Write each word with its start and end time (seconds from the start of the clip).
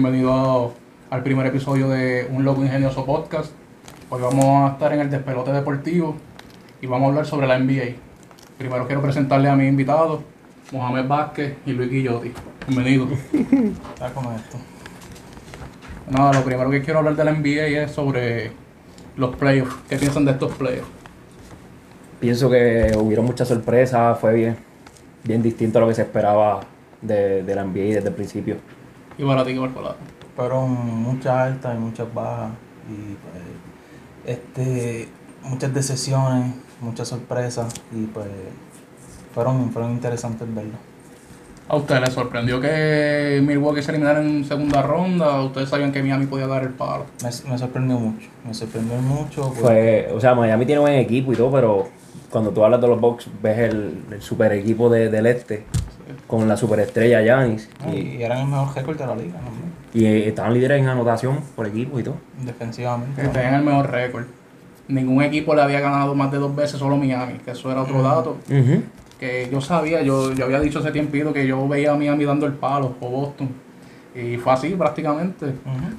bienvenido 0.00 0.74
al 1.10 1.24
primer 1.24 1.44
episodio 1.46 1.88
de 1.88 2.28
Un 2.30 2.44
Loco 2.44 2.62
Ingenioso 2.62 3.04
Podcast. 3.04 3.50
Hoy 4.10 4.22
vamos 4.22 4.70
a 4.70 4.74
estar 4.74 4.92
en 4.92 5.00
el 5.00 5.10
despelote 5.10 5.50
deportivo 5.50 6.14
y 6.80 6.86
vamos 6.86 7.06
a 7.06 7.08
hablar 7.08 7.26
sobre 7.26 7.48
la 7.48 7.58
NBA. 7.58 7.96
Primero 8.58 8.86
quiero 8.86 9.02
presentarle 9.02 9.48
a 9.48 9.56
mis 9.56 9.68
invitados, 9.68 10.20
Mohamed 10.70 11.08
Vázquez 11.08 11.56
y 11.66 11.72
Luis 11.72 11.90
Guillotti. 11.90 12.32
Bienvenidos. 12.68 13.08
Está 13.32 14.12
con 14.14 14.32
esto. 14.34 14.56
Nada, 16.08 16.32
lo 16.32 16.44
primero 16.44 16.70
que 16.70 16.80
quiero 16.80 17.00
hablar 17.00 17.16
de 17.16 17.24
la 17.24 17.32
NBA 17.32 17.82
es 17.82 17.90
sobre 17.90 18.52
los 19.16 19.34
playoffs. 19.34 19.74
¿Qué 19.88 19.96
piensan 19.96 20.24
de 20.24 20.30
estos 20.30 20.52
playoffs? 20.52 20.90
Pienso 22.20 22.48
que 22.48 22.92
hubieron 22.96 23.24
muchas 23.24 23.48
sorpresas, 23.48 24.16
fue 24.20 24.32
bien, 24.32 24.56
bien 25.24 25.42
distinto 25.42 25.78
a 25.78 25.80
lo 25.80 25.88
que 25.88 25.94
se 25.94 26.02
esperaba 26.02 26.60
de, 27.02 27.42
de 27.42 27.54
la 27.56 27.64
NBA 27.64 27.96
desde 27.96 28.10
el 28.10 28.14
principio. 28.14 28.77
Y 29.18 29.24
para 29.24 29.44
ti, 29.44 29.52
¿qué 29.52 29.58
va 29.58 29.68
por 29.68 29.96
Fueron 30.36 30.70
muchas 31.02 31.32
altas 31.34 31.74
y 31.76 31.78
muchas 31.78 32.14
bajas. 32.14 32.50
Y 32.88 33.16
pues, 33.16 34.36
este, 34.38 35.08
muchas 35.42 35.74
decisiones, 35.74 36.54
muchas 36.80 37.08
sorpresas. 37.08 37.74
Y 37.92 38.04
pues 38.06 38.26
fueron, 39.34 39.70
fueron 39.72 39.92
interesantes 39.92 40.46
verlo. 40.54 40.74
¿A 41.70 41.76
ustedes 41.76 42.00
les 42.00 42.14
sorprendió 42.14 42.60
que 42.62 43.42
Milwaukee 43.46 43.82
se 43.82 43.90
eliminara 43.90 44.22
en 44.22 44.42
segunda 44.44 44.80
ronda? 44.80 45.42
¿Ustedes 45.42 45.68
sabían 45.68 45.92
que 45.92 46.02
Miami 46.02 46.24
podía 46.26 46.46
dar 46.46 46.62
el 46.62 46.70
palo? 46.70 47.04
Me, 47.22 47.50
me 47.50 47.58
sorprendió 47.58 47.98
mucho. 47.98 48.26
Me 48.46 48.54
sorprendió 48.54 48.96
mucho. 48.98 49.42
porque- 49.48 49.60
Fue, 49.60 50.08
o 50.14 50.18
sea, 50.20 50.34
Miami 50.34 50.64
tiene 50.64 50.80
buen 50.80 50.94
equipo 50.94 51.32
y 51.32 51.36
todo, 51.36 51.50
pero 51.52 51.88
cuando 52.30 52.52
tú 52.52 52.64
hablas 52.64 52.80
de 52.80 52.88
los 52.88 52.98
Bucks, 52.98 53.26
ves 53.42 53.58
el, 53.58 54.02
el 54.12 54.22
super 54.22 54.52
equipo 54.52 54.88
de- 54.88 55.10
del 55.10 55.26
este 55.26 55.66
con 56.26 56.48
la 56.48 56.56
superestrella 56.56 57.22
Giannis 57.22 57.68
y, 57.92 58.22
eran 58.22 58.38
el 58.38 58.46
mejor 58.46 58.74
récord 58.74 58.98
de 58.98 59.06
la 59.06 59.14
liga, 59.16 59.38
¿no? 59.40 59.98
y, 60.00 60.04
eh, 60.06 60.28
estaban 60.28 60.54
líderes 60.54 60.80
en 60.80 60.88
anotación 60.88 61.40
por 61.56 61.66
equipo 61.66 61.98
y 62.00 62.02
todo. 62.02 62.16
defensivamente. 62.44 63.26
Tenían 63.28 63.54
el 63.54 63.62
mejor 63.64 63.90
récord. 63.90 64.24
Ningún 64.88 65.22
equipo 65.22 65.54
le 65.54 65.62
había 65.62 65.80
ganado 65.80 66.14
más 66.14 66.30
de 66.32 66.38
dos 66.38 66.54
veces, 66.56 66.78
solo 66.78 66.96
Miami, 66.96 67.34
que 67.44 67.50
eso 67.50 67.70
era 67.70 67.82
otro 67.82 68.02
dato. 68.02 68.36
Que 69.20 69.48
yo 69.50 69.60
sabía, 69.60 70.00
yo, 70.02 70.32
yo 70.32 70.44
había 70.44 70.60
dicho 70.60 70.78
hace 70.78 70.92
tiempito 70.92 71.32
que 71.32 71.46
yo 71.46 71.66
veía 71.68 71.92
a 71.92 71.96
Miami 71.96 72.24
dando 72.24 72.46
el 72.46 72.52
palo, 72.52 72.94
o 73.00 73.08
Boston. 73.10 73.48
Y 74.14 74.36
fue 74.36 74.52
así 74.52 74.70
prácticamente. 74.70 75.46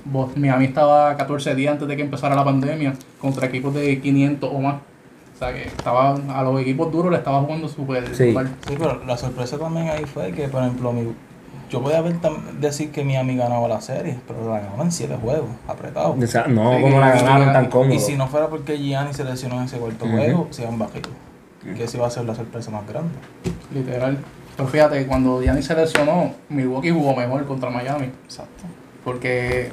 Bos- 0.06 0.36
Miami 0.36 0.66
estaba 0.66 1.16
14 1.16 1.54
días 1.56 1.74
antes 1.74 1.88
de 1.88 1.96
que 1.96 2.02
empezara 2.02 2.34
la 2.36 2.44
pandemia 2.44 2.94
contra 3.20 3.46
equipos 3.48 3.74
de 3.74 4.00
500 4.00 4.50
o 4.52 4.60
más. 4.60 4.76
O 5.40 5.46
sea 5.46 5.54
que 5.54 5.64
estaba, 5.70 6.16
a 6.16 6.44
los 6.44 6.60
equipos 6.60 6.92
duros 6.92 7.12
le 7.12 7.18
estaba 7.20 7.40
jugando 7.40 7.70
súper 7.70 8.14
Sí. 8.14 8.36
Sí, 8.68 8.76
pero 8.78 9.06
la 9.06 9.16
sorpresa 9.16 9.58
también 9.58 9.88
ahí 9.88 10.04
fue 10.04 10.34
que, 10.34 10.50
por 10.50 10.62
ejemplo, 10.62 10.92
mi, 10.92 11.14
yo 11.70 11.82
podía 11.82 12.02
ver 12.02 12.20
tam- 12.20 12.60
decir 12.60 12.92
que 12.92 13.06
Miami 13.06 13.38
ganaba 13.38 13.66
la 13.70 13.80
serie, 13.80 14.20
pero 14.28 14.50
la 14.52 14.60
ganaban 14.60 14.88
en 14.88 14.92
siete 14.92 15.16
juegos, 15.16 15.48
apretados. 15.66 16.22
O 16.22 16.28
sea, 16.28 16.46
no 16.48 16.76
Sí, 16.76 16.82
como 16.82 17.00
la 17.00 17.12
ganaron 17.12 17.54
tan 17.54 17.66
cómodo. 17.68 17.94
Y 17.94 18.00
si 18.00 18.18
no 18.18 18.28
fuera 18.28 18.48
porque 18.50 18.78
Gianni 18.78 19.14
se 19.14 19.24
lesionó 19.24 19.56
en 19.60 19.64
ese 19.64 19.78
cuarto 19.78 20.06
juego, 20.08 20.48
se 20.50 20.64
iban 20.64 20.78
bajitos. 20.78 21.14
Que 21.64 21.86
esa 21.86 21.96
iba 21.98 22.08
a 22.08 22.10
ser 22.10 22.26
la 22.26 22.36
sorpresa 22.36 22.70
más 22.72 22.86
grande. 22.86 23.14
literal. 23.74 24.18
Pero 24.58 24.68
fíjate, 24.68 25.08
cuando 25.08 25.40
Giannis 25.42 25.64
se 25.66 25.74
lesionó, 25.76 26.34
Milwaukee 26.50 26.92
jugó 26.92 27.16
mejor 27.16 27.46
contra 27.46 27.70
Miami. 27.70 28.10
Exacto. 28.26 28.64
Porque 29.06 29.72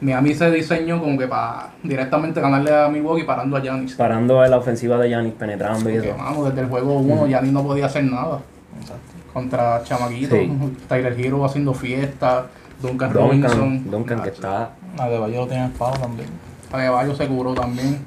Miami 0.00 0.34
se 0.34 0.50
diseñó 0.50 1.00
como 1.00 1.18
que 1.18 1.26
para 1.26 1.70
directamente 1.82 2.40
ganarle 2.40 2.74
a 2.74 2.88
Milwaukee 2.88 3.24
parando 3.24 3.56
a 3.56 3.60
Giannis. 3.60 3.94
Parando 3.94 4.40
a 4.40 4.48
la 4.48 4.58
ofensiva 4.58 4.98
de 4.98 5.08
Giannis, 5.08 5.34
penetrando 5.34 5.88
y 5.90 5.96
eso. 5.96 6.14
vamos, 6.16 6.48
desde 6.48 6.62
el 6.62 6.68
juego 6.68 6.98
1 6.98 7.26
Giannis 7.26 7.52
no 7.52 7.62
podía 7.62 7.86
hacer 7.86 8.04
nada. 8.04 8.40
Exacto. 8.80 9.02
Contra 9.32 9.82
Chamaquito, 9.82 10.36
Sí. 10.36 10.52
Tyler 10.88 11.18
Hero 11.18 11.44
haciendo 11.44 11.74
fiesta, 11.74 12.46
Duncan, 12.80 13.12
Duncan, 13.12 13.30
Robinson. 13.30 13.90
Duncan 13.90 14.22
que 14.22 14.28
está... 14.28 14.70
Adebayo 14.98 15.40
lo 15.40 15.46
tenía 15.46 15.66
espada 15.66 15.98
también. 15.98 16.28
Adebayo 16.70 17.14
se 17.14 17.26
curó 17.26 17.54
también. 17.54 18.04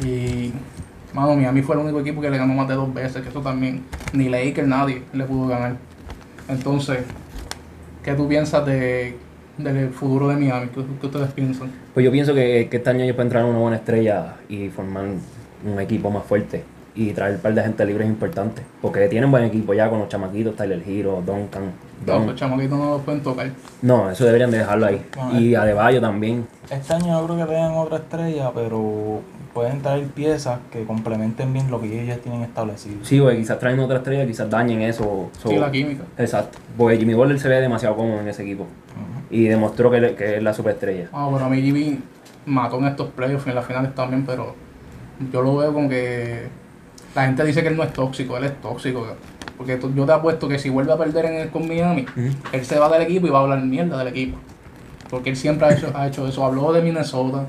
Y, 0.00 0.52
mano, 1.14 1.36
Miami 1.36 1.62
fue 1.62 1.76
el 1.76 1.82
único 1.82 2.00
equipo 2.00 2.20
que 2.20 2.30
le 2.30 2.38
ganó 2.38 2.54
más 2.54 2.68
de 2.68 2.74
dos 2.74 2.92
veces, 2.92 3.22
que 3.22 3.28
eso 3.28 3.40
también, 3.40 3.84
ni 4.12 4.28
Lakers, 4.28 4.66
nadie 4.66 5.02
le 5.12 5.24
pudo 5.24 5.48
ganar. 5.48 5.76
Entonces, 6.48 7.04
¿qué 8.02 8.14
tú 8.14 8.28
piensas 8.28 8.66
de, 8.66 9.16
del 9.58 9.90
futuro 9.90 10.28
de 10.28 10.36
Miami? 10.36 10.68
¿Qué, 10.68 10.82
qué 11.00 11.06
ustedes 11.06 11.32
piensan? 11.32 11.70
Pues 11.92 12.04
yo 12.04 12.10
pienso 12.12 12.34
que, 12.34 12.68
que 12.70 12.76
este 12.78 12.90
año 12.90 13.04
ellos 13.04 13.14
pueden 13.16 13.30
traer 13.30 13.46
una 13.46 13.58
buena 13.58 13.76
estrella 13.76 14.34
y 14.48 14.68
formar 14.68 15.04
un 15.64 15.80
equipo 15.80 16.10
más 16.10 16.24
fuerte 16.24 16.64
y 16.96 17.12
traer 17.12 17.36
un 17.36 17.40
par 17.40 17.54
de 17.54 17.62
gente 17.62 17.84
libre 17.84 18.04
es 18.04 18.10
importante. 18.10 18.62
Porque 18.80 19.08
tienen 19.08 19.30
buen 19.30 19.44
equipo 19.44 19.74
ya 19.74 19.88
con 19.90 19.98
los 20.00 20.08
chamaquitos, 20.08 20.54
Tyler 20.56 20.82
Hero, 20.86 21.22
Duncan. 21.26 21.72
No, 22.06 22.12
Don- 22.12 22.26
los 22.26 22.36
chamaquitos 22.36 22.78
no 22.78 22.90
los 22.90 23.02
pueden 23.02 23.22
tocar. 23.22 23.50
No, 23.82 24.10
eso 24.10 24.24
deberían 24.24 24.50
de 24.50 24.58
dejarlo 24.58 24.86
ahí. 24.86 25.04
Bueno, 25.16 25.40
Y 25.40 25.54
Adebayo 25.54 26.00
también. 26.00 26.46
Este 26.70 26.92
año 26.92 27.20
yo 27.20 27.26
creo 27.26 27.38
que 27.46 27.52
tengan 27.52 27.72
otra 27.74 27.96
estrella, 27.98 28.50
pero 28.54 29.20
pueden 29.52 29.80
traer 29.82 30.04
piezas 30.08 30.58
que 30.72 30.84
complementen 30.84 31.52
bien 31.52 31.70
lo 31.70 31.80
que 31.80 31.86
ellos 31.92 32.08
ya 32.16 32.22
tienen 32.22 32.42
establecido. 32.42 32.96
Sí, 33.04 33.18
güey, 33.20 33.38
quizás 33.38 33.58
traen 33.58 33.78
otra 33.80 33.98
estrella, 33.98 34.26
quizás 34.26 34.50
dañen 34.50 34.82
eso. 34.82 35.30
So- 35.40 35.48
Sí, 35.48 35.56
la 35.56 35.70
química. 35.70 36.02
Exacto. 36.18 36.58
Porque 36.76 36.96
Jimmy 36.98 37.14
Butler 37.14 37.38
se 37.40 37.48
ve 37.48 37.60
demasiado 37.60 37.96
cómodo 37.96 38.20
en 38.20 38.28
ese 38.28 38.42
equipo. 38.42 38.66
Y 39.34 39.44
demostró 39.48 39.90
que, 39.90 40.00
le- 40.00 40.14
que 40.14 40.36
es 40.36 40.42
la 40.42 40.54
superestrella. 40.54 41.08
Ah, 41.12 41.26
bueno, 41.30 41.46
a 41.46 41.48
mí 41.48 41.60
Jimmy 41.60 41.98
mató 42.46 42.78
en 42.78 42.86
estos 42.86 43.08
playoffs 43.10 43.46
y 43.46 43.50
en 43.50 43.56
las 43.56 43.66
finales 43.66 43.94
también, 43.94 44.24
pero 44.24 44.54
yo 45.32 45.42
lo 45.42 45.56
veo 45.56 45.72
como 45.72 45.88
que 45.88 46.46
la 47.14 47.26
gente 47.26 47.44
dice 47.44 47.62
que 47.62 47.68
él 47.68 47.76
no 47.76 47.82
es 47.82 47.92
tóxico, 47.92 48.36
él 48.36 48.44
es 48.44 48.60
tóxico. 48.60 49.06
Porque 49.56 49.78
yo 49.94 50.04
te 50.06 50.12
apuesto 50.12 50.48
que 50.48 50.58
si 50.58 50.68
vuelve 50.68 50.92
a 50.92 50.96
perder 50.98 51.24
en 51.26 51.34
el, 51.34 51.48
con 51.50 51.66
Miami, 51.66 52.06
él 52.52 52.64
se 52.64 52.78
va 52.78 52.88
del 52.88 53.02
equipo 53.02 53.26
y 53.26 53.30
va 53.30 53.38
a 53.38 53.42
hablar 53.42 53.62
mierda 53.62 53.98
del 53.98 54.08
equipo. 54.08 54.38
Porque 55.10 55.30
él 55.30 55.36
siempre 55.36 55.66
ha 55.66 55.72
hecho, 55.72 55.90
ha 55.94 56.06
hecho 56.08 56.26
eso. 56.26 56.44
Habló 56.44 56.72
de 56.72 56.82
Minnesota, 56.82 57.46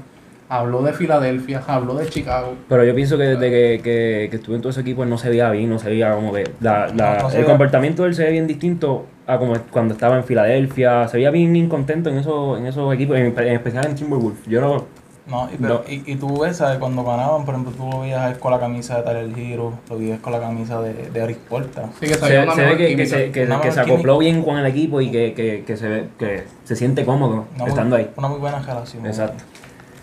habló 0.49 0.81
de 0.83 0.93
Filadelfia, 0.93 1.61
habló 1.67 1.95
de 1.95 2.07
Chicago. 2.07 2.53
Pero 2.69 2.83
yo 2.83 2.93
pienso 2.95 3.17
que 3.17 3.23
desde 3.23 3.49
que, 3.49 3.81
que, 3.83 4.27
que 4.29 4.35
estuve 4.37 4.55
en 4.55 4.61
todo 4.61 4.69
ese 4.71 4.81
equipo 4.81 5.03
él 5.03 5.09
no 5.09 5.17
se 5.17 5.29
veía 5.29 5.49
bien, 5.49 5.69
no 5.69 5.79
se 5.79 5.89
veía 5.89 6.13
como 6.13 6.31
que... 6.33 6.43
La, 6.61 6.87
la- 6.87 7.15
No, 7.15 7.21
no 7.23 7.27
el 7.29 7.33
veía- 7.35 7.45
comportamiento 7.45 8.03
de 8.03 8.09
él 8.09 8.15
se 8.15 8.23
ve 8.23 8.31
bien 8.31 8.47
distinto 8.47 9.05
a 9.27 9.37
como 9.39 9.55
cuando 9.71 9.93
estaba 9.93 10.17
en 10.17 10.23
Filadelfia. 10.23 11.07
Se 11.07 11.17
veía 11.17 11.31
bien 11.31 11.55
incontento 11.55 12.09
en 12.09 12.17
esos, 12.17 12.59
en 12.59 12.67
esos 12.67 12.93
equipos, 12.93 13.17
en, 13.17 13.25
en 13.37 13.47
especial 13.55 13.85
en 13.87 13.95
Timberwolves. 13.95 14.45
Yo 14.47 14.61
no... 14.61 14.85
No, 15.27 15.49
y, 15.51 15.57
pero, 15.57 15.83
No. 15.83 15.91
y, 15.91 16.03
y 16.11 16.15
tú 16.17 16.39
ves, 16.41 16.57
¿sabes? 16.57 16.77
Cuando 16.77 17.03
ganaban, 17.03 17.45
por 17.45 17.55
ejemplo, 17.55 17.73
tú 17.75 17.89
lo 17.91 18.01
veías 18.01 18.37
con 18.37 18.51
la 18.51 18.59
camisa 18.59 18.97
de 18.97 19.01
Tyler 19.01 19.31
Hero, 19.35 19.73
lo 19.89 19.97
veías 19.97 20.19
con 20.19 20.31
la 20.31 20.39
camisa 20.39 20.79
de, 20.81 20.93
de 21.09 21.19
Eric 21.19 21.39
Porta. 21.39 21.85
Así 21.85 22.01
que 22.05 22.13
se, 22.13 22.19
Se, 22.19 22.51
se 22.51 22.61
ve 22.63 22.77
que, 22.77 22.95
que 22.95 23.05
se, 23.07 23.31
que, 23.31 23.47
que 23.63 23.71
se 23.71 23.79
acopló 23.79 24.19
bien 24.19 24.43
con 24.43 24.57
el 24.59 24.67
equipo 24.67 25.01
y 25.01 25.09
que, 25.09 25.33
que, 25.33 25.63
que 25.65 25.77
se, 25.77 25.87
ve- 25.87 26.07
que 26.19 26.43
se 26.63 26.75
siente 26.75 27.03
cómodo 27.05 27.45
Una 27.55 27.63
muy- 27.63 27.69
estando 27.69 27.95
ahí. 27.95 28.07
Una 28.17 28.27
muy 28.27 28.37
buena 28.39 28.59
relación. 28.59 29.03
Exacto. 29.07 29.43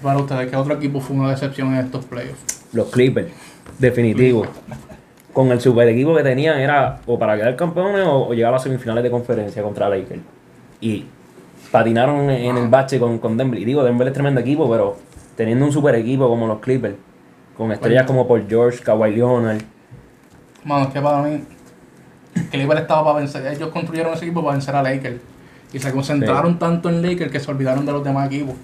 Para 0.02 0.18
ustedes, 0.18 0.50
¿qué 0.50 0.56
otro 0.56 0.74
equipo 0.74 1.00
fue 1.00 1.16
una 1.16 1.30
decepción 1.30 1.72
en 1.74 1.84
estos 1.84 2.04
playoffs? 2.04 2.64
Los 2.72 2.90
Clippers, 2.90 3.28
definitivo. 3.78 4.46
Con 5.32 5.50
el 5.50 5.60
super 5.60 5.88
equipo 5.88 6.14
que 6.14 6.22
tenían 6.22 6.58
era 6.58 7.00
o 7.06 7.18
para 7.18 7.36
quedar 7.36 7.56
campeones 7.56 8.06
o, 8.06 8.28
o 8.28 8.34
llegar 8.34 8.50
a 8.50 8.52
las 8.52 8.62
semifinales 8.62 9.02
de 9.04 9.10
conferencia 9.10 9.62
contra 9.62 9.88
Lakers. 9.88 10.20
Y 10.80 11.06
patinaron 11.70 12.28
en 12.30 12.56
el 12.56 12.68
bache 12.68 12.98
con, 12.98 13.18
con 13.18 13.36
Denver. 13.36 13.58
Y 13.58 13.64
digo, 13.64 13.82
Denver 13.82 14.06
es 14.08 14.12
tremendo 14.12 14.40
equipo, 14.40 14.68
pero 14.70 14.96
teniendo 15.36 15.64
un 15.64 15.72
super 15.72 15.94
equipo 15.94 16.28
como 16.28 16.46
los 16.46 16.58
Clippers, 16.60 16.96
con 17.56 17.72
estrellas 17.72 18.04
como 18.06 18.28
Paul 18.28 18.44
George, 18.48 18.80
Kawhi 18.82 19.14
Leonard. 19.14 19.62
Mano, 20.64 20.86
es 20.86 20.92
que 20.92 21.00
para 21.00 21.22
mí, 21.22 21.44
Clippers 22.50 22.80
estaba 22.80 23.04
para 23.04 23.18
vencer. 23.20 23.46
Ellos 23.46 23.70
construyeron 23.70 24.12
ese 24.12 24.24
equipo 24.24 24.42
para 24.42 24.52
vencer 24.52 24.74
a 24.74 24.82
Lakers. 24.82 25.20
Y 25.72 25.78
se 25.78 25.90
concentraron 25.90 26.58
tanto 26.58 26.90
en 26.90 27.00
Lakers 27.00 27.30
que 27.32 27.40
se 27.40 27.50
olvidaron 27.50 27.86
de 27.86 27.92
los 27.92 28.04
demás 28.04 28.26
equipos. 28.26 28.54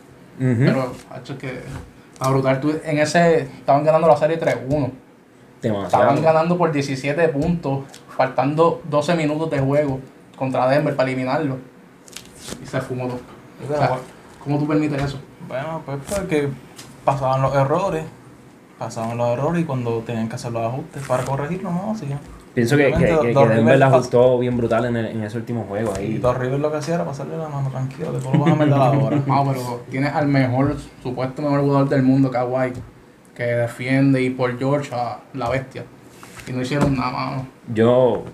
Ujú. 0.40 0.58
Pero, 0.58 0.92
hacho, 1.10 1.32
es 1.34 1.38
que 1.38 1.60
a 2.20 2.30
brutal, 2.30 2.60
tú- 2.60 2.74
en 2.84 2.98
ese 2.98 3.40
estaban 3.42 3.84
ganando 3.84 4.08
la 4.08 4.16
serie 4.16 4.38
3-1. 4.38 4.90
Estaban 5.84 6.22
ganando 6.22 6.56
por 6.56 6.70
17 6.72 7.28
puntos, 7.28 7.80
faltando 8.16 8.80
12 8.88 9.14
minutos 9.14 9.50
de 9.50 9.58
juego 9.60 10.00
contra 10.36 10.68
Denver 10.68 10.94
para 10.94 11.08
eliminarlo. 11.10 11.56
Y 12.62 12.66
se 12.66 12.80
fumó 12.80 13.06
todo. 13.08 13.20
O 13.64 13.68
sea, 13.76 13.96
¿Cómo 14.44 14.58
tú 14.58 14.66
permites 14.68 15.02
eso? 15.02 15.18
Bueno, 15.48 15.82
pues 15.84 15.98
porque 16.08 16.48
pasaban 17.04 17.42
los 17.42 17.54
errores, 17.54 18.04
pasaban 18.78 19.18
los 19.18 19.28
errores 19.30 19.62
y 19.62 19.64
cuando 19.64 19.98
tenían 20.06 20.28
que 20.28 20.36
hacer 20.36 20.52
los 20.52 20.64
ajustes 20.64 21.06
para 21.06 21.24
corregirlos, 21.24 21.72
no, 21.72 21.94
sí. 21.98 22.06
Pienso 22.54 22.76
que, 22.76 22.92
que, 22.92 23.32
que- 23.32 23.48
Denver 23.48 23.78
la 23.78 23.86
ajustó 23.86 24.38
bien 24.38 24.56
brutal 24.56 24.84
en, 24.86 24.96
el- 24.96 25.06
en 25.06 25.22
ese 25.22 25.36
último 25.38 25.64
juego. 25.68 25.92
Y 25.96 26.02
Ahí. 26.02 26.18
Dos 26.18 26.36
Rivers 26.36 26.60
lo 26.60 26.70
que 26.72 26.78
hacía 26.78 26.94
era 26.96 27.04
pasarle 27.04 27.36
la 27.36 27.48
mano 27.48 27.68
tranquilo, 27.70 28.10
tú 28.12 28.30
lo 28.32 28.38
vas 28.44 28.52
a 28.52 28.56
meter 28.56 28.72
ahora. 28.74 29.22
No, 29.26 29.44
pero 29.46 29.82
tienes 29.90 30.12
al 30.12 30.26
mejor, 30.28 30.74
supuesto 31.02 31.42
mejor 31.42 31.60
jugador 31.60 31.88
del 31.88 32.02
mundo, 32.02 32.30
Kawhi, 32.30 32.72
que 33.34 33.44
defiende 33.44 34.20
y 34.22 34.30
por 34.30 34.58
George 34.58 34.90
a 34.94 35.18
la 35.34 35.48
bestia. 35.50 35.84
Y 36.48 36.52
no 36.52 36.62
hicieron 36.62 36.96
nada, 36.96 37.10
mano. 37.12 37.46
Yo, 37.72 38.24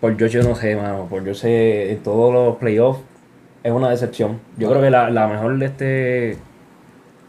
por 0.00 0.16
George, 0.18 0.40
yo 0.40 0.48
no 0.48 0.54
sé, 0.56 0.74
mano. 0.74 1.04
Por 1.08 1.22
George, 1.22 1.40
sé, 1.40 1.92
en 1.92 2.02
todos 2.02 2.32
los 2.32 2.56
playoffs 2.56 3.00
es 3.62 3.70
una 3.72 3.90
decepción. 3.90 4.40
Yo 4.56 4.68
creo 4.70 4.80
que 4.82 4.90
la, 4.90 5.10
la 5.10 5.28
mejor 5.28 5.58
de 5.58 5.66
este 5.66 6.38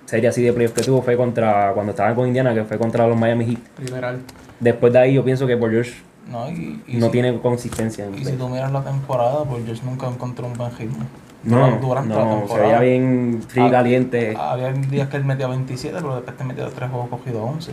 serie 0.06 0.30
así 0.30 0.42
de 0.42 0.54
playoffs 0.54 0.76
que 0.76 0.84
tuvo 0.84 1.02
fue 1.04 1.16
contra 1.18 1.72
cuando 1.74 1.92
estaban 1.92 2.16
con 2.16 2.26
Indiana, 2.28 2.54
que 2.56 2.64
fue 2.64 2.78
contra 2.80 3.06
los 3.08 3.16
Miami 3.18 3.46
Heat. 3.46 3.60
Literal. 3.80 4.20
Después 4.60 4.92
de 4.94 5.00
ahí, 5.00 5.14
yo 5.14 5.24
pienso 5.24 5.48
que 5.48 5.56
por 5.58 5.72
George 5.72 5.94
No, 6.30 6.50
y, 6.50 6.82
y 6.88 6.98
no 6.98 7.08
si, 7.08 7.12
tiene 7.12 7.40
consistencia 7.40 8.06
en 8.06 8.16
y 8.18 8.26
si 8.26 8.34
tú 8.34 8.50
miras 8.50 8.72
la 8.72 8.84
temporada, 8.84 9.44
pues 9.46 9.66
George 9.66 9.82
nunca 9.86 10.08
encontró 10.08 10.48
un 10.48 10.54
buen 10.54 10.76
ritmo. 10.78 10.98
No, 11.44 11.78
durante 11.82 12.14
la 12.14 12.26
no, 12.26 12.32
se 12.32 12.38
temporada. 12.40 12.68
veía 12.68 12.80
bien 12.98 13.42
frío 13.48 13.68
y 13.68 13.72
caliente. 13.72 14.36
Había 14.38 14.74
días 14.74 15.08
que 15.08 15.18
él 15.18 15.24
metía 15.26 15.48
27, 15.48 15.98
pero 16.02 16.16
después 16.16 16.36
te 16.38 16.44
metía 16.44 16.68
3 16.68 16.90
juegos 16.90 17.10
cogidos 17.10 17.42
11. 17.56 17.72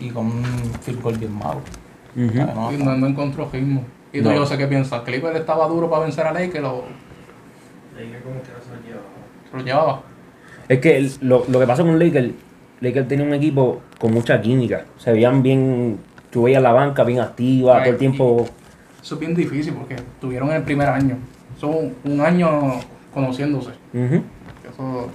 Y 0.00 0.10
con 0.10 0.26
un 0.26 0.44
field 0.82 1.00
goal 1.02 1.16
bien 1.16 1.32
malo. 1.32 1.60
¿sabes? 2.14 2.54
No, 2.54 2.72
Y 2.72 2.76
no, 2.78 2.96
no 2.96 3.06
encontró 3.06 3.48
ritmo. 3.52 3.84
Y 4.12 4.20
tú 4.22 4.28
No. 4.30 4.34
yo 4.34 4.46
sé 4.46 4.58
qué 4.58 4.66
piensas. 4.66 5.02
Clipper 5.02 5.36
estaba 5.36 5.68
duro 5.68 5.88
para 5.88 6.02
vencer 6.04 6.26
a 6.26 6.32
Lakers 6.32 6.64
o 6.64 6.84
se 9.50 9.56
lo 9.56 9.62
llevaba. 9.62 10.02
Es 10.68 10.80
que 10.80 10.96
el- 10.96 11.12
lo, 11.20 11.44
lo 11.48 11.60
que 11.60 11.66
pasó 11.66 11.84
con 11.84 11.98
Lakers, 11.98 12.32
Lakers 12.80 13.08
tenía 13.08 13.24
un 13.24 13.34
equipo 13.34 13.80
con 13.98 14.12
mucha 14.12 14.40
química. 14.40 14.84
Se 14.98 15.12
veían 15.12 15.42
bien, 15.42 15.98
tú 16.30 16.44
veías 16.44 16.62
la 16.62 16.72
banca 16.72 17.04
bien 17.04 17.20
activa, 17.20 17.80
todo 17.80 17.92
el 17.92 17.96
tiempo. 17.98 18.46
Eso 19.02 19.14
es 19.14 19.20
bien 19.20 19.34
difícil 19.34 19.74
porque 19.74 19.94
estuvieron 19.94 20.50
en 20.50 20.56
el 20.56 20.62
primer 20.62 20.88
año. 20.88 21.16
Son 21.58 21.94
un 22.04 22.20
año 22.20 22.80
conociéndose. 23.12 23.70
Eso, 23.92 25.08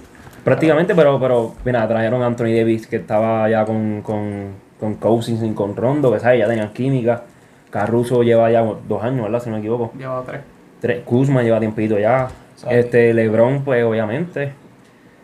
Prácticamente, 0.44 0.94
pero, 0.94 1.20
pero 1.20 1.54
mira, 1.64 1.86
trajeron 1.86 2.22
a 2.22 2.26
Anthony 2.26 2.54
Davis 2.56 2.86
que 2.86 2.96
estaba 2.96 3.48
ya 3.48 3.64
con, 3.64 4.02
con, 4.02 4.48
con 4.80 4.94
Cousins 4.94 5.42
y 5.42 5.52
con 5.52 5.76
Rondo, 5.76 6.12
que 6.12 6.18
sabes, 6.18 6.40
ya 6.40 6.48
tenían 6.48 6.72
química. 6.72 7.22
Caruso 7.70 8.22
lleva 8.22 8.50
ya 8.50 8.62
dos 8.62 9.02
años, 9.02 9.22
¿verdad? 9.22 9.40
Si 9.40 9.48
no 9.48 9.56
me 9.56 9.60
equivoco. 9.60 9.92
llevaba 9.96 10.24
tres. 10.24 10.40
Tres, 10.80 11.04
Kuzma 11.04 11.42
lleva 11.42 11.60
tiempito 11.60 11.96
ya. 11.98 12.28
Este, 12.68 13.14
LeBron, 13.14 13.62
pues 13.62 13.84
obviamente. 13.84 14.52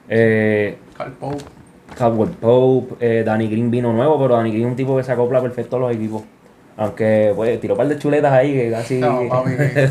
Eh, 0.09 0.79
Carl 0.97 1.13
Pope. 1.13 1.45
Caldwell 1.99 2.31
Pope, 2.31 2.95
eh, 3.01 3.23
Danny 3.25 3.49
Green 3.49 3.71
vino 3.71 3.93
nuevo, 3.93 4.19
pero 4.21 4.37
Danny 4.37 4.51
Green 4.51 4.65
es 4.67 4.71
un 4.71 4.77
tipo 4.77 4.97
que 4.97 5.03
se 5.03 5.13
acopla 5.13 5.41
perfecto 5.43 5.77
a 5.77 5.81
los 5.81 5.93
equipos. 5.95 6.23
Aunque 6.77 7.33
pues 7.35 7.61
tiró 7.61 7.75
un 7.75 7.79
par 7.79 7.89
de 7.89 7.99
chuletas 7.99 8.33
ahí 8.33 8.53
que 8.53 8.71
casi. 8.71 9.01
No, 9.01 9.23
papi, 9.29 9.51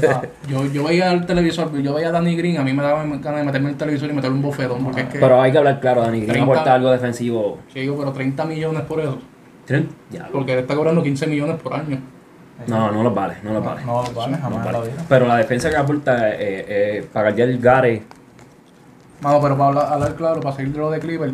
ah, 0.10 0.22
yo, 0.50 0.66
yo 0.68 0.86
veía 0.86 1.12
el 1.12 1.26
televisor, 1.26 1.78
yo 1.82 1.94
veía 1.94 2.08
a 2.08 2.12
Danny 2.14 2.38
Green, 2.38 2.58
a 2.60 2.64
mí 2.64 2.72
me 2.72 2.82
daba 2.82 3.04
ganas 3.04 3.40
de 3.40 3.44
meterme 3.44 3.68
en 3.68 3.74
el 3.74 3.78
televisor 3.78 4.10
y 4.10 4.14
meterle 4.14 4.38
un 4.38 4.42
bofetón, 4.42 4.82
porque 4.86 5.02
es 5.02 5.08
que, 5.10 5.20
Pero 5.20 5.42
hay 5.42 5.52
que 5.52 5.58
hablar 5.58 5.82
claro, 5.82 6.00
Danny 6.02 6.20
Green 6.22 6.32
30. 6.32 6.52
aporta 6.54 6.74
algo 6.74 6.90
defensivo. 6.92 7.58
sí, 7.74 7.92
pero 7.98 8.14
30 8.14 8.46
millones 8.46 8.84
por 8.84 9.02
eso, 9.02 9.18
Ya. 10.10 10.30
porque 10.32 10.54
él 10.54 10.60
está 10.60 10.76
cobrando 10.76 11.04
15 11.04 11.28
millones 11.28 11.58
por 11.62 11.74
año. 11.74 12.00
No, 12.68 12.90
no 12.92 13.04
los 13.04 13.14
vale, 13.14 13.36
no 13.44 13.52
los 13.54 13.64
vale. 13.66 13.82
No, 13.86 14.04
no 14.04 14.12
vale 14.14 14.32
No 14.32 14.38
jamás 14.42 14.60
en 14.60 14.66
vale. 14.66 14.72
la 14.72 14.84
vida. 14.86 15.06
Pero 15.10 15.28
la 15.28 15.36
defensa 15.38 15.70
que 15.70 15.76
aporta, 15.76 16.30
eh, 16.32 16.38
eh, 16.40 17.08
pagar 17.12 17.36
ya 17.36 17.44
el 17.44 17.60
Gare, 17.60 18.04
Mano, 19.22 19.42
pero 19.42 19.58
para 19.58 19.68
hablar, 19.70 19.94
hablar 19.94 20.16
claro, 20.16 20.40
para 20.40 20.56
seguir 20.56 20.72
de 20.72 20.80
lo 20.80 20.90
de 20.92 21.00
Clipper, 21.00 21.32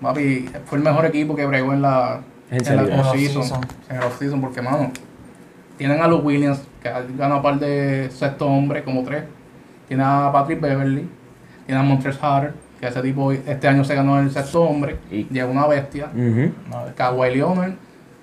papi, 0.00 0.48
fue 0.66 0.78
el 0.78 0.84
mejor 0.84 1.06
equipo 1.06 1.34
que 1.34 1.46
bregó 1.46 1.72
en 1.72 1.82
la, 1.82 2.20
¿En 2.50 2.66
en 2.66 2.76
la 2.76 3.00
off-season, 3.00 3.60
en 3.90 3.96
el 3.96 4.02
off-season, 4.02 4.40
porque, 4.40 4.62
mano, 4.62 4.90
tienen 5.76 6.00
a 6.00 6.08
los 6.08 6.24
Williams, 6.24 6.60
que 6.82 6.88
han 6.88 7.16
ganado 7.16 7.42
par 7.42 7.58
de 7.58 8.08
sexto 8.10 8.46
hombre, 8.46 8.82
como 8.84 9.02
tres, 9.02 9.24
tienen 9.88 10.06
a 10.06 10.30
Patrick 10.32 10.60
Beverly, 10.60 11.08
tienen 11.66 11.84
a 11.84 11.86
Montrezl 11.88 12.18
Harrell, 12.24 12.52
que 12.80 12.86
ese 12.86 13.00
tipo 13.02 13.32
este 13.32 13.68
año 13.68 13.84
se 13.84 13.94
ganó 13.94 14.20
el 14.20 14.30
sexto 14.30 14.62
hombre, 14.62 14.96
Y- 15.10 15.24
lleva 15.30 15.50
una 15.50 15.66
bestia, 15.66 16.08
ujú, 16.14 16.52
No, 16.70 16.84
Kawhi 16.94 17.34
Leonard, 17.34 17.72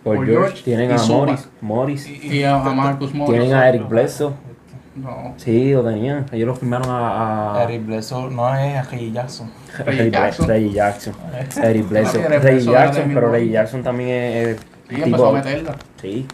por 0.03 0.17
George, 0.25 0.31
George 0.33 0.63
tienen 0.63 0.89
y 0.89 0.93
a. 0.93 0.97
Morris, 0.97 1.49
Morris, 1.61 2.09
y 2.23 2.43
a, 2.43 2.55
a 2.55 2.73
Marcus 2.73 3.13
Morris. 3.13 3.39
tienen 3.39 3.55
a 3.57 3.69
Eric 3.69 3.87
Bledsoe, 3.87 4.33
No, 4.95 5.33
sí, 5.37 5.73
lo 5.73 5.83
tenían, 5.83 6.25
ellos 6.31 6.47
lo 6.47 6.55
firmaron 6.55 6.87
a, 6.91 7.55
a 7.55 7.63
Eric 7.63 7.85
Bledsoe 7.87 8.29
no 8.29 8.53
es 8.55 8.91
Reggie 8.91 9.11
Jackson. 9.11 9.49
Reggie 9.85 10.11
Jackson. 10.11 10.47
Reggie 10.47 10.71
Jackson, 10.71 11.13
Eric 11.63 11.89
Bledsoe, 11.89 12.21
Papi, 12.21 12.33
Eric 12.33 12.43
Reggie 12.43 12.65
Bledsoe 12.69 12.71
era 12.75 12.85
Jackson, 12.85 13.11
pero. 13.13 13.31
Reggie 13.31 13.49
Jackson 13.51 13.83
también 13.83 14.09
es, 14.09 14.47
es 14.49 14.57
sí, 14.89 14.95
tipo- 14.95 15.05
empezó 15.05 15.29
a 15.29 15.33
meterla. 15.33 15.75
sí, 15.99 16.27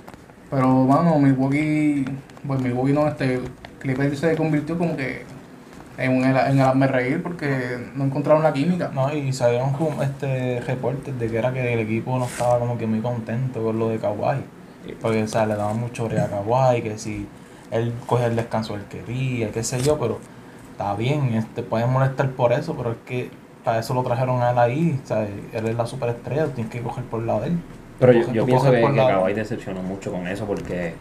Pero, 0.52 0.68
mano, 0.68 1.20
Milwaukee, 1.20 2.06
pues 2.46 2.60
Milwaukee 2.60 2.92
no, 2.94 3.08
este, 3.08 3.40
Clipper 3.80 4.18
se 4.18 4.36
convirtió 4.36 4.78
como 4.78 4.98
que 4.98 5.24
en, 5.98 6.12
un, 6.18 6.24
en 6.26 6.36
el 6.36 6.62
hazme 6.62 6.88
reír 6.88 7.24
porque 7.24 7.78
no 7.96 8.04
encontraron 8.06 8.44
la 8.44 8.52
química. 8.52 8.92
No, 8.94 9.14
y 9.16 9.32
salieron 9.32 9.74
este 10.02 10.60
reportes 10.62 11.18
de 11.18 11.30
que 11.30 11.38
era 11.38 11.54
que 11.54 11.74
el 11.74 11.80
equipo 11.80 12.18
no 12.20 12.26
estaba 12.26 12.60
como 12.60 12.78
que 12.78 12.88
muy 12.88 13.00
contento 13.00 13.64
con 13.64 13.80
lo 13.80 13.88
de 13.88 14.00
Kawhi. 14.00 14.40
Porque, 15.02 15.24
o 15.24 15.28
sea, 15.28 15.46
le 15.46 15.56
daban 15.56 15.80
mucho 15.80 16.10
brea 16.10 16.26
a 16.26 16.30
Kawhi, 16.30 16.82
que 16.82 16.98
si 16.98 17.28
él 17.72 17.94
cogía 18.08 18.28
el 18.28 18.36
descanso 18.36 18.76
él 18.76 18.84
quería, 18.90 19.52
qué 19.52 19.64
sé 19.64 19.82
yo, 19.82 19.98
pero 20.00 20.20
está 20.72 20.96
bien, 20.96 21.34
este, 21.34 21.62
pueden 21.64 21.92
molestar 21.92 22.30
por 22.32 22.54
eso, 22.54 22.76
pero 22.76 22.92
es 22.92 22.98
que 23.06 23.30
para 23.64 23.80
eso 23.80 23.94
lo 23.94 24.04
trajeron 24.04 24.42
a 24.42 24.52
él 24.52 24.60
ahí, 24.60 25.00
o 25.04 25.08
sea, 25.08 25.24
él 25.24 25.66
es 25.68 25.76
la 25.76 25.86
superestrella, 25.86 26.48
tienes 26.48 26.72
que 26.72 26.82
coger 26.82 27.04
por 27.06 27.20
el 27.22 27.28
lado 27.28 27.42
de 27.42 27.48
él. 27.48 27.60
pero 28.00 28.14
yo, 28.14 28.44
Coge- 28.44 28.46
pienso 28.46 28.72
que, 28.72 28.78
que. 28.82 28.96
Kawhi 28.96 29.34
decepcionó 29.34 29.82
mucho 29.84 30.12
con 30.12 30.26
eso 30.28 30.46
porque 30.46 30.94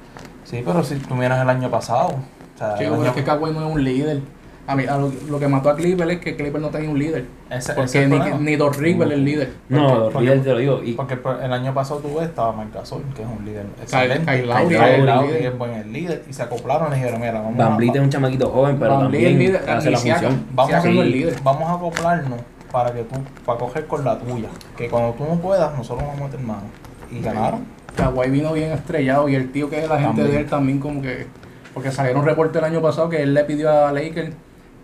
Sí, 0.45 0.63
pero 0.65 0.83
si 0.83 0.97
tú 0.97 1.15
miras 1.15 1.41
el 1.43 1.49
año 1.51 1.71
pasado, 1.71 2.09
o 2.55 2.59
sea, 2.59 2.77
Sí, 2.79 2.85
el 2.85 2.91
pero 2.91 3.03
año- 3.03 3.11
es 3.11 3.17
que 3.17 3.25
Kawhi 3.25 3.53
no 3.53 3.69
es 3.69 3.75
un 3.75 3.85
líder. 3.85 4.21
A 4.69 4.77
mí, 4.77 4.85
a 4.85 4.99
lo, 4.99 5.11
lo 5.31 5.41
que 5.41 5.49
mató 5.49 5.71
a 5.71 5.75
Clipper 5.77 6.11
es 6.11 6.19
que 6.21 6.37
Clipper 6.37 6.61
no 6.61 6.69
tenía 6.69 6.91
un 6.91 6.99
líder. 6.99 7.25
ese- 7.49 7.57
ese 7.59 7.73
Porque 7.73 7.89
es 7.89 7.95
el 7.97 8.11
ni, 8.11 8.19
ni 8.19 8.57
Rivers 8.57 9.11
es 9.11 9.17
el 9.17 9.25
líder. 9.25 9.53
no, 9.71 10.11
porque- 10.11 10.21
líder 10.21 10.43
te 10.43 10.51
lo 10.53 10.59
digo 10.59 10.81
y 10.85 10.93
Porque 10.93 11.15
el, 11.15 11.21
el 11.45 11.53
año 11.55 11.73
pasado 11.73 12.01
tú 12.01 12.15
ves, 12.19 12.29
estaba 12.29 12.53
Marc 12.53 12.75
Gasol, 12.75 13.03
que 13.17 13.23
es 13.23 13.29
un 13.29 13.45
líder 13.47 13.65
excelente. 13.81 14.31
Kyle 14.31 14.47
Lowry 14.47 15.37
es 15.37 15.45
el 15.47 15.51
buen 15.53 15.73
el 15.73 15.91
líder. 15.93 16.23
Y 16.29 16.33
se 16.35 16.43
acoplaron 16.43 16.93
y 16.93 16.97
dijeron, 16.97 17.19
mira, 17.21 17.33
vamos 17.41 17.57
Van 17.57 17.77
Vliet 17.79 17.97
es 17.97 18.03
un 18.03 18.11
chamaquito 18.11 18.51
joven 18.51 18.77
pero 18.79 18.93
Van 18.93 19.03
también 19.05 19.39
líder, 19.39 19.71
hace 19.71 19.87
ni 19.87 19.93
la 19.95 19.99
Siakam. 19.99 20.23
función 20.33 20.47
Vamos 20.55 20.73
a- 20.75 20.79
es 20.79 20.85
líder. 21.07 21.35
vamos 21.43 21.63
a 21.71 21.75
acoplarnos 21.75 22.41
para 22.71 22.93
que 22.93 23.03
tú, 23.05 23.17
para 23.47 23.59
coger 23.59 23.87
con 23.87 24.05
la 24.05 24.19
tuya. 24.19 24.49
Que 24.77 24.91
cuando 24.91 25.13
tú 25.15 25.25
no 25.25 25.41
puedas, 25.41 25.75
nosotros 25.79 26.07
vamos 26.07 26.21
a 26.21 26.25
meter 26.25 26.41
mano. 26.41 26.63
Y 27.11 27.21
ganaron. 27.23 27.61
Kawhi 27.97 28.29
vino 28.29 28.53
bien 28.53 28.73
estrellado 28.73 29.31
y 29.31 29.35
el 29.35 29.51
tío 29.51 29.71
que 29.71 29.83
es 29.83 29.89
la 29.89 29.95
gente 29.99 30.09
También. 30.21 30.31
de 30.31 30.39
él 30.43 30.47
también 30.47 30.79
como 30.79 31.01
que... 31.01 31.27
Porque 31.73 31.91
salieron 31.91 32.25
reportes 32.25 32.57
el 32.61 32.65
año 32.65 32.83
pasado 32.83 33.09
que 33.09 33.23
él 33.23 33.33
le 33.35 33.45
pidió 33.45 33.71
a 33.87 33.93
Lakers 33.93 34.31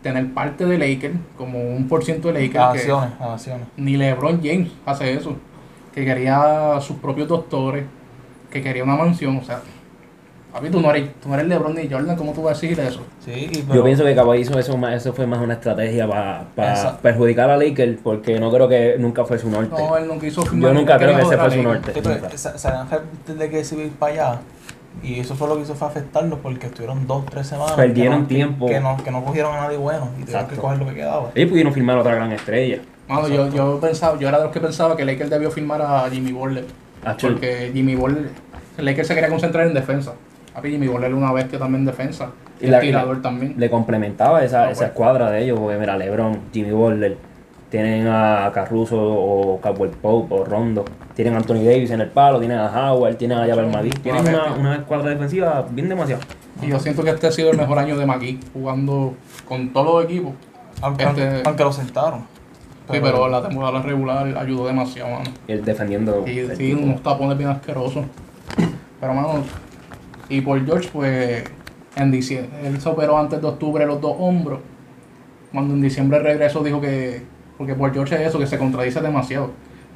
tener 0.05 0.35
parte 0.35 0.67
de 0.67 0.77
Lakers, 0.79 1.15
como 1.37 1.59
un 1.59 1.89
por 1.89 2.05
ciento 2.05 2.29
de 2.29 2.35
Lakers. 2.35 2.53
Que- 2.53 2.79
acciones, 2.93 3.11
acciones. 3.19 3.67
Ni 3.79 3.97
LeBron 3.97 4.41
James 4.45 4.71
hace 4.85 5.15
eso. 5.15 5.35
Que 5.95 6.05
quería 6.05 6.79
sus 6.81 6.97
propios 6.99 7.27
doctores, 7.27 7.85
que 8.51 8.63
quería 8.63 8.85
una 8.85 8.97
mansión. 8.97 9.39
O 9.39 9.43
sea, 9.43 9.61
papi, 10.53 10.69
tú 10.69 10.81
no 10.83 10.91
eres, 10.91 11.09
tú 11.23 11.31
no 11.31 11.37
eres 11.37 11.47
LeBron 11.49 11.75
ni 11.75 11.89
Jordan, 11.89 12.17
¿cómo 12.17 12.33
tú 12.33 12.43
vas 12.43 12.59
a 12.59 12.61
decir 12.61 12.79
eso? 12.79 13.01
Sí, 13.25 13.49
y 13.51 13.57
yo 13.57 13.65
pero- 13.67 13.85
pienso 13.85 14.05
que 14.05 14.15
Kawhi 14.15 14.41
hizo 14.41 14.59
eso 14.59 14.77
más- 14.77 14.95
eso 14.95 15.15
fue 15.15 15.27
más 15.27 15.41
una 15.41 15.55
estrategia 15.55 16.07
para 16.07 16.45
perjudicar 17.01 17.49
a 17.49 17.57
Lakers 17.57 17.99
porque 18.03 18.39
no 18.39 18.53
creo 18.53 18.69
que 18.69 18.97
nunca 18.99 19.25
fue 19.25 19.39
su 19.39 19.49
norte 19.49 19.71
No, 19.71 19.97
él 19.97 20.07
nunca 20.07 20.27
hizo 20.27 20.45
yo 20.45 20.75
nunca 20.75 20.99
creo 20.99 21.17
que 21.17 21.23
ese 21.23 21.39
fue 21.39 21.51
su 21.51 21.63
norte 21.63 21.93
Sí, 21.95 22.01
pero 22.03 22.15
de 23.39 23.51
que 23.51 23.65
se 23.65 23.75
a 23.77 23.85
ir 23.85 23.93
para 23.93 24.13
allá. 24.13 24.41
Y 25.03 25.21
eso 25.21 25.35
fue 25.35 25.49
lo 25.49 25.57
que 25.57 25.63
hizo 25.63 25.75
fue 25.75 25.89
afectarlos 25.89 26.39
porque 26.41 26.67
estuvieron 26.67 27.07
dos, 27.07 27.27
tres 27.27 27.47
semanas. 27.47 27.73
Perdieron 27.73 28.19
que 28.19 28.21
no, 28.23 28.27
tiempo. 28.29 28.67
Que 28.67 28.81
no, 28.81 28.97
que 28.97 29.11
no 29.11 29.25
cogieron 29.25 29.55
a 29.55 29.63
nadie 29.63 29.77
bueno 29.77 30.09
y 30.19 30.23
tuvieron 30.23 30.47
que 30.49 30.57
coger 30.57 30.79
lo 30.79 30.87
que 30.87 30.95
quedaba. 30.95 31.31
ellos 31.35 31.51
pudieron 31.51 31.73
firmar 31.73 31.99
otra 31.99 32.15
gran 32.15 32.33
estrella 32.33 32.81
Mano, 33.09 33.29
yo, 33.29 33.51
yo 33.51 33.79
pensaba, 33.81 34.19
yo 34.19 34.29
era 34.29 34.39
de 34.39 34.45
los 34.45 34.53
que 34.53 34.61
pensaba 34.61 34.97
que 34.97 35.05
Lakers 35.05 35.29
debió 35.29 35.51
firmar 35.51 35.83
a 35.83 36.09
Jimmy 36.11 36.33
Butler. 36.33 36.65
Acho, 37.05 37.29
Porque 37.29 37.71
Jimmy 37.75 37.97
Butler, 37.97 38.31
Lakers 38.79 39.09
se 39.09 39.15
quería 39.15 39.29
concentrar 39.29 39.67
en 39.67 39.75
defensa. 39.75 40.15
Papi, 40.55 40.71
Jimmy 40.71 40.87
Butler 40.87 41.11
era 41.11 41.17
una 41.17 41.33
bestia 41.33 41.59
también 41.59 41.81
en 41.81 41.87
defensa. 41.87 42.31
Y 42.61 42.67
el 42.67 42.81
tirador 42.81 43.21
también. 43.21 43.55
le 43.59 43.69
complementaba 43.69 44.43
esa, 44.43 44.65
Ah, 44.65 44.71
esa 44.71 44.87
escuadra 44.87 45.31
de 45.31 45.43
ellos, 45.45 45.59
porque 45.59 45.77
mira, 45.77 45.99
LeBron, 45.99 46.39
Jimmy 46.53 46.71
Butler, 46.71 47.19
tienen 47.69 48.07
a 48.07 48.51
Caruso 48.55 48.97
o 48.97 49.61
Caldwell 49.61 49.91
Pope 49.91 50.33
o 50.35 50.45
Rondo, 50.45 50.85
tienen 51.15 51.35
a 51.35 51.39
Anthony 51.39 51.63
Davis 51.65 51.91
en 51.91 52.01
el 52.01 52.09
palo, 52.09 52.39
tienen 52.39 52.59
a 52.59 52.93
Howard, 52.93 53.17
tienen 53.17 53.39
a 53.39 53.47
Jabal 53.47 53.91
tienen 54.03 54.27
Una 54.27 54.53
una, 54.55 54.77
escuadra 54.77 55.11
defensiva 55.11 55.65
bien 55.71 55.89
demasiado. 55.89 56.23
Y 56.61 56.69
yo 56.69 56.79
siento 56.79 57.03
que 57.03 57.11
este 57.11 57.29
ha 57.29 57.33
sido 57.33 57.51
el 57.51 57.57
mejor 57.57 57.79
año 57.79 57.97
de 57.97 58.07
McGee, 58.07 58.41
jugando 58.53 59.15
con 59.49 59.73
todos 59.73 59.95
los 59.95 60.05
equipos. 60.05 60.33
Aunque, 60.83 61.05
Este- 61.05 61.43
aunque 61.45 61.65
lo 61.65 61.73
sentaron. 61.73 62.21
Sí, 62.91 62.99
pero 63.01 63.29
la 63.29 63.43
temporada 63.43 63.81
regular 63.81 64.37
ayudó 64.37 64.67
demasiado, 64.67 65.11
mano. 65.11 65.31
Él 65.49 65.65
defendiendo. 65.65 66.25
Y 66.27 66.41
el 66.41 66.57
sí, 66.57 66.71
tipo. 66.71 66.83
unos 66.83 67.03
tapones 67.03 67.39
bien 67.39 67.49
asquerosos. 67.49 68.05
Pero, 69.01 69.15
mano, 69.15 69.43
y 70.29 70.41
por 70.43 70.63
George, 70.67 70.91
pues, 70.93 71.45
en 71.97 72.11
diciembre, 72.11 72.51
él 72.67 72.81
se 72.81 72.89
operó 72.89 73.17
antes 73.17 73.41
de 73.41 73.47
octubre 73.47 73.87
los 73.87 74.01
dos 74.01 74.15
hombros. 74.19 74.61
Cuando 75.51 75.73
en 75.73 75.81
diciembre 75.81 76.19
regresó, 76.19 76.63
dijo 76.63 76.81
que, 76.81 77.23
porque 77.57 77.75
por 77.75 77.93
George 77.95 78.17
es 78.17 78.29
eso, 78.29 78.39
que 78.39 78.47
se 78.47 78.59
contradice 78.59 79.01
demasiado. 79.01 79.53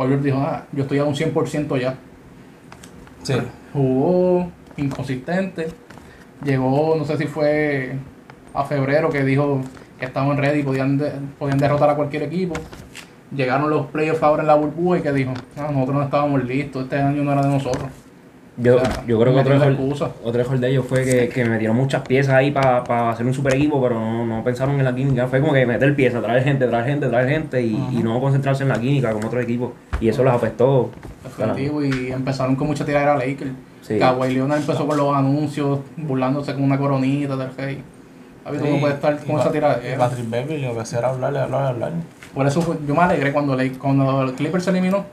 George 0.07 0.25
dijo, 0.25 0.39
ah, 0.39 0.65
yo 0.73 0.83
estoy 0.83 0.99
a 0.99 1.05
un 1.05 1.15
100% 1.15 1.81
ya. 1.81 1.95
Sí. 3.23 3.35
Jugó 3.73 4.49
inconsistente. 4.77 5.69
Llegó, 6.45 6.95
no 6.97 7.05
sé 7.05 7.17
si 7.19 7.27
fue 7.27 7.93
a 8.55 8.65
febrero, 8.65 9.11
que 9.11 9.25
dijo 9.25 9.61
que 9.99 10.07
estaban 10.07 10.37
ready 10.39 10.61
y 10.61 10.63
podían, 10.63 10.97
de- 10.99 11.13
podían 11.39 11.59
derrotar 11.59 11.91
a 11.91 11.95
cualquier 11.97 12.23
equipo. 12.23 12.55
Llegaron 13.35 13.69
los 13.69 13.87
playoffs 13.87 14.23
ahora 14.23 14.43
en 14.43 14.47
la 14.47 14.55
burbuja 14.55 14.99
y 14.99 15.03
que 15.03 15.13
dijo, 15.13 15.33
ah, 15.57 15.69
nosotros 15.73 15.97
no 15.97 16.03
estábamos 16.05 16.45
listos, 16.45 16.85
este 16.85 16.97
año 16.97 17.25
no 17.25 17.33
era 17.33 17.43
de 17.43 17.49
nosotros. 17.49 17.85
Yo, 18.57 18.77
O 18.77 18.81
sea, 18.81 19.05
yo 19.07 19.21
creo 19.21 19.33
que 19.35 19.41
otro 19.41 19.55
error, 19.55 19.77
otro 20.25 20.41
error 20.41 20.59
de 20.59 20.69
ellos 20.71 20.85
fue 20.89 21.05
que, 21.05 21.29
que 21.29 21.45
metieron 21.45 21.77
muchas 21.77 22.03
piezas 22.03 22.35
ahí 22.35 22.51
para 22.51 23.11
hacer 23.11 23.25
un 23.27 23.33
super 23.35 23.55
equipo, 23.55 23.81
pero 23.81 23.95
no, 24.01 24.27
no 24.27 24.43
pensaron 24.43 24.77
en 24.79 24.85
la 24.85 24.93
química. 24.95 25.29
Fue 25.29 25.41
como 25.41 25.53
que 25.53 25.65
meter 25.67 25.95
piezas, 25.95 26.23
traer 26.23 26.43
gente, 26.43 26.67
traer 26.67 26.85
gente, 26.87 27.07
traer 27.09 27.29
gente 27.29 27.63
y, 27.63 27.75
y 27.93 28.03
no 28.03 28.21
concentrarse 28.21 28.63
en 28.65 28.71
la 28.71 28.81
química 28.81 29.13
como 29.13 29.29
otro 29.29 29.41
equipo. 29.41 29.75
Y 30.01 30.09
eso 30.09 30.23
los 30.23 30.33
afectó. 30.35 30.91
Definitivo, 31.25 31.85
y 31.85 32.13
empezaron 32.13 32.57
con 32.57 32.67
mucha 32.69 32.85
tiradera 32.85 33.15
a 33.15 33.17
Lakers. 33.19 33.51
Sí. 33.83 33.99
Kawhi 33.99 34.35
Leonard 34.35 34.61
empezó 34.61 34.87
con 34.87 34.97
los 34.97 35.15
anuncios, 35.17 35.81
burlándose 35.97 36.53
con 36.55 36.63
una 36.63 36.79
coronita 36.79 37.37
del 37.37 37.55
rey. 37.57 37.83
A 38.45 38.51
ver, 38.51 38.61
tú 38.61 38.67
no 38.67 38.81
puedes 38.81 38.97
estar 38.97 39.19
y 39.23 39.27
con 39.27 39.41
esa 39.41 39.51
tiradera. 39.53 39.99
Patrick 39.99 40.31
Beverly 40.31 40.63
lo 40.63 40.75
que 40.75 40.81
hacía 40.81 40.99
era 41.01 41.09
hablarle, 41.11 41.39
hablarle, 41.41 41.69
hablarle. 41.69 41.99
Por 42.35 42.47
eso 42.47 42.63
fue- 42.63 42.77
yo 42.87 42.95
me 42.95 43.03
alegré 43.03 43.33
cuando, 43.33 43.57
le, 43.57 43.73
cuando 43.73 44.23
el 44.23 44.33
Clipper 44.35 44.61
se 44.61 44.71
eliminó. 44.71 45.05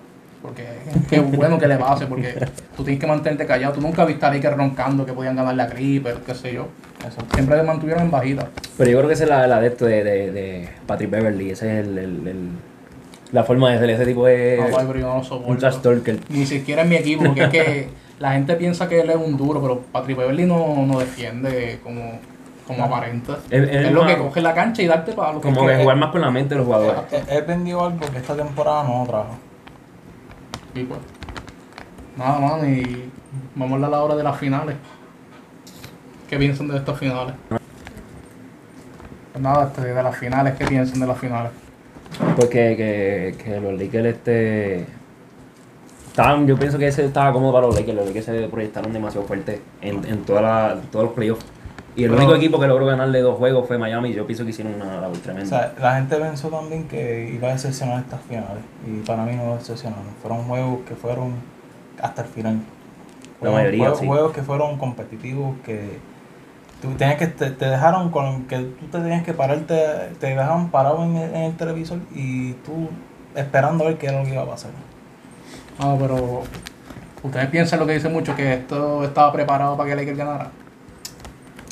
Porque 0.42 0.64
qué 1.10 1.20
bueno 1.22 1.58
que 1.58 1.68
le 1.68 1.76
pase, 1.78 2.06
porque 2.06 2.36
tú 2.78 2.84
tienes 2.84 3.00
que 3.00 3.08
mantenerte 3.08 3.46
callado. 3.46 3.74
Tú 3.74 3.82
nunca 3.82 4.06
viste 4.06 4.26
a 4.26 4.32
Lakers 4.32 4.56
roncando 4.58 5.06
que 5.06 5.14
podían 5.14 5.36
ganarle 5.36 5.64
a 5.64 5.68
Clipper, 5.68 6.18
qué 6.26 6.36
sé 6.36 6.54
yo. 6.54 6.68
Eso. 7.00 7.18
Siempre 7.34 7.58
se 7.58 7.64
mantuvieron 7.64 8.04
en 8.04 8.12
bajita. 8.12 8.48
Pero 8.78 8.90
yo 8.92 8.98
creo 8.98 9.08
que 9.08 9.14
esa 9.16 9.24
es 9.24 9.30
la, 9.30 9.48
la 9.48 9.60
de 9.60 9.68
esto 9.68 9.86
de, 9.86 10.04
de, 10.04 10.32
de 10.32 10.70
Patrick 10.86 11.10
Beverly. 11.10 11.50
Esa 11.52 11.66
es 11.66 11.86
el, 11.88 11.98
el- 11.98 12.28
el- 12.28 12.50
la 13.36 13.44
forma 13.44 13.70
de 13.72 13.80
ser. 13.80 13.90
Ese 13.92 14.06
tipo 14.06 14.28
es 14.28 14.60
No, 14.60 14.66
pero 14.88 15.00
yo 15.00 15.06
no 15.08 15.14
lo 15.14 15.20
un 15.20 15.24
soporto. 15.26 15.58
trash 15.60 15.78
talker. 15.82 16.20
Ni 16.30 16.46
siquiera 16.46 16.82
en 16.82 16.90
mi 16.90 16.96
equipo, 16.96 17.24
porque 17.26 17.44
es 17.44 17.50
que 17.50 17.90
la 18.20 18.32
gente 18.34 18.56
piensa 18.56 18.88
que 18.90 19.02
él 19.02 19.10
es 19.10 19.16
un 19.18 19.38
duro, 19.38 19.62
pero 19.62 19.82
Patrick 19.92 20.18
Beverly 20.18 20.46
no, 20.46 20.86
no 20.86 21.00
defiende 21.00 21.80
como, 21.84 22.20
como 22.66 22.84
aparenta. 22.84 23.38
Es- 23.50 23.92
lo 23.92 24.04
más- 24.04 24.14
que 24.16 24.22
coge 24.22 24.42
la 24.42 24.54
cancha 24.54 24.82
y 24.82 24.88
darte 24.88 25.12
para 25.14 25.34
lo 25.34 25.42
que 25.42 25.48
Como 25.50 25.68
que 25.68 25.76
jugar 25.78 25.98
más 25.98 26.12
con 26.12 26.22
la 26.22 26.32
mente 26.32 26.56
de 26.56 26.60
los 26.60 26.66
jugadores. 26.66 27.02
Él, 27.12 27.24
él 27.30 27.44
vendió 27.48 27.84
algo 27.86 28.00
que 28.12 28.18
esta 28.18 28.36
temporada 28.36 28.84
no 28.84 29.06
trajo. 29.06 29.38
Y 30.74 30.84
pues, 30.84 31.00
nada 32.18 32.40
más, 32.40 32.64
y 32.68 33.10
vamos 33.56 33.72
a 33.74 33.86
hablar 33.86 33.94
ahora 34.00 34.16
de 34.16 34.24
las 34.24 34.38
finales. 34.38 34.76
¿Qué 36.30 36.38
piensan 36.38 36.68
de 36.70 36.78
estas 36.78 36.98
finales? 36.98 37.36
Pues 37.50 39.44
nada, 39.44 39.66
este, 39.68 39.82
de 39.94 40.04
las 40.04 40.18
finales, 40.18 40.56
¿qué 40.58 40.66
piensan 40.66 41.00
de 41.00 41.08
las 41.08 41.18
finales? 41.20 41.52
Porque 42.36 42.76
que, 42.76 43.44
que 43.44 43.60
los 43.60 43.74
Lakers 43.80 44.06
este 44.06 44.86
estaban, 46.08 46.48
yo 46.48 46.58
pienso 46.58 46.78
que 46.78 46.88
ese 46.88 47.06
estaba 47.06 47.34
cómodo 47.34 47.52
para 47.54 47.68
los 47.68 47.76
Lakers, 47.76 47.96
los 47.98 48.08
Lakers 48.08 48.26
se 48.26 48.48
proyectaron 48.48 48.94
demasiado 48.94 49.26
fuerte 49.28 49.62
en, 49.82 50.06
en 50.06 50.24
toda 50.24 50.42
la, 50.42 50.78
todos 50.92 51.06
los 51.06 51.14
playoffs. 51.14 51.46
Y 51.98 52.04
el 52.04 52.10
Pero- 52.12 52.24
único 52.24 52.36
equipo 52.36 52.60
que 52.60 52.68
logró 52.68 52.86
ganarle 52.86 53.22
dos 53.22 53.38
juegos 53.38 53.68
fue 53.68 53.78
Miami 53.78 54.10
y 54.10 54.14
yo 54.14 54.26
pienso 54.26 54.44
que 54.44 54.50
hicieron 54.52 54.76
una 54.76 55.00
labor 55.00 55.18
O 55.18 55.20
tremenda. 55.22 55.48
sea, 55.50 55.74
la 55.80 55.96
gente 55.98 56.16
pensó 56.18 56.50
también 56.50 56.88
que 56.88 57.32
iba 57.34 57.50
a 57.50 57.52
decepcionar 57.54 58.00
estas 58.00 58.22
finales. 58.22 58.64
Y 58.86 59.00
para 59.06 59.24
mí 59.24 59.36
no 59.36 59.56
decepcionaron. 59.56 60.06
Fueron 60.22 60.44
juegos 60.44 60.80
que 60.88 60.96
fueron 60.96 61.34
hasta 62.02 62.22
el 62.24 62.28
final. 62.28 62.54
La 62.56 63.50
Juegos- 63.50 63.56
mayoría, 63.58 63.80
juegos, 63.84 64.00
sí. 64.00 64.08
juegos 64.08 64.32
que 64.34 64.42
fueron 64.42 64.78
competitivos, 64.78 65.56
que 65.66 66.00
tú 66.86 66.94
tenías 66.94 67.18
que 67.18 67.28
te, 67.28 67.52
te 67.52 67.66
dejaron 67.66 68.10
con 68.10 68.46
que 68.46 68.58
tú 68.60 68.86
te 68.92 69.00
tenías 69.00 69.24
que 69.24 69.34
pararte, 69.34 69.76
te 70.20 70.28
dejaron 70.28 70.70
parado 70.70 71.04
en 71.04 71.16
el, 71.16 71.36
en 71.36 71.42
el 71.44 71.56
televisor 71.56 72.00
y 72.14 72.54
tú 72.54 72.90
esperando 73.36 73.84
a 73.84 73.88
ver 73.88 73.98
qué 73.98 74.08
era 74.08 74.20
lo 74.20 74.26
que 74.26 74.34
iba 74.34 74.44
a 74.44 74.48
pasar. 74.48 74.72
No, 75.80 75.98
pero 76.00 76.44
ustedes 77.24 77.48
piensan 77.50 77.80
lo 77.80 77.86
que 77.86 77.94
dicen 77.94 78.14
mucho, 78.14 78.36
que 78.36 78.54
esto 78.54 79.04
estaba 79.04 79.32
preparado 79.32 79.76
para 79.76 79.90
que 79.90 79.96
Lakers 79.96 80.18
ganara. 80.18 80.52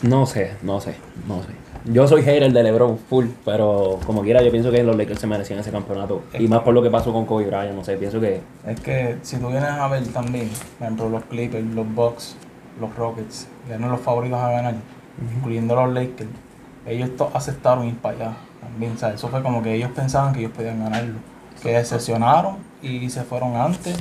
No 0.01 0.25
sé, 0.25 0.51
no 0.61 0.81
sé, 0.81 0.95
no 1.27 1.41
sé. 1.43 1.49
Yo 1.85 2.07
soy 2.07 2.23
hater 2.23 2.51
de 2.51 2.63
LeBron 2.63 2.97
full, 2.97 3.27
pero 3.43 3.99
como 4.05 4.21
quiera 4.21 4.41
yo 4.41 4.51
pienso 4.51 4.71
que 4.71 4.83
los 4.83 4.95
Lakers 4.95 5.19
se 5.19 5.27
merecían 5.27 5.59
ese 5.59 5.71
campeonato. 5.71 6.23
Y 6.37 6.47
más 6.47 6.61
por 6.61 6.73
lo 6.73 6.81
que 6.81 6.89
pasó 6.89 7.11
con 7.11 7.25
Kobe 7.25 7.45
Bryant, 7.45 7.75
no 7.75 7.83
sé, 7.83 7.97
pienso 7.97 8.21
que 8.21 8.41
Es 8.65 8.79
que 8.79 9.17
si 9.21 9.37
tú 9.37 9.47
vienes 9.47 9.69
a 9.69 9.87
ver 9.89 10.05
también, 10.07 10.49
por 10.77 10.85
ejemplo, 10.85 11.09
los 11.09 11.23
Clippers, 11.25 11.65
los 11.73 11.93
Bucks, 11.93 12.37
los 12.79 12.95
Rockets, 12.95 13.47
que 13.67 13.73
eran 13.73 13.91
los 13.91 13.99
favoritos 13.99 14.39
a 14.39 14.51
ganar, 14.51 14.75
incluyendo 15.21 15.75
los 15.75 15.93
Lakers, 15.93 16.29
ellos 16.85 17.11
aceptaron 17.33 17.87
ir 17.87 17.97
para 17.97 18.15
allá 18.15 18.37
también. 18.61 18.93
O 18.93 18.97
sea, 18.97 19.13
eso 19.13 19.27
fue 19.27 19.41
como 19.41 19.61
que 19.61 19.73
ellos 19.75 19.91
pensaban 19.91 20.33
que 20.33 20.39
ellos 20.39 20.51
podían 20.51 20.79
ganarlo. 20.79 21.19
Que 21.61 21.71
decepcionaron 21.71 22.57
y 22.81 23.09
se 23.09 23.23
fueron 23.23 23.55
antes, 23.55 23.97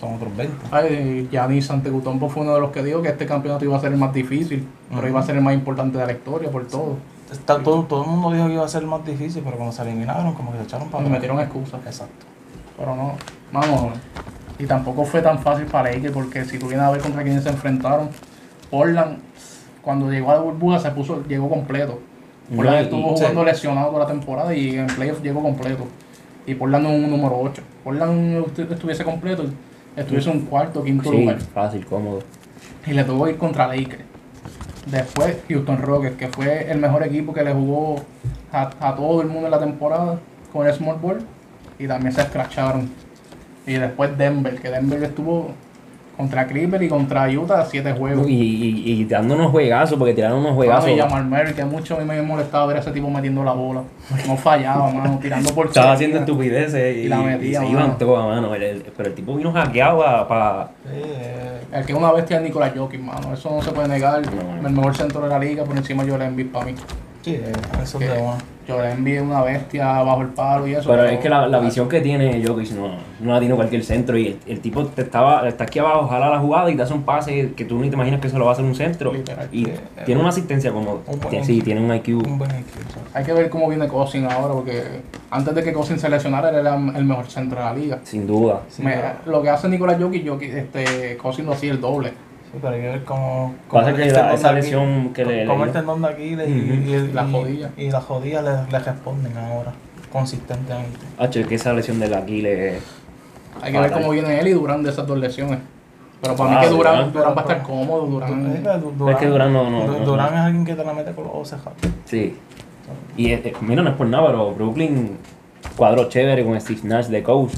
son 0.00 0.14
otros 0.14 0.36
20. 0.36 0.56
Ay, 0.70 1.28
Giannis 1.30 1.70
Antetokounmpo 1.70 2.28
fue 2.28 2.42
uno 2.42 2.54
de 2.54 2.60
los 2.60 2.70
que 2.70 2.82
dijo 2.82 3.02
que 3.02 3.08
este 3.10 3.26
campeonato 3.26 3.64
iba 3.64 3.76
a 3.76 3.80
ser 3.80 3.92
el 3.92 3.98
más 3.98 4.12
difícil, 4.12 4.66
pero 4.92 5.06
iba 5.06 5.20
a 5.20 5.22
ser 5.22 5.36
el 5.36 5.42
más 5.42 5.54
importante 5.54 5.98
de 5.98 6.06
la 6.06 6.12
historia 6.12 6.50
por 6.50 6.66
todo. 6.66 6.96
Está, 7.30 7.62
todo, 7.62 7.84
todo 7.84 8.04
el 8.04 8.10
mundo 8.10 8.32
dijo 8.32 8.46
que 8.48 8.54
iba 8.54 8.64
a 8.64 8.68
ser 8.68 8.84
más 8.86 9.04
difícil, 9.04 9.42
pero 9.44 9.56
cuando 9.56 9.72
se 9.72 9.82
eliminaron, 9.82 10.34
como 10.34 10.50
que 10.50 10.58
se 10.58 10.64
echaron 10.64 10.88
para 10.88 11.04
atrás. 11.04 11.12
metieron 11.12 11.38
excusas. 11.38 11.80
Exacto. 11.86 12.26
Pero 12.76 12.96
no, 12.96 13.12
vamos. 13.52 13.98
Y 14.58 14.66
tampoco 14.66 15.04
fue 15.04 15.22
tan 15.22 15.38
fácil 15.38 15.66
para 15.66 15.92
Lakers 15.92 16.12
porque 16.12 16.44
si 16.44 16.58
tú 16.58 16.66
vienes 16.66 16.84
a 16.84 16.90
ver 16.90 17.00
contra 17.00 17.22
quiénes 17.22 17.44
se 17.44 17.50
enfrentaron, 17.50 18.10
Portland, 18.70 19.18
cuando 19.82 20.10
llegó 20.10 20.30
a 20.30 20.34
la 20.34 20.40
burbuja, 20.40 20.78
se 20.78 20.90
puso, 20.90 21.22
llegó 21.26 21.48
completo. 21.48 21.98
No, 22.50 22.64
y- 22.64 22.82
estuvo 22.82 23.14
jugando 23.16 23.44
lesionado 23.44 23.88
toda 23.90 24.00
la 24.04 24.10
temporada 24.10 24.54
y 24.54 24.76
en 24.76 24.86
playoffs 24.88 25.22
llegó 25.22 25.42
completo. 25.42 25.86
Y 26.46 26.54
Portland 26.54 26.86
es 26.86 27.04
un 27.04 27.10
número 27.10 27.38
8. 27.38 27.62
Portland 27.84 28.44
estu- 28.46 28.72
estuviese 28.72 29.04
completo, 29.04 29.44
estuviese 29.96 30.30
un 30.30 30.40
cuarto, 30.42 30.82
quinto 30.82 31.10
sí, 31.10 31.20
lugar. 31.20 31.40
fácil, 31.40 31.86
cómodo. 31.86 32.20
Y 32.86 32.92
le 32.92 33.04
tocó 33.04 33.28
ir 33.28 33.36
contra 33.36 33.66
Lakers. 33.68 34.04
Después 34.86 35.36
Houston 35.48 35.78
Rockets, 35.82 36.16
que 36.16 36.28
fue 36.28 36.70
el 36.70 36.78
mejor 36.78 37.02
equipo 37.04 37.32
que 37.32 37.44
le 37.44 37.52
jugó 37.52 37.96
a, 38.50 38.70
a 38.80 38.96
todo 38.96 39.20
el 39.20 39.28
mundo 39.28 39.46
en 39.46 39.50
la 39.52 39.60
temporada 39.60 40.18
con 40.52 40.66
el 40.66 40.72
Small 40.74 40.96
Ball. 41.00 41.18
Y 41.78 41.86
también 41.86 42.12
se 42.12 42.22
escracharon. 42.22 42.90
Y 43.66 43.74
después 43.74 44.16
Denver, 44.18 44.60
que 44.60 44.70
Denver 44.70 45.02
estuvo 45.04 45.52
contra 46.16 46.46
Clipper 46.46 46.82
y 46.82 46.88
contra 46.88 47.28
Utah 47.30 47.64
siete 47.64 47.92
juegos. 47.92 48.28
Y, 48.28 48.32
y, 48.34 48.92
y 48.92 49.04
dando 49.06 49.34
unos 49.34 49.50
juegazos, 49.50 49.98
porque 49.98 50.12
tiraron 50.14 50.40
unos 50.40 50.52
juegazos. 50.54 50.90
y 50.90 50.98
Jamal 50.98 51.24
Murray, 51.24 51.54
que 51.54 51.64
mucho 51.64 51.96
a 51.96 51.98
mí 52.00 52.04
me 52.04 52.20
molestaba 52.22 52.66
ver 52.66 52.76
a 52.76 52.80
ese 52.80 52.90
tipo 52.92 53.08
metiendo 53.08 53.42
la 53.42 53.52
bola. 53.52 53.82
No 54.26 54.36
fallaba, 54.36 54.90
mano, 54.90 55.18
tirando 55.22 55.54
por 55.54 55.66
Estaba 55.68 55.92
haciendo 55.92 56.18
estupideces 56.18 56.96
y, 56.96 57.00
Y 57.00 57.08
la 57.08 57.18
metía, 57.18 57.48
y 57.48 57.52
se 57.54 57.58
mano. 57.60 57.70
iban 57.70 57.98
todas, 57.98 58.24
mano. 58.26 58.54
El- 58.54 58.62
el- 58.62 58.82
pero 58.96 59.08
el 59.08 59.14
tipo 59.14 59.34
vino 59.36 59.50
hackeado 59.52 60.28
para... 60.28 60.68
Sí, 60.84 60.90
eh, 60.94 61.60
El 61.72 61.86
que 61.86 61.92
es 61.92 61.98
una 61.98 62.12
bestia 62.12 62.36
es 62.38 62.42
Nicolás 62.42 62.72
Jokic, 62.76 63.00
mano. 63.00 63.32
Eso 63.32 63.50
no 63.50 63.62
se 63.62 63.70
puede 63.70 63.88
negar. 63.88 64.20
No. 64.34 64.66
El 64.68 64.74
mejor 64.74 64.94
centro 64.96 65.20
de 65.22 65.28
la 65.28 65.38
liga 65.38 65.64
por 65.64 65.76
encima 65.76 66.02
de 66.04 66.10
Joel 66.10 66.22
Embiid 66.22 66.48
para 66.48 66.66
mí. 66.66 66.74
Sí, 67.22 67.34
eh, 67.34 67.52
eso 67.82 67.98
es 68.00 68.10
de 68.12 68.18
una. 68.18 68.36
Joel 68.68 68.92
Embiid 68.92 69.16
es 69.16 69.22
una 69.22 69.42
bestia 69.42 69.84
bajo 70.02 70.22
el 70.22 70.28
palo 70.28 70.64
y 70.68 70.74
eso. 70.74 70.88
Pero 70.90 71.04
es 71.04 71.18
que 71.18 71.28
la, 71.28 71.48
la 71.48 71.58
visión 71.58 71.88
que 71.88 72.00
tiene 72.00 72.40
Jokic 72.46 72.70
no, 72.72 72.88
no 73.18 73.32
la 73.32 73.40
tiene 73.40 73.56
cualquier 73.56 73.82
centro 73.82 74.16
y 74.16 74.28
el, 74.28 74.38
el 74.46 74.60
tipo 74.60 74.84
te 74.86 75.02
estaba, 75.02 75.48
está 75.48 75.64
aquí 75.64 75.80
abajo, 75.80 76.06
jala 76.06 76.30
la 76.30 76.38
jugada 76.38 76.70
y 76.70 76.76
te 76.76 76.82
hace 76.82 76.92
un 76.92 77.02
pase 77.02 77.52
que 77.56 77.64
tú 77.64 77.80
ni 77.80 77.88
te 77.88 77.96
imaginas 77.96 78.20
que 78.20 78.28
se 78.28 78.38
lo 78.38 78.44
va 78.44 78.52
a 78.52 78.54
hacer 78.54 78.64
un 78.64 78.76
centro. 78.76 79.12
Literal. 79.12 79.48
Y 79.50 79.64
Sí. 79.64 79.72
tiene 80.06 80.20
una 80.20 80.30
asistencia 80.30 80.70
como... 80.72 81.02
Un 81.06 81.44
sí, 81.44 81.62
tiene 81.62 81.80
un 81.80 81.92
IQ. 81.92 82.24
Un 82.24 82.38
buen 82.38 82.50
equipo. 82.52 82.78
Hay 83.12 83.24
que 83.24 83.32
ver 83.32 83.50
cómo 83.50 83.68
viene 83.68 83.88
Cousin 83.88 84.26
ahora, 84.26 84.54
porque 84.54 85.00
antes 85.30 85.52
de 85.54 85.64
que 85.64 85.72
Cousin 85.72 85.98
se 85.98 86.08
lesionara, 86.08 86.50
él 86.50 86.56
era 86.56 86.76
el 86.76 87.04
mejor 87.04 87.26
centro 87.28 87.58
de 87.58 87.64
la 87.64 87.74
liga. 87.74 87.98
Sin 88.04 88.24
duda. 88.26 88.60
Me- 88.78 88.94
lo 89.26 89.42
que 89.42 89.50
hace 89.50 89.68
Nicolás 89.68 89.96
Jokic, 90.00 90.28
Jokic 90.28 90.54
este, 90.54 91.16
Cousin 91.16 91.46
lo 91.46 91.52
hacía 91.52 91.72
el 91.72 91.80
doble. 91.80 92.12
Sí, 92.52 92.58
pero 92.60 92.74
hay 92.74 92.80
que 92.80 92.88
ver 92.88 93.04
cómo. 93.04 93.54
Pasa 93.70 93.84
cómo 93.86 93.96
que 93.96 94.02
el 94.02 94.08
la- 94.08 94.14
tendón 94.20 94.34
esa 94.34 94.52
de 94.52 94.58
Aquiles- 94.60 94.64
lesión 94.64 95.12
que 95.12 95.24
le- 95.24 95.46
Como 95.46 95.64
le 95.64 95.70
el 95.70 95.76
tendón 95.76 96.02
de 96.02 96.08
Aquiles 96.08 96.48
y, 96.48 96.52
y, 96.52 97.10
Las 97.12 97.28
y- 97.28 97.32
rodillas. 97.32 97.70
Y 97.76 97.90
las 97.90 98.08
rodillas 98.08 98.44
le, 98.44 98.50
le 98.72 98.78
responden 98.78 99.36
ahora, 99.38 99.72
consistentemente. 100.12 100.98
Hacho, 101.18 101.40
es 101.40 101.46
que 101.46 101.54
esa 101.54 101.72
lesión 101.72 102.00
del 102.00 102.14
Aquiles... 102.14 102.82
Hay 103.62 103.72
que 103.72 103.80
ver 103.80 103.92
cómo 103.92 104.10
viene 104.10 104.40
él 104.40 104.48
y 104.48 104.52
Durán 104.52 104.82
de 104.82 104.90
esas 104.90 105.06
dos 105.06 105.18
lesiones. 105.18 105.58
Pero 106.22 106.36
para 106.36 106.50
Ah, 106.50 106.54
mí 106.60 106.66
que 106.66 106.70
Durán, 106.72 106.94
Durán. 106.96 107.12
Durán 107.12 107.30
va 107.32 107.38
a 107.38 107.40
estar 107.40 107.62
cómodo, 107.62 108.06
Du- 108.06 108.12
Durán. 108.12 108.62
Du- 108.98 109.08
Es 109.08 109.16
que 109.16 109.26
Durán 109.26 109.52
no- 109.52 109.70
no- 109.70 109.86
Du- 109.86 109.98
no- 110.00 110.04
Durán 110.04 110.30
no. 110.32 110.38
es 110.38 110.44
alguien 110.44 110.64
que 110.64 110.74
te 110.74 110.84
la 110.84 110.92
mete 110.92 111.12
con 111.12 111.24
los 111.24 111.32
ojos 111.32 111.48
cerrados. 111.48 111.74
Sí. 112.04 112.36
Y 113.16 113.32
eh, 113.32 113.52
mira, 113.60 113.82
no 113.82 113.90
es 113.90 113.96
por 113.96 114.06
nada, 114.06 114.26
pero 114.26 114.52
Brooklyn 114.52 115.16
cuadró 115.76 116.08
chévere 116.08 116.44
con 116.44 116.60
Steve 116.60 116.80
Nash 116.84 117.06
de 117.06 117.22
coach. 117.22 117.52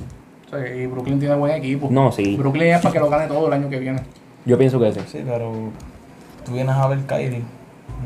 Sí, 0.50 0.56
y 0.82 0.86
Brooklyn 0.86 1.18
tiene 1.18 1.34
buen 1.34 1.52
equipo. 1.54 1.88
No, 1.90 2.12
sí. 2.12 2.36
Brooklyn 2.36 2.74
es 2.74 2.80
para 2.82 2.92
que 2.92 3.00
lo 3.00 3.08
gane 3.08 3.26
todo 3.26 3.46
el 3.46 3.52
año 3.54 3.68
que 3.70 3.78
viene. 3.78 4.00
Yo 4.44 4.58
pienso 4.58 4.78
que 4.80 4.92
sí. 4.92 5.00
Sí, 5.06 5.22
pero 5.26 5.52
tú 6.44 6.52
vienes 6.52 6.74
a 6.74 6.86
ver 6.88 6.98
Kyrie. 7.00 7.42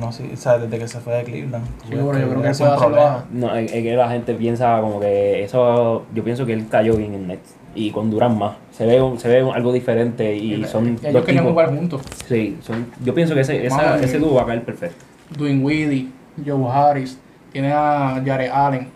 No 0.00 0.12
sé, 0.12 0.28
o 0.32 0.36
sea, 0.36 0.58
desde 0.58 0.78
que 0.78 0.86
se 0.88 1.00
fue 1.00 1.14
de 1.14 1.24
Cleveland. 1.24 1.64
Sí, 1.88 1.94
bueno, 1.94 2.18
yo 2.20 2.28
creo 2.28 2.42
que 2.42 2.48
es 2.50 2.60
un 2.60 2.76
problema. 2.76 3.24
No, 3.30 3.54
es, 3.54 3.70
que 3.72 3.96
la 3.96 4.10
gente 4.10 4.34
piensa 4.34 4.78
como 4.82 5.00
que 5.00 5.42
eso. 5.42 6.04
Yo 6.14 6.22
pienso 6.22 6.44
que 6.44 6.52
él 6.52 6.66
cayó 6.68 6.96
bien 6.96 7.14
en 7.14 7.28
Nets. 7.28 7.54
Y 7.74 7.90
con 7.90 8.10
Durán 8.10 8.38
más. 8.38 8.56
Se 8.72 8.84
ve, 8.86 9.00
un- 9.02 9.18
se 9.18 9.28
ve 9.28 9.40
algo 9.54 9.72
diferente 9.72 10.34
y 10.34 10.64
son 10.64 10.98
ellos 11.02 11.12
dos 11.12 11.24
querían 11.24 11.46
jugar 11.46 11.68
juntos. 11.68 12.02
Sí, 12.26 12.56
son, 12.62 12.86
yo 13.04 13.14
pienso 13.14 13.34
que 13.34 13.40
ese, 13.40 13.66
esa- 13.66 13.98
ese 13.98 14.16
y- 14.16 14.20
dúo 14.20 14.34
va 14.34 14.42
a 14.42 14.46
caer 14.46 14.64
perfecto. 14.64 15.04
Dwayne 15.36 15.62
Weedy, 15.62 16.10
Joe 16.46 16.70
Harris, 16.70 17.18
tiene 17.52 17.72
a 17.72 18.22
Jared 18.24 18.50
Allen, 18.50 18.88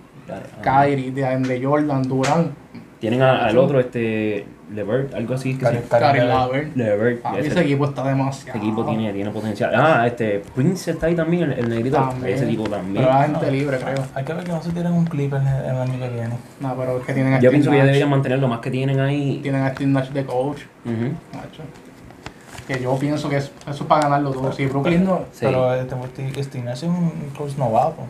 Kyrie, 0.63 1.11
de, 1.13 1.23
de 1.39 1.65
Jordan, 1.65 2.03
Durán, 2.03 2.53
Tienen 3.01 3.23
a- 3.23 3.47
al 3.47 3.57
otro, 3.59 3.81
este. 3.81 4.47
Levert, 4.75 5.15
algo 5.15 5.35
así. 5.35 5.57
Que 5.57 5.67
Kyrie- 5.67 5.81
sí. 5.83 5.89
Kyrie 5.91 6.25
Levert. 6.25 6.77
Levert. 6.77 7.21
Ah, 7.25 7.35
ese, 7.39 7.49
ese 7.49 7.61
equipo 7.61 7.85
está 7.87 8.07
demasiado. 8.07 8.59
ese 8.59 8.67
equipo 8.67 8.85
tiene, 8.87 9.13
tiene 9.13 9.31
potencial. 9.31 9.73
Ah, 9.75 10.07
este. 10.07 10.43
Prince 10.55 10.91
está 10.93 11.07
ahí 11.07 11.15
también, 11.15 11.51
el, 11.53 11.59
el 11.59 11.69
negrito. 11.69 11.97
También. 11.97 12.35
Ese 12.35 12.45
equipo 12.47 12.65
también. 12.69 13.05
Pero 13.05 13.09
la 13.09 13.23
gente 13.25 13.51
libre, 13.51 13.79
creo. 13.79 14.05
Hay 14.15 14.25
que 14.25 14.33
ver 14.33 14.45
que 14.45 14.53
no 14.53 14.63
se 14.63 14.71
tiren 14.71 14.93
un 14.93 15.05
clip 15.07 15.33
el, 15.35 15.41
el 15.43 15.77
año 15.77 15.99
que 15.99 16.09
viene. 16.09 16.35
No, 16.61 16.77
pero 16.77 16.99
es 17.01 17.07
que 17.07 17.13
tienen 17.15 17.33
a 17.35 17.37
Yo 17.37 17.41
Steve 17.41 17.51
pienso 17.53 17.71
que 17.71 17.77
ya 17.79 17.85
deberían 17.85 18.11
mantener 18.11 18.39
lo 18.39 18.49
más 18.49 18.61
que 18.61 18.71
tienen 18.71 19.01
ahí. 19.01 19.41
Tienen 19.43 19.63
a 19.63 19.71
Steve 19.73 19.91
Nash 19.91 20.09
de 20.11 20.25
coach. 20.25 20.61
Ujú. 20.85 21.15
macho. 21.37 21.63
Que 22.71 22.81
yo 22.81 22.97
pienso 22.97 23.29
que 23.29 23.37
es- 23.39 23.51
eso 23.69 23.83
es 23.83 23.89
para 23.89 24.03
ganarlo 24.03 24.31
todo. 24.31 24.53
Si 24.53 24.65
Brooklyn 24.67 25.05
no. 25.05 25.25
Sí. 25.33 25.41
Pero 25.47 25.75
este, 25.75 25.97
este, 26.29 26.43
Steve 26.45 26.71
es 26.73 26.83
un 26.85 27.11
coach 27.37 27.57
novato. 27.57 28.03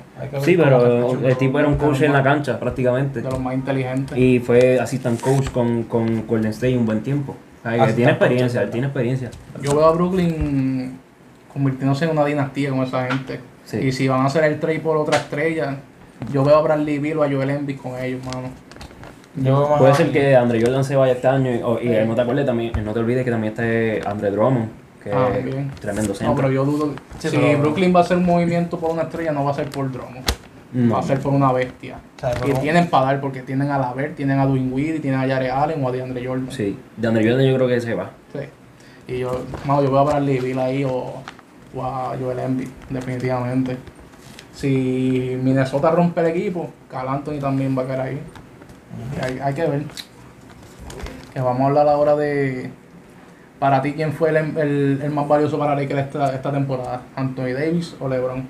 Sí, 0.42 0.54
pero 0.54 1.16
el 1.26 1.36
tipo 1.38 1.58
era 1.58 1.66
un 1.66 1.76
coach 1.76 2.02
en 2.02 2.12
la 2.12 2.22
cancha 2.22 2.60
prácticamente. 2.60 3.22
De 3.22 3.30
los 3.30 3.40
más 3.40 3.54
inteligentes. 3.54 4.18
Y 4.18 4.38
fue 4.38 4.78
assistant 4.78 5.18
coach 5.18 5.48
con, 5.50 5.84
con 5.84 6.26
Golden 6.26 6.50
State 6.50 6.76
un 6.76 6.84
buen 6.84 7.02
tiempo. 7.02 7.34
Ay, 7.64 7.78
que 7.78 7.84
Hace 7.84 7.92
tiene 7.94 8.10
experiencia, 8.12 8.62
él 8.62 8.68
tiene 8.70 8.86
experiencia. 8.88 9.30
Yo 9.62 9.74
veo 9.74 9.86
a 9.86 9.92
Brooklyn 9.92 10.98
convirtiéndose 11.52 12.04
en 12.04 12.10
una 12.10 12.26
dinastía 12.26 12.68
con 12.68 12.80
esa 12.80 13.06
gente. 13.06 13.40
Sí. 13.64 13.78
Y 13.78 13.92
si 13.92 14.08
van 14.08 14.20
a 14.20 14.26
hacer 14.26 14.44
el 14.44 14.60
trade 14.60 14.80
por 14.80 14.98
otra 14.98 15.16
estrella, 15.16 15.76
yo 16.30 16.44
veo 16.44 16.56
a 16.56 16.60
Bradley 16.60 16.98
Beal 16.98 17.18
o 17.18 17.22
a 17.22 17.30
Joel 17.30 17.48
Embiid 17.48 17.78
con 17.78 17.98
ellos, 17.98 18.22
mano. 18.26 18.48
Yo 19.36 19.76
Puede 19.78 19.94
ser 19.94 20.10
que 20.10 20.34
Andre 20.34 20.60
Jordan 20.60 20.82
se 20.84 20.96
vaya 20.96 21.12
este 21.12 21.28
año 21.28 21.50
y, 21.80 21.86
y 21.88 22.04
no 22.06 22.14
te 22.14 22.20
acuerdes 22.22 22.46
también, 22.46 22.72
no 22.84 22.92
te 22.92 22.98
olvides 22.98 23.24
que 23.24 23.30
también 23.30 23.52
está 23.56 24.10
Andre 24.10 24.30
Drummond, 24.32 24.68
que 25.02 25.12
Ah, 25.12 25.28
es 25.36 25.44
bien. 25.44 25.70
tremendo 25.80 26.08
No, 26.10 26.14
centro. 26.16 26.34
pero 26.36 26.50
yo 26.50 26.64
dudo. 26.64 26.94
Sí, 27.20 27.28
si 27.28 27.36
pero- 27.36 27.58
Brooklyn 27.60 27.94
va 27.94 28.00
a 28.00 28.02
hacer 28.02 28.16
un 28.16 28.26
movimiento 28.26 28.78
por 28.78 28.90
una 28.90 29.02
estrella, 29.02 29.30
no 29.32 29.44
va 29.44 29.52
a 29.52 29.54
ser 29.54 29.70
por 29.70 29.90
Drummond. 29.90 30.24
No. 30.72 30.94
Va 30.94 31.00
a 31.00 31.02
ser 31.02 31.18
por 31.20 31.32
una 31.32 31.50
bestia. 31.52 31.98
O 32.16 32.20
sea, 32.20 32.32
Y 32.46 32.52
tienen 32.60 32.88
para 32.88 33.06
dar, 33.06 33.20
porque 33.20 33.42
tienen 33.42 33.70
a 33.70 33.78
Lavert, 33.78 34.14
tienen 34.16 34.38
a 34.38 34.46
Dwayne 34.46 34.70
Wade, 34.72 34.96
y 34.96 35.00
tienen 35.00 35.18
a 35.20 35.26
Jared 35.26 35.50
Allen 35.50 35.84
o 35.84 35.88
a 35.88 35.92
DeAndre 35.92 36.24
Jordan. 36.26 36.50
Sí, 36.50 36.78
de 36.96 37.08
Andre 37.08 37.28
Jordan 37.28 37.46
yo 37.46 37.54
creo 37.56 37.68
que 37.68 37.80
se 37.80 37.94
va. 37.94 38.10
Sí. 38.32 38.40
Y 39.14 39.18
yo, 39.18 39.44
mano, 39.64 39.82
yo 39.82 39.90
veo 39.90 39.98
a 40.00 40.04
Bradley 40.04 40.38
Beal 40.38 40.58
ahí 40.60 40.84
o, 40.84 41.14
o 41.74 41.84
a 41.84 42.14
Joel 42.20 42.38
Embiid, 42.38 42.68
definitivamente. 42.88 43.76
Si 44.54 45.36
Minnesota 45.42 45.90
rompe 45.90 46.20
el 46.20 46.26
equipo, 46.28 46.70
Cal 46.90 47.08
Anthony 47.08 47.38
también 47.40 47.76
va 47.76 47.82
a 47.82 47.86
caer 47.86 48.00
ahí. 48.00 48.20
Hay, 49.22 49.38
hay 49.38 49.54
que 49.54 49.66
ver. 49.66 49.84
Que 51.32 51.40
vamos 51.40 51.62
a 51.62 51.66
hablar 51.66 51.88
ahora 51.88 52.16
de. 52.16 52.70
Para 53.58 53.82
ti, 53.82 53.92
¿quién 53.92 54.12
fue 54.12 54.30
el, 54.30 54.36
el- 54.36 55.00
el 55.02 55.10
más 55.10 55.28
valioso 55.28 55.58
para 55.58 55.74
Lakers 55.74 56.00
esta, 56.06 56.34
esta 56.34 56.50
temporada? 56.50 57.02
¿Anthony 57.14 57.52
Davis 57.52 57.94
o 58.00 58.08
LeBron? 58.08 58.48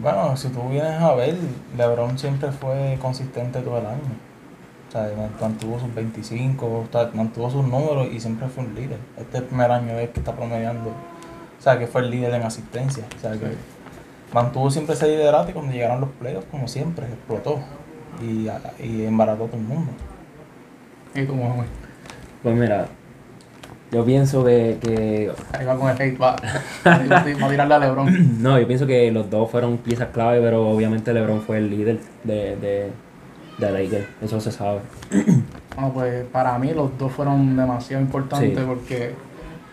Bueno, 0.00 0.36
si 0.36 0.48
tú 0.48 0.68
vienes 0.68 1.00
a 1.00 1.14
ver, 1.14 1.36
LeBron 1.76 2.18
siempre 2.18 2.50
fue 2.52 2.98
consistente 3.00 3.60
todo 3.60 3.78
el 3.78 3.86
año. 3.86 4.00
O 4.88 4.92
sea, 4.92 5.08
mantuvo 5.40 5.78
sus 5.80 5.92
25, 5.94 6.66
o 6.66 6.86
sea, 6.90 7.10
mantuvo 7.14 7.50
sus 7.50 7.64
números 7.66 8.08
y 8.12 8.20
siempre 8.20 8.46
fue 8.48 8.64
un 8.64 8.74
líder. 8.74 8.98
Este 9.16 9.38
es 9.38 9.42
el 9.42 9.48
primer 9.48 9.70
año 9.70 9.98
es 9.98 10.10
que 10.10 10.20
está 10.20 10.32
promediando. 10.32 10.90
O 10.90 11.62
sea, 11.62 11.78
que 11.78 11.86
fue 11.86 12.02
el 12.02 12.10
líder 12.10 12.34
en 12.34 12.42
asistencia. 12.42 13.04
O 13.16 13.20
sea, 13.20 13.32
que 13.32 13.38
Sí. 13.46 13.56
mantuvo 14.32 14.70
siempre 14.70 14.94
ese 14.94 15.06
liderato 15.08 15.50
y 15.50 15.54
cuando 15.54 15.72
llegaron 15.72 16.00
los 16.00 16.10
playoffs, 16.10 16.46
como 16.50 16.68
siempre, 16.68 17.06
explotó. 17.06 17.58
Y, 18.22 18.48
y 18.84 19.04
embarazó 19.04 19.44
a 19.44 19.46
todo 19.48 19.56
el 19.56 19.64
mundo. 19.66 19.92
¿Y 21.14 21.24
tú, 21.24 21.34
Mohamed? 21.34 21.66
Pues 22.42 22.56
mira, 22.56 22.86
yo 23.90 24.04
pienso 24.04 24.44
que, 24.44 24.78
que 24.80 25.30
Ahí 25.52 25.64
va 25.64 25.76
con 25.76 25.90
el 25.90 26.00
hate, 26.00 26.20
va, 26.20 26.36
va 26.84 27.46
a 27.46 27.48
tirarle 27.48 27.74
a 27.74 27.78
LeBron. 27.78 28.42
no, 28.42 28.58
yo 28.58 28.66
pienso 28.66 28.86
que 28.86 29.10
los 29.12 29.30
dos 29.30 29.50
fueron 29.50 29.78
piezas 29.78 30.08
clave, 30.12 30.40
pero 30.40 30.68
obviamente 30.68 31.12
LeBron 31.12 31.42
fue 31.42 31.58
el 31.58 31.70
líder 31.70 32.00
de, 32.24 32.56
de, 32.56 32.90
de 33.58 33.70
Lakers, 33.70 34.06
eso 34.22 34.40
se 34.40 34.52
sabe. 34.52 34.80
No, 35.76 35.92
pues 35.92 36.24
para 36.26 36.56
mí 36.56 36.72
los 36.72 36.96
dos 36.96 37.10
fueron 37.10 37.56
demasiado 37.56 38.00
importantes 38.00 38.56
Sí. 38.56 38.64
porque 38.64 39.10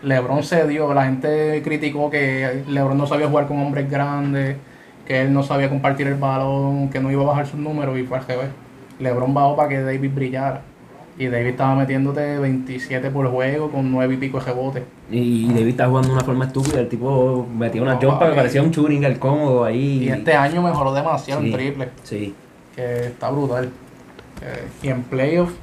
LeBron 0.02 0.42
se 0.42 0.66
dio, 0.66 0.92
la 0.92 1.04
gente 1.04 1.62
criticó 1.62 2.10
que 2.10 2.64
LeBron 2.66 2.98
no 2.98 3.06
sabía 3.06 3.28
jugar 3.28 3.46
con 3.46 3.60
hombres 3.60 3.88
grandes, 3.88 4.56
que 5.06 5.22
él 5.22 5.32
no 5.32 5.42
sabía 5.42 5.68
compartir 5.68 6.06
el 6.06 6.14
balón, 6.14 6.88
que 6.90 7.00
no 7.00 7.10
iba 7.10 7.22
a 7.22 7.26
bajar 7.26 7.46
sus 7.46 7.58
números 7.58 7.98
y 7.98 8.04
fue 8.04 8.18
al 8.18 8.26
revés. 8.26 8.48
LeBron 8.98 9.34
bajó 9.34 9.56
para 9.56 9.68
que 9.68 9.80
David 9.82 10.10
brillara 10.14 10.62
y 11.18 11.26
David 11.26 11.48
estaba 11.48 11.74
metiéndote 11.74 12.38
27 12.38 13.10
por 13.10 13.28
juego 13.30 13.70
con 13.70 13.90
9 13.90 14.14
y 14.14 14.16
pico 14.16 14.38
de 14.38 14.44
rebotes. 14.46 14.82
Y, 15.10 15.48
David 15.48 15.68
está 15.68 15.86
jugando 15.88 16.08
de 16.08 16.14
una 16.14 16.24
forma 16.24 16.44
estúpida, 16.46 16.80
el 16.80 16.88
tipo 16.88 17.46
metía 17.54 17.82
una 17.82 17.94
No, 17.94 18.00
jumpa 18.10 18.30
que 18.30 18.36
parecía 18.36 18.62
un 18.62 18.70
shooting 18.70 19.04
al 19.04 19.18
cómodo 19.18 19.64
ahí. 19.64 20.04
Y 20.04 20.08
este 20.08 20.34
año 20.34 20.62
mejoró 20.62 20.94
demasiado 20.94 21.42
Sí. 21.42 21.48
en 21.48 21.52
triple, 21.52 21.88
Sí, 22.02 22.34
que 22.74 23.06
está 23.06 23.30
brutal. 23.30 23.70
Eh, 24.40 24.68
y 24.82 24.88
en 24.88 25.02
playoffs, 25.02 25.54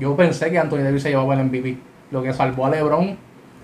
yo 0.00 0.16
pensé 0.16 0.50
que 0.50 0.58
Anthony 0.58 0.78
Davis 0.78 1.02
se 1.02 1.10
llevaba 1.10 1.34
el 1.34 1.40
MVP. 1.46 1.78
Lo 2.10 2.22
que 2.22 2.32
salvó 2.32 2.66
a 2.66 2.70
LeBron 2.70 3.16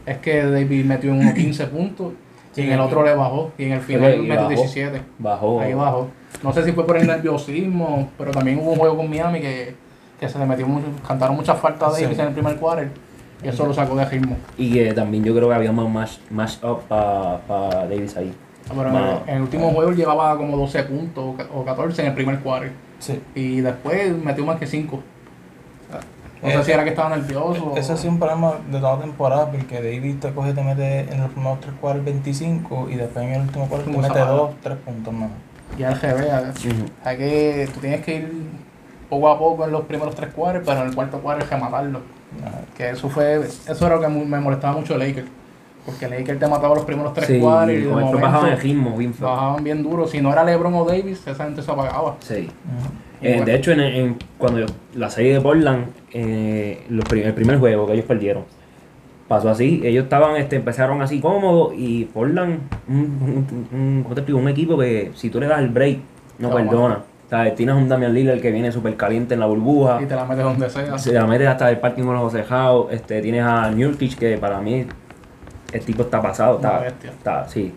es 0.06 0.18
que 0.18 0.44
David 0.44 0.84
metió 0.84 1.10
en 1.10 1.20
unos 1.20 1.34
15 1.34 1.66
puntos 1.68 2.12
y 2.56 2.62
en 2.62 2.72
el 2.72 2.80
otro 2.80 3.04
le 3.04 3.14
bajó. 3.14 3.50
Y 3.58 3.64
en 3.64 3.72
el 3.72 3.80
final 3.80 4.18
metió 4.22 4.34
bajó. 4.36 4.48
17. 4.48 5.02
bajó. 5.18 5.60
Ahí 5.60 5.74
bajó. 5.74 6.08
No 6.42 6.52
sé 6.52 6.64
si 6.64 6.72
fue 6.72 6.86
por 6.86 6.96
el 6.96 7.06
nerviosismo, 7.06 8.10
pero 8.18 8.30
también 8.30 8.58
hubo 8.58 8.72
un 8.72 8.78
juego 8.78 8.96
con 8.96 9.08
Miami 9.10 9.40
que, 9.40 9.74
que 10.20 10.28
se 10.28 10.38
le 10.38 10.46
metió 10.46 10.66
mucho, 10.66 10.86
cantaron 11.06 11.36
muchas 11.36 11.58
faltas 11.58 11.88
a 11.88 11.92
Davis 12.00 12.16
Sí. 12.16 12.20
en 12.22 12.28
el 12.28 12.32
primer 12.34 12.56
quarter 12.56 12.90
y 13.42 13.48
eso 13.48 13.66
lo 13.66 13.74
sacó 13.74 13.94
de 13.96 14.04
ritmo. 14.06 14.36
Y 14.56 14.72
que 14.72 14.92
también 14.92 15.22
yo 15.24 15.34
creo 15.34 15.48
que 15.48 15.54
había 15.54 15.72
más 15.72 15.88
match, 15.90 16.12
match 16.30 16.62
up 16.64 16.80
para 16.88 17.86
Davis 17.86 18.16
ahí. 18.16 18.32
Pero 18.68 18.88
en, 18.88 18.96
el, 18.96 19.16
en 19.26 19.34
el 19.36 19.42
último 19.42 19.70
juego 19.72 19.92
llevaba 19.92 20.36
como 20.36 20.56
12 20.56 20.82
puntos 20.84 21.34
o 21.54 21.64
14 21.64 22.00
en 22.02 22.08
el 22.08 22.14
primer 22.14 22.38
quarter 22.40 22.72
Sí. 22.98 23.20
y 23.34 23.60
después 23.60 24.16
metió 24.16 24.44
más 24.46 24.58
que 24.58 24.66
5. 24.66 24.98
No 26.44 26.50
Eh, 26.50 26.52
sé 26.58 26.64
si 26.64 26.72
era 26.72 26.84
que 26.84 26.90
estaba 26.90 27.16
nervioso. 27.16 27.72
Ese 27.74 27.92
ha 27.92 27.96
sido 27.96 28.12
un 28.12 28.18
problema 28.18 28.52
de 28.70 28.78
toda 28.78 28.96
la 28.96 29.00
temporada 29.02 29.50
porque 29.50 29.76
David 29.76 30.16
te 30.20 30.32
coge 30.34 30.50
y 30.50 30.52
te 30.52 30.62
mete 30.62 31.00
en 31.12 31.20
los 31.22 31.30
primeros 31.30 31.60
tres 31.60 31.72
cuartos 31.80 32.04
25 32.04 32.88
y 32.90 32.96
después 32.96 33.24
en 33.24 33.32
el 33.32 33.40
último 33.42 33.66
cuarto 33.66 33.90
te 33.90 33.96
mete 33.96 34.08
Zavala. 34.14 34.30
2, 34.30 34.50
3 34.62 34.76
puntos 34.84 35.14
más. 35.14 35.30
Ya 35.78 35.88
el 35.90 35.94
GB, 35.98 36.30
hay- 36.30 36.52
hay 37.04 37.16
que, 37.16 37.68
tú 37.72 37.80
tienes 37.80 38.00
que 38.02 38.14
ir 38.16 38.32
poco 39.08 39.28
a 39.28 39.38
poco 39.38 39.64
en 39.64 39.72
los 39.72 39.82
primeros 39.82 40.14
tres 40.14 40.32
cuadros, 40.34 40.62
pero 40.66 40.82
en 40.82 40.88
el 40.88 40.94
cuarto 40.94 41.18
cuadro 41.20 41.46
rematarlo. 41.48 42.00
Que 42.76 42.90
eso 42.90 43.08
fue, 43.08 43.36
eso 43.40 43.86
era 43.86 43.96
lo 43.96 44.00
que 44.02 44.08
me 44.08 44.38
molestaba 44.40 44.74
mucho 44.76 44.96
Lakers. 44.98 45.28
Porque 45.86 46.08
Lakers 46.08 46.38
te 46.38 46.46
mataba 46.46 46.74
los 46.74 46.84
primeros 46.84 47.12
tres 47.12 47.26
Sí, 47.26 47.38
cuadros 47.40 47.76
y 47.76 47.80
de 47.82 47.88
momento 47.88 48.18
bajaban 48.18 48.50
el 48.52 48.58
ritmo 48.60 48.96
bien 48.96 49.14
bajaban 49.20 49.62
bien 49.62 49.82
duro. 49.82 50.06
Si 50.08 50.20
no 50.20 50.32
era 50.32 50.42
LeBron 50.42 50.74
o 50.74 50.84
Davis, 50.84 51.26
esa 51.26 51.44
gente 51.44 51.62
se 51.62 51.70
apagaba. 51.70 52.16
Sí. 52.20 52.50
Y 53.13 53.13
Eh, 53.24 53.30
bueno, 53.32 53.44
de 53.46 53.54
hecho, 53.56 53.72
en, 53.72 53.80
en- 53.80 54.16
cuando 54.38 54.60
yo- 54.60 54.66
la 54.94 55.10
serie 55.10 55.34
de 55.34 55.40
Portland, 55.40 55.86
eh, 56.12 56.84
los 56.88 57.04
el 57.12 57.34
primer 57.34 57.58
juego 57.58 57.86
que 57.86 57.92
ellos 57.94 58.04
perdieron, 58.06 58.44
pasó 59.28 59.50
así. 59.50 59.80
Ellos 59.84 60.04
estaban, 60.04 60.36
este, 60.36 60.56
empezaron 60.56 61.00
así 61.02 61.20
cómodos 61.20 61.72
y 61.76 62.04
Portland, 62.06 62.60
un, 62.88 63.46
un, 63.72 64.04
un- 64.12 64.34
un 64.36 64.48
equipo 64.48 64.78
que 64.78 65.10
si 65.14 65.30
tú 65.30 65.40
le 65.40 65.46
das 65.46 65.60
el 65.60 65.68
break, 65.68 65.98
no 66.38 66.50
perdona. 66.50 67.00
O 67.26 67.28
sea, 67.30 67.54
tienes 67.54 67.74
un 67.74 67.88
Damian 67.88 68.12
Lillard 68.12 68.40
que 68.40 68.50
viene 68.50 68.70
súper 68.70 68.96
caliente 68.96 69.34
en 69.34 69.40
la 69.40 69.46
burbuja. 69.46 69.98
y 70.02 70.06
te 70.06 70.14
la 70.14 70.24
metes 70.26 70.44
donde 70.44 70.68
sea. 70.70 70.98
Se 70.98 71.12
la 71.12 71.26
metes 71.26 71.48
hasta 71.48 71.70
el 71.70 71.78
parking 71.78 72.02
con 72.04 72.12
los 72.12 72.20
ojos 72.20 72.32
cejados. 72.34 72.92
Este, 72.92 73.22
tienes 73.22 73.42
a 73.42 73.70
Nurkic 73.70 74.16
que 74.16 74.36
para 74.36 74.60
mí 74.60 74.84
el 75.72 75.80
tipo 75.80 76.02
está 76.02 76.20
pasado. 76.20 76.58
Una 76.58 76.68
Está, 76.68 76.80
bestia. 76.84 77.10
está, 77.10 77.48
sí. 77.48 77.72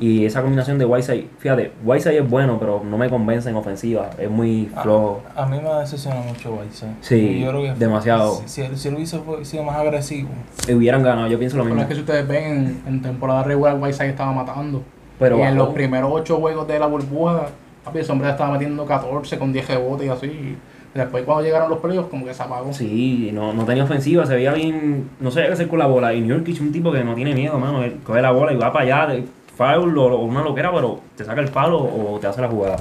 Y 0.00 0.24
esa 0.24 0.42
combinación 0.42 0.78
de 0.78 0.84
Whiteside, 0.84 1.26
fíjate, 1.38 1.70
Whiteside 1.84 2.18
es 2.18 2.28
bueno, 2.28 2.58
pero 2.58 2.82
no 2.84 2.98
me 2.98 3.08
convence 3.08 3.48
en 3.48 3.54
ofensiva. 3.56 4.10
Es 4.18 4.28
muy 4.28 4.68
flojo. 4.82 5.22
A, 5.36 5.44
a 5.44 5.46
mí 5.46 5.58
me 5.62 5.68
ha 5.68 5.78
decepcionado 5.80 6.22
mucho 6.24 6.52
Whiteside. 6.54 6.90
Sí, 7.00 7.40
yo 7.40 7.50
creo 7.50 7.62
que 7.62 7.74
demasiado. 7.74 8.34
Si, 8.46 8.62
si 8.66 8.76
si 8.76 8.88
él 8.88 8.94
hubiese 8.96 9.18
fue- 9.20 9.44
sido 9.44 9.62
más 9.62 9.76
agresivo, 9.76 10.30
hubieran 10.74 11.02
ganado, 11.02 11.28
yo 11.28 11.38
pienso 11.38 11.56
lo 11.56 11.62
Pero 11.62 11.74
mismo. 11.76 11.82
es 11.82 11.88
que 11.88 11.94
si 11.94 12.00
ustedes 12.00 12.26
ven, 12.26 12.44
en, 12.44 12.82
en 12.94 13.02
temporada 13.02 13.44
regular 13.44 13.76
Whiteside 13.80 14.08
estaba 14.10 14.32
matando. 14.32 14.82
Pero 15.18 15.38
y 15.38 15.42
en 15.42 15.54
los 15.56 15.68
primeros 15.68 16.10
ocho 16.12 16.38
juegos 16.38 16.66
de 16.66 16.78
la 16.78 16.86
burbuja, 16.86 17.46
papi, 17.84 18.00
ese 18.00 18.10
hombre 18.10 18.28
estaba 18.30 18.50
metiendo 18.52 18.84
14 18.84 19.38
con 19.38 19.52
10 19.52 19.68
rebotes 19.68 20.06
y 20.06 20.10
así. 20.10 20.26
Y 20.26 20.98
después 20.98 21.22
cuando 21.24 21.44
llegaron 21.44 21.70
los 21.70 21.78
playoffs, 21.78 22.08
como 22.08 22.24
que 22.26 22.34
se 22.34 22.42
apagó. 22.42 22.72
Sí, 22.72 23.30
no, 23.32 23.52
no 23.52 23.64
tenía 23.64 23.84
ofensiva, 23.84 24.26
se 24.26 24.34
veía 24.34 24.52
bien, 24.54 25.08
no 25.20 25.30
sé 25.30 25.42
qué 25.46 25.52
hacer 25.52 25.68
con 25.68 25.78
la 25.78 25.86
bola. 25.86 26.12
Y 26.14 26.20
Nurkic 26.20 26.54
es 26.56 26.60
un 26.60 26.72
tipo 26.72 26.90
que 26.90 27.04
no 27.04 27.14
tiene 27.14 27.32
miedo, 27.32 27.56
mano. 27.60 27.84
Él 27.84 27.98
coge 28.04 28.20
la 28.22 28.32
bola 28.32 28.52
y 28.52 28.56
va 28.56 28.72
para 28.72 28.84
allá, 29.04 29.14
de 29.14 29.24
foul 29.56 29.96
o, 29.98 30.16
una 30.18 30.42
loquera, 30.42 30.72
pero 30.72 31.00
te 31.16 31.24
saca 31.24 31.40
el 31.40 31.48
palo 31.50 31.78
o 31.78 32.18
te 32.20 32.26
hace 32.26 32.40
la 32.40 32.48
jugada. 32.48 32.76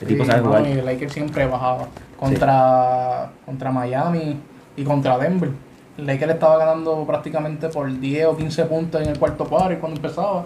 El 0.00 0.08
tipo 0.08 0.24
Sí, 0.24 0.30
sabe 0.30 0.42
no, 0.42 0.48
jugar. 0.48 0.66
y 0.66 0.72
el 0.72 0.84
Lakers 0.84 1.12
siempre 1.12 1.46
bajaba. 1.46 1.86
Contra, 2.18 3.30
contra 3.46 3.70
Miami 3.70 4.40
y 4.76 4.84
contra 4.84 5.18
Denver. 5.18 5.50
El 5.96 6.06
Lakers 6.06 6.34
estaba 6.34 6.58
ganando 6.58 7.04
prácticamente 7.04 7.68
por 7.68 7.98
10 7.98 8.26
o 8.26 8.36
15 8.36 8.64
puntos 8.66 9.00
en 9.02 9.08
el 9.08 9.18
cuarto 9.18 9.44
cuadro 9.44 9.78
cuando 9.80 9.96
empezaba. 9.96 10.44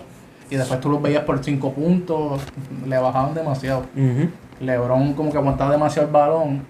Y 0.51 0.57
después 0.57 0.81
tú 0.81 0.91
los 0.91 1.01
veías 1.01 1.25
por 1.25 1.43
5 1.43 1.73
puntos. 1.73 2.43
Le 2.87 2.99
bajaban 2.99 3.35
demasiado. 3.35 3.81
Ujú. 3.97 4.29
LeBron 4.61 5.15
como 5.15 5.31
que 5.33 5.39
aguantaba 5.39 5.71
demasiado 5.73 6.09
el 6.09 6.13
balón. 6.13 6.63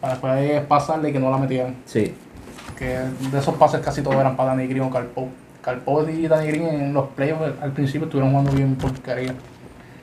Para 0.00 0.12
después 0.14 0.62
pasarle 0.66 1.10
y 1.10 1.12
que 1.12 1.18
no 1.18 1.30
la 1.30 1.38
metían. 1.38 1.76
Sí. 1.84 2.14
Que 2.78 2.98
de 3.30 3.38
esos 3.38 3.54
pases 3.56 3.80
casi 3.80 4.02
todos 4.02 4.16
eran 4.16 4.36
para 4.36 4.50
Danny 4.50 4.66
Green 4.66 4.82
o 4.82 4.90
Carpo. 4.90 5.28
Carpo 5.62 6.08
y 6.08 6.26
Danny 6.26 6.48
Green 6.48 6.66
en 6.66 6.94
los 6.94 7.08
playoffs 7.08 7.60
al 7.60 7.72
principio 7.72 8.06
estuvieron 8.06 8.30
jugando 8.30 8.52
bien 8.52 8.76
porquería. 8.76 9.34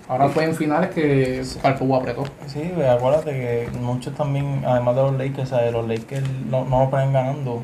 Ahora 0.08 0.30
fue 0.30 0.44
en 0.44 0.56
finales 0.56 0.92
que 0.92 1.44
Carpo 1.62 1.96
apretó. 1.96 2.26
sí, 2.46 2.72
acuérdate 2.88 3.32
que 3.32 3.78
muchos 3.80 4.14
también, 4.14 4.64
además 4.66 4.96
de 4.96 5.02
los 5.02 5.18
Lakers, 5.18 5.50
¿sabes? 5.50 5.74
los 5.74 5.88
Lakers 5.88 6.30
no, 6.50 6.64
no 6.66 6.82
lo 6.82 6.90
ponen 6.92 7.12
ganando 7.12 7.64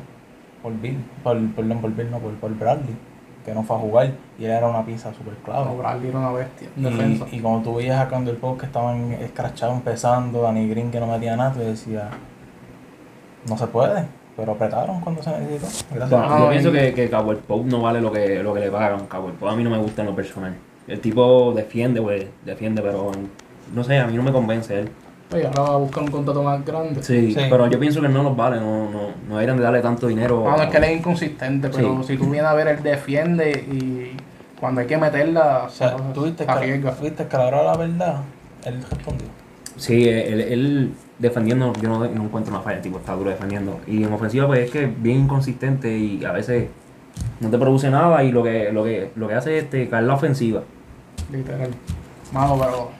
por 0.62 0.72
Bill, 0.80 1.04
por, 1.22 1.38
perdón, 1.54 1.80
por 1.80 1.94
Bill, 1.94 2.10
no, 2.10 2.18
por, 2.18 2.32
por 2.34 2.56
Bradley, 2.56 2.96
que 3.44 3.54
no 3.54 3.62
fue 3.62 3.76
a 3.76 3.78
jugar 3.78 4.12
y 4.38 4.44
él 4.44 4.50
era 4.50 4.68
una 4.68 4.84
pieza 4.84 5.14
súper 5.14 5.34
clave. 5.44 5.66
No, 5.66 5.76
Bradley 5.76 6.08
era 6.08 6.18
una 6.18 6.32
bestia 6.32 6.68
defensa. 6.74 7.26
Y, 7.30 7.40
cuando 7.40 7.62
tú 7.62 7.76
veías 7.76 8.00
a 8.00 8.08
Candle 8.08 8.34
Pope 8.34 8.60
que 8.60 8.66
estaban 8.66 9.12
escrachados 9.12 9.76
empezando, 9.76 10.42
Danny 10.42 10.68
Green 10.68 10.90
que 10.90 10.98
no 10.98 11.06
metía 11.06 11.36
nada, 11.36 11.52
tú 11.52 11.60
decías, 11.60 12.10
no 13.48 13.56
se 13.56 13.68
puede, 13.68 14.06
pero 14.36 14.52
apretaron 14.52 15.00
cuando 15.00 15.22
se 15.22 15.30
necesitó. 15.30 15.94
Gracias. 15.94 16.10
Bueno, 16.10 16.26
Ah, 16.34 16.38
yo 16.38 16.46
y- 16.46 16.50
pienso 16.50 16.72
que, 16.72 16.94
que 16.94 17.10
Cowboy 17.10 17.36
Pope 17.36 17.68
no 17.70 17.82
vale 17.82 18.00
lo 18.00 18.10
que, 18.12 18.42
lo 18.42 18.54
que 18.54 18.60
le 18.60 18.70
pagan. 18.70 19.06
Cowboy 19.06 19.32
Pope 19.32 19.52
a 19.52 19.56
mí 19.56 19.64
no 19.64 19.70
me 19.70 19.78
gusta 19.78 20.02
en 20.02 20.08
lo 20.08 20.14
personal. 20.16 20.54
El 20.88 21.00
tipo 21.00 21.52
defiende, 21.54 22.00
güey, 22.00 22.28
defiende, 22.44 22.82
pero 22.82 23.12
no 23.74 23.84
sé, 23.84 23.98
a 23.98 24.06
mí 24.06 24.14
no 24.16 24.22
me 24.22 24.32
convence 24.32 24.78
él. 24.80 24.88
Pues 25.30 25.46
ahora 25.46 25.62
va 25.62 25.74
a 25.74 25.76
buscar 25.78 26.02
un 26.02 26.10
contrato 26.10 26.42
más 26.42 26.62
grande. 26.64 27.02
Sí, 27.02 27.32
Sí. 27.32 27.40
pero 27.48 27.66
yo 27.68 27.78
pienso 27.78 28.00
que 28.02 28.08
no 28.08 28.22
los 28.22 28.36
vale, 28.36 28.60
no, 28.60 28.90
no, 28.90 29.00
no 29.28 29.34
deberían 29.36 29.56
de 29.56 29.62
darle 29.62 29.80
tanto 29.80 30.06
dinero. 30.06 30.44
Ah, 30.48 30.56
no, 30.58 30.62
es 30.64 30.68
que 30.70 30.76
él 30.76 30.84
es 30.84 30.98
inconsistente, 30.98 31.68
pero 31.70 32.02
Sí. 32.02 32.08
si 32.08 32.16
tú 32.18 32.24
vienes 32.24 32.50
a 32.50 32.54
ver, 32.54 32.68
él 32.68 32.82
defiende 32.82 33.50
y 33.50 34.16
cuando 34.60 34.80
hay 34.82 34.86
que 34.86 34.98
meterla, 34.98 35.64
O 35.66 35.70
sea, 35.70 35.90
se, 35.96 35.96
tú 36.12 36.24
viste 36.24 36.44
que, 36.46 36.82
viste 37.00 37.26
que 37.26 37.36
a 37.36 37.38
la 37.38 37.46
hora 37.46 37.58
de 37.60 37.64
la 37.64 37.76
verdad, 37.76 38.16
él 38.66 38.84
respondió. 38.90 39.26
Sí, 39.76 40.06
él, 40.08 40.40
él 40.40 40.92
defendiendo, 41.22 41.72
yo 41.80 41.88
no, 41.88 42.00
no 42.00 42.24
encuentro 42.24 42.52
una 42.52 42.62
falla, 42.62 42.82
tipo 42.82 42.98
está 42.98 43.14
duro 43.14 43.30
defendiendo. 43.30 43.80
Y 43.86 44.02
en 44.02 44.12
ofensiva, 44.12 44.46
pues 44.48 44.66
es 44.66 44.70
que 44.70 44.84
es 44.84 45.02
bien 45.02 45.20
inconsistente 45.20 45.96
y 45.96 46.24
a 46.24 46.32
veces 46.32 46.68
no 47.40 47.48
te 47.48 47.58
produce 47.58 47.90
nada 47.90 48.24
y 48.24 48.32
lo 48.32 48.42
que, 48.42 48.72
lo 48.72 48.82
que, 48.82 49.12
lo 49.14 49.28
que 49.28 49.34
hace 49.34 49.58
es 49.58 49.64
este, 49.64 49.88
caer 49.88 50.04
la 50.04 50.14
ofensiva. 50.14 50.62
Literal. 51.30 51.70
Mano, 52.32 52.58
pero 52.58 52.90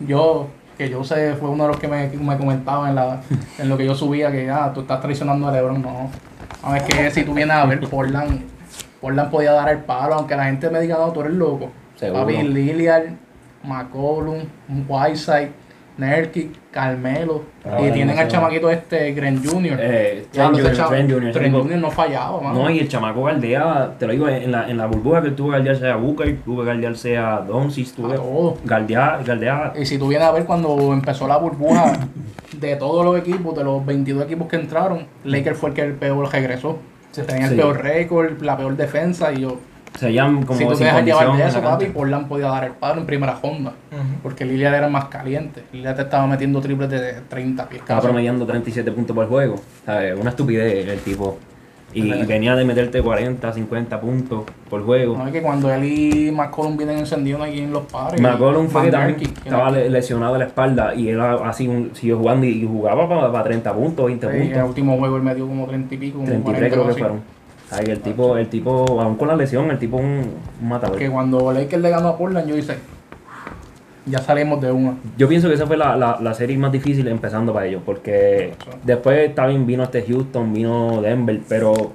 yo, 0.00 0.48
que 0.76 0.90
yo 0.90 1.04
sé, 1.04 1.34
fue 1.34 1.50
uno 1.50 1.64
de 1.64 1.68
los 1.68 1.78
que 1.78 1.86
me, 1.86 2.08
me 2.08 2.36
comentaba 2.36 2.88
en, 2.88 2.96
la, 2.96 3.20
en 3.58 3.68
lo 3.68 3.76
que 3.76 3.86
yo 3.86 3.94
subía, 3.94 4.32
que 4.32 4.50
ah, 4.50 4.72
tú 4.74 4.80
estás 4.80 5.00
traicionando 5.00 5.46
a 5.46 5.52
LeBron. 5.52 5.80
No. 5.80 6.10
No, 6.64 6.74
es 6.74 6.82
que 6.82 7.10
si 7.12 7.22
tú 7.22 7.32
vienes 7.32 7.54
a 7.54 7.64
ver, 7.64 7.80
Portland, 7.88 8.42
Portland 9.00 9.30
podía 9.30 9.52
dar 9.52 9.68
el 9.68 9.78
palo, 9.84 10.14
aunque 10.14 10.34
la 10.34 10.46
gente 10.46 10.68
me 10.68 10.80
diga, 10.80 10.96
no, 10.98 11.12
tú 11.12 11.20
eres 11.20 11.34
loco. 11.34 11.70
Seguro. 11.94 12.22
Papi, 12.22 12.42
Lillard, 12.42 13.10
McCollum, 13.62 14.40
Whiteside, 14.88 15.52
Nerkic, 15.96 16.50
Carmelo. 16.72 17.42
Ah, 17.64 17.80
y 17.80 17.92
tienen 17.92 18.18
al 18.18 18.26
chamaquito 18.28 18.68
este, 18.70 19.12
Grant 19.12 19.46
Jr. 19.46 19.76
Eh, 19.80 20.26
Ya, 20.32 20.50
Trent 20.50 20.66
Jr., 20.74 20.88
Trent 20.88 21.10
Jr., 21.12 21.32
Trent 21.32 21.54
no 21.76 21.90
fallaba, 21.90 22.40
mano. 22.40 22.62
No, 22.64 22.70
y 22.70 22.80
el 22.80 22.88
chamaco 22.88 23.22
galdea, 23.24 23.94
te 23.98 24.06
lo 24.06 24.12
digo, 24.12 24.28
en 24.28 24.50
la, 24.50 24.68
en 24.68 24.76
la 24.76 24.86
burbuja 24.86 25.22
que 25.22 25.28
él 25.28 25.36
tuvo 25.36 25.50
que 25.50 25.56
galdearse 25.58 25.88
a 25.88 25.96
Booker, 25.96 26.36
tuvo 26.44 26.60
que 26.62 26.66
galdearse 26.66 27.16
a 27.16 27.38
Doncic, 27.40 27.94
tuvo 27.94 28.06
A 28.08 28.10
que 28.10 28.16
todo. 28.16 28.58
galdear, 28.64 29.24
galdear. 29.24 29.72
Y 29.80 29.86
si 29.86 29.96
tú 29.98 30.08
vienes 30.08 30.26
a 30.26 30.32
ver 30.32 30.44
cuando 30.44 30.92
empezó 30.92 31.28
la 31.28 31.36
burbuja 31.36 31.92
de 32.58 32.76
todos 32.76 33.04
los 33.04 33.16
equipos, 33.18 33.56
de 33.56 33.62
los 33.64 33.84
22 33.86 34.24
equipos 34.24 34.48
que 34.48 34.56
entraron, 34.56 35.06
Lakers 35.24 35.58
fue 35.58 35.70
el 35.70 35.74
que 35.76 35.82
el 35.82 35.92
peor 35.94 36.30
regresó. 36.32 36.78
Tenía 37.14 37.46
Sí. 37.46 37.54
el 37.54 37.60
peor 37.60 37.80
récord, 37.80 38.42
la 38.42 38.56
peor 38.56 38.76
defensa 38.76 39.32
y 39.32 39.42
yo, 39.42 39.58
Se 39.98 40.06
veían 40.06 40.42
como 40.44 40.58
si 40.58 40.66
tú 40.66 40.74
sin 40.74 40.86
dejas 40.86 41.04
llevar 41.04 41.26
condición 41.26 41.52
de 41.52 41.58
eso, 41.58 41.62
papi. 41.70 41.86
Portland 41.86 42.26
podía 42.28 42.46
dar 42.48 42.64
el 42.64 42.72
palo 42.72 43.00
en 43.00 43.06
primera 43.06 43.38
ronda. 43.42 43.72
Porque 44.22 44.44
Lillard 44.44 44.74
era 44.74 44.88
más 44.88 45.06
caliente. 45.06 45.62
Lillard 45.72 45.96
te 45.96 46.02
estaba 46.02 46.26
metiendo 46.26 46.60
triples 46.60 46.90
de 46.90 47.14
30 47.28 47.68
pies. 47.68 47.80
Estaba 47.82 48.00
promediando 48.00 48.44
37 48.44 48.90
puntos 48.92 49.14
por 49.14 49.28
juego. 49.28 49.56
¿sabes? 49.86 50.18
Una 50.18 50.30
estupidez 50.30 50.88
el 50.88 50.98
tipo. 51.00 51.38
Y, 51.92 52.12
y 52.12 52.24
venía 52.26 52.56
de 52.56 52.64
meterte 52.64 53.00
40, 53.00 53.52
50 53.52 54.00
puntos 54.00 54.42
por 54.68 54.84
juego. 54.84 55.16
No 55.16 55.28
es 55.28 55.32
que 55.32 55.40
cuando 55.40 55.72
él 55.72 55.84
y 55.84 56.32
McCollum 56.32 56.76
vienen 56.76 56.98
encendidos 56.98 57.42
aquí 57.42 57.60
en 57.60 57.72
los 57.72 57.84
pares. 57.84 58.20
McCollum 58.20 58.66
fue 58.66 58.90
que 58.90 59.24
estaba 59.44 59.70
lesionado 59.70 60.32
de 60.32 60.40
la 60.40 60.46
espalda 60.46 60.92
y 60.96 61.10
él 61.10 61.20
así 61.20 61.68
un- 61.68 61.92
siguió 61.94 62.18
jugando 62.18 62.46
y, 62.46 62.66
jugaba 62.66 63.30
para, 63.30 63.44
30 63.44 63.72
puntos, 63.72 64.06
20 64.06 64.26
Sí, 64.26 64.32
en 64.34 64.42
el 64.42 64.48
puntos, 64.48 64.68
último 64.70 64.98
juego 64.98 65.16
él 65.18 65.22
metió 65.22 65.46
como 65.46 65.66
30 65.68 65.94
y 65.94 65.98
pico, 65.98 66.14
como 66.18 66.26
33 66.26 66.44
40 66.58 66.74
creo 66.74 66.84
que 66.84 66.90
así. 66.90 66.98
fueron. 67.00 67.20
¿Sabes? 67.70 67.88
El 67.88 68.00
tipo, 68.00 68.36
el 68.36 68.48
tipo, 68.48 69.00
aún 69.00 69.16
con 69.16 69.28
la 69.28 69.36
lesión, 69.36 69.70
el 69.70 69.78
tipo 69.78 69.96
un, 69.96 70.32
un 70.60 70.68
matador. 70.68 70.98
Que 70.98 71.10
cuando 71.10 71.52
Lakers 71.52 71.82
le 71.82 71.90
ganó 71.90 72.08
a 72.08 72.18
Portland, 72.18 72.48
yo 72.48 72.56
hice, 72.56 72.76
ya 74.06 74.18
salimos 74.18 74.60
de 74.60 74.70
una. 74.70 74.96
Yo 75.16 75.28
pienso 75.28 75.48
que 75.48 75.54
esa 75.54 75.66
fue 75.66 75.76
la, 75.76 75.96
la, 75.96 76.18
la 76.20 76.34
serie 76.34 76.58
más 76.58 76.70
difícil 76.72 77.08
empezando 77.08 77.52
para 77.52 77.66
ellos, 77.66 77.82
porque 77.84 78.54
después 78.82 79.34
también 79.34 79.66
vino 79.66 79.82
este 79.82 80.02
Houston, 80.02 80.52
vino 80.52 81.00
Denver, 81.00 81.40
pero 81.48 81.92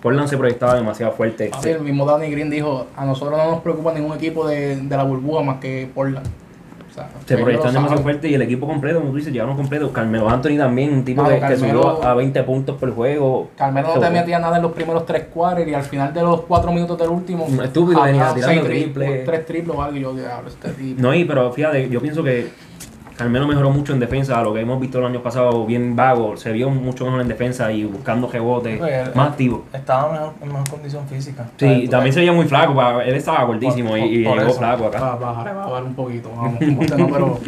Portland 0.00 0.28
se 0.28 0.36
proyectaba 0.36 0.76
demasiado 0.76 1.12
fuerte. 1.12 1.50
Así 1.52 1.70
el 1.70 1.80
mismo 1.80 2.06
Danny 2.06 2.30
Green 2.30 2.48
dijo, 2.48 2.86
a 2.96 3.04
nosotros 3.04 3.36
no 3.36 3.50
nos 3.50 3.60
preocupa 3.62 3.92
ningún 3.92 4.16
equipo 4.16 4.46
de, 4.46 4.76
de 4.76 4.96
la 4.96 5.02
burbuja 5.02 5.42
más 5.42 5.58
que 5.58 5.90
Portland. 5.92 6.26
Sea, 6.98 7.36
Se 7.36 7.42
proyectan 7.42 7.72
demasiado 7.72 8.02
fuerte 8.02 8.28
y 8.28 8.34
el 8.34 8.42
equipo 8.42 8.66
completo, 8.66 8.98
como 9.00 9.10
tú 9.10 9.16
dices, 9.18 9.32
llegaron 9.32 9.56
completo. 9.56 9.92
Carmelo 9.92 10.28
Anthony 10.28 10.56
también, 10.56 10.92
un 10.92 11.04
tipo 11.04 11.24
que, 11.26 11.56
subió 11.56 12.04
a 12.04 12.14
20 12.14 12.42
puntos 12.42 12.76
por 12.76 12.92
juego. 12.94 13.50
Carmelo 13.56 13.94
no 13.94 14.00
te 14.00 14.10
metía 14.10 14.38
nada 14.38 14.56
en 14.56 14.62
los 14.62 14.72
primeros 14.72 15.06
tres 15.06 15.24
cuartos 15.32 15.66
y 15.66 15.74
al 15.74 15.82
final 15.82 16.12
de 16.12 16.22
los 16.22 16.42
cuatro 16.42 16.72
minutos 16.72 16.98
del 16.98 17.08
último... 17.10 17.44
Un 17.44 17.62
estúpido, 17.62 18.02
venía 18.02 18.32
tirando 18.34 18.46
seis 18.48 18.62
tri- 18.62 18.82
triple. 18.82 19.18
Tres 19.24 19.46
triples 19.46 19.76
o 19.76 19.82
algo 19.82 19.96
y 19.96 20.00
yo, 20.00 20.14
diablo, 20.14 20.48
este 20.48 20.68
tipo. 20.70 21.00
No, 21.02 21.14
y 21.14 21.24
pero 21.24 21.52
fíjate, 21.52 21.88
yo 21.88 22.00
pienso 22.00 22.22
que 22.22 22.48
Carmelo 23.18 23.48
mejoró 23.48 23.70
mucho 23.70 23.92
en 23.92 23.98
defensa, 23.98 24.40
lo 24.42 24.54
que 24.54 24.60
hemos 24.60 24.78
visto 24.78 25.00
el 25.00 25.04
año 25.06 25.20
pasado, 25.20 25.66
bien 25.66 25.96
vago, 25.96 26.36
se 26.36 26.52
vio 26.52 26.70
mucho 26.70 27.04
mejor 27.04 27.20
en 27.20 27.26
defensa 27.26 27.70
y 27.72 27.82
buscando 27.84 28.30
rebotes, 28.30 28.80
más 29.14 29.30
activo. 29.30 29.64
Estaba 29.72 30.12
mejor, 30.12 30.32
en 30.40 30.48
mejor 30.48 30.70
condición 30.70 31.04
física. 31.08 31.46
Sí, 31.56 31.88
también 31.88 32.04
ves- 32.04 32.14
se 32.14 32.20
veía 32.20 32.32
muy 32.32 32.46
flaco, 32.46 32.76
pa- 32.76 33.02
él 33.04 33.16
estaba 33.16 33.42
gordísimo 33.42 33.90
Por- 33.90 33.98
y, 33.98 34.02
y 34.20 34.24
por- 34.24 34.32
por 34.34 34.38
llegó 34.38 34.50
eso. 34.52 34.58
flaco 34.60 34.86
acá. 34.86 35.00
Va, 35.00 35.16
bajar, 35.16 35.56
va 35.56 35.64
a 35.64 35.66
bajar 35.66 35.82
un 35.84 35.94
poquito, 35.94 36.30
vamos. 36.30 36.60
no, 36.96 37.06
pero, 37.08 37.38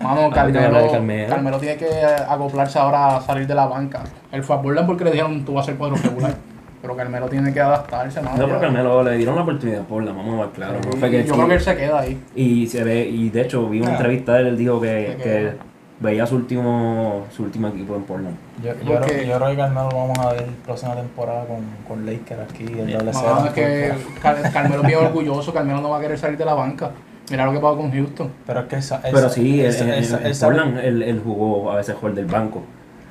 mano, 0.00 0.30
Carmelo, 0.30 0.90
Carmelo. 0.92 1.28
Carmelo 1.28 1.58
tiene 1.58 1.76
que 1.76 1.88
acoplarse 2.28 2.78
ahora 2.78 3.16
a 3.16 3.20
salir 3.20 3.48
de 3.48 3.54
la 3.56 3.66
banca. 3.66 4.04
Él 4.30 4.44
fue 4.44 4.54
a 4.54 4.62
Portland 4.62 4.86
porque 4.86 5.02
le 5.04 5.10
dijeron 5.10 5.44
tú 5.44 5.54
vas 5.54 5.64
a 5.64 5.66
ser 5.66 5.76
cuadro 5.76 5.96
regular. 5.96 6.34
Pero 6.82 6.96
Carmelo 6.96 7.28
tiene 7.28 7.52
que 7.52 7.60
adaptarse, 7.60 8.20
mano. 8.22 8.38
No, 8.38 8.46
pero. 8.46 8.60
Carmelo 8.60 9.02
le 9.02 9.16
dieron 9.18 9.36
la 9.36 9.42
oportunidad 9.42 9.82
por 9.82 10.02
la 10.02 10.12
vamos 10.12 10.38
a 10.38 10.42
ver 10.46 10.50
claro. 10.50 10.78
no 10.84 10.92
fue 10.98 11.10
que 11.10 11.18
yo 11.24 11.24
sí. 11.26 11.32
creo 11.32 11.48
que 11.48 11.54
él 11.54 11.60
se 11.60 11.76
queda 11.76 12.00
ahí. 12.00 12.18
Y 12.34 12.66
se 12.68 12.82
ve, 12.84 13.06
y 13.06 13.28
de 13.28 13.42
hecho 13.42 13.68
vi 13.68 13.80
una 13.82 13.92
entrevista 13.92 14.32
de 14.34 14.40
él, 14.40 14.46
él 14.48 14.56
dijo 14.56 14.80
que, 14.80 15.16
que 15.22 15.52
veía 16.00 16.26
su 16.26 16.36
último, 16.36 17.26
su 17.30 17.42
último 17.42 17.68
equipo 17.68 17.94
en 17.96 18.02
Portland. 18.04 18.36
Yo, 18.64 18.72
yo, 18.82 19.00
creo, 19.00 19.22
yo 19.24 19.36
creo 19.36 19.50
que 19.50 19.56
Carmelo 19.56 19.88
lo 19.90 19.96
vamos 19.98 20.18
a 20.20 20.32
ver 20.32 20.46
próxima 20.64 20.94
temporada 20.94 21.44
con, 21.44 21.58
con 21.86 22.06
Lakers 22.06 22.40
aquí, 22.50 22.64
el 22.64 22.90
doble 22.92 23.12
No, 23.12 23.20
cero. 23.20 23.42
es 23.46 23.52
que 23.52 23.92
Car- 24.22 24.52
Carmelo 24.52 24.82
es 24.84 24.96
orgulloso, 24.96 25.52
Carmelo 25.52 25.82
no 25.82 25.90
va 25.90 25.98
a 25.98 26.00
querer 26.00 26.18
salir 26.18 26.38
de 26.38 26.44
la 26.46 26.54
banca. 26.54 26.90
Mira 27.30 27.44
lo 27.44 27.52
que 27.52 27.58
pasó 27.60 27.76
con 27.76 27.92
Houston. 27.92 28.28
Pero 28.46 28.60
es 28.60 28.66
que 28.66 28.76
esa, 28.76 29.02
Pero 29.02 29.18
esa- 29.18 29.28
sí, 29.28 29.60
esa- 29.62 29.84
en, 29.84 29.90
en- 29.90 29.98
esa- 30.02 30.18
en 30.20 30.26
esa- 30.28 30.46
Portland 30.46 30.78
él, 30.78 31.02
él 31.02 31.20
jugó 31.22 31.70
a 31.70 31.76
veces 31.76 31.94
jugar 31.94 32.14
del 32.14 32.24
banco. 32.26 32.62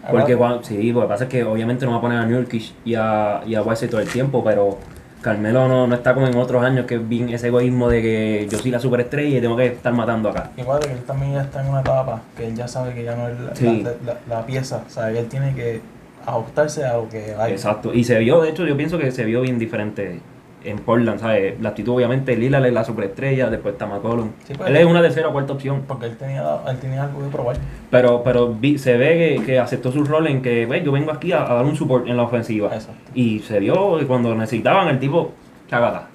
Porque 0.10 0.38
sí, 0.64 0.92
lo 0.92 1.02
que 1.02 1.08
pasa 1.08 1.24
es 1.26 1.30
que 1.30 1.44
obviamente 1.44 1.86
no 1.86 1.92
va 1.92 1.98
a 1.98 2.02
poner 2.02 2.18
a 2.20 2.26
Nurkic 2.26 2.72
y 2.86 2.96
a, 2.96 3.42
y 3.46 3.56
a 3.56 3.62
Whiteside 3.62 3.90
todo 3.90 4.02
el 4.02 4.08
tiempo, 4.08 4.44
pero 4.44 4.78
Carmelo 5.22 5.68
no, 5.68 5.86
no 5.88 5.96
está 5.96 6.14
como 6.14 6.28
en 6.28 6.36
otros 6.38 6.64
años 6.64 6.86
que 6.86 6.96
es 6.96 7.08
bien 7.10 7.30
ese 7.30 7.48
egoísmo 7.48 7.90
de 7.90 8.02
que 8.02 8.48
yo 8.50 8.58
soy 8.58 8.72
la 8.72 8.80
superestrella 8.80 9.38
y 9.38 9.42
tengo 9.42 9.58
que 9.58 9.66
estar 9.68 9.92
matando 9.94 10.30
acá. 10.30 10.52
Igual 10.58 10.80
que 10.80 10.92
él 10.94 11.00
también 11.06 11.34
ya 11.34 11.42
está 11.42 11.62
en 11.62 11.70
una 11.70 11.82
etapa 11.82 12.22
que 12.38 12.48
él 12.48 12.56
ya 12.56 12.68
sabe 12.68 12.94
que 12.94 13.04
ya 13.04 13.16
no 13.16 13.28
es 13.28 13.40
la, 13.40 13.56
Sí. 13.56 13.84
la- 13.84 14.14
la- 14.14 14.20
la 14.38 14.46
pieza, 14.46 14.84
o 14.88 14.90
sea, 14.90 15.12
que 15.12 15.20
él 15.20 15.28
tiene 15.28 15.54
que 15.54 15.82
ajustarse 16.26 16.86
a 16.86 16.94
lo 16.94 17.10
que 17.10 17.36
hay. 17.38 17.52
Exacto. 17.52 17.94
Y 17.94 18.04
se 18.06 18.18
vio, 18.20 18.42
de 18.42 18.50
hecho, 18.50 18.66
yo 18.66 18.78
pienso 18.78 18.98
que 18.98 19.12
se 19.12 19.26
vio 19.26 19.42
bien 19.42 19.60
diferente 19.60 20.22
en 20.64 20.78
Portland, 20.80 21.20
¿sabes? 21.20 21.60
La 21.62 21.70
actitud, 21.70 21.94
obviamente, 21.96 22.36
Lillard 22.36 22.66
es 22.66 22.74
la 22.74 22.84
superestrella, 22.84 23.50
después 23.50 23.74
está 23.74 23.86
McCollum. 23.88 24.30
Sí, 24.46 24.54
pues. 24.56 24.70
él 24.70 24.76
es 24.76 24.86
una 24.86 25.02
tercera 25.02 25.30
o 25.30 25.32
cuarta 25.32 25.54
opción. 25.54 25.84
Porque 25.88 26.08
él 26.08 26.18
tenía, 26.18 26.44
él 26.70 26.78
tenía 26.80 27.04
algo 27.04 27.24
de 27.24 27.30
probar. 27.30 27.58
Pero, 27.90 28.22
pero 28.24 28.54
vi- 28.54 28.78
se 28.78 28.98
ve 28.98 29.38
que, 29.40 29.46
que 29.46 29.60
aceptó 29.60 29.92
su 29.92 30.04
rol 30.04 30.28
en 30.28 30.42
que, 30.42 30.66
"Ve, 30.66 30.84
yo 30.84 30.92
vengo 30.92 31.12
aquí 31.12 31.32
a, 31.32 31.50
a 31.50 31.54
dar 31.56 31.66
un 31.66 31.76
support 31.76 32.08
en 32.08 32.18
la 32.18 32.24
ofensiva. 32.24 32.68
Exacto. 32.74 33.12
Y 33.16 33.40
se 33.40 33.60
vio 33.60 33.98
que 33.98 34.06
cuando 34.06 34.36
necesitaban 34.36 34.88
el 34.90 35.00
tipo, 35.00 35.32
cagada. 35.70 36.08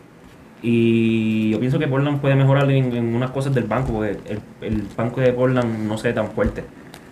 Y 0.63 1.51
yo 1.51 1.61
pienso 1.61 1.79
que 1.79 1.87
Portland 1.87 2.21
puede 2.21 2.35
mejorar 2.37 2.71
en, 2.71 2.95
en 2.97 3.15
unas 3.15 3.31
cosas 3.31 3.55
del 3.55 3.65
banco, 3.65 3.93
porque 3.93 4.17
el, 4.29 4.41
el 4.63 4.83
banco 4.97 5.21
de 5.21 5.33
Portland 5.33 5.87
no 5.87 5.99
se 5.99 6.09
ve 6.09 6.15
tan 6.15 6.29
fuerte. 6.31 6.65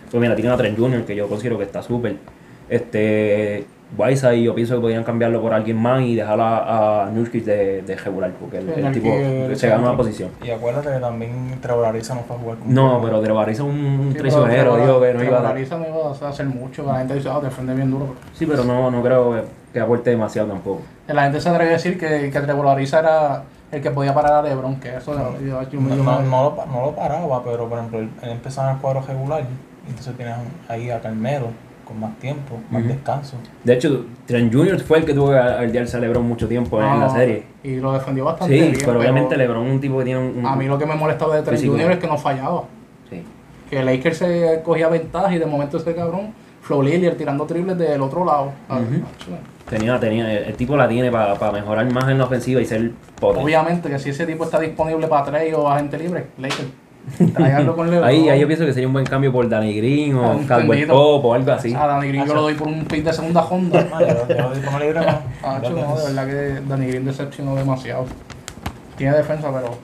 Pues 0.09 0.21
mira, 0.21 0.35
tiene 0.35 0.49
a 0.51 0.57
Trent 0.57 0.77
Jr., 0.77 1.05
que 1.05 1.15
yo 1.15 1.27
considero 1.27 1.57
que 1.57 1.63
está 1.63 1.81
súper. 1.83 2.17
Este, 2.69 3.65
Whiteside, 3.97 4.41
yo 4.41 4.55
pienso 4.55 4.75
que 4.75 4.81
podrían 4.81 5.03
cambiarlo 5.03 5.41
por 5.41 5.53
alguien 5.53 5.77
más 5.77 6.01
y 6.01 6.15
dejar 6.15 6.39
a, 6.39 7.03
a 7.03 7.09
Nurkic 7.11 7.43
de, 7.45 7.81
de 7.83 7.95
regular, 7.95 8.31
porque 8.39 8.57
el, 8.57 8.69
el 8.69 8.91
tipo 8.91 9.09
se 9.55 9.67
gana 9.67 9.83
una 9.89 9.97
posición. 9.97 10.29
Y 10.43 10.49
acuérdate 10.49 10.89
que 10.93 10.99
también 10.99 11.59
Trevor 11.61 11.85
Ariza 11.85 12.15
no 12.15 12.21
fue 12.21 12.35
a 12.35 12.39
jugar 12.39 12.57
con 12.57 12.73
No, 12.73 12.99
pero 13.03 13.21
de 13.21 13.31
Bariza 13.31 13.63
es 13.63 13.69
un 13.69 14.09
Sí, 14.13 14.17
traicionero, 14.17 14.77
digo 14.77 14.99
que 15.01 15.13
no 15.13 15.23
iba 15.23 15.37
a 15.37 15.41
dar. 15.41 15.51
Ariza 15.55 15.77
no 15.77 15.87
iba 15.87 16.09
a 16.27 16.29
hacer 16.29 16.45
mucho. 16.47 16.83
La 16.83 16.97
gente 16.99 17.13
dice, 17.15 17.29
ah, 17.31 17.39
defiende 17.41 17.73
bien 17.75 17.91
duro. 17.91 18.15
Sí, 18.33 18.45
pero 18.45 18.63
no, 18.63 18.89
no 18.89 19.03
creo 19.03 19.33
que, 19.33 19.43
que 19.73 19.79
aporte 19.79 20.09
demasiado 20.09 20.47
tampoco. 20.49 20.81
La 21.07 21.23
gente 21.23 21.39
se 21.39 21.49
atreve 21.49 21.69
a 21.69 21.73
decir 21.73 21.99
que, 21.99 22.31
que 22.31 22.39
Trevor 22.41 22.67
Ariza 22.67 22.99
era 22.99 23.43
el 23.71 23.81
que 23.81 23.91
podía 23.91 24.13
parar 24.13 24.33
a 24.33 24.41
LeBron, 24.41 24.79
que 24.79 24.95
eso 24.97 25.13
yo, 25.13 25.45
yo, 25.45 25.69
yo- 25.69 25.79
No, 25.79 25.95
yo- 25.95 26.03
no, 26.03 26.21
no 26.21 26.43
lo, 26.55 26.65
no 26.65 26.81
lo 26.87 26.91
paraba, 26.95 27.43
pero 27.43 27.67
por 27.67 27.77
ejemplo, 27.79 27.99
él, 27.99 28.09
él 28.21 28.29
empezaba 28.29 28.69
en 28.69 28.75
el 28.75 28.81
cuadro 28.81 29.01
regular, 29.01 29.41
y 29.85 29.89
entonces 29.89 30.15
tienes 30.15 30.35
ahí 30.69 30.89
a 30.91 30.99
Carmelo 31.01 31.47
con 31.85 31.99
más 31.99 32.17
tiempo, 32.19 32.59
más 32.71 32.87
descanso. 32.87 33.37
De 33.63 33.73
hecho, 33.73 34.05
Trent 34.25 34.53
Jr. 34.53 34.79
fue 34.79 34.99
el 34.99 35.05
que 35.05 35.13
tuvo 35.13 35.29
que 35.31 35.37
aldearse 35.37 35.97
a 35.97 35.99
LeBron 35.99 36.27
mucho 36.27 36.47
tiempo 36.47 36.79
en 36.81 36.87
la 36.87 36.95
no, 37.07 37.13
serie. 37.13 37.43
Y 37.63 37.75
lo 37.77 37.91
defendió 37.93 38.25
bastante 38.25 38.53
Sí, 38.55 38.61
bien. 38.61 38.73
pero 38.85 38.99
obviamente 38.99 39.35
LeBron 39.37 39.65
es 39.67 39.73
un 39.73 39.81
tipo 39.81 39.97
que 39.99 40.05
tiene 40.05 40.19
un... 40.19 40.37
un- 40.39 40.45
A 40.45 40.55
mí 40.55 40.65
lo 40.65 40.77
que 40.77 40.85
me 40.85 40.95
molestaba 40.95 41.35
de 41.35 41.41
Trent 41.43 41.57
Físico. 41.59 41.75
Jr. 41.77 41.91
es 41.91 41.97
que 41.99 42.07
no 42.07 42.17
fallaba. 42.17 42.63
sí. 43.09 43.23
Que 43.69 43.81
Lakers 43.83 44.17
se 44.17 44.61
cogía 44.63 44.87
ventaja 44.87 45.33
y 45.33 45.39
de 45.39 45.45
momento 45.47 45.77
ese 45.77 45.95
cabrón, 45.95 46.33
Flo 46.61 46.83
Lillard 46.83 47.15
tirando 47.15 47.45
triples 47.45 47.77
del 47.77 48.01
otro 48.01 48.23
lado. 48.23 48.51
Ah. 48.69 48.79
Tenía, 49.69 49.99
tenía, 49.99 50.31
el, 50.31 50.53
tipo 50.55 50.75
la 50.77 50.87
tiene 50.87 51.09
para 51.09 51.51
mejorar 51.51 51.91
más 51.91 52.07
en 52.09 52.17
la 52.19 52.25
ofensiva 52.25 52.61
y 52.61 52.65
ser 52.65 52.91
potente. 53.19 53.43
Obviamente 53.43 53.89
que 53.89 53.97
si 53.97 54.09
ese 54.11 54.25
tipo 54.27 54.43
está 54.43 54.59
disponible 54.59 55.07
para 55.07 55.25
trade 55.25 55.55
o 55.55 55.67
agente 55.67 55.97
libre, 55.97 56.27
Lakers. 56.37 56.67
Tráiganlo 57.33 57.75
con 57.75 57.89
LeBron. 57.89 58.07
Ahí, 58.07 58.29
ahí 58.29 58.39
yo 58.39 58.47
pienso 58.47 58.65
que 58.65 58.73
sería 58.73 58.87
un 58.87 58.93
buen 58.93 59.05
cambio 59.05 59.31
por 59.31 59.47
Danny 59.49 59.75
Green 59.75 60.15
o 60.15 60.39
Caldwell. 60.47 60.87
Pope 60.87 61.27
o 61.27 61.33
algo 61.33 61.51
así. 61.51 61.73
A 61.73 61.87
Danny 61.87 62.07
Green 62.07 62.25
yo 62.25 62.33
lo 62.33 62.41
doy 62.43 62.53
por 62.53 62.67
un 62.67 62.85
pick 62.85 63.03
de 63.03 63.13
segunda 63.13 63.41
ronda. 63.41 63.87
Ah, 63.93 63.99
yo, 64.01 64.35
yo 64.35 64.41
lo 64.49 64.55
di 64.55 64.61
como 64.61 64.79
libre, 64.79 65.01
no. 65.01 65.95
De 65.95 66.03
verdad 66.03 66.27
que 66.27 66.61
Danny 66.67 66.87
Green 66.87 67.05
decepcionó 67.05 67.55
demasiado. 67.55 68.05
Tiene 68.97 69.17
defensa, 69.17 69.51
pero 69.53 69.77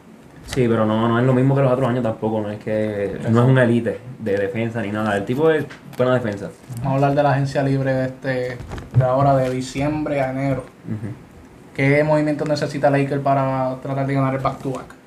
Sí, 0.54 0.68
pero 0.68 0.84
no, 0.84 1.08
no 1.08 1.20
es 1.20 1.26
lo 1.26 1.34
mismo 1.34 1.56
que 1.56 1.62
los 1.62 1.72
otros 1.72 1.88
años 1.90 2.02
tampoco, 2.02 2.42
no 2.42 2.50
es 2.50 2.58
que 2.58 3.20
no 3.30 3.44
es 3.44 3.48
una 3.50 3.66
elite 3.66 4.00
de 4.18 4.36
defensa 4.36 4.82
ni 4.82 4.92
nada. 4.92 5.16
El 5.16 5.24
tipo 5.24 5.52
es 5.52 5.64
buena 5.96 6.16
defensa. 6.16 6.50
Vamos 6.78 6.92
a 6.92 6.96
hablar 6.96 7.14
de 7.14 7.24
la 7.24 7.32
agencia 7.34 7.62
libre 7.62 7.94
de, 7.94 8.06
este, 8.08 8.58
de 8.98 9.04
ahora, 9.04 9.36
de 9.36 9.52
diciembre 9.52 10.22
a 10.22 10.32
enero. 10.32 10.64
¿Qué 11.76 12.04
movimiento 12.04 12.46
necesita 12.46 12.90
Lakers 12.90 13.22
para 13.22 13.76
tratar 13.82 14.08
de 14.08 14.14
ganar 14.16 14.34
el 14.34 14.42
back-to-back? 14.42 14.88
No, 14.88 14.99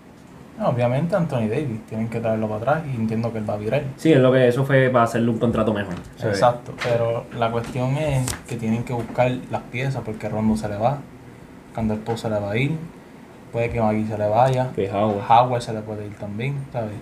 obviamente 0.61 1.17
Anthony 1.17 1.49
Davis, 1.49 1.87
tienen 1.89 2.09
que 2.09 2.21
traerlo 2.21 2.47
para 2.49 2.59
atrás 2.61 2.83
y 2.93 2.97
entiendo 2.97 3.33
que 3.33 3.39
él 3.39 3.49
va 3.49 3.55
a 3.55 3.59
virar. 3.59 3.83
Sí, 3.97 4.13
es 4.13 4.19
lo 4.19 4.33
que 4.33 4.49
eso 4.49 4.65
fue 4.65 4.89
para 4.91 5.05
hacerle 5.05 5.31
un 5.31 5.39
contrato 5.39 5.73
mejor. 5.73 5.95
Exacto, 6.23 6.73
pero 6.83 7.25
la 7.39 7.51
cuestión 7.51 7.97
es 7.97 8.27
que 8.47 8.57
tienen 8.57 8.83
que 8.85 8.93
buscar 8.93 9.31
las 9.51 9.63
piezas 9.63 10.03
porque 10.05 10.29
Rondo 10.29 10.57
se 10.57 10.69
le 10.69 10.77
va, 10.77 10.99
Candel 11.75 11.99
Poe 11.99 12.17
se 12.17 12.29
le 12.29 12.39
va 12.39 12.51
a 12.53 12.57
ir, 12.57 12.73
puede 13.51 13.71
que 13.71 13.81
Magui 13.81 14.05
se 14.07 14.17
le 14.19 14.29
vaya, 14.29 14.71
Que 14.75 14.91
Howard. 14.91 15.25
Howard 15.29 15.63
se 15.63 15.73
le 15.73 15.81
puede 15.81 16.07
ir 16.07 16.15
también, 16.17 16.57
¿sabes? 16.73 16.93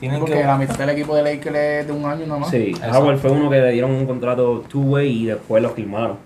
Tienen 0.00 0.18
Porque 0.20 0.34
que 0.34 0.44
la 0.44 0.58
mitad 0.58 0.76
del 0.76 0.90
equipo 0.90 1.14
de 1.14 1.22
Lakers 1.22 1.56
es 1.56 1.86
de 1.86 1.92
un 1.92 2.04
año 2.04 2.26
nada 2.26 2.40
más. 2.40 2.50
Sí, 2.50 2.70
Exacto. 2.70 2.98
Howard 2.98 3.16
fue 3.18 3.30
uno 3.30 3.48
que 3.48 3.60
le 3.60 3.70
dieron 3.72 3.92
un 3.92 4.06
contrato 4.06 4.62
two-way 4.68 5.08
y 5.22 5.26
después 5.26 5.62
lo 5.62 5.70
firmaron. 5.70 6.16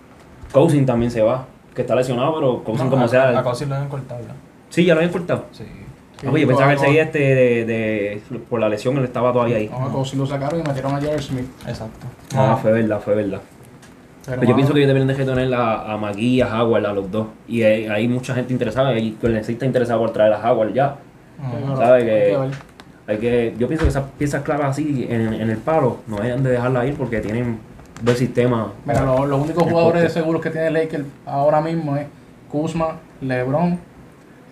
Cousin 0.53 0.87
también 0.87 1.11
se 1.11 1.21
va, 1.23 1.44
que 1.75 1.83
está 1.83 1.94
lesionado, 1.94 2.35
pero 2.35 2.64
Cousin 2.64 2.87
No, 2.87 2.90
como 2.90 3.05
a, 3.05 3.09
sea. 3.09 3.38
a 3.38 3.42
Cousins 3.42 3.68
lo 3.68 3.75
deben 3.77 3.90
cortar 3.90 4.21
ya. 4.23 4.35
Sí, 4.71 4.85
ya 4.85 4.94
lo 4.94 5.01
habían 5.01 5.12
cortado. 5.12 5.44
Sí. 5.53 5.64
Ah, 6.26 6.31
pues 6.31 6.42
yo 6.42 6.48
pensaba 6.48 6.68
que 6.68 6.74
él 6.74 6.81
no, 6.81 6.85
seguía 6.87 7.02
este 7.04 7.18
de, 7.18 7.64
de- 7.64 8.38
por 8.50 8.59
la 8.61 8.68
lesión, 8.68 8.96
él 8.98 9.04
estaba 9.04 9.33
todavía 9.33 9.57
ahí. 9.57 9.68
No, 9.68 9.87
a 9.87 9.92
Cousins 9.92 10.18
lo 10.18 10.26
sacaron 10.26 10.61
y 10.61 10.62
metieron 10.62 10.94
a 10.94 11.00
Jared 11.00 11.20
Smith. 11.20 11.46
Exacto. 11.66 12.07
Ah, 12.35 12.59
fue 12.61 12.72
verdad, 12.72 13.00
fue 13.00 13.14
verdad. 13.14 13.40
Pero, 14.26 14.40
Pero 14.40 14.50
yo 14.50 14.57
pienso 14.57 14.74
que 14.74 14.81
ellos 14.81 14.88
deberían 14.94 15.09
de 15.16 15.24
tener 15.24 15.54
a, 15.54 15.92
a 15.92 15.96
McGee 15.96 16.26
y 16.35 16.40
a 16.42 16.62
Howard, 16.62 16.85
a 16.87 16.92
los 16.92 17.11
dos. 17.11 17.28
Y 17.46 17.62
hay, 17.62 17.87
hay 17.87 18.09
mucha 18.09 18.35
gente 18.35 18.52
interesada, 18.52 18.98
y 18.98 19.16
Golden 19.22 19.38
State 19.40 19.52
está 19.54 19.66
interesado 19.66 20.00
por 20.00 20.11
traer 20.12 20.33
a 20.35 20.52
Howard 20.52 20.72
ya. 20.74 20.96
hay 21.81 22.04
que-. 22.04 22.38
Hay 23.07 23.16
que, 23.16 23.54
yo 23.59 23.66
pienso 23.68 23.87
que 23.87 23.88
esas 23.88 24.04
piezas 24.18 24.42
claras 24.42 24.66
así 24.72 25.07
en, 25.09 25.33
en 25.33 25.48
el 25.48 25.57
palo 25.57 26.00
no 26.09 26.16
deben 26.18 26.42
de 26.42 26.50
dejarla 26.50 26.85
ir 26.85 26.94
porque 26.94 27.20
tienen 27.20 27.59
buen 28.02 28.14
sistema. 28.18 28.70
Mira, 28.85 29.02
lo- 29.02 29.24
los 29.24 29.40
únicos 29.40 29.62
jugadores 29.62 30.02
corte. 30.02 30.12
seguros 30.20 30.42
que 30.42 30.50
tiene 30.50 30.70
Lakers 30.70 31.04
ahora 31.24 31.62
mismo 31.62 31.96
es 31.96 32.07
Kuzma, 32.50 32.96
LeBron, 33.22 33.78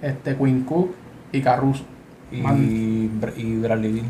este 0.00 0.34
Quinn 0.36 0.62
Cook 0.62 0.88
y 1.32 1.40
Caruso. 1.40 1.84
Y, 2.30 2.40
Man. 2.40 2.56
Y 3.36 3.56
Bradley 3.56 3.92
Beal. 3.92 4.06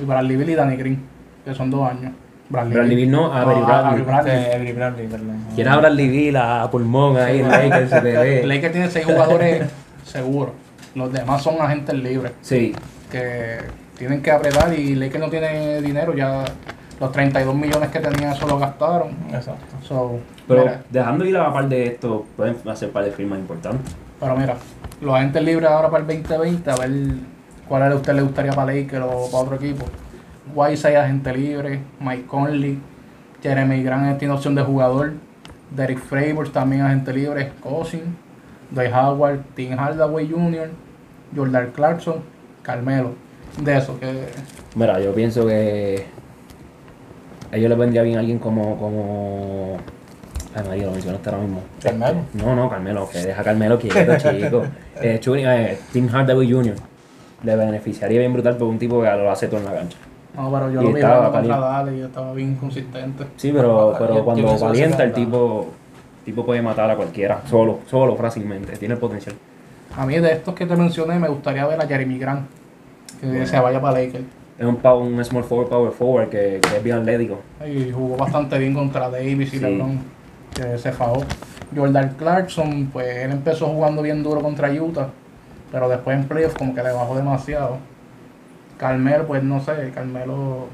Y 0.00 0.04
Bradley 0.04 0.36
Bill 0.36 0.50
y 0.50 0.54
Danny 0.54 0.76
Green, 0.76 1.02
que 1.44 1.54
son 1.54 1.70
dos 1.70 1.90
años. 1.90 2.12
Bradley 2.48 2.94
Beal 2.94 3.10
no, 3.10 3.32
a 3.32 3.42
Avery 3.42 3.60
Bradley. 3.60 4.02
Bradley. 4.02 4.72
Bradley, 4.72 5.66
a 5.66 5.76
Bradley 5.76 6.08
Beal 6.08 6.36
a 6.36 6.70
pulmón 6.70 7.16
ahí 7.16 7.40
en 7.40 7.48
Lakers, 7.48 7.90
se 7.90 8.00
te 8.00 8.12
ve. 8.12 8.42
Lakers 8.46 8.72
tiene 8.72 8.90
seis 8.90 9.04
jugadores 9.04 9.66
seguros. 10.04 10.52
Los 10.94 11.12
demás 11.12 11.42
son 11.42 11.60
agentes 11.60 11.94
libres 11.94 12.32
Sí, 12.40 12.74
que 13.10 13.58
tienen 13.98 14.22
que 14.22 14.30
apretar 14.30 14.72
y 14.72 14.94
Lakers 14.94 15.20
no 15.20 15.30
tiene 15.30 15.82
dinero. 15.82 16.14
Ya 16.14 16.44
los 17.00 17.12
32 17.12 17.54
millones 17.54 17.90
que 17.90 18.00
tenía 18.00 18.32
eso 18.32 18.46
lo 18.46 18.58
gastaron. 18.58 19.08
Exacto. 19.32 19.76
So, 19.82 20.20
pero 20.46 20.62
mira, 20.62 20.82
dejando 20.90 21.24
ir 21.24 21.36
a 21.36 21.44
la 21.44 21.52
par 21.52 21.68
de 21.68 21.86
esto, 21.86 22.26
pueden 22.36 22.56
hacer 22.68 22.90
par 22.90 23.04
de 23.04 23.10
firmas 23.10 23.38
importantes. 23.38 23.94
Pero 24.18 24.36
mira, 24.36 24.56
los 25.00 25.14
agentes 25.14 25.42
libres 25.42 25.70
ahora 25.70 25.90
para 25.90 26.04
el 26.04 26.22
2020, 26.22 26.70
a 26.70 26.76
ver 26.76 26.90
cuál 27.68 27.82
a 27.82 27.94
usted 27.94 28.14
le 28.14 28.22
gustaría 28.22 28.52
para 28.52 28.72
Lakers 28.72 29.04
o 29.04 29.30
para 29.30 29.44
otro 29.44 29.56
equipo. 29.56 29.84
Whiteside 30.54 30.96
agente 30.96 31.32
libre, 31.32 31.80
Mike 32.00 32.26
Conley, 32.26 32.78
Jeremy 33.42 33.82
Grant 33.82 34.18
tiene 34.18 34.34
opción 34.34 34.54
de 34.54 34.62
jugador, 34.62 35.12
Derek 35.74 35.98
Favors 35.98 36.52
también 36.52 36.82
agente 36.82 37.12
libre, 37.12 37.52
Cousin, 37.60 38.16
Dwight 38.70 38.92
Howard, 38.92 39.40
Tim 39.54 39.76
Hardaway 39.76 40.28
Jr., 40.30 40.70
Jordan 41.34 41.72
Clarkson, 41.74 42.16
Carmelo. 42.62 43.14
De 43.60 43.76
eso, 43.76 43.98
que 43.98 44.26
Mira, 44.74 45.00
yo 45.00 45.14
pienso 45.14 45.46
que 45.46 46.04
a 47.50 47.56
ellos 47.56 47.70
les 47.70 47.78
vendría 47.78 48.02
bien 48.02 48.18
alguien 48.18 48.38
como. 48.38 48.76
como... 48.76 49.78
Ay, 50.56 50.62
María, 50.66 50.86
lo 50.86 50.92
mencionaste 50.92 51.28
ahora 51.30 51.42
mismo. 51.42 51.60
Carmelo. 51.82 52.18
No, 52.34 52.56
no, 52.56 52.70
Carmelo, 52.70 53.08
que 53.10 53.18
deja 53.18 53.40
a 53.40 53.44
Carmelo 53.44 53.78
quieto, 53.78 54.16
chico. 54.18 54.62
Eh, 55.00 55.20
Chuni- 55.22 55.44
eh, 55.46 55.78
Tim 55.92 56.08
Hardaway 56.08 56.50
Jr. 56.50 56.74
le 57.44 57.56
beneficiaría 57.56 58.20
bien 58.20 58.32
brutal 58.32 58.56
por 58.56 58.68
un 58.68 58.78
tipo 58.78 59.02
que 59.02 59.08
lo 59.10 59.30
hace 59.30 59.48
todo 59.48 59.60
en 59.60 59.66
la 59.66 59.74
cancha. 59.74 59.98
no, 60.34 60.50
pero 60.50 60.70
yo 60.70 60.80
Y 60.80 60.84
lo 60.84 60.90
jugando 60.92 61.32
contra. 61.32 61.58
Dallas 61.58 61.94
y 61.94 62.00
estaba 62.00 62.32
bien 62.32 62.54
consistente. 62.56 63.24
Sí, 63.36 63.52
pero, 63.52 63.90
Ah, 63.94 63.96
pero 63.98 64.14
yo 64.16 64.24
cuando 64.24 64.58
calienta 64.58 65.04
el 65.04 65.12
tipo, 65.12 65.66
tipo 66.24 66.44
puede 66.46 66.62
matar 66.62 66.90
a 66.90 66.96
cualquiera, 66.96 67.42
solo, 67.50 67.80
solo, 67.90 68.16
fácilmente, 68.16 68.76
tiene 68.78 68.94
el 68.94 69.00
potencial. 69.00 69.34
A 69.94 70.06
mí 70.06 70.18
de 70.18 70.32
estos 70.32 70.54
que 70.54 70.64
te 70.66 70.74
mencioné 70.76 71.18
me 71.18 71.28
gustaría 71.28 71.66
ver 71.66 71.80
a 71.80 71.86
Jeremy 71.86 72.18
Grant, 72.18 72.46
que 73.20 73.46
se 73.46 73.60
vaya 73.60 73.80
para 73.80 73.98
Lakers. 74.00 74.24
Es 74.58 74.64
un, 74.64 74.78
un 74.86 75.22
small 75.22 75.44
forward, 75.44 75.68
power 75.68 75.92
forward 75.92 76.28
que, 76.30 76.60
que 76.62 76.76
es 76.78 76.82
bien 76.82 76.96
atlético. 76.96 77.40
Y 77.66 77.92
jugó 77.92 78.16
bastante 78.16 78.58
bien 78.58 78.72
contra 78.72 79.10
Davis 79.10 79.52
y 79.52 79.58
Sí. 79.58 79.60
LeBron, 79.60 79.98
que 80.56 80.78
se 80.78 80.92
fajó. 80.92 81.22
Jordan 81.74 82.14
Clarkson, 82.18 82.88
pues 82.92 83.06
él 83.18 83.32
empezó 83.32 83.66
jugando 83.66 84.02
bien 84.02 84.22
duro 84.22 84.40
contra 84.40 84.70
Utah, 84.70 85.08
pero 85.72 85.88
después 85.88 86.16
en 86.18 86.24
playoffs 86.26 86.54
como 86.56 86.74
que 86.74 86.82
le 86.82 86.92
bajó 86.92 87.16
demasiado. 87.16 87.78
Carmelo, 88.78 89.26
pues 89.26 89.42
no 89.42 89.60
sé, 89.60 89.90
Carmelo, 89.94 90.66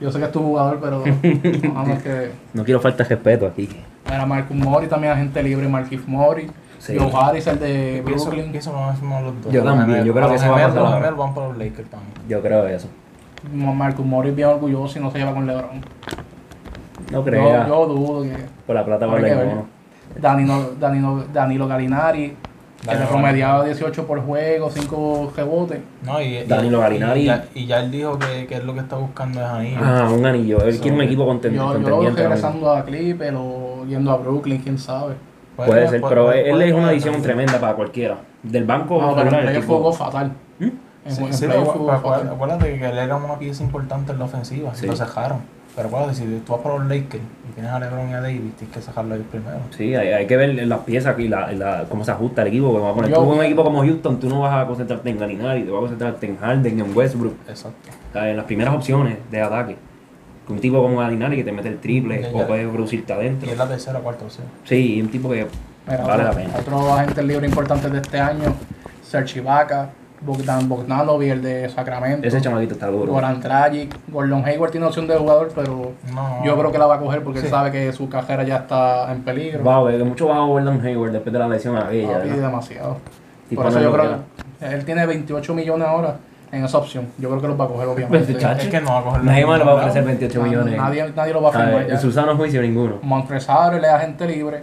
yo 0.00 0.10
sé 0.12 0.18
que 0.18 0.24
es 0.26 0.32
tu 0.32 0.40
jugador, 0.40 0.78
pero 0.80 1.02
que... 2.02 2.32
No 2.54 2.64
quiero 2.64 2.80
falta 2.80 3.02
de 3.04 3.08
respeto 3.10 3.46
aquí. 3.46 3.68
Era 4.06 4.26
Marcus 4.26 4.56
Mori 4.56 4.86
también 4.86 5.12
agente 5.12 5.42
libre, 5.42 5.68
Marquis 5.68 6.06
Mori, 6.06 6.48
Sí. 6.78 6.96
Joe 6.98 7.10
Harris, 7.14 7.46
el 7.46 7.58
de 7.58 8.00
Brooklyn, 8.02 8.50
pienso 8.52 8.72
los 8.72 9.42
dos. 9.42 9.52
Yo 9.52 9.62
también, 9.62 10.02
yo 10.02 10.14
creo 10.14 10.28
que 10.28 10.32
Los 10.32 10.42
eso 10.42 10.50
va 10.50 10.56
a 10.56 10.60
gemelos- 10.60 10.74
pasar 10.74 10.82
Los 10.82 10.94
gemelos 10.94 11.18
van 11.18 11.34
para 11.34 11.48
los 11.48 11.58
Lakers 11.58 11.90
también. 11.90 12.12
Yo 12.26 12.40
creo 12.40 12.66
eso. 12.68 12.88
Marcus 13.52 14.06
Mori 14.06 14.30
es 14.30 14.36
bien 14.36 14.48
orgulloso 14.48 14.98
y 14.98 15.02
no 15.02 15.10
se 15.10 15.18
lleva 15.18 15.34
con 15.34 15.46
LeBron. 15.46 15.82
No 17.10 17.18
Yo, 17.18 17.24
crea. 17.24 17.66
yo 17.66 17.86
dudo 17.86 18.22
que... 18.22 18.36
Por 18.66 18.74
la 18.76 18.84
plata 18.84 19.06
vale 19.06 19.28
que 19.28 19.34
mono. 19.34 19.66
Danilo, 20.20 20.72
Danilo, 20.78 21.24
Danilo 21.32 21.68
Galinari, 21.68 22.36
que 22.80 22.86
Danilo 22.86 23.08
promediaba 23.08 23.64
18 23.64 24.06
por 24.06 24.20
juego, 24.24 24.70
5 24.70 25.32
rebotes. 25.36 25.80
No, 26.04 26.20
y, 26.20 26.38
y- 26.38 26.44
Danilo 26.46 26.80
Gallinari. 26.80 27.20
Y, 27.20 27.24
ya, 27.26 27.44
y 27.54 27.66
ya 27.66 27.80
él 27.80 27.90
dijo 27.90 28.18
que, 28.18 28.46
que 28.46 28.54
es 28.56 28.64
lo 28.64 28.74
que 28.74 28.80
está 28.80 28.96
buscando 28.96 29.40
es 29.40 29.46
anillo. 29.46 29.78
Ah, 29.82 30.08
un 30.12 30.24
anillo. 30.26 30.60
Él 30.62 30.78
quiere 30.80 30.96
un 30.96 31.02
equipo 31.02 31.26
content- 31.26 31.52
Yo, 31.54 31.78
yo 32.02 32.10
regresando 32.14 32.70
a 32.72 32.84
Clipper 32.84 33.34
o 33.36 33.84
yendo 33.88 34.10
a 34.12 34.16
Brooklyn, 34.16 34.60
quién 34.62 34.78
sabe. 34.78 35.14
Puede 35.56 35.88
ser, 35.88 36.00
pero 36.08 36.26
puede- 36.26 36.46
él 36.48 36.52
puede 36.56 36.68
es 36.68 36.74
una 36.74 36.88
adición 36.88 37.20
tremenda 37.22 37.58
para 37.60 37.74
cualquiera. 37.74 38.16
Del 38.42 38.64
banco 38.64 39.00
No, 39.00 39.14
pero 39.14 39.28
el 39.30 39.42
playoff 39.42 39.64
tipo- 39.64 39.76
jugó 39.76 39.92
fatal. 39.92 40.32
¿Mm? 40.58 40.64
En, 41.04 41.12
Sí, 41.12 41.24
en 41.24 41.32
sí, 41.34 41.44
acuérdate, 41.46 42.02
fatal. 42.02 42.28
acuérdate 42.28 42.78
que 42.78 42.86
él 42.90 42.98
era 42.98 43.16
una 43.16 43.38
pieza 43.38 43.62
importante 43.62 44.12
en 44.12 44.18
la 44.18 44.24
ofensiva 44.26 44.74
Sí. 44.74 44.86
y 44.86 44.88
lo 44.88 44.96
cejaron. 44.96 45.38
Pero 45.76 45.88
acuérdate, 45.88 46.14
si 46.16 46.24
tú 46.44 46.52
vas 46.52 46.60
para 46.62 46.78
los 46.78 46.86
Lakers 46.88 47.22
y 47.48 47.52
tienes 47.54 47.70
a 47.72 47.78
LeBron 47.78 48.10
y 48.10 48.12
a 48.14 48.20
Davis, 48.20 48.52
tienes 48.58 48.74
que 48.76 48.82
cejarlo 48.82 49.14
ellos 49.14 49.26
primero. 49.30 49.58
Sí, 49.76 49.94
hay, 49.94 50.08
hay 50.08 50.26
que 50.26 50.36
ver 50.36 50.54
las 50.66 50.80
piezas 50.80 51.18
y 51.18 51.28
la, 51.28 51.52
la- 51.52 51.84
cómo 51.88 52.04
se 52.04 52.10
ajusta 52.10 52.42
el 52.42 52.48
equipo. 52.48 52.66
Porque 52.66 52.80
vamos 52.80 52.92
a 52.92 52.96
poner, 52.96 53.10
Yo- 53.10 53.16
tú 53.24 53.32
en 53.32 53.38
un 53.38 53.44
equipo 53.44 53.64
como 53.64 53.80
Houston, 53.82 54.18
tú 54.20 54.28
no 54.28 54.40
vas 54.40 54.64
a 54.64 54.66
concentrarte 54.66 55.08
en 55.10 55.18
Galinari, 55.18 55.62
te 55.62 55.70
vas 55.70 55.78
a 55.78 55.80
concentrarte 55.82 56.26
en 56.26 56.36
Harden, 56.38 56.80
en 56.80 56.96
Westbrook, 56.96 57.34
Exacto. 57.48 57.90
en 58.14 58.36
las 58.36 58.44
primeras 58.46 58.74
opciones 58.74 59.18
de 59.30 59.40
ataque. 59.40 59.76
Que 60.46 60.52
Un 60.52 60.58
tipo 60.60 60.82
como 60.82 60.98
Galinari 60.98 61.36
que 61.36 61.44
te 61.44 61.52
mete 61.52 61.68
el 61.68 61.78
triple 61.78 62.20
Ya, 62.22 62.28
o 62.42 62.46
puede 62.46 62.66
producirte 62.66 63.12
Y 63.12 63.16
adentro. 63.16 63.50
es 63.50 63.56
la 63.56 63.68
tercera 63.68 63.98
o 64.00 64.02
cuarta 64.02 64.24
opción. 64.24 64.46
Sí, 64.64 64.96
y 64.96 65.00
un 65.02 65.08
tipo 65.08 65.30
que 65.30 65.46
Mira, 65.86 66.04
vale 66.04 66.24
la 66.24 66.30
otro- 66.30 66.42
pena. 66.42 66.54
Otros 66.58 66.90
agentes 66.90 67.24
libres 67.24 67.48
importantes 67.48 67.92
de 67.92 67.98
este 67.98 68.18
año, 68.20 68.54
Serge 69.02 69.38
Ibaka, 69.38 69.90
Bogdan 70.22 70.68
Bogdanovic, 70.68 71.30
el 71.30 71.42
de 71.42 71.68
Sacramento, 71.70 72.26
Ese 72.28 72.40
chamaquito 72.40 72.74
está 72.74 72.88
duro. 72.88 73.12
Goran 73.12 73.40
Dragic, 73.40 73.94
Gordon 74.08 74.44
Hayward 74.44 74.70
tiene 74.70 74.86
opción 74.86 75.06
de 75.06 75.16
jugador, 75.16 75.50
pero 75.54 75.92
No, 76.14 76.44
yo 76.44 76.58
creo 76.58 76.70
que 76.70 76.78
la 76.78 76.86
va 76.86 76.96
a 76.96 76.98
coger 76.98 77.22
porque 77.24 77.40
Sí. 77.40 77.46
él 77.46 77.50
sabe 77.50 77.70
que 77.72 77.92
su 77.92 78.08
carrera 78.08 78.42
ya 78.42 78.56
está 78.58 79.10
en 79.12 79.22
peligro. 79.22 79.64
Va 79.64 79.76
a 79.76 79.82
ver, 79.82 79.96
que 79.98 80.04
mucho 80.04 80.28
va 80.28 80.36
a 80.36 80.44
Gordon 80.46 80.84
Hayward 80.84 81.12
después 81.12 81.32
de 81.32 81.38
la 81.38 81.48
lesión 81.48 81.76
aquella. 81.76 82.18
Papi, 82.18 82.28
¿no? 82.28 82.36
demasiado. 82.36 82.96
Tipo, 83.48 83.62
Por 83.62 83.70
eso 83.70 83.80
yo 83.80 83.92
creo 83.92 84.16
que 84.60 84.66
él 84.66 84.84
tiene 84.84 85.06
28 85.06 85.54
millones 85.54 85.88
ahora 85.88 86.16
en 86.52 86.64
esa 86.64 86.78
opción. 86.78 87.06
Yo 87.18 87.28
creo 87.30 87.40
que 87.40 87.48
los 87.48 87.58
va 87.60 87.64
a 87.64 87.68
coger, 87.68 87.88
obviamente. 87.88 88.32
Es 88.60 88.68
que 88.68 88.80
no 88.80 88.90
va 88.92 88.98
a 88.98 89.02
coger 89.04 89.24
Nadie 89.24 89.46
más 89.46 89.58
le 89.58 89.64
va 89.64 89.72
a 89.72 89.74
ofrecer 89.76 90.02
ningún 90.04 90.18
28 90.20 90.38
Nadie- 90.40 90.50
millones. 90.50 90.76
Nadie, 90.76 91.12
nadie 91.16 91.32
lo 91.32 91.42
va 91.42 91.48
a 91.48 91.52
firmar. 91.52 91.90
En 91.90 91.98
su 91.98 92.12
sano 92.12 92.36
juicio, 92.36 92.60
ninguno. 92.60 92.96
Montrezl 93.02 93.50
él 93.74 93.84
es 93.84 93.90
agente 93.90 94.26
libre. 94.26 94.62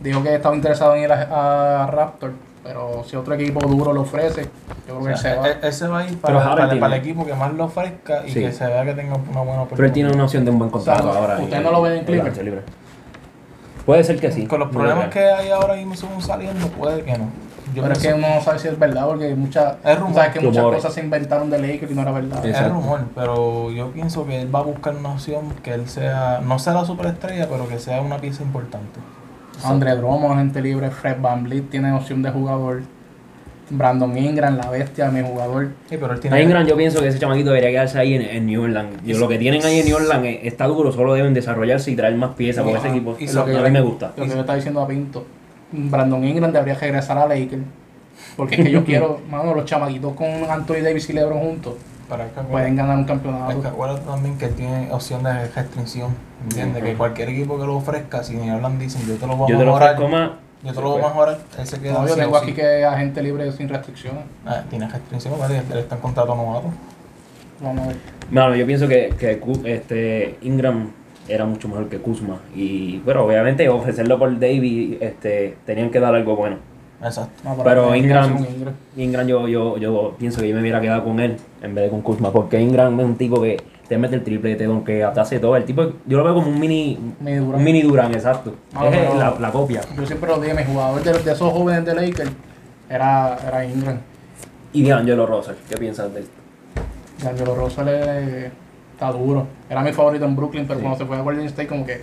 Dijo 0.00 0.22
que 0.22 0.34
estaba 0.34 0.54
interesado 0.54 0.94
en 0.94 1.02
ir 1.04 1.12
a, 1.12 1.84
a 1.84 1.86
Raptor. 1.86 2.32
Pero 2.62 3.04
si 3.04 3.16
otro 3.16 3.34
equipo 3.34 3.60
duro 3.66 3.92
lo 3.92 4.02
ofrece, 4.02 4.48
yo 4.86 4.98
creo 4.98 5.06
que. 5.06 5.12
O 5.12 5.16
sea, 5.16 5.32
él 5.34 5.38
se 5.38 5.40
va. 5.40 5.48
e- 5.48 5.68
Ese 5.68 5.88
va 5.88 5.98
a 6.00 6.04
ir 6.08 6.18
para, 6.18 6.64
el 6.72 6.92
equipo 6.94 7.24
que 7.24 7.34
más 7.34 7.52
lo 7.54 7.64
ofrezca 7.64 8.26
y 8.26 8.30
Sí. 8.32 8.40
que 8.40 8.52
se 8.52 8.66
vea 8.66 8.84
que 8.84 8.94
tenga 8.94 9.14
una 9.16 9.40
buena 9.40 9.62
oportunidad. 9.62 9.76
Pero 9.76 9.86
él 9.86 9.92
tiene 9.92 10.12
una 10.12 10.24
opción 10.24 10.44
de 10.44 10.50
un 10.50 10.58
buen 10.58 10.70
contrato 10.70 11.08
O 11.08 11.12
sea, 11.12 11.20
ahora. 11.20 11.38
¿usted 11.38 11.62
no 11.62 11.70
lo 11.70 11.82
ve 11.82 11.98
en 11.98 12.04
Clippers? 12.04 12.38
libre. 12.42 12.62
Puede 13.86 14.04
ser 14.04 14.20
que 14.20 14.30
sí. 14.30 14.46
Con 14.46 14.60
los 14.60 14.68
problemas 14.70 15.08
que 15.08 15.20
hay 15.20 15.50
ahora 15.50 15.74
mismo 15.74 16.20
saliendo, 16.20 16.68
puede 16.68 17.02
que 17.04 17.16
no. 17.16 17.26
Yo 17.74 17.82
pero 17.82 17.92
es 17.94 18.00
que 18.00 18.14
uno 18.14 18.26
no 18.36 18.40
sabe 18.40 18.58
si 18.58 18.68
es 18.68 18.78
verdad, 18.78 19.06
porque 19.06 19.34
muchas, 19.34 19.76
Es 19.84 19.98
rumor. 19.98 20.14
sabes 20.14 20.32
que 20.32 20.40
muchas 20.40 20.64
cosas 20.64 20.92
se 20.94 21.00
inventaron 21.00 21.50
de 21.50 21.58
Lakers 21.58 21.92
y 21.92 21.94
no 21.94 22.00
era 22.02 22.12
verdad. 22.12 22.40
Sí. 22.42 22.48
Es 22.48 22.54
Exacto. 22.56 22.74
rumor, 22.74 23.00
pero 23.14 23.70
yo 23.70 23.90
pienso 23.92 24.26
que 24.26 24.40
él 24.42 24.54
va 24.54 24.60
a 24.60 24.62
buscar 24.62 24.96
una 24.96 25.10
opción 25.10 25.52
que 25.62 25.74
él 25.74 25.88
sea, 25.88 26.40
no 26.42 26.58
sea 26.58 26.72
la 26.74 26.84
superestrella, 26.86 27.46
pero 27.48 27.68
que 27.68 27.78
sea 27.78 28.00
una 28.00 28.16
pieza 28.18 28.42
importante. 28.42 29.00
Andre 29.64 29.96
Dromo, 29.96 30.32
agente 30.32 30.60
libre. 30.62 30.90
Fred 30.90 31.16
Van 31.20 31.44
Vliet 31.44 31.70
tiene 31.70 31.92
opción 31.92 32.22
de 32.22 32.30
jugador. 32.30 32.82
Brandon 33.70 34.16
Ingram, 34.16 34.56
la 34.56 34.70
bestia, 34.70 35.10
mi 35.10 35.20
jugador. 35.20 35.66
Sí, 35.90 35.96
pero 36.00 36.12
él 36.12 36.18
A 36.18 36.20
tiene. 36.20 36.42
Ingram 36.42 36.66
yo 36.66 36.74
pienso 36.76 37.00
que 37.02 37.08
ese 37.08 37.18
chamaquito 37.18 37.50
debería 37.50 37.68
quedarse 37.70 37.98
ahí 37.98 38.14
en, 38.14 38.22
en 38.22 38.46
New 38.46 38.62
Orleans. 38.62 39.06
Lo 39.18 39.28
que 39.28 39.36
tienen 39.38 39.62
ahí 39.62 39.80
en 39.80 39.86
New 39.86 39.96
Orleans 39.96 40.24
es- 40.24 40.38
está 40.52 40.66
duro, 40.66 40.90
solo 40.90 41.12
deben 41.12 41.34
desarrollarse 41.34 41.90
y 41.90 41.96
traer 41.96 42.14
más 42.14 42.30
piezas 42.34 42.64
porque 42.64 42.78
ese 42.78 42.88
equipo 42.88 43.16
y 43.18 43.26
a 43.26 43.28
so- 43.28 43.44
mí 43.46 43.70
me 43.70 43.80
gusta. 43.82 44.12
Lo 44.16 44.24
que 44.24 44.30
yo 44.30 44.40
estaba 44.40 44.56
diciendo 44.56 44.80
a 44.80 44.88
Pinto. 44.88 45.26
Brandon 45.70 46.24
Ingram 46.24 46.50
debería 46.50 46.74
regresar 46.76 47.18
a 47.18 47.26
Lakers. 47.26 47.62
Porque 48.38 48.54
es 48.54 48.62
que 48.64 48.70
yo 48.70 48.84
quiero, 48.86 49.20
mano, 49.30 49.52
los 49.54 49.66
chamaquitos 49.66 50.14
con 50.14 50.26
Anthony 50.48 50.80
Davis 50.82 51.10
y 51.10 51.12
LeBron 51.12 51.38
juntos 51.40 51.74
Pueden 52.50 52.76
ganar 52.76 52.96
un 52.96 53.04
campeonato. 53.04 53.68
acuérdate 53.68 54.06
también 54.06 54.38
que 54.38 54.48
tiene 54.48 54.90
opción 54.90 55.22
de 55.22 55.48
restricción, 55.48 56.14
¿entiendes? 56.42 56.82
Que 56.82 56.94
cualquier 56.94 57.28
equipo 57.28 57.58
que 57.58 57.66
lo 57.66 57.76
ofrezca, 57.76 58.22
si 58.22 58.36
ni 58.36 58.48
hablan, 58.48 58.78
dicen 58.78 59.06
yo 59.06 59.16
te 59.16 59.26
lo 59.26 59.36
voy 59.36 59.46
a 59.46 59.52
Yo 59.52 59.58
te 59.58 59.64
lo 59.64 59.72
mejorar, 59.72 59.96
yo 60.64 60.72
te 60.72 60.80
lo 60.80 60.90
voy 60.90 61.02
a 61.02 61.08
mejorar, 61.08 61.38
él 61.58 61.66
se 61.66 61.80
queda 61.80 61.92
No, 61.92 62.08
yo 62.08 62.16
tengo 62.16 62.38
sí. 62.38 62.44
aquí 62.44 62.52
que 62.54 62.84
agente 62.84 63.22
libre 63.22 63.52
sin 63.52 63.68
restricciones. 63.68 64.24
Ah, 64.46 64.62
tiene 64.70 64.88
restricción, 64.88 65.38
¿vale? 65.38 65.58
él 65.70 65.78
está 65.78 65.96
en 65.96 66.00
contrato 66.00 66.34
novato. 66.34 66.70
Vamos 67.60 67.84
a 67.84 67.88
ver. 67.88 67.96
Mano, 68.30 68.54
yo 68.54 68.66
pienso 68.66 68.88
que, 68.88 69.14
que 69.18 69.40
este, 69.64 70.38
Ingram 70.42 70.90
era 71.28 71.44
mucho 71.44 71.68
mejor 71.68 71.88
que 71.88 71.98
Kuzma. 71.98 72.38
Y, 72.54 72.98
pero 73.00 73.26
obviamente 73.26 73.68
ofrecerlo 73.68 74.18
por 74.18 74.38
Davis, 74.38 74.96
este, 75.00 75.56
tenían 75.66 75.90
que 75.90 76.00
dar 76.00 76.14
algo 76.14 76.36
bueno. 76.36 76.56
Exacto. 77.02 77.30
No, 77.44 77.56
Pero 77.62 77.94
Ingram- 77.94 78.38
Ingram. 78.38 78.74
Ingram 78.96 79.26
yo, 79.26 79.46
yo, 79.48 79.76
yo 79.78 80.14
pienso 80.18 80.40
que 80.40 80.48
yo 80.48 80.54
me 80.54 80.60
hubiera 80.60 80.80
quedado 80.80 81.04
con 81.04 81.20
él 81.20 81.36
en 81.62 81.74
vez 81.74 81.84
de 81.84 81.90
con 81.90 82.02
Kuzma. 82.02 82.32
Porque 82.32 82.60
Ingram 82.60 82.98
es 82.98 83.06
un 83.06 83.16
tipo 83.16 83.40
que 83.40 83.56
te 83.88 83.96
mete 83.96 84.16
el 84.16 84.24
triple, 84.24 84.56
te 84.56 84.64
donkea, 84.64 85.12
te 85.12 85.20
hace 85.20 85.38
todo. 85.38 85.56
El 85.56 85.64
tipo, 85.64 85.82
yo 86.06 86.18
lo 86.18 86.24
veo 86.24 86.34
como 86.34 86.48
un 86.48 86.58
mini, 86.58 86.98
Mini 87.20 87.36
Durant. 87.38 87.54
un 87.56 87.64
mini 87.64 87.82
Durán, 87.82 88.12
exacto. 88.14 88.54
Es 88.84 89.14
la, 89.14 89.36
la 89.38 89.50
copia. 89.52 89.80
Yo 89.96 90.04
siempre 90.06 90.28
lo 90.28 90.40
dije, 90.40 90.54
mi 90.54 90.64
jugador 90.64 91.02
de, 91.02 91.12
de 91.12 91.32
esos 91.32 91.52
jóvenes 91.52 91.84
de 91.84 91.94
Lakers 91.94 92.32
era, 92.90 93.38
era 93.46 93.64
Ingram. 93.64 93.98
Y 94.72 94.86
D'Angelo 94.88 95.24
Russell, 95.26 95.54
¿qué 95.70 95.76
piensas 95.76 96.12
de 96.12 96.20
esto? 96.20 96.32
D'Angelo 97.22 97.54
Russell 97.54 97.88
es- 97.88 98.52
está 98.92 99.12
duro. 99.12 99.46
Era 99.70 99.82
mi 99.82 99.92
favorito 99.92 100.24
en 100.24 100.34
Brooklyn, 100.36 100.66
pero 100.66 100.80
Sí. 100.80 100.82
cuando 100.84 100.98
se 100.98 101.06
fue 101.06 101.16
a 101.16 101.20
Golden 101.22 101.46
State 101.46 101.68
como 101.68 101.86
que 101.86 102.00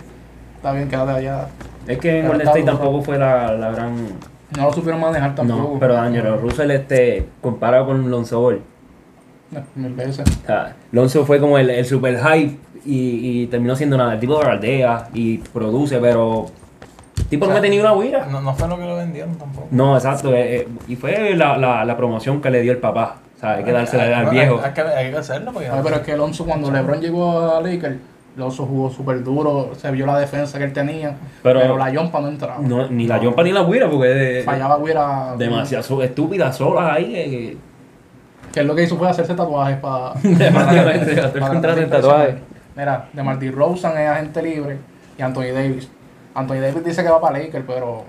está 0.56 0.72
bien, 0.72 0.88
quédate 0.88 1.12
allá. 1.12 1.48
Es 1.86 1.98
que 1.98 2.20
en 2.20 2.26
Golden 2.28 2.46
State 2.48 2.60
duro. 2.62 2.72
tampoco 2.78 3.02
fue 3.02 3.18
la, 3.18 3.52
la 3.52 3.70
gran... 3.70 3.94
No 4.56 4.64
lo 4.64 4.72
supieron 4.72 5.00
manejar 5.00 5.34
tampoco. 5.34 5.72
No, 5.74 5.78
pero 5.80 5.94
D'Angelo 5.94 6.36
Russell, 6.38 6.70
este, 6.70 7.26
comparado 7.40 7.86
con 7.86 8.10
Lonzo 8.10 8.40
Ball, 8.40 8.60
Eh, 9.54 9.60
Mil 9.74 9.92
veces. 9.94 10.24
O 10.42 10.46
sea, 10.46 10.76
Lonzo 10.92 11.24
fue 11.24 11.40
como 11.40 11.58
el, 11.58 11.70
el 11.70 11.84
super 11.84 12.18
hype 12.18 12.56
y, 12.84 13.42
y 13.42 13.46
terminó 13.48 13.74
siendo 13.74 13.96
nada. 13.96 14.14
El 14.14 14.20
tipo 14.20 14.38
de 14.38 14.46
aldea 14.50 15.08
y 15.14 15.38
produce, 15.38 15.98
pero 15.98 16.46
tipo 17.28 17.46
no 17.46 17.54
me 17.54 17.60
tenía 17.60 17.80
una 17.80 17.92
huira. 17.92 18.26
No, 18.30 18.40
no 18.40 18.54
fue 18.54 18.68
lo 18.68 18.76
que 18.76 18.84
lo 18.84 18.96
vendieron 18.96 19.34
tampoco. 19.36 19.66
No, 19.72 19.96
exacto. 19.96 20.32
eh, 20.32 20.56
eh, 20.60 20.68
y 20.88 20.96
fue 20.96 21.34
la, 21.34 21.56
la, 21.58 21.84
la 21.84 21.96
promoción 21.96 22.40
que 22.40 22.50
le 22.50 22.60
dio 22.62 22.72
el 22.72 22.78
papá. 22.78 23.16
O 23.36 23.38
sea, 23.40 23.54
hay 23.56 23.64
que 23.64 23.72
dársela 23.72 24.20
al 24.20 24.30
viejo. 24.30 24.58
Hay, 24.58 24.64
hay 24.68 24.72
que, 24.72 24.80
hay 24.80 25.10
que 25.10 25.16
hacerlo 25.18 25.52
porque 25.52 25.68
Ay, 25.68 25.80
pero 25.82 25.96
es 25.96 26.02
que 26.02 26.12
Alonso 26.12 26.44
cuando 26.46 26.70
LeBron 26.70 27.00
llegó 27.00 27.38
a 27.52 27.60
Lakers, 27.60 27.96
Alonso 28.36 28.66
jugó 28.66 28.90
súper 28.90 29.22
duro, 29.24 29.70
se 29.76 29.90
vio 29.90 30.04
la 30.04 30.18
defensa 30.18 30.58
que 30.58 30.64
él 30.64 30.72
tenía, 30.72 31.16
Pero- 31.42 31.58
pero, 31.60 31.78
la 31.78 31.92
Jompa 31.94 32.20
no 32.20 32.28
entraba. 32.28 32.58
No, 32.60 32.86
ni 32.88 33.06
la 33.06 33.18
Jompa 33.18 33.42
ni 33.42 33.50
la 33.52 33.62
huira, 33.62 33.88
porque 33.88 34.42
Fallaba 34.44 34.78
Guira. 34.78 35.34
demasiado 35.38 36.02
estúpida 36.02 36.52
sola 36.52 36.94
ahí. 36.94 37.12
que- 37.12 37.56
Que 38.52 38.60
es 38.60 38.66
lo 38.66 38.74
que 38.74 38.82
hizo 38.84 38.96
fue 38.96 39.08
hacerse 39.08 39.34
tatuajes 39.34 39.76
para. 39.80 40.12
Hacer 40.12 41.90
tatuajes. 41.90 42.34
Mira, 42.76 43.08
de 43.12 43.22
Marty 43.22 43.50
Rosen 43.50 43.92
es 43.96 44.08
agente 44.08 44.42
libre 44.42 44.76
y 45.18 45.22
Anthony 45.22 45.52
Davis. 45.54 45.88
Anthony 46.34 46.60
Davis 46.60 46.84
dice 46.84 47.02
que 47.02 47.08
va 47.08 47.20
para 47.20 47.38
Lakers, 47.38 47.64
pero 47.66 48.04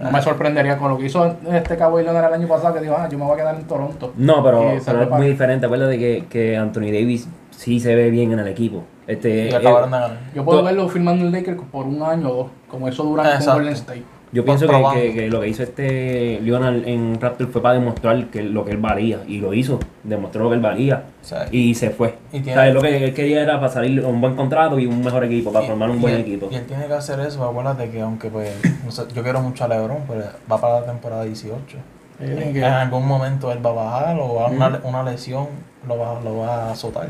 no 0.00 0.10
me 0.10 0.20
sorprendería 0.22 0.76
con 0.76 0.90
lo 0.90 0.98
que 0.98 1.06
hizo 1.06 1.36
este 1.52 1.76
Cabo 1.76 2.00
Leonard 2.00 2.26
el 2.26 2.34
año 2.34 2.48
pasado, 2.48 2.74
que 2.74 2.80
dijo, 2.80 2.96
ah, 2.98 3.08
yo 3.08 3.16
me 3.18 3.24
voy 3.24 3.34
a 3.34 3.36
quedar 3.36 3.54
en 3.54 3.64
Toronto. 3.64 4.12
No, 4.16 4.42
pero, 4.42 4.70
es 4.72 4.86
muy 5.10 5.28
diferente. 5.28 5.66
Acuérdate 5.66 5.98
que, 5.98 6.24
que 6.28 6.56
Anthony 6.56 6.90
Davis 6.92 7.28
sí 7.50 7.78
se 7.78 7.94
ve 7.94 8.10
bien 8.10 8.32
en 8.32 8.40
el 8.40 8.48
equipo. 8.48 8.84
Este, 9.08 9.48
y 9.48 9.54
acabaron 9.54 9.88
eh, 9.92 9.96
de 9.96 10.00
ganar. 10.02 10.18
Yo 10.34 10.44
puedo 10.44 10.62
verlo 10.62 10.88
firmando 10.88 11.24
en 11.26 11.32
Lakers 11.32 11.58
por 11.72 11.86
un 11.86 12.00
año 12.02 12.28
o 12.30 12.34
dos, 12.34 12.46
como 12.70 12.86
eso 12.88 13.02
Durant 13.02 13.44
con. 13.44 13.54
Golden 13.54 13.72
State. 13.72 14.02
Yo 14.30 14.44
pienso 14.44 14.66
que, 14.66 14.72
probando. 14.72 15.00
que- 15.00 15.14
que 15.14 15.28
lo 15.30 15.40
que 15.40 15.48
hizo 15.48 15.62
este 15.62 16.38
Leonard 16.42 16.86
en 16.86 17.18
Raptor 17.18 17.48
fue 17.48 17.62
para 17.62 17.76
demostrar 17.76 18.26
que 18.26 18.42
lo 18.42 18.62
que 18.62 18.72
él 18.72 18.76
valía. 18.76 19.20
Y 19.26 19.38
lo 19.38 19.54
hizo. 19.54 19.80
Demostró 20.04 20.42
lo 20.44 20.50
que 20.50 20.56
él 20.56 20.60
valía. 20.60 21.04
O 21.22 21.24
sea, 21.24 21.46
Y 21.50 21.74
se 21.74 21.88
fue. 21.88 22.16
Y 22.30 22.40
tiene- 22.40 22.52
O 22.60 22.62
sea, 22.62 22.72
lo 22.74 22.82
que 22.82 23.04
él 23.06 23.14
quería 23.14 23.40
era 23.42 23.58
para 23.58 23.72
salir 23.72 24.04
un 24.04 24.20
buen 24.20 24.36
contrato 24.36 24.78
y 24.78 24.84
un 24.84 25.02
mejor 25.02 25.24
equipo, 25.24 25.50
para 25.50 25.64
y- 25.64 25.68
formar 25.68 25.88
un 25.88 26.02
buen 26.02 26.12
él- 26.16 26.20
equipo. 26.20 26.48
Y 26.50 26.56
él 26.56 26.66
tiene 26.66 26.86
que 26.86 26.92
hacer 26.92 27.18
eso, 27.20 27.42
acuérdate 27.48 27.88
que 27.88 28.02
aunque 28.02 28.28
pues, 28.28 28.50
no 28.84 28.90
sé, 28.90 29.04
yo 29.14 29.22
quiero 29.22 29.40
mucho 29.40 29.64
a 29.64 29.68
Lebron, 29.68 30.02
pero 30.06 30.24
va 30.52 30.60
para 30.60 30.80
la 30.80 30.86
temporada 30.86 31.24
18. 31.24 31.78
Eh, 32.20 32.34
tiene 32.36 32.52
que- 32.52 32.58
En 32.58 32.64
algún 32.74 33.06
momento 33.08 33.50
él 33.50 33.64
va 33.64 33.70
a 33.70 33.72
bajar 33.72 34.18
o 34.20 34.34
va 34.34 34.48
a 34.48 34.50
una, 34.50 34.80
una 34.84 35.02
lesión 35.04 35.46
lo 35.86 35.96
va, 35.96 36.20
lo 36.22 36.36
va 36.36 36.64
a 36.66 36.72
azotar. 36.72 37.08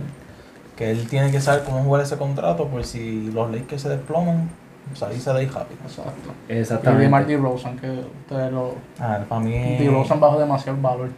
Que 0.79 0.91
él 0.93 1.09
tiene 1.09 1.33
que 1.33 1.41
saber 1.41 1.64
cómo 1.64 1.83
jugar 1.83 2.03
ese 2.03 2.17
contrato 2.17 2.69
por 2.69 2.85
si 2.85 3.33
los 3.33 3.51
Lakers 3.51 3.83
se 3.83 3.88
desploman, 3.88 4.49
pues 4.88 5.03
ahí 5.03 5.19
se 5.19 5.31
da 5.31 5.37
ahí 5.41 5.47
rápido. 5.47 5.81
Exacto. 5.85 6.31
Y 6.49 6.53
de 6.55 6.61
Exactamente. 6.61 7.09
Marty 7.09 7.37
Rosen, 7.37 7.77
que 7.79 7.91
ustedes 7.91 8.53
lo. 8.53 8.75
Ah, 9.01 9.19
para 9.29 9.41
mí... 9.41 9.51
D. 9.77 9.91
Rosen 9.91 10.21
bajó 10.21 10.38
demasiado 10.38 10.77
el 10.77 10.83
valor. 10.83 11.09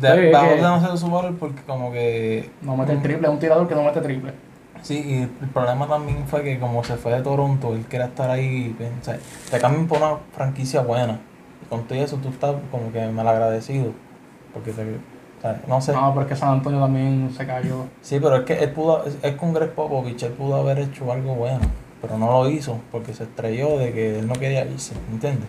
de, 0.00 0.26
Sí, 0.26 0.32
bajó 0.32 0.48
que- 0.48 0.56
demasiado 0.56 0.96
su 0.96 1.08
valor 1.08 1.36
porque 1.38 1.62
como 1.62 1.92
que... 1.92 2.50
No 2.62 2.76
mete 2.76 2.92
el 2.92 3.02
triple, 3.02 3.28
es 3.28 3.32
un 3.32 3.38
tirador 3.38 3.68
que 3.68 3.74
no 3.76 3.84
mete 3.84 4.00
triple. 4.00 4.32
Sí, 4.82 4.98
y 5.06 5.22
el 5.22 5.48
problema 5.50 5.86
también 5.86 6.26
fue 6.26 6.42
que 6.42 6.58
como 6.58 6.82
se 6.84 6.96
fue 6.96 7.12
de 7.12 7.22
Toronto, 7.22 7.72
él 7.74 7.86
quería 7.86 8.06
estar 8.06 8.28
ahí, 8.28 8.76
o 9.00 9.04
sea, 9.04 9.16
te 9.50 9.58
cambian 9.58 9.86
por 9.86 9.98
una 9.98 10.16
franquicia 10.36 10.82
buena. 10.82 11.20
Y 11.64 11.68
con 11.70 11.84
todo 11.84 11.96
eso 12.02 12.16
tú 12.16 12.28
estás 12.30 12.56
como 12.70 12.92
que 12.92 13.06
mal 13.06 13.26
agradecido. 13.28 13.92
Porque 14.52 14.72
te, 14.72 14.82
no 15.68 15.80
sé. 15.80 15.92
No, 15.92 16.10
pero 16.14 16.22
es 16.22 16.28
que 16.28 16.36
San 16.36 16.50
Antonio 16.50 16.80
también 16.80 17.30
se 17.36 17.46
cayó. 17.46 17.84
Sí, 18.02 18.18
pero 18.20 18.36
es 18.36 18.42
que 18.44 18.54
él 18.62 18.70
pudo, 18.70 19.04
es, 19.06 19.16
es 19.22 19.34
con 19.36 19.52
Greg 19.52 19.70
Popovich, 19.72 20.22
él 20.22 20.32
pudo 20.32 20.56
haber 20.56 20.78
hecho 20.78 21.10
algo 21.12 21.34
bueno, 21.34 21.60
pero 22.00 22.16
no 22.18 22.30
lo 22.30 22.48
hizo 22.48 22.78
porque 22.92 23.12
se 23.14 23.24
estrelló 23.24 23.78
de 23.78 23.92
que 23.92 24.18
él 24.18 24.26
no 24.26 24.34
quería 24.34 24.64
irse, 24.64 24.94
¿entiendes? 25.12 25.48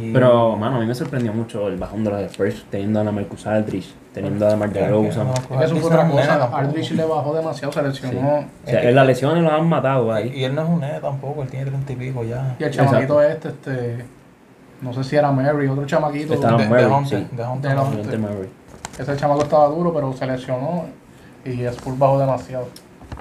Y- 0.00 0.12
Pero, 0.12 0.56
mano, 0.56 0.76
a 0.76 0.80
mí 0.80 0.86
me 0.86 0.94
sorprendió 0.94 1.32
mucho 1.32 1.68
el 1.68 1.76
bajón 1.76 2.02
de 2.02 2.10
los 2.10 2.20
Spurs, 2.22 2.64
teniendo 2.68 2.98
a 3.00 3.04
Marcus 3.04 3.46
Aldridge, 3.46 3.94
teniendo 4.12 4.44
a 4.44 4.50
DeMar 4.50 4.68
es 4.68 4.74
DeRozan. 4.74 5.26
no, 5.28 5.32
O 5.32 5.34
Es 5.34 5.40
eso 5.44 5.54
Aldridge 5.60 5.80
fue 5.82 5.90
otra 5.90 6.06
es 6.08 6.10
cosa. 6.12 6.44
Aldrich 6.58 6.90
le 6.92 7.04
bajó 7.04 7.34
demasiado, 7.34 7.72
se 7.72 7.82
lesionó. 7.82 8.44
sea, 8.64 8.82
en 8.88 8.94
las 8.96 9.06
lesiones 9.06 9.44
los 9.44 9.52
han 9.52 9.68
matado 9.68 10.08
Y, 10.08 10.10
ahí. 10.22 10.32
y 10.40 10.44
él 10.44 10.54
no 10.56 10.62
es 10.62 10.68
un 10.68 10.80
nene 10.80 10.98
tampoco, 11.00 11.42
él 11.44 11.48
tiene 11.48 11.66
treinta 11.66 11.92
y 11.92 11.96
pico 11.96 12.24
ya. 12.24 12.56
Y 12.58 12.64
el 12.64 12.70
chamaquito 12.72 13.22
este, 13.22 13.48
este. 13.50 14.04
No 14.80 14.92
sé 14.92 15.04
si 15.04 15.14
era 15.16 15.30
Mary, 15.30 15.68
otro 15.68 15.86
chamaquito. 15.86 16.34
Estaba 16.34 16.58
De, 16.58 16.66
Murray, 16.66 16.84
de 16.84 16.90
Hunter, 16.90 17.18
sí. 17.20 17.36
de 17.36 17.44
Hunter. 17.46 17.76
De. 17.76 18.48
Ese 18.98 19.16
chamaco 19.16 19.42
estaba 19.42 19.66
duro, 19.68 19.92
pero 19.92 20.12
se 20.12 20.26
lesionó. 20.26 20.84
Y 21.44 21.62
Spurs 21.64 21.98
bajó 21.98 22.18
demasiado. 22.18 22.68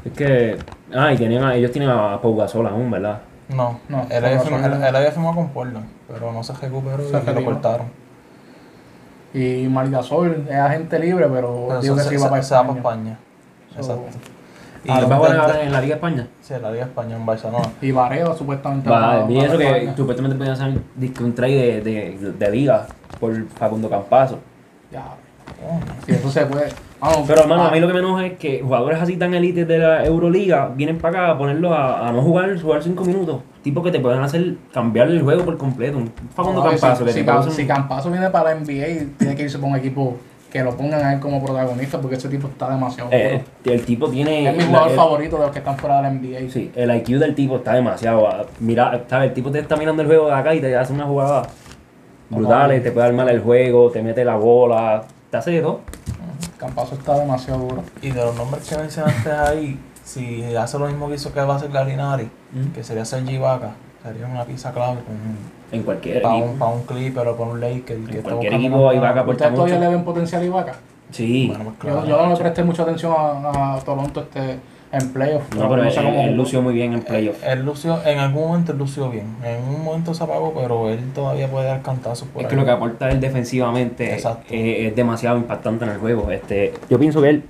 Es 0.05 0.11
que. 0.13 0.57
Ah, 0.93 1.11
y 1.13 1.17
tenían 1.17 1.43
a- 1.43 1.55
ellos 1.55 1.71
tienen 1.71 1.89
a 1.89 2.19
Pau 2.21 2.35
Gasol 2.35 2.67
aún, 2.67 2.89
¿verdad? 2.91 3.19
No, 3.49 3.79
No, 3.89 4.05
él, 4.09 4.23
había 4.23 4.39
firmado, 4.39 4.67
no. 4.69 4.75
él, 4.77 4.83
él 4.83 4.95
había 4.95 5.11
firmado 5.11 5.35
con 5.35 5.49
Portland, 5.49 5.85
pero 6.07 6.31
no 6.31 6.43
se 6.43 6.53
recuperó 6.53 7.03
Se 7.03 7.09
y 7.09 7.11
lo 7.11 7.19
retiró. 7.19 7.45
cortaron. 7.45 7.87
Y 9.33 9.67
Margasol 9.67 10.45
es 10.49 10.55
agente 10.55 10.99
libre, 10.99 11.27
pero, 11.27 11.65
Pero 11.67 11.81
digo 11.81 11.97
se, 11.97 12.09
que 12.09 12.17
se- 12.17 12.23
va 12.23 12.29
para 12.29 12.43
se 12.43 12.53
va 12.55 12.61
para 12.63 12.77
España. 12.77 13.17
España. 13.71 13.83
So, 13.83 13.93
Exacto. 13.93 14.29
Y 14.85 14.89
va 14.89 14.97
a 14.97 15.17
jugar 15.17 15.37
ahora 15.39 15.61
en 15.63 15.71
la 15.71 15.81
Liga 15.81 15.95
España. 15.95 16.27
Sí, 16.41 16.53
la 16.61 16.71
Liga 16.71 16.85
Española 16.85 17.15
en 17.17 17.25
Barcelona. 17.25 17.65
Y 17.81 17.91
Varela 17.91 18.35
supuestamente 18.35 18.89
Va, 18.89 18.99
va 18.99 19.29
eso 19.29 19.47
para 19.47 19.57
que 19.57 19.77
España. 19.77 19.95
supuestamente 19.97 20.37
podían 20.37 20.53
hacer 20.55 21.23
un 21.23 21.35
trade 21.35 21.81
de, 21.81 21.81
de, 21.81 22.31
de 22.33 22.51
liga 22.51 22.85
por 23.19 23.47
Facundo 23.49 23.89
Campazo. 23.89 24.39
Ya. 24.91 25.03
Si 26.05 26.11
eso 26.11 26.29
se 26.29 26.45
puede. 26.45 26.69
Vamos, 26.99 27.25
Pero 27.27 27.41
hermano, 27.41 27.63
a 27.63 27.71
mí 27.71 27.79
lo 27.81 27.87
que 27.87 27.93
me 27.93 27.99
enoja 27.99 28.25
es 28.25 28.37
que 28.37 28.61
jugadores 28.61 29.01
así 29.01 29.17
tan 29.17 29.33
élites 29.33 29.67
de 29.67 29.77
la 29.77 30.05
Euroliga 30.05 30.71
vienen 30.73 30.97
para 30.99 31.23
acá 31.23 31.31
a 31.33 31.37
ponerlos 31.37 31.71
a, 31.73 32.07
a 32.07 32.11
no 32.13 32.21
jugar, 32.21 32.57
jugar 32.61 32.81
5 32.81 33.03
minutos. 33.03 33.41
Tipo 33.61 33.83
que 33.83 33.91
te 33.91 33.99
pueden 33.99 34.21
hacer 34.21 34.55
cambiar 34.73 35.07
el 35.09 35.21
juego 35.21 35.43
por 35.43 35.57
completo. 35.57 35.97
Un 35.97 36.11
Facundo 36.33 36.63
no, 36.63 36.69
Campazo 36.69 37.05
si, 37.07 37.13
si, 37.13 37.19
un- 37.61 37.67
Campazo 37.67 38.09
viene 38.09 38.29
para 38.29 38.53
la 38.53 38.59
NBA, 38.61 39.17
tiene 39.17 39.35
que 39.35 39.43
irse 39.43 39.57
para 39.57 39.71
un 39.71 39.77
equipo 39.77 40.17
que 40.49 40.63
lo 40.63 40.77
pongan 40.77 41.03
a 41.03 41.13
él 41.13 41.19
como 41.19 41.43
protagonista, 41.43 41.99
porque 41.99 42.15
ese 42.15 42.29
tipo 42.29 42.47
está 42.47 42.69
demasiado 42.69 43.09
eh, 43.11 43.41
el 43.65 43.81
tipo 43.83 44.07
tiene. 44.09 44.49
Es 44.49 44.55
mi 44.55 44.63
jugador 44.63 44.91
el- 44.91 44.95
favorito 44.95 45.37
de 45.37 45.41
los 45.43 45.51
que 45.51 45.59
están 45.59 45.77
fuera 45.77 45.97
de 45.97 46.01
la 46.03 46.09
NBA. 46.11 46.49
Sí, 46.51 46.71
el 46.75 46.95
IQ 46.95 47.19
del 47.19 47.35
tipo 47.35 47.57
está 47.57 47.73
demasiado. 47.73 48.27
Mira, 48.59 49.01
¿sabes? 49.09 49.29
El 49.29 49.33
tipo 49.33 49.51
te 49.51 49.59
está 49.59 49.75
mirando 49.75 50.03
el 50.03 50.07
juego 50.07 50.27
de 50.27 50.33
acá 50.35 50.53
y 50.55 50.61
te 50.61 50.73
hace 50.77 50.93
una 50.93 51.05
jugada 51.05 51.43
brutales, 52.29 52.83
te 52.83 52.91
puede 52.91 53.07
armar 53.07 53.29
el 53.29 53.41
juego, 53.41 53.89
te 53.91 54.01
mete 54.01 54.23
la 54.25 54.35
bola, 54.35 55.03
te 55.33 55.37
hace 55.37 55.49
de 55.49 55.61
todo. 55.61 55.79
Campazo 56.59 56.93
está 56.93 57.17
demasiado 57.17 57.61
duro. 57.61 57.83
Y 58.03 58.11
de 58.11 58.23
los 58.23 58.35
nombres 58.35 58.69
que 58.69 58.77
mencionaste 58.77 59.31
ahí, 59.31 59.79
si 60.03 60.43
hace 60.55 60.77
lo 60.77 60.85
mismo 60.85 61.09
que 61.09 61.15
hizo 61.15 61.33
que 61.33 61.41
va 61.41 61.53
a 61.55 61.57
hacer 61.57 61.71
Galinari, 61.71 62.29
Mm. 62.51 62.67
que 62.71 62.83
sería 62.83 63.03
Sergi 63.03 63.39
Vaca, 63.39 63.71
sería 64.03 64.27
una 64.27 64.43
pieza 64.45 64.71
clave 64.71 64.99
En 65.71 65.81
cualquier 65.81 66.21
para 66.21 66.35
equipo. 66.37 66.51
un, 66.51 66.59
pa' 66.59 66.67
un 66.67 66.83
Clipper 66.83 67.27
o 67.29 67.35
para 67.35 67.49
un 67.49 67.59
Laker. 67.59 67.97
En 67.97 68.05
que 68.05 68.21
cualquier 68.21 68.53
equipo 68.53 68.83
Vaca 68.83 69.21
aporta 69.21 69.31
¿Ustedes 69.31 69.53
todavía 69.55 69.75
mucho. 69.77 69.89
le 69.89 69.95
ven 69.95 70.05
potencial 70.05 70.41
a 70.43 70.45
Ibaka? 70.45 70.73
Sí. 71.09 71.47
Bueno, 71.47 71.63
pues 71.63 71.75
Yo, 71.77 71.99
claro. 72.01 72.07
yo 72.07 72.25
no 72.27 72.29
le 72.31 72.37
presté 72.39 72.63
mucha 72.63 72.83
atención 72.83 73.11
a, 73.17 73.73
a 73.73 73.79
Toronto 73.79 74.21
este 74.21 74.59
en 74.93 75.09
playoff. 75.11 75.43
No, 75.55 75.67
pero 75.69 75.83
no 75.83 75.89
él, 75.89 75.95
cómo 75.95 76.21
él 76.21 76.35
lució 76.37 76.61
muy 76.61 76.73
bien 76.73 76.93
en 76.93 77.01
playoff. 77.01 77.43
Él 77.45 77.65
lució, 77.65 77.99
en 78.05 78.19
algún 78.19 78.47
momento 78.47 78.71
él 78.73 78.77
lució 78.77 79.09
bien. 79.09 79.25
En 79.43 79.63
un 79.63 79.83
momento 79.83 80.13
se 80.13 80.23
apagó, 80.23 80.53
pero 80.53 80.89
él 80.89 80.99
todavía 81.15 81.47
puede 81.49 81.65
dar 81.65 81.81
cantazos 81.81 82.27
por 82.27 82.41
Es 82.41 82.45
ahí. 82.45 82.49
que 82.51 82.55
lo 82.55 82.63
que 82.63 82.71
aporta 82.71 83.09
él 83.09 83.19
defensivamente 83.19 84.15
eh, 84.49 84.87
es 84.87 84.95
demasiado 84.95 85.37
impactante 85.37 85.83
en 85.85 85.91
el 85.91 85.97
juego. 85.97 86.29
Este, 86.31 86.73
yo 86.89 86.99
pienso 86.99 87.21
que 87.21 87.29
él, 87.29 87.43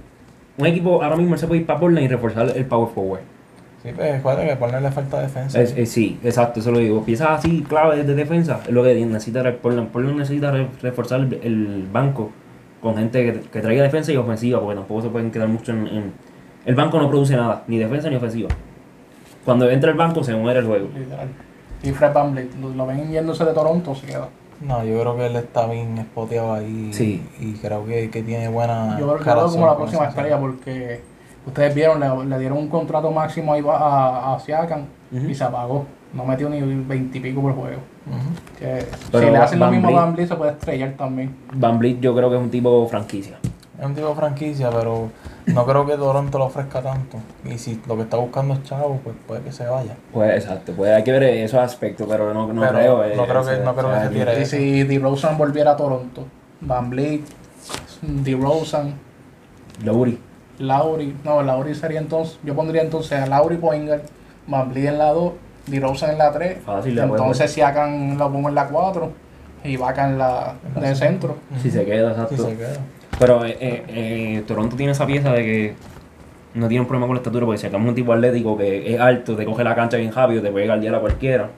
un 0.58 0.66
equipo 0.66 1.04
ahora 1.04 1.18
mismo 1.18 1.34
él 1.36 1.40
se 1.40 1.48
puede 1.48 1.62
ir 1.62 1.68
para 1.68 1.80
Portland 1.80 2.06
y 2.06 2.08
reforzar 2.08 2.52
el 2.56 2.66
power 2.66 2.90
forward. 2.94 3.22
Sí, 3.84 3.90
pues 3.94 4.14
recuerda 4.14 4.48
que 4.48 4.56
ponerle 4.56 4.92
falta 4.92 5.18
de 5.18 5.24
defensa. 5.24 5.62
Es- 5.62 5.76
es- 5.76 5.92
sí, 5.92 6.18
exacto, 6.24 6.62
eso 6.62 6.72
lo 6.72 6.80
digo. 6.80 7.04
Piezas 7.04 7.32
así, 7.40 7.66
clave 7.68 8.04
de 8.04 8.16
defensa, 8.16 8.62
es 8.66 8.72
lo 8.72 8.82
que 8.84 8.96
necesita 9.06 9.44
Portland. 9.62 9.90
Portland 9.90 10.18
necesita 10.20 10.52
re- 10.52 10.68
reforzar 10.82 11.20
el, 11.20 11.34
el 11.44 11.88
banco 11.92 12.32
con 12.82 12.96
gente 12.96 13.22
que, 13.34 13.40
que 13.50 13.60
traiga 13.60 13.84
defensa 13.84 14.14
y 14.14 14.16
ofensiva, 14.16 14.62
porque 14.62 14.76
tampoco 14.76 15.02
se 15.02 15.10
pueden 15.10 15.32
quedar 15.32 15.50
mucho 15.50 15.74
en, 15.74 15.88
en- 15.88 16.33
El 16.66 16.76
banco 16.76 16.98
no 17.00 17.10
produce 17.10 17.36
nada, 17.36 17.64
ni 17.68 17.78
defensa 17.78 18.10
ni 18.10 18.16
ofensiva. 18.16 18.50
Cuando 19.44 19.70
entra 19.70 19.92
el 19.92 19.98
banco 19.98 20.24
se 20.24 20.34
muere 20.36 20.60
el 20.60 20.66
juego. 20.66 20.88
Literal. 20.98 21.28
Y 21.84 21.92
Fred 21.92 22.14
VanVleet, 22.14 22.56
lo, 22.62 22.70
lo 22.70 22.86
ven 22.86 23.12
yéndose 23.12 23.44
de 23.44 23.54
Toronto, 23.54 23.94
se 23.94 24.08
queda. 24.08 24.30
No, 24.62 24.84
yo 24.86 25.02
creo 25.02 25.18
que 25.18 25.26
él 25.26 25.36
está 25.36 25.68
bien 25.68 25.98
espoteado 25.98 26.54
ahí. 26.54 26.90
Sí. 26.94 27.28
Y 27.40 27.54
creo 27.54 27.86
que, 27.86 28.10
que 28.10 28.24
tiene 28.24 28.48
buena. 28.48 28.98
Yo 28.98 29.08
creo 29.08 29.18
que 29.18 29.24
relación 29.26 29.52
como 29.52 29.66
la 29.66 29.76
próxima 29.76 30.06
estrella 30.06 30.40
porque 30.40 31.02
ustedes 31.46 31.76
vieron, 31.76 32.00
le, 32.00 32.26
le 32.30 32.40
dieron 32.40 32.58
un 32.58 32.70
contrato 32.70 33.12
máximo 33.12 33.52
ahí 33.52 33.64
a, 33.68 34.34
a 34.34 34.40
Siakam 34.40 34.86
y 35.12 35.36
se 35.36 35.44
apagó. 35.44 35.86
No 36.14 36.24
metió 36.24 36.48
ni 36.48 36.62
veintipico 36.62 37.42
por 37.42 37.54
juego. 37.54 37.80
Que 38.58 38.86
si 39.12 39.18
le 39.18 39.38
hacen 39.38 39.60
lo 39.60 39.70
mismo 39.72 39.90
a 39.90 40.06
Van 40.06 40.16
se 40.16 40.36
puede 40.36 40.52
estrellar 40.52 40.94
también. 40.94 41.36
Van 41.54 41.82
yo 42.00 42.16
creo 42.16 42.30
que 42.30 42.38
es 42.38 42.42
un 42.42 42.50
tipo 42.50 42.88
franquicia. 42.88 43.38
Es 43.80 43.86
un 43.86 43.96
tipo 43.96 44.08
de 44.10 44.16
franquicia, 44.16 44.70
pero 44.70 45.10
no 45.48 45.66
creo 45.66 45.86
que 45.86 45.96
Toronto 45.98 46.38
lo 46.38 46.46
ofrezca 46.46 46.82
tanto. 46.82 47.18
Y 47.44 47.58
si 47.58 47.82
lo 47.88 47.96
que 47.96 48.04
está 48.04 48.18
buscando 48.18 48.54
es 48.54 48.64
chavo, 48.64 49.00
pues 49.04 49.16
puede 49.28 49.42
que 49.42 49.52
se 49.52 49.66
vaya. 49.66 49.96
Pues 50.14 50.36
exacto, 50.44 50.74
pues 50.74 50.92
hay 50.94 51.04
que 51.04 51.12
ver 51.12 51.24
esos 51.24 51.60
aspectos, 51.60 52.06
pero 52.08 52.34
no, 52.34 52.54
no 52.54 52.62
Pero 52.62 52.74
creo. 52.74 53.04
eh, 53.04 53.14
no 53.16 53.26
creo 53.26 53.44
que- 53.44 53.54
ese- 53.54 53.64
no 53.64 53.76
creo 53.76 53.92
que 53.92 54.00
se 54.02 54.10
tire. 54.10 54.42
Y 54.42 54.46
si 54.46 54.84
DeRozan 54.84 55.38
volviera 55.40 55.72
a 55.72 55.76
Toronto, 55.78 56.26
Van 56.62 56.90
Vliet, 56.92 57.22
DeRozan, 58.02 58.94
Lowry. 59.84 60.20
Lauri, 60.60 61.16
no, 61.24 61.42
Lauri 61.42 61.74
sería 61.74 62.00
entonces, 62.00 62.38
yo 62.44 62.56
pondría 62.56 62.84
entonces 62.84 63.20
a 63.20 63.26
Lauri 63.26 63.58
Poingal, 63.58 64.04
Van 64.48 64.70
Vliet 64.70 64.90
en 64.90 64.98
la 65.00 65.12
2, 65.12 65.34
DeRozan 65.66 66.12
en 66.12 66.18
la 66.20 66.32
3, 66.32 66.60
Fácil, 66.64 66.98
entonces 67.00 67.52
Siakam 67.52 68.18
lo 68.18 68.32
pongo 68.32 68.50
en 68.50 68.56
la 68.56 68.68
4 68.68 69.12
y 69.64 69.78
Vaca 69.78 70.08
en 70.08 70.20
la 70.20 70.54
En 70.76 70.82
la 70.82 70.90
de 70.90 70.96
centro. 70.96 71.38
Si 71.62 71.72
se 71.72 71.84
queda, 71.86 72.12
exacto. 72.12 72.36
Si 72.36 72.44
se 72.44 72.56
queda. 72.58 72.74
Pero 73.20 73.46
eh, 73.46 73.58
eh, 73.60 73.84
eh, 73.90 74.44
Toronto 74.48 74.76
tiene 74.76 74.92
esa 74.92 75.06
pieza 75.06 75.32
de 75.34 75.42
que 75.44 75.74
no 76.56 76.68
tiene 76.68 76.82
un 76.82 76.88
problema 76.88 77.08
con 77.08 77.16
la 77.16 77.20
estatura, 77.20 77.46
porque 77.46 77.58
si 77.60 77.68
sacamos 77.68 77.90
un 77.90 77.96
tipo 77.96 78.14
atlético 78.14 78.58
que 78.58 78.94
es 78.94 79.00
alto, 79.00 79.36
te 79.36 79.46
coge 79.46 79.64
la 79.64 79.76
cancha 79.76 79.98
bien 79.98 80.12
rápido, 80.12 80.42
te 80.42 80.52
puede 80.52 80.66
guardiar 80.68 80.96
a 80.96 81.00
cualquiera. 81.00 81.50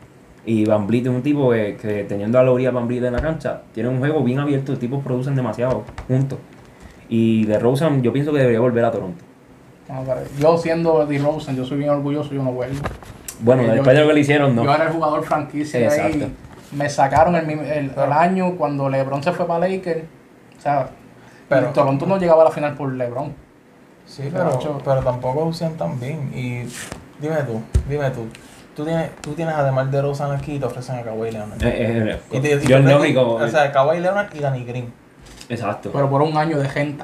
Y 0.46 0.64
Van 0.66 0.86
Vliet 0.86 1.06
es 1.08 1.12
un 1.12 1.24
tipo 1.24 1.50
que, 1.52 1.76
que 1.82 2.04
teniendo 2.04 2.38
a 2.40 2.44
Lauria 2.44 2.70
Van 2.72 2.88
Vliet 2.88 3.04
en 3.04 3.14
la 3.14 3.22
cancha, 3.22 3.62
tiene 3.74 3.90
un 3.90 4.00
juego 4.00 4.24
bien 4.24 4.40
abierto, 4.40 4.74
los 4.74 4.80
tipos 4.80 5.04
producen 5.04 5.36
demasiado 5.36 5.84
juntos. 6.08 6.38
Y 7.10 7.46
de 7.46 7.58
Rosen 7.60 8.02
yo 8.04 8.14
pienso 8.14 8.32
que 8.32 8.40
debería 8.40 8.60
volver 8.60 8.86
a 8.86 8.92
Toronto. 8.92 9.24
Pero 9.88 10.22
yo 10.40 10.58
siendo 10.58 11.06
DeRozan, 11.06 11.56
yo 11.56 11.64
soy 11.66 11.78
bien 11.78 11.90
orgulloso, 11.92 12.34
yo 12.34 12.42
no 12.42 12.52
vuelvo. 12.52 12.80
Bueno, 13.42 13.64
Eh, 13.64 13.68
yo- 13.68 13.74
después 13.74 13.96
de 13.96 14.02
lo 14.02 14.08
que 14.08 14.14
le 14.14 14.20
hicieron, 14.22 14.56
no. 14.56 14.64
Yo 14.64 14.74
era 14.74 14.86
el 14.86 14.92
jugador 14.94 15.24
franquicia 15.24 15.80
de 15.80 15.88
ahí. 15.90 16.34
Me 16.72 16.90
sacaron 16.90 17.36
el, 17.36 17.48
el- 17.50 17.92
el 17.96 18.12
año 18.12 18.56
cuando 18.56 18.90
LeBron 18.90 19.22
se 19.22 19.32
fue 19.32 19.46
para 19.48 19.68
Lakers. 19.68 20.04
O 20.58 20.62
sea, 20.62 20.90
Pero- 21.50 21.68
Toronto 21.70 22.06
no 22.06 22.18
llegaba 22.18 22.42
a 22.42 22.46
la 22.46 22.52
final 22.52 22.74
por 22.76 22.92
LeBron. 22.92 23.34
Sí, 24.06 24.30
Pero, 24.32 24.60
pero, 24.84 25.02
tampoco 25.02 25.46
lucían 25.46 25.74
tan 25.78 26.00
bien. 26.00 26.32
Y 26.36 26.68
dime 27.20 27.38
tú, 27.48 27.60
dime 27.90 28.10
tú. 28.12 28.28
Tú 28.76 28.84
tienes, 28.86 29.10
tú 29.22 29.32
tienes 29.34 29.56
además 29.56 29.90
de 29.92 30.02
Rosan 30.02 30.32
aquí 30.32 30.56
y 30.56 30.60
te 30.60 30.66
ofrecen 30.66 30.98
a 30.98 31.02
Kawhi 31.02 31.32
Leonard. 31.32 31.64
Eh, 31.64 32.12
eh, 32.12 32.20
y 32.32 32.40
te, 32.40 32.54
y 32.54 32.58
te 32.60 32.68
yo 32.68 32.78
ofrecen- 32.78 32.98
lógico. 32.98 33.36
O 33.36 33.48
sea, 33.48 33.72
Kawhi 33.72 34.00
Leonard 34.02 34.28
y 34.36 34.40
Danny 34.40 34.64
Green. 34.64 34.94
exacto. 35.50 35.90
Pero 35.92 36.10
por 36.10 36.22
un 36.22 36.38
año 36.38 36.58
de 36.60 36.68
gente. 36.70 37.04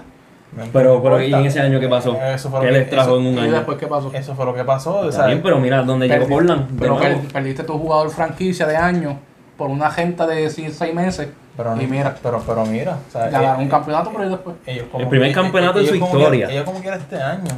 No 0.56 0.66
Pero, 0.74 1.02
pero 1.02 1.22
¿y 1.24 1.34
en 1.34 1.46
ese 1.46 1.62
año 1.62 1.80
qué 1.80 1.88
pasó? 1.88 2.14
Eso 2.22 2.50
fue 2.50 2.60
¿Qué 2.60 2.66
que, 2.68 2.72
les 2.74 2.90
trajo 2.90 3.12
eso, 3.12 3.20
en 3.22 3.26
un 3.28 3.36
¿Y 3.36 3.40
año? 3.40 3.52
después 3.54 3.78
qué 3.78 3.88
pasó? 3.88 4.12
eso 4.14 4.36
fue 4.36 4.46
lo 4.46 4.54
que 4.54 4.66
pasó. 4.66 5.00
O 5.00 5.26
bien, 5.26 5.42
pero 5.42 5.58
mira 5.60 5.82
dónde 5.82 6.10
llegó 6.10 6.28
Portland. 6.28 6.78
Pero 6.78 7.00
perdiste 7.32 7.64
tu 7.64 7.80
jugador 7.80 8.10
franquicia 8.10 8.68
de 8.68 8.76
año 8.76 9.18
por 9.58 9.70
una 9.70 9.90
gente 9.90 10.26
de 10.28 10.50
6 10.50 10.94
meses. 10.94 11.30
Pero, 11.58 11.82
y 11.82 11.88
mira, 11.88 12.16
pero, 12.22 12.42
pero 12.46 12.66
mira. 12.66 12.98
O 13.08 13.12
sea, 13.12 13.30
ganaron 13.30 13.62
eh, 13.62 13.64
un 13.66 13.70
campeonato, 13.70 14.12
pero 14.16 14.30
después. 14.30 14.56
ellos 14.66 14.86
como 14.92 15.04
El 15.04 15.10
primer 15.10 15.30
que- 15.30 15.36
campeonato 15.36 15.80
de 15.80 15.88
su 15.88 15.96
historia. 15.96 16.48
que- 16.48 16.54
ellos 16.54 16.66
como 16.66 16.80
quiera 16.82 16.98
este 16.98 17.22
año 17.22 17.50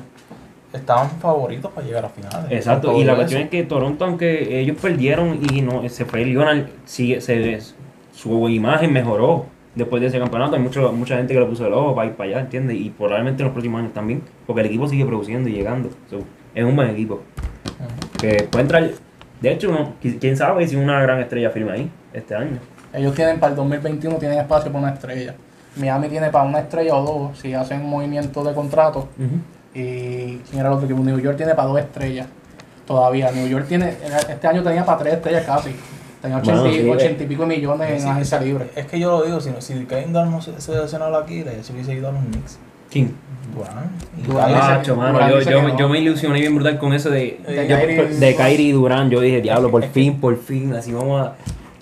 estaban 0.73 1.09
favoritos 1.19 1.71
para 1.71 1.85
llegar 1.85 2.05
a 2.05 2.09
finales. 2.09 2.51
Exacto, 2.51 2.97
y 2.99 3.03
la 3.03 3.15
cuestión 3.15 3.41
eso. 3.41 3.45
es 3.45 3.51
que 3.51 3.63
Toronto, 3.63 4.05
aunque 4.05 4.59
ellos 4.59 4.77
perdieron 4.81 5.39
y 5.51 5.61
no 5.61 5.87
se 5.89 6.05
fue 6.05 6.25
Leonard, 6.25 6.65
sigue, 6.85 7.21
se, 7.21 7.59
su 8.11 8.49
imagen 8.49 8.91
mejoró 8.91 9.45
después 9.75 10.01
de 10.01 10.07
ese 10.07 10.19
campeonato. 10.19 10.55
Hay 10.55 10.61
mucho, 10.61 10.91
mucha 10.91 11.15
gente 11.17 11.33
que 11.33 11.39
le 11.39 11.45
puso 11.45 11.67
el 11.67 11.73
ojo 11.73 11.93
para 11.95 12.07
ir 12.07 12.13
para 12.15 12.29
allá, 12.31 12.39
¿entiendes? 12.41 12.77
Y 12.77 12.89
probablemente 12.89 13.43
en 13.43 13.45
los 13.47 13.53
próximos 13.53 13.79
años 13.81 13.93
también, 13.93 14.23
porque 14.47 14.61
el 14.61 14.67
equipo 14.67 14.87
sigue 14.87 15.05
produciendo 15.05 15.47
y 15.49 15.53
llegando. 15.53 15.89
So, 16.09 16.19
es 16.55 16.63
un 16.63 16.75
buen 16.75 16.89
equipo. 16.89 17.21
Que 18.19 18.47
puede 18.49 18.63
entrar, 18.63 18.89
de 19.41 19.51
hecho, 19.51 19.93
quién 20.19 20.37
sabe 20.37 20.67
si 20.67 20.75
una 20.75 20.99
gran 21.01 21.19
estrella 21.19 21.49
firma 21.51 21.73
ahí 21.73 21.89
este 22.13 22.33
año. 22.35 22.57
Ellos 22.93 23.13
tienen 23.15 23.39
para 23.39 23.51
el 23.51 23.55
2021 23.57 24.15
tienen 24.17 24.39
espacio 24.39 24.71
para 24.71 24.85
una 24.85 24.93
estrella. 24.93 25.35
Miami 25.75 26.07
tiene 26.09 26.29
para 26.29 26.45
una 26.45 26.59
estrella 26.59 26.95
o 26.95 27.03
dos 27.29 27.39
si 27.39 27.53
hacen 27.53 27.81
un 27.81 27.89
movimiento 27.89 28.43
de 28.43 28.53
contrato. 28.53 29.07
Y 29.73 30.37
quién 30.37 30.59
era 30.59 30.69
el 30.69 30.75
otro 30.75 30.85
equipo. 30.85 31.01
New 31.03 31.19
York 31.19 31.35
tiene 31.37 31.55
para 31.55 31.67
dos 31.67 31.79
estrellas. 31.79 32.27
Todavía. 32.85 33.31
New 33.31 33.47
York 33.47 33.65
tiene. 33.67 33.95
Este 34.29 34.47
año 34.47 34.61
tenía 34.61 34.85
para 34.85 34.99
tres 34.99 35.13
estrellas 35.15 35.43
casi. 35.45 35.71
Tenía 36.21 36.37
Bueno, 36.37 36.61
80, 36.61 36.77
y- 36.77 36.83
sí, 36.83 36.89
80 36.89 37.23
y 37.23 37.27
pico 37.27 37.45
millones 37.45 37.89
en 37.91 37.99
Sí, 38.01 38.07
agencia 38.07 38.39
libre. 38.39 38.69
Es 38.75 38.85
que 38.85 38.99
yo 38.99 39.11
lo 39.19 39.23
digo, 39.25 39.41
si, 39.41 39.49
no- 39.49 39.59
si 39.61 39.73
Kevin 39.85 40.13
Durant 40.13 40.31
no 40.31 40.41
se, 40.41 40.61
se 40.61 40.71
lesionó 40.73 41.05
aquí, 41.17 41.43
le 41.43 41.63
se 41.63 41.73
hubiese 41.73 41.93
ido 41.95 42.09
a 42.09 42.11
los 42.11 42.21
Knicks. 42.23 42.59
¿Quién? 42.91 43.15
Macho, 44.37 44.95
mano, 44.95 45.13
Durant 45.13 45.31
yo, 45.31 45.39
dice 45.39 45.51
yo, 45.51 45.61
que 45.65 45.67
no. 45.73 45.77
yo 45.77 45.89
me 45.89 45.99
ilusioné 45.99 46.39
bien 46.39 46.55
brutal 46.55 46.77
con 46.79 46.93
eso 46.93 47.09
de, 47.09 47.39
De 47.47 48.15
de 48.19 48.35
Kyrie 48.35 48.67
y 48.67 48.71
Durán. 48.71 49.09
Yo 49.09 49.19
dije, 49.19 49.41
diablo, 49.41 49.69
por 49.71 49.83
fin, 49.83 50.19
por 50.19 50.37
fin, 50.37 50.73
así 50.73 50.91
vamos 50.91 51.21
a... 51.27 51.33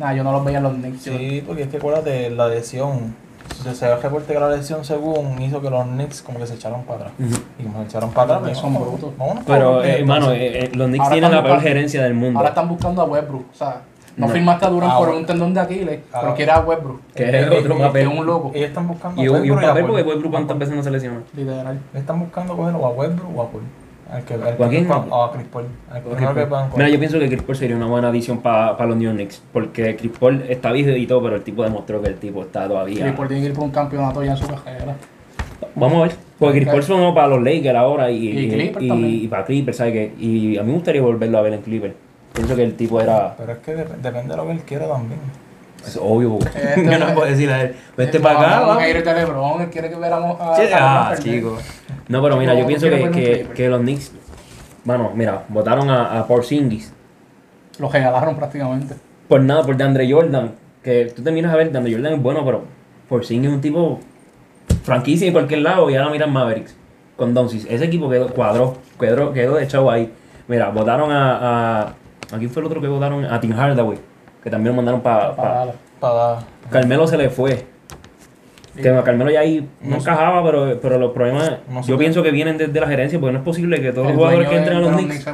Nah, 0.02 0.14
yo 0.14 0.24
no 0.24 0.32
los 0.32 0.44
veía 0.44 0.58
en 0.58 0.64
los 0.64 0.74
Knicks. 0.74 1.06
yo- 1.06 1.14
Sí, 1.18 1.44
porque 1.46 1.62
es 1.64 1.68
que 1.70 1.78
acuérdate, 1.78 2.30
la 2.32 2.48
lesión. 2.48 3.16
Se 3.64 3.76
se 3.76 3.86
ve 3.86 3.94
el 3.94 4.02
reporte 4.02 4.34
que 4.34 4.40
la 4.40 4.50
lesión 4.50 4.84
según 4.84 5.40
hizo 5.42 5.62
que 5.62 5.70
los 5.70 5.84
Knicks 5.86 6.24
como 6.24 6.40
que 6.40 6.48
se 6.48 6.56
echaron 6.56 6.84
para 6.84 7.00
atrás. 7.02 7.14
Y 7.60 7.64
como 7.64 7.80
se 7.82 7.86
echaron 7.86 8.10
para 8.12 8.24
atrás, 8.38 8.40
pues, 8.42 8.58
Son 8.58 8.74
vamos- 8.74 8.88
brutos. 8.90 9.14
Pero, 9.46 9.84
eh, 9.84 10.00
hermano, 10.00 10.32
entonces. 10.32 10.42
eh, 10.56 10.66
eh, 10.66 10.72
los 10.76 10.88
Knicks 10.88 11.04
Ahora 11.04 11.14
tienen 11.14 11.32
la 11.32 11.44
peor 11.44 11.62
gerencia 11.62 12.04
del 12.04 12.14
mundo. 12.16 12.40
Ahora 12.40 12.50
están 12.50 12.68
buscando 12.68 13.02
a 13.04 13.06
Westbrook. 13.06 13.46
O 13.52 13.56
sea, 13.56 13.82
no, 14.18 14.28
No. 14.28 14.34
firmaste 14.34 14.66
a 14.66 14.70
Durant 14.70 14.94
Ah, 14.94 14.98
por 14.98 15.10
un 15.10 15.26
tendón 15.26 15.54
de 15.54 15.60
Aquiles, 15.60 16.00
Ah, 16.12 16.20
pero 16.22 16.36
quiere 16.36 16.52
a 16.52 16.60
Westbrook. 16.62 17.02
que 17.14 17.24
es 17.24 17.34
Eh, 17.34 17.60
otro 17.60 17.76
eh, 17.76 17.80
papel. 17.80 18.08
que 18.08 18.14
es 18.14 18.20
un 18.20 18.26
loco. 18.26 18.52
Ellos 18.56 18.70
están 18.70 18.88
buscando 18.88 19.22
Y, 19.22 19.26
a 19.28 19.32
un- 19.32 19.38
y 19.38 19.40
un 19.40 19.44
Westbrook 19.44 19.64
a 19.64 19.68
papel 19.68 19.86
porque 19.86 20.02
Westbrook 20.04 20.32
cuántas 20.32 20.58
veces 20.60 20.76
no 20.76 20.84
se 20.84 20.92
lesiona. 20.92 21.20
Literal. 21.36 21.80
Están 21.94 22.20
buscando 22.20 22.58
cogerlo 22.58 22.86
a 22.86 22.90
Westbrook 22.90 23.38
o 23.38 23.42
a 23.44 23.50
Paul. 23.52 23.64
Al 24.12 24.24
que, 24.24 24.34
al 24.34 24.58
que 24.58 24.62
¿O 24.62 24.66
a 24.66 24.70
quién? 24.70 24.92
o 24.92 25.24
a 25.24 25.32
Chris 25.32 25.48
Paul. 25.48 25.66
Que 26.36 26.46
puedan 26.46 26.70
Mira, 26.76 26.90
yo 26.90 27.00
pienso 27.00 27.18
que 27.18 27.28
Chris 27.28 27.42
Paul 27.44 27.56
sería 27.56 27.76
una 27.78 27.88
buena 27.88 28.10
adición 28.10 28.42
para 28.42 28.86
los 28.86 28.98
New 28.98 29.06
York 29.06 29.16
Knicks. 29.16 29.42
Porque 29.54 29.96
Chris 29.96 30.12
Paul 30.20 30.44
está 30.50 30.72
viejo 30.72 30.92
y 30.92 31.08
todo, 31.08 31.24
pero 31.24 31.38
el 31.38 31.44
tipo 31.44 31.64
demostró 31.64 32.02
que 32.02 32.10
el 32.10 32.16
tipo 32.16 32.42
está 32.42 32.68
todavía. 32.68 33.04
Chris 33.06 33.16
Paul 33.16 33.28
tiene 33.30 33.44
que 33.44 33.50
ir 33.50 33.54
por 33.54 33.64
un 33.64 33.72
campeonato 33.72 34.24
ya 34.24 34.32
en 34.32 34.38
su 34.38 34.48
carrera. 34.48 34.96
Vamos 35.76 35.98
a 35.98 36.02
ver. 36.08 36.16
Porque 36.38 36.60
Chris. 36.60 36.70
Paul 36.70 36.84
sonó 36.84 37.14
para 37.14 37.28
los 37.28 37.42
Lakers 37.42 37.76
ahora 37.78 38.12
y, 38.12 38.28
Y 38.28 38.50
Clippers 38.50 38.86
y- 38.86 39.24
y 39.24 39.28
para 39.28 39.46
Clippers, 39.46 39.78
¿sabes 39.78 39.94
qué? 39.94 40.14
Y 40.20 40.58
a 40.58 40.64
mí 40.64 40.68
me 40.70 40.74
gustaría 40.74 41.02
volverlo 41.02 41.38
a 41.38 41.42
ver 41.42 41.54
en 41.54 41.62
Clippers. 41.62 41.94
Pienso 42.34 42.56
que 42.56 42.64
el 42.64 42.76
tipo 42.76 43.00
era. 43.00 43.36
Pero 43.38 43.52
es 43.54 43.58
que 43.60 43.78
dep- 43.78 43.96
depende 44.02 44.32
de 44.32 44.38
lo 44.38 44.46
que 44.46 44.52
él 44.52 44.62
quiera 44.62 44.88
también. 44.88 45.20
Es 45.86 45.98
obvio. 46.02 46.38
Este- 46.40 46.84
yo 46.92 47.00
no 47.00 47.14
puedo 47.14 47.28
decirle 47.28 47.54
a 47.54 47.62
él. 47.62 47.76
Vete 47.98 48.20
para 48.20 48.40
acá, 48.76 48.78
de 48.84 49.14
LeBron, 49.14 49.62
él 49.62 49.70
quiere 49.70 49.90
que 49.90 49.96
viéramos 49.96 50.40
a. 50.40 50.56
Sí, 50.56 50.64
a 50.72 50.78
ah, 50.78 51.16
LeBron 51.16 51.16
perder. 51.16 51.34
chico. 51.34 51.58
No, 52.12 52.22
pero 52.22 52.36
mira, 52.36 52.54
yo 52.56 52.68
pienso 52.68 52.90
que, 52.90 53.10
que, 53.12 53.48
que 53.56 53.70
los 53.70 53.80
Knicks. 53.80 54.12
Bueno, 54.84 55.12
mira, 55.16 55.46
votaron 55.48 55.90
a, 55.90 56.20
a 56.20 56.28
Porzingis. 56.28 56.94
Lo 57.80 57.90
regalaron 57.90 58.36
prácticamente. 58.36 58.96
Por 59.30 59.40
nada, 59.42 59.64
por 59.64 59.78
DeAndre 59.78 60.12
Jordan. 60.12 60.52
Que 60.84 61.06
tú 61.16 61.24
te 61.24 61.32
miras 61.32 61.54
a 61.54 61.56
ver, 61.56 61.72
DeAndre 61.72 61.94
Jordan 61.94 62.14
es 62.14 62.22
bueno, 62.22 62.44
pero 62.44 62.66
Porzingis 63.08 63.50
es 63.50 63.56
un 63.56 63.62
tipo 63.62 64.00
franquicia 64.84 65.26
en 65.26 65.32
cualquier 65.32 65.62
lado 65.62 65.90
y 65.90 65.96
ahora 65.96 66.12
miran 66.12 66.34
Mavericks. 66.34 66.76
Con 67.16 67.34
Doncic. 67.34 67.66
Ese 67.70 67.86
equipo 67.86 68.10
quedó, 68.10 68.28
cuadró, 68.34 68.78
quedó, 69.00 69.32
quedó 69.32 69.56
de 69.56 69.68
chavo 69.68 69.90
ahí. 69.90 70.12
Mira, 70.50 70.70
votaron 70.70 71.12
a, 71.12 71.38
a. 71.38 71.82
¿A 72.34 72.38
quién 72.38 72.50
fue 72.50 72.62
el 72.62 72.66
otro 72.66 72.82
que 72.82 72.88
votaron? 72.88 73.24
A 73.24 73.40
Tim 73.40 73.54
Hardaway. 73.54 74.00
Que 74.44 74.50
también 74.50 74.76
lo 74.76 74.78
mandaron 74.78 75.00
para. 75.00 75.34
Para 76.00 76.40
Carmelo 76.70 77.08
se 77.08 77.18
le 77.18 77.30
fue. 77.30 77.66
Que 78.82 79.02
Carmelo 79.04 79.32
ya 79.32 79.42
ahí 79.42 79.68
no 79.82 79.92
No 79.92 79.96
encajaba, 79.98 80.44
pero, 80.44 80.80
pero 80.82 80.98
los 80.98 81.12
problemas 81.12 81.60
No 81.70 81.82
yo 81.84 81.98
pienso 81.98 82.24
que 82.24 82.32
vienen 82.32 82.58
desde 82.58 82.80
la 82.80 82.88
gerencia, 82.88 83.20
porque 83.20 83.34
no 83.34 83.40
es 83.40 83.46
posible 83.46 83.82
que 83.82 83.92
todos 83.92 84.08
los 84.08 84.16
jugadores 84.16 84.50
que 84.50 84.58
entren 84.58 84.78
a 84.78 84.82
los 84.82 84.92
Knicks, 84.98 85.28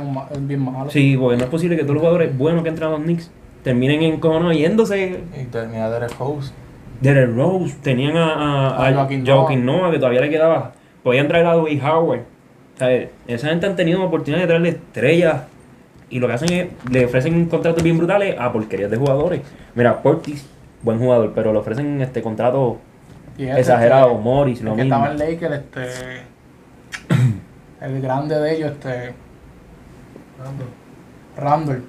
malo. 0.59 0.89
sí, 0.89 1.17
porque 1.17 1.37
no 1.37 1.43
es 1.43 1.49
posible 1.49 1.75
que 1.75 1.83
todos 1.83 1.95
los 1.95 2.01
jugadores 2.01 2.37
buenos 2.37 2.63
que 2.63 2.69
entran 2.69 2.89
a 2.89 2.97
los 2.97 3.03
Knicks 3.03 3.31
terminen 3.63 4.01
en 4.03 4.19
cojones 4.19 4.57
yéndose. 4.57 5.21
y 5.39 5.43
termina 5.45 5.89
Derek 5.89 6.17
Rose. 6.19 6.53
Derek 7.01 7.35
Rose, 7.35 7.75
tenían 7.81 8.17
a, 8.17 8.33
a, 8.33 8.85
A 8.85 8.87
a 8.87 8.93
Joaquin 8.93 9.25
Joaquin 9.25 9.65
Noah, 9.65 9.91
que 9.91 9.97
todavía 9.97 10.21
le 10.21 10.29
quedaba. 10.29 10.73
Podían 11.03 11.27
traer 11.27 11.45
a 11.45 11.53
Dwight 11.53 11.81
Howard, 11.83 12.21
¿sabes? 12.75 13.09
Esa 13.27 13.49
gente 13.49 13.65
han 13.65 13.75
tenido 13.75 14.03
oportunidad 14.03 14.41
de 14.41 14.47
traerle 14.47 14.69
estrellas 14.69 15.43
y 16.09 16.19
lo 16.19 16.27
que 16.27 16.33
hacen 16.33 16.53
es, 16.53 16.67
le 16.89 17.05
ofrecen 17.05 17.45
contratos 17.45 17.83
bien 17.83 17.97
brutales 17.97 18.35
a 18.39 18.51
porquerías 18.51 18.89
de 18.89 18.97
jugadores. 18.97 19.41
Mira, 19.75 20.01
Portis, 20.01 20.47
buen 20.81 20.99
jugador, 20.99 21.33
pero 21.35 21.51
le 21.51 21.59
ofrecen 21.59 22.01
este 22.01 22.21
contrato 22.21 22.77
Exagerado, 23.38 24.11
este, 24.11 24.21
Morris, 24.23 24.59
el 24.59 24.65
lo 24.65 24.75
que 24.75 24.83
mismo. 24.83 24.95
estaba 24.97 25.11
en 25.13 25.19
Lakers, 25.19 25.55
este. 25.55 26.21
el 27.81 28.01
grande 28.01 28.39
de 28.39 28.55
ellos, 28.55 28.71
este. 28.71 29.13
Randall. 31.38 31.83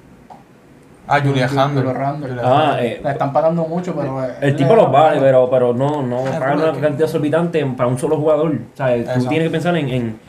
Ah, 1.07 1.19
Julia. 1.23 1.47
Randle. 1.47 1.81
Julia 1.83 2.41
Ah, 2.43 2.77
eh, 2.79 3.01
Le 3.03 3.09
están 3.11 3.33
pagando 3.33 3.63
mucho, 3.65 3.95
pero. 3.95 4.23
El 4.23 4.31
él 4.41 4.55
tipo 4.55 4.75
los 4.75 4.91
vale, 4.91 5.19
pero, 5.19 5.49
pero 5.49 5.73
no, 5.73 6.03
no 6.03 6.19
Ah, 6.27 6.37
pagan 6.39 6.57
una 6.59 6.67
es 6.69 6.73
que- 6.75 6.81
cantidad 6.81 7.07
exorbitante 7.07 7.65
para 7.75 7.89
un 7.89 7.97
solo 7.97 8.17
jugador. 8.17 8.51
O 8.73 8.77
sea, 8.77 9.15
tú 9.15 9.25
tienes 9.25 9.47
que 9.47 9.51
pensar 9.51 9.75
en, 9.75 9.89
en 9.89 10.19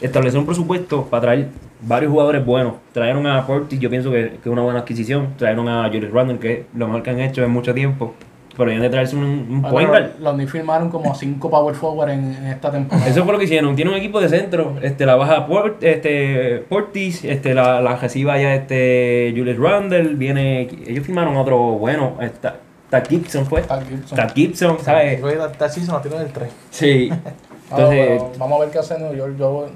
establecer 0.00 0.38
un 0.38 0.46
presupuesto 0.46 1.04
para 1.06 1.20
traer 1.22 1.48
varios 1.80 2.12
jugadores 2.12 2.44
buenos. 2.46 2.74
Trajeron 2.92 3.26
a 3.26 3.44
Portis, 3.44 3.80
yo 3.80 3.90
pienso 3.90 4.10
que, 4.12 4.30
que 4.40 4.48
es 4.48 4.52
una 4.52 4.62
buena 4.62 4.80
adquisición. 4.80 5.34
Trajeron 5.36 5.68
a 5.68 5.84
Julius 5.88 6.12
Randle, 6.12 6.38
que 6.38 6.52
es 6.52 6.66
lo 6.74 6.86
mejor 6.86 7.02
que 7.02 7.10
han 7.10 7.20
hecho 7.20 7.42
en 7.42 7.50
mucho 7.50 7.74
tiempo. 7.74 8.14
Pero 8.56 8.68
deben 8.68 8.82
de 8.82 8.90
traerse 8.90 9.16
un, 9.16 9.24
un 9.24 9.62
point 9.62 9.88
guard. 9.88 10.18
Los 10.20 10.34
Knicks 10.34 10.52
firmaron 10.52 10.90
como 10.90 11.14
cinco 11.14 11.48
power 11.48 11.74
forward 11.74 12.10
en, 12.10 12.34
en 12.34 12.46
esta 12.48 12.70
temporada. 12.70 13.08
Eso 13.08 13.24
fue 13.24 13.32
lo 13.32 13.38
que 13.38 13.46
hicieron. 13.46 13.74
Tiene 13.74 13.90
un 13.90 13.96
equipo 13.96 14.20
de 14.20 14.28
centro. 14.28 14.76
Este, 14.82 15.06
la 15.06 15.16
baja 15.16 15.46
Port, 15.46 15.82
este, 15.82 16.64
Portis, 16.68 17.24
este, 17.24 17.54
la, 17.54 17.80
la 17.80 17.96
reciba 17.96 18.38
ya 18.38 18.54
este 18.54 19.32
Julius 19.34 19.58
Randle. 19.58 20.14
Viene, 20.16 20.68
ellos 20.86 21.06
firmaron 21.06 21.36
otro 21.36 21.58
bueno. 21.58 22.18
Está, 22.20 22.56
Tad 22.90 23.08
Gibson 23.08 23.46
fue. 23.46 23.62
Tal 23.62 23.86
Gibson. 23.86 24.16
Tad 24.16 24.32
Gibson, 24.34 24.78
¿sabes? 24.80 25.20
Voy 25.22 25.32
a 25.32 25.38
dar 25.38 25.52
Tachizo, 25.52 25.92
no 25.92 26.00
tiro 26.00 26.18
del 26.18 26.30
3. 26.32 26.50
Sí. 26.70 27.10
Ah, 27.74 27.76
Entonces, 27.78 28.38
vamos 28.38 28.58
a 28.58 28.64
ver 28.64 28.70
qué 28.70 28.78
hace 28.80 28.98
New 28.98 29.14
York. 29.14 29.34
Yo, 29.38 29.66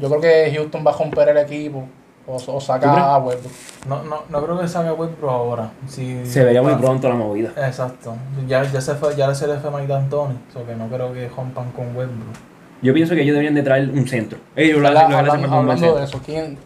yo 0.00 0.08
creo 0.08 0.18
que 0.18 0.50
Houston 0.56 0.82
va 0.86 0.92
a 0.92 0.96
romper 0.96 1.28
el 1.28 1.36
equipo 1.36 1.86
o, 2.28 2.36
o 2.36 2.40
¿Tú 2.40 2.60
saca 2.60 3.14
a 3.14 3.18
Westbrook. 3.18 3.52
No, 3.88 4.02
no, 4.04 4.16
no 4.28 4.44
creo 4.44 4.60
que 4.60 4.68
salga 4.68 4.92
Westbrook 4.92 5.30
ahora. 5.30 5.70
Si, 5.86 6.24
se 6.26 6.44
vería 6.44 6.62
muy 6.62 6.74
pronto 6.74 7.08
la 7.08 7.14
movida. 7.14 7.50
Exacto. 7.56 8.14
Ya, 8.46 8.62
ya 8.64 8.80
se 8.80 8.94
fue, 8.94 9.16
ya 9.16 9.34
se 9.34 9.46
le 9.46 9.56
fue 9.56 9.70
Mike 9.70 9.86
D'Antoni. 9.86 10.38
So 10.52 10.64
que 10.66 10.74
no 10.74 10.86
creo 10.88 11.12
que 11.12 11.28
rompan 11.28 11.70
con 11.72 11.86
Westbrook. 11.96 12.36
Yo 12.82 12.94
pienso 12.94 13.14
que 13.14 13.22
ellos 13.22 13.32
deberían 13.32 13.54
de 13.54 13.62
traer 13.62 13.90
un 13.90 14.06
centro. 14.06 14.38
Ellos 14.54 14.80
lo 14.80 14.90
lo 14.90 14.98
hablando 14.98 15.96
de 15.96 16.04
eso, 16.04 16.20
¿quién, 16.24 16.58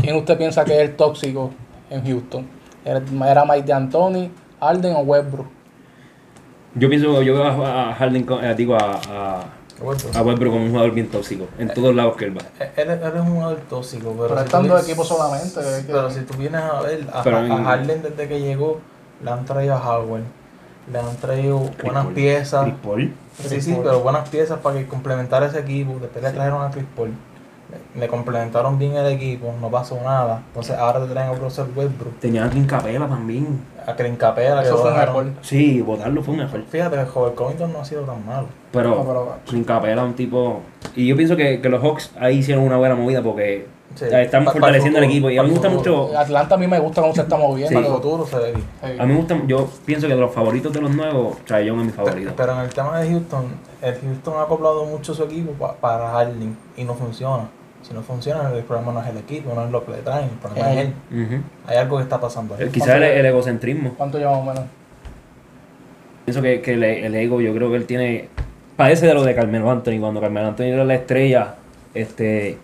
¿quién 0.00 0.16
usted 0.16 0.36
piensa 0.36 0.64
que 0.64 0.74
es 0.74 0.88
el 0.88 0.96
tóxico 0.96 1.50
en 1.90 2.04
Houston? 2.04 2.46
¿Era 2.84 3.00
era 3.30 3.44
Mike 3.44 3.66
D'Antoni, 3.68 4.30
Alden 4.58 4.96
o 4.96 5.00
Westbrook? 5.00 5.46
Yo 6.74 6.88
pienso, 6.88 7.20
yo 7.22 7.34
veo 7.34 7.44
a, 7.66 7.90
a 7.90 7.94
Harden, 7.94 8.24
con- 8.24 8.44
eh, 8.44 8.54
digo, 8.54 8.74
a, 8.76 9.00
a. 9.08 9.44
a 10.14 10.22
Westbrook 10.22 10.52
como 10.52 10.64
un 10.64 10.70
jugador 10.70 10.90
bien 10.92 11.08
tóxico. 11.08 11.46
En 11.58 11.72
todos 11.72 11.94
lados 11.94 12.16
que 12.16 12.26
él 12.26 12.36
va. 12.36 12.42
Él, 12.76 12.90
él 12.90 13.00
es 13.14 13.20
un 13.20 13.34
jugador 13.34 13.58
tóxico, 13.68 14.14
pero, 14.16 14.28
Pero 14.34 14.40
si 14.62 14.68
dos 14.68 14.76
ves- 14.80 14.88
equipos 14.88 15.08
solamente, 15.08 15.60
es 15.60 15.84
que- 15.86 15.92
Pero 15.92 16.10
si 16.10 16.20
tú 16.20 16.34
vienes 16.36 16.60
a 16.60 16.80
ver, 16.82 17.06
a, 17.12 17.22
Pero 17.22 17.36
a- 17.38 17.46
en- 17.46 17.52
a 17.52 17.64
Harden 17.64 18.02
desde 18.02 18.28
que 18.28 18.40
llegó, 18.40 18.80
le 19.22 19.30
han 19.30 19.44
traído 19.44 19.74
a 19.74 19.78
Howard, 19.98 20.22
le 20.92 20.98
han 20.98 21.16
traído 21.16 21.58
buenas 21.82 22.04
Paul. 22.04 22.14
piezas. 22.14 22.62
Chris 22.64 22.74
Paul. 22.82 23.12
Sí, 23.38 23.48
Chris 23.48 23.64
sí, 23.64 23.72
Paul. 23.72 23.84
pero 23.84 24.00
buenas 24.00 24.28
piezas 24.28 24.58
para 24.58 24.78
que 24.78 24.86
complementara 24.86 25.46
ese 25.46 25.60
equipo. 25.60 25.96
Después 26.00 26.22
le 26.24 26.30
trajeron 26.32 26.62
a 26.62 26.70
Chris 26.70 26.84
Paul. 26.96 27.10
Le, 27.94 28.00
le 28.00 28.08
complementaron 28.08 28.78
bien 28.80 28.96
el 28.96 29.06
equipo, 29.06 29.54
no 29.60 29.70
pasó 29.70 29.96
nada. 30.02 30.42
Entonces 30.48 30.76
ahora 30.76 31.00
te 31.00 31.06
traen 31.12 31.30
a 31.30 31.34
Russell 31.34 31.66
Westbrook, 31.76 32.18
Tenía 32.18 32.44
a 32.46 32.50
Clint 32.50 32.68
Capela 32.68 33.06
también. 33.06 33.60
a 33.86 33.94
Clint 33.94 34.18
Capela. 34.18 34.60
que 34.62 34.66
Eso 34.68 34.76
lo 34.78 34.82
fue 34.82 34.92
un 34.92 34.98
error. 35.00 35.26
Sí, 35.42 35.80
votarlo 35.80 36.20
fue 36.22 36.34
un 36.34 36.40
error. 36.40 36.62
Fíjate 36.68 36.96
que 36.96 37.04
Joel 37.06 37.34
Covington 37.34 37.72
no 37.72 37.80
ha 37.80 37.84
sido 37.84 38.02
tan 38.02 38.26
malo. 38.26 38.46
Pero, 38.72 38.90
No, 38.90 39.04
pero- 39.04 39.38
Clint 39.48 39.66
Capela 39.66 40.04
un 40.04 40.14
tipo... 40.14 40.60
Y 40.94 41.06
yo 41.08 41.16
pienso 41.16 41.36
que, 41.36 41.60
que 41.60 41.68
los 41.68 41.82
Hawks 41.82 42.12
ahí 42.18 42.38
hicieron 42.38 42.64
una 42.64 42.76
buena 42.76 42.94
movida 42.94 43.22
porque 43.22 43.66
Sí. 43.96 44.04
están 44.08 44.44
Pa- 44.44 44.52
fortaleciendo 44.52 45.00
el 45.00 45.06
equipo. 45.06 45.28
Y 45.30 45.36
a 45.38 45.42
mí 45.42 45.48
me 45.48 45.54
gusta 45.54 45.68
mucho... 45.68 46.16
Atlanta 46.16 46.54
a 46.54 46.58
mí 46.58 46.68
me 46.68 46.78
gusta 46.78 47.00
cómo 47.00 47.12
se 47.12 47.22
está 47.22 47.36
moviendo. 47.36 47.68
Sí. 47.68 47.74
Pero- 47.84 47.96
futuro 47.96 48.24
se. 48.24 48.36
Sí. 48.54 48.62
A 49.00 49.04
mí 49.04 49.12
me 49.12 49.18
gusta... 49.18 49.40
Yo 49.48 49.68
pienso 49.84 50.06
que 50.06 50.14
de 50.14 50.20
los 50.20 50.32
favoritos 50.32 50.72
de 50.72 50.80
los 50.80 50.94
nuevos, 50.94 51.38
Trae 51.44 51.66
es 51.66 51.74
mi 51.74 51.88
favorito. 51.90 52.32
Pero 52.36 52.52
en 52.52 52.58
el 52.60 52.68
tema 52.72 53.00
de 53.00 53.10
Houston, 53.10 53.46
el 53.82 53.94
Houston 53.96 54.34
ha 54.38 54.42
acoplado 54.42 54.84
mucho 54.84 55.12
su 55.12 55.24
equipo 55.24 55.50
pa- 55.54 55.74
para 55.74 56.10
Harden 56.12 56.56
y 56.76 56.84
no 56.84 56.94
funciona. 56.94 57.48
Si 57.82 57.92
no 57.94 58.02
funciona, 58.02 58.48
el 58.54 58.62
problema 58.62 58.92
no 58.92 59.00
es 59.02 59.08
el 59.08 59.16
equipo, 59.16 59.52
no 59.54 59.64
es 59.64 59.70
lo 59.72 59.84
que 59.84 59.90
le 59.92 59.98
traen, 60.02 60.24
el 60.26 60.30
problema 60.36 60.72
es 60.74 60.78
él. 61.10 61.42
Hay 61.66 61.76
algo 61.78 61.96
que 61.96 62.02
está 62.04 62.20
pasando 62.20 62.54
ahí. 62.54 62.68
Quizás 62.68 62.90
el, 62.90 63.02
el 63.02 63.26
egocentrismo. 63.26 63.94
¿Cuánto 63.96 64.18
llevamos 64.18 64.46
menos? 64.46 64.64
Pienso 66.26 66.42
que, 66.42 66.60
que 66.60 66.74
el, 66.74 66.84
el 66.84 67.14
ego, 67.16 67.40
yo 67.40 67.52
creo 67.54 67.70
que 67.70 67.76
él 67.76 67.86
tiene. 67.86 68.28
Padece 68.80 69.06
de 69.06 69.14
lo 69.14 69.22
de 69.22 69.34
Carmelo 69.34 69.70
Anthony. 69.70 70.00
Cuando 70.00 70.20
Carmelo 70.20 70.48
Anthony 70.48 70.64
era 70.64 70.84
la 70.84 70.94
estrella, 70.94 71.54
este. 71.94 72.58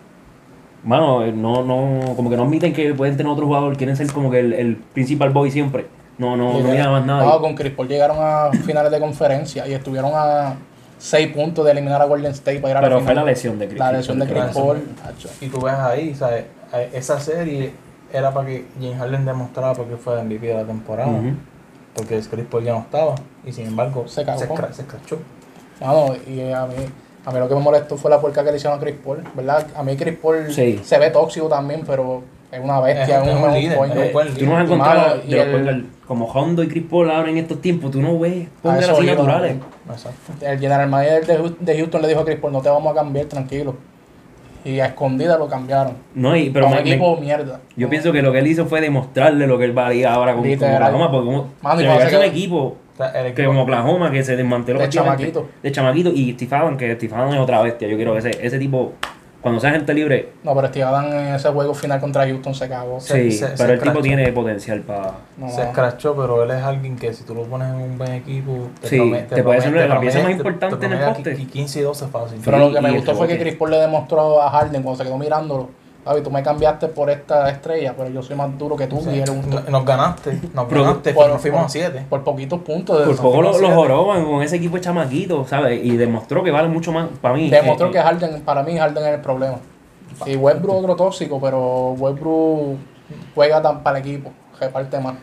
Mano, 0.83 1.23
eh, 1.25 1.31
no, 1.31 1.63
no, 1.63 2.15
como 2.15 2.29
que 2.29 2.37
no 2.37 2.43
admiten 2.43 2.71
que 2.73 2.93
pueden 2.93 3.17
tener 3.17 3.31
otro 3.31 3.45
jugador, 3.45 3.75
quieren 3.77 3.97
ser 3.97 4.11
como 4.13 4.29
que 4.31 4.39
el, 4.39 4.53
el 4.53 4.75
principal 4.77 5.31
boy 5.31 5.51
siempre. 5.51 5.87
No, 6.17 6.35
no, 6.37 6.59
no 6.59 6.69
miran 6.69 6.91
más 6.91 7.05
nada. 7.05 7.23
No, 7.25 7.39
con 7.41 7.55
Chris 7.55 7.73
Paul 7.73 7.87
llegaron 7.87 8.17
a 8.19 8.51
finales 8.65 8.91
de 8.91 8.99
conferencia 8.99 9.67
y 9.67 9.73
estuvieron 9.73 10.11
a 10.15 10.55
6 10.97 11.33
puntos 11.33 11.65
de 11.65 11.71
eliminar 11.71 12.01
a 12.01 12.05
Golden 12.05 12.31
State 12.31 12.59
para 12.59 12.71
ir 12.71 12.77
a 12.77 12.81
Pero 12.81 12.95
la 12.95 13.01
fue 13.01 13.13
la 13.13 13.21
final. 13.21 13.25
lesión 13.25 13.59
de 13.59 13.67
Chris 13.67 13.79
La 13.79 13.91
lesión 13.91 14.19
de. 14.19 14.25
Chris 14.27 14.43
Paul. 14.53 14.81
Y 15.41 15.47
tú 15.47 15.61
ves 15.61 15.73
ahí, 15.73 16.15
¿sabes? 16.15 16.45
Eh, 16.73 16.89
Esa 16.93 17.19
serie 17.19 17.71
era 18.11 18.31
para 18.33 18.47
que 18.47 18.65
James 18.79 18.97
Harden 18.97 19.25
demostrara 19.25 19.73
por 19.73 19.85
qué 19.87 19.97
fue 19.97 20.19
el 20.19 20.25
MVP 20.25 20.47
de 20.47 20.53
la 20.55 20.63
temporada. 20.63 21.11
Porque 21.93 22.19
Chris 22.31 22.45
Paul 22.49 22.63
ya 22.63 22.73
no 22.73 22.79
estaba. 22.79 23.15
Y 23.45 23.51
sin 23.51 23.67
embargo, 23.67 24.07
Se 24.07 24.23
cagó. 24.23 24.39
se 24.71 24.81
escrachó. 24.81 25.19
Mano, 25.81 26.15
y 26.27 26.51
a 26.51 26.65
mí, 26.65 26.75
a 27.25 27.31
mí 27.31 27.39
lo 27.39 27.47
que 27.47 27.55
me 27.55 27.61
molestó 27.61 27.97
fue 27.97 28.09
la 28.11 28.19
puerca 28.19 28.43
que 28.43 28.51
le 28.51 28.57
hicieron 28.57 28.77
a 28.77 28.81
Chris 28.81 28.95
Paul, 29.03 29.23
¿verdad? 29.35 29.67
A 29.75 29.83
mí 29.83 29.95
Chris 29.95 30.15
Paul 30.21 30.51
Sí. 30.51 30.79
se 30.83 30.97
ve 30.97 31.09
tóxico 31.11 31.47
también, 31.47 31.83
pero 31.85 32.23
es 32.51 32.59
una 32.63 32.79
bestia, 32.79 33.21
Es- 33.21 33.27
un, 33.27 33.43
un 33.43 33.53
líder, 33.53 33.77
point 33.77 33.93
buen 34.13 34.33
Tú 34.33 34.45
no 34.45 34.57
has 34.57 34.65
encontrado 34.65 35.21
y 35.27 35.33
el- 35.33 35.87
como 36.07 36.25
Hondo 36.25 36.63
y 36.63 36.67
Chris 36.69 36.85
Paul 36.89 37.11
ahora 37.11 37.29
en 37.29 37.37
estos 37.37 37.59
tiempos. 37.61 37.91
Tú 37.91 38.01
no 38.01 38.17
ves 38.17 38.47
A 38.47 38.61
pongan 38.61 38.79
eso 38.79 38.93
así 38.93 39.05
naturales. 39.05 39.57
Exacto. 39.91 40.45
El 40.45 40.57
general 40.59 40.89
manager 40.89 41.25
de 41.59 41.77
Houston, 41.77 42.01
le 42.01 42.07
dijo 42.07 42.21
a 42.21 42.25
Chris 42.25 42.39
Paul, 42.39 42.53
no 42.53 42.61
te 42.61 42.69
vamos 42.69 42.91
a 42.93 42.95
cambiar, 42.95 43.25
tranquilo. 43.25 43.75
Y 44.65 44.79
a 44.79 44.87
escondida 44.87 45.37
lo 45.37 45.47
cambiaron. 45.47 45.93
No, 46.15 46.35
y, 46.35 46.49
pero 46.49 46.67
me- 46.69 46.75
me- 46.75 46.81
equipo 46.81 47.15
mierda. 47.17 47.59
yo 47.77 47.89
pienso 47.89 48.11
que 48.11 48.21
lo 48.21 48.31
que 48.33 48.39
él 48.39 48.47
hizo 48.47 48.65
fue 48.65 48.81
demostrarle 48.81 49.47
lo 49.47 49.57
que 49.57 49.65
él 49.65 49.71
valía 49.71 50.13
ahora 50.13 50.31
con, 50.33 50.41
con 50.41 50.49
Literal. 50.49 50.75
Oklahoma. 50.75 51.11
Porque 51.11 51.25
como, 51.25 51.47
Mano, 51.61 51.81
y 51.81 51.85
cuando 51.85 52.09
se 52.09 52.17
un 52.17 52.23
equipo 52.23 52.75
el 52.99 53.33
que 53.33 53.41
equipo- 53.43 53.47
como 53.47 53.63
Oklahoma 53.63 54.11
que 54.11 54.23
se 54.23 54.35
desmanteló 54.35 54.79
De 54.79 54.89
chamaquito. 54.89 55.47
de 55.61 55.71
chamaquito 55.71 56.09
y 56.13 56.33
Steve 56.33 56.77
que 56.77 56.95
Steve 56.95 57.15
es 57.33 57.39
otra 57.39 57.61
bestia 57.61 57.87
yo 57.87 57.95
quiero 57.95 58.13
que 58.13 58.19
ese, 58.19 58.31
ese 58.45 58.57
tipo 58.59 58.93
cuando 59.39 59.61
sea 59.61 59.71
gente 59.71 59.93
libre 59.93 60.29
No, 60.43 60.55
pero 60.55 60.67
Steve 60.67 60.85
en 61.05 61.35
ese 61.35 61.49
juego 61.49 61.73
final 61.73 62.01
contra 62.01 62.25
Houston 62.27 62.53
se 62.55 62.67
cagó. 62.67 62.99
Sí 62.99 63.31
se- 63.31 63.45
pero 63.49 63.57
se 63.57 63.73
el 63.73 63.79
tipo 63.79 64.01
tiene 64.01 64.31
potencial 64.33 64.81
para 64.81 65.11
No, 65.37 65.47
se 65.49 65.61
escrachó, 65.61 66.15
pero 66.15 66.43
él 66.43 66.51
es 66.51 66.63
alguien 66.63 66.97
que 66.97 67.13
si 67.13 67.23
tú 67.23 67.35
lo 67.35 67.43
pones 67.43 67.69
en 67.69 67.75
un 67.75 67.97
buen 67.97 68.11
equipo, 68.13 68.67
Sí, 68.81 68.97
prome- 68.97 69.21
te 69.27 69.43
puede 69.43 69.61
ser 69.61 69.73
la 69.73 69.99
pieza 69.99 70.17
más 70.19 70.25
promete- 70.27 70.37
importante 70.37 70.75
te 70.77 70.85
en 70.87 70.93
el 70.93 70.99
poste. 71.13 71.37
qui- 71.37 71.47
15 71.47 71.79
y 71.79 71.83
12 71.83 72.07
fácil. 72.07 72.39
Pero 72.43 72.57
lo 72.57 72.73
que 72.73 72.81
me 72.81 72.91
gustó 72.91 73.15
fue 73.15 73.27
que. 73.27 73.37
Chris 73.37 73.55
Paul 73.55 73.71
le 73.71 73.77
demostró 73.77 74.41
a 74.41 74.49
Harden 74.49 74.81
cuando 74.83 74.97
se 75.01 75.07
quedó 75.07 75.17
mirándolo. 75.19 75.69
Javi, 76.07 76.21
tú 76.21 76.31
me 76.31 76.41
cambiaste 76.41 76.87
por 76.87 77.09
esta 77.09 77.49
estrella, 77.49 77.93
pero 77.97 78.09
yo 78.09 78.21
soy 78.23 78.35
más 78.35 78.57
duro 78.57 78.75
que 78.75 78.87
tú. 78.87 78.99
Sí, 79.01 79.09
y 79.11 79.17
eres 79.19 79.29
un 79.29 79.49
no- 79.49 79.61
nos 79.61 79.85
ganaste, 79.85 80.39
nos 80.53 80.67
ganaste, 80.69 81.13
por- 81.13 81.23
pero 81.23 81.33
nos 81.33 81.41
fuimos 81.41 81.59
por- 81.61 81.65
a 81.67 81.69
7. 81.69 82.05
por 82.09 82.23
poquitos 82.23 82.61
puntos. 82.61 82.99
de- 82.99 83.05
por 83.05 83.15
poco 83.17 83.41
lo, 83.41 83.53
fuimos 83.53 83.61
lo 83.61 83.67
siete. 83.67 83.75
joroban 83.75 84.25
con 84.25 84.41
ese 84.41 84.55
equipo 84.55 84.75
de 84.75 84.81
chamaquito 84.81 85.45
¿sabes? 85.47 85.83
y 85.83 85.97
demostró 85.97 86.43
que 86.43 86.51
vale 86.51 86.67
mucho 86.69 86.91
más 86.91 87.07
para 87.21 87.35
mí 87.35 87.49
Demostró 87.49 87.87
eh, 87.87 87.91
que 87.91 87.99
Harden, 87.99 88.41
para 88.41 88.63
mí 88.63 88.77
Harden 88.77 89.05
es 89.05 89.13
el 89.15 89.21
problema. 89.21 89.57
Y 90.25 90.35
Westbrook 90.35 90.77
otro 90.77 90.95
tóxico, 90.95 91.39
pero 91.39 91.91
Westbrook 91.97 92.77
juega 93.35 93.61
tan 93.61 93.83
para 93.83 93.99
el 93.99 94.05
equipo, 94.05 94.31
reparte 94.59 94.99
más. 94.99 95.15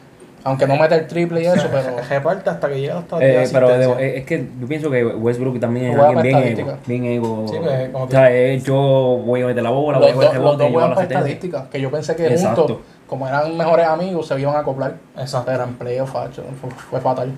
Aunque 0.45 0.67
no 0.67 0.77
mete 0.77 0.95
el 0.95 1.07
triple 1.07 1.43
y 1.43 1.47
eso, 1.47 1.69
pero 1.73 1.97
Reparte 2.09 2.51
hasta 2.51 2.69
que 2.69 2.79
llega 2.81 2.99
hasta 2.99 3.17
eh, 3.21 3.49
pero 3.51 3.99
eh, 3.99 4.19
es 4.19 4.27
que 4.27 4.47
yo 4.61 4.67
pienso 4.69 4.91
que 4.91 5.03
Westbrook 5.05 5.59
también 5.59 5.93
es 5.93 5.99
alguien 5.99 6.23
bien 6.23 6.59
ego, 6.59 6.77
bien 6.87 7.05
ego 7.05 7.47
Sí, 7.49 7.57
pues, 7.63 7.89
como 7.89 8.05
o 8.05 8.11
sea, 8.11 8.31
eh, 8.31 8.61
yo 8.61 8.77
voy 9.25 9.41
a 9.41 9.47
meter 9.47 9.63
la 9.63 9.71
bola 9.71 9.99
voy 9.99 10.11
a 10.11 10.13
dos- 10.13 10.35
los 10.37 10.59
dos 10.59 10.71
juegan 10.71 10.93
asistencia 10.93 11.19
estadísticas, 11.19 11.69
que 11.69 11.81
yo 11.81 11.91
pensé 11.91 12.15
que 12.15 12.27
Exacto. 12.27 12.67
juntos, 12.67 12.79
como 13.07 13.27
eran 13.27 13.57
mejores 13.57 13.87
amigos, 13.87 14.29
se 14.29 14.39
iban 14.39 14.55
a 14.55 14.59
acoplar. 14.59 14.97
Exacto. 15.19 15.51
Pero 15.51 15.67
playoff 15.79 16.13
facho, 16.13 16.45
fue, 16.61 16.71
fue 16.71 17.01
fatal. 17.01 17.33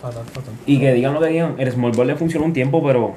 Fatal, 0.00 0.24
fatal. 0.24 0.54
Y 0.64 0.80
que 0.80 0.92
digan 0.94 1.12
lo 1.14 1.20
que 1.20 1.26
digan, 1.28 1.54
el 1.58 1.70
small 1.72 1.92
ball 1.92 2.06
le 2.06 2.16
funcionó 2.16 2.46
un 2.46 2.52
tiempo, 2.54 2.82
pero 2.82 3.12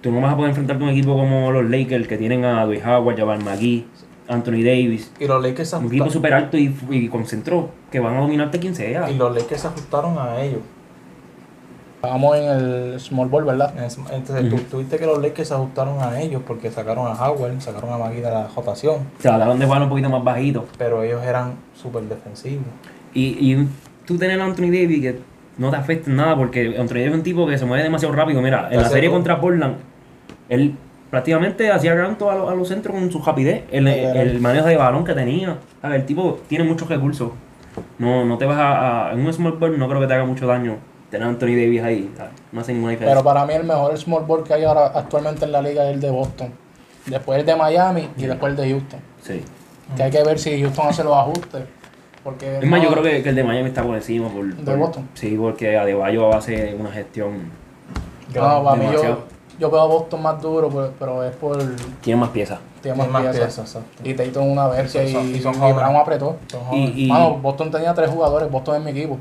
tú 0.00 0.10
no 0.10 0.20
vas 0.22 0.32
a 0.32 0.36
poder 0.36 0.50
enfrentarte 0.50 0.82
a 0.82 0.86
un 0.86 0.92
equipo 0.92 1.14
como 1.16 1.50
los 1.50 1.68
Lakers 1.68 2.08
que 2.08 2.16
tienen 2.16 2.44
a 2.46 2.64
Dwight 2.64 2.84
Howard, 2.86 3.18
Jabal 3.18 3.42
McGee, 3.44 3.86
Anthony 4.28 4.62
Davis, 4.62 5.10
Y 5.18 5.26
los 5.26 5.42
Lakers 5.42 5.70
se 5.70 5.76
un 5.76 5.86
equipo 5.86 6.04
ajustaron, 6.04 6.12
súper 6.12 6.34
alto 6.34 6.56
y, 6.58 6.76
y 6.90 7.08
concentró, 7.08 7.70
que 7.90 7.98
van 8.00 8.14
a 8.16 8.20
dominarte 8.20 8.60
15 8.60 8.92
ya. 8.92 9.10
y 9.10 9.16
los 9.16 9.34
Lakers 9.34 9.60
se 9.62 9.66
ajustaron 9.68 10.18
a 10.18 10.40
ellos. 10.42 10.60
Vamos 12.00 12.36
en 12.36 12.44
el 12.44 13.00
small 13.00 13.28
ball, 13.28 13.44
¿verdad? 13.44 13.74
Entonces, 14.12 14.48
tú, 14.48 14.54
Ujú. 14.54 14.64
tú 14.70 14.78
viste 14.78 14.98
que 14.98 15.06
los 15.06 15.20
Lakers 15.20 15.48
se 15.48 15.54
ajustaron 15.54 16.00
a 16.00 16.20
ellos 16.20 16.42
porque 16.46 16.70
sacaron 16.70 17.08
a 17.08 17.12
Howard, 17.14 17.60
sacaron 17.60 17.92
a 17.92 17.98
Magui 17.98 18.20
de 18.20 18.30
la 18.30 18.46
rotación, 18.54 18.96
O 19.18 19.22
sea, 19.22 19.32
trataron 19.32 19.58
de 19.58 19.66
jugar 19.66 19.82
un 19.82 19.88
poquito 19.88 20.08
más 20.08 20.22
bajito. 20.22 20.64
pero 20.78 21.02
ellos 21.02 21.22
eran 21.24 21.54
súper 21.74 22.02
defensivos. 22.04 22.64
Y, 23.14 23.24
y 23.52 23.68
tú 24.06 24.16
tener 24.16 24.40
a 24.40 24.44
Anthony 24.44 24.66
Davis 24.70 25.00
que 25.00 25.18
no 25.56 25.70
te 25.70 25.76
afecta 25.76 26.08
en 26.08 26.16
nada, 26.16 26.36
porque 26.36 26.76
Anthony 26.78 26.94
Davis 26.98 27.08
es 27.08 27.14
un 27.14 27.22
tipo 27.24 27.46
que 27.48 27.58
se 27.58 27.64
mueve 27.64 27.82
demasiado 27.82 28.14
rápido. 28.14 28.40
Mira, 28.42 28.68
en 28.70 28.80
la 28.80 28.88
serie 28.88 29.08
todo. 29.08 29.16
contra 29.18 29.40
Portland, 29.40 29.74
él 30.48 30.76
prácticamente 31.10 31.70
hacía 31.70 31.94
ganto 31.94 32.30
a, 32.30 32.34
los- 32.34 32.50
a 32.50 32.54
los 32.54 32.68
centros 32.68 32.94
con 32.94 33.10
su 33.10 33.22
rapidez, 33.22 33.64
el, 33.70 33.86
el 33.88 34.40
manejo 34.40 34.66
de 34.66 34.76
balón 34.76 35.04
que 35.04 35.14
tenía. 35.14 35.56
A 35.82 35.88
ver, 35.88 36.00
el 36.00 36.06
tipo 36.06 36.38
tiene 36.48 36.64
muchos 36.64 36.88
recursos. 36.88 37.30
No, 37.98 38.24
no 38.24 38.36
te 38.38 38.44
vas 38.44 38.58
a, 38.58 39.08
a- 39.08 39.12
En 39.12 39.24
un 39.24 39.32
small 39.32 39.52
ball 39.52 39.78
no 39.78 39.88
creo 39.88 40.00
que 40.00 40.06
te 40.06 40.14
haga 40.14 40.24
mucho 40.24 40.46
daño 40.46 40.76
tener 41.10 41.26
a 41.26 41.30
Anthony 41.30 41.46
Davis 41.56 41.82
ahí. 41.82 42.12
¿sabes? 42.16 42.32
No 42.52 42.60
hace 42.60 42.72
ninguna 42.72 42.90
diferencia. 42.92 43.14
Pero 43.22 43.24
para 43.24 43.46
mí 43.46 43.54
el 43.54 43.64
mejor 43.64 43.96
small 43.96 44.24
ball 44.24 44.42
que 44.44 44.54
hay 44.54 44.64
ahora 44.64 44.86
actualmente 44.94 45.44
en 45.44 45.52
la 45.52 45.62
liga 45.62 45.84
es 45.88 45.94
el 45.94 46.00
de 46.00 46.10
Boston. 46.10 46.52
Después 47.06 47.38
el 47.40 47.46
de 47.46 47.56
Miami 47.56 48.08
y 48.16 48.26
después 48.26 48.50
el 48.50 48.56
de 48.56 48.70
Houston. 48.70 49.00
sí. 49.22 49.42
Que 49.96 50.02
hay 50.02 50.10
que 50.10 50.22
ver 50.22 50.38
si 50.38 50.60
Houston 50.60 50.86
hace 50.88 51.02
los 51.02 51.14
ajustes. 51.14 51.62
Porque 52.22 52.58
Es 52.58 52.66
más, 52.66 52.82
yo 52.82 52.90
creo 52.90 53.02
que, 53.02 53.22
que 53.22 53.30
el 53.30 53.34
de 53.36 53.42
Miami 53.44 53.68
está 53.68 53.82
por 53.82 53.94
encima. 53.94 54.28
Por, 54.28 54.44
¿De 54.54 54.62
por- 54.62 54.76
Boston? 54.76 55.08
Sí, 55.14 55.34
porque 55.40 55.78
Adebayo 55.78 56.34
hace 56.34 56.74
una 56.78 56.90
gestión. 56.90 57.50
No, 58.34 58.62
para 58.64 58.76
mí 58.76 58.86
yo. 58.92 59.24
Yo 59.58 59.70
veo 59.70 59.80
a 59.80 59.86
Boston 59.86 60.22
más 60.22 60.40
duro, 60.40 60.68
pero, 60.68 60.92
pero 60.98 61.24
es 61.24 61.34
por 61.36 61.58
Tiene 62.00 62.20
más 62.20 62.30
piezas. 62.30 62.58
tiene 62.82 62.96
más, 62.96 63.08
más 63.08 63.22
piezas. 63.22 63.40
piezas, 63.40 63.66
exacto. 63.76 64.02
Y 64.08 64.14
Tatum 64.14 64.50
una 64.52 64.68
bestia 64.68 65.02
Y 65.04 65.12
son- 65.12 65.26
y, 65.28 65.32
y 65.36 65.40
son 65.40 65.54
y 65.54 65.58
jóvenes. 65.58 65.76
Brown 65.76 65.96
apretó. 65.96 66.36
Y, 66.72 67.04
y- 67.04 67.08
Mano, 67.08 67.38
Boston 67.38 67.70
tenía 67.70 67.92
tres 67.94 68.10
jugadores, 68.10 68.50
Boston 68.50 68.76
es 68.76 68.82
mi 68.84 68.90
equipo. 68.98 69.18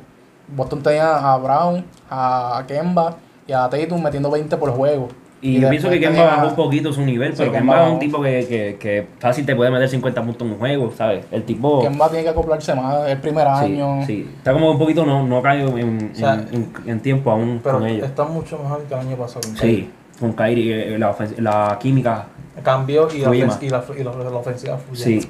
Boston 0.55 0.81
tenía 0.81 1.17
a 1.33 1.37
Brown, 1.37 1.83
a 2.09 2.63
Kemba 2.67 3.15
y 3.47 3.51
a 3.53 3.67
Tatum 3.69 4.01
metiendo 4.01 4.29
20 4.31 4.55
por 4.57 4.71
juego. 4.71 5.07
y 5.39 5.59
yo 5.59 5.69
pienso 5.69 5.87
que 5.89 5.99
Kemba 5.99 6.15
tenía- 6.15 6.31
bajó 6.35 6.47
un 6.47 6.55
poquito 6.55 6.91
su 6.91 7.01
nivel, 7.01 7.31
Sí, 7.33 7.37
pero 7.39 7.51
Kemba 7.51 7.73
Kemba 7.75 7.87
es 7.87 7.93
un 7.93 7.99
tipo 7.99 8.21
que, 8.23 8.47
que, 8.47 8.77
que 8.79 9.07
fácil 9.19 9.45
te 9.45 9.55
puede 9.55 9.69
meter 9.69 9.87
50 9.87 10.23
puntos 10.23 10.41
en 10.47 10.53
un 10.53 10.59
juego, 10.59 10.91
¿sabes? 10.97 11.25
El 11.31 11.43
tipo. 11.43 11.81
Kemba 11.81 12.09
tiene 12.09 12.23
que 12.23 12.29
acoplarse 12.29 12.73
más, 12.73 13.07
el 13.07 13.19
primer 13.19 13.45
Sí, 13.59 13.65
año. 13.65 14.03
sí. 14.05 14.31
Está 14.37 14.51
como 14.53 14.71
un 14.71 14.79
poquito 14.79 15.05
no, 15.05 15.27
no 15.27 15.41
caído 15.43 15.77
en, 15.77 16.11
O 16.11 16.15
sea, 16.15 16.33
en, 16.33 16.47
en- 16.53 16.73
en 16.89 16.99
tiempo 17.01 17.29
aún 17.29 17.59
Pero 17.63 17.77
con 17.79 17.87
ellos. 17.87 18.05
está 18.07 18.23
mucho 18.23 18.57
mejor 18.57 18.81
que 18.85 18.93
el 18.95 18.99
año 18.99 19.15
pasado. 19.15 19.41
Sí, 19.59 19.91
con 20.19 20.33
Kyrie, 20.33 20.95
eh, 20.95 20.97
la, 20.99 21.15
ofens- 21.15 21.37
la 21.37 21.77
química, 21.79 22.25
Cambió 22.63 23.07
y 23.13 23.19
la, 23.19 23.29
ofens- 23.29 23.61
y 23.61 23.69
la, 23.69 23.83
y 23.97 24.03
la, 24.03 24.11
la 24.29 24.37
ofensiva 24.37 24.77
fluyó. 24.77 25.03
sí. 25.03 25.29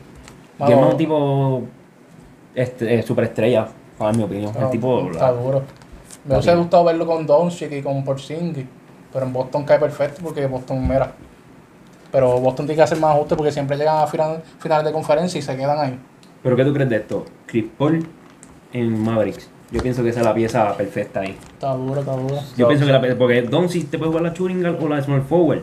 Mano, 0.57 0.71
Kemba 0.71 0.87
es 0.87 0.91
un 0.93 0.97
tipo 0.97 1.61
este, 2.55 2.95
eh, 2.95 3.03
superestrella, 3.03 3.67
para 3.97 4.13
mi 4.13 4.23
opinión. 4.23 4.51
no, 4.57 4.65
el 4.65 4.71
tipo. 4.71 5.11
está 5.11 5.31
la- 5.31 5.37
duro. 5.41 5.61
Me 6.25 6.33
hubiese 6.35 6.55
gustado 6.55 6.83
verlo 6.85 7.05
con 7.05 7.25
Doncic 7.27 7.71
y 7.71 7.81
con 7.81 8.03
Porzingis, 8.03 8.65
pero 9.13 9.25
en 9.25 9.33
Boston 9.33 9.63
cae 9.63 9.79
perfecto 9.79 10.21
porque 10.23 10.45
Boston, 10.47 10.87
mira. 10.87 11.11
Pero 12.11 12.39
Boston 12.39 12.65
tiene 12.65 12.77
que 12.77 12.83
hacer 12.83 12.99
más 12.99 13.13
ajustes 13.15 13.37
porque 13.37 13.51
siempre 13.51 13.77
llegan 13.77 13.97
a 13.97 14.07
final- 14.07 14.41
finales 14.59 14.85
de 14.85 14.91
conferencia 14.93 15.37
y 15.37 15.41
se 15.41 15.55
quedan 15.55 15.77
ahí. 15.79 15.99
Pero 16.41 16.55
¿qué 16.55 16.63
tú 16.65 16.73
crees 16.73 16.89
de 16.89 16.95
esto? 16.97 17.25
Chris 17.45 17.65
Paul 17.77 18.07
en 18.73 18.99
Mavericks. 19.03 19.49
Yo 19.71 19.81
pienso 19.81 20.01
que 20.03 20.09
esa 20.09 20.21
es 20.21 20.25
la 20.25 20.33
pieza 20.33 20.75
perfecta 20.77 21.19
ahí. 21.21 21.35
Está 21.53 21.73
duro, 21.73 21.99
está 21.99 22.13
duro. 22.13 22.35
Yo 22.55 22.67
pienso 22.67 22.85
que 22.85 22.89
sí. 22.89 22.93
la 22.93 23.01
pieza, 23.01 23.17
porque 23.17 23.41
Doncic 23.41 23.89
te 23.89 23.97
puede 23.97 24.09
jugar 24.11 24.23
la 24.23 24.33
shooting 24.33 24.65
o 24.65 24.87
la 24.87 25.01
small 25.01 25.21
forward. 25.23 25.61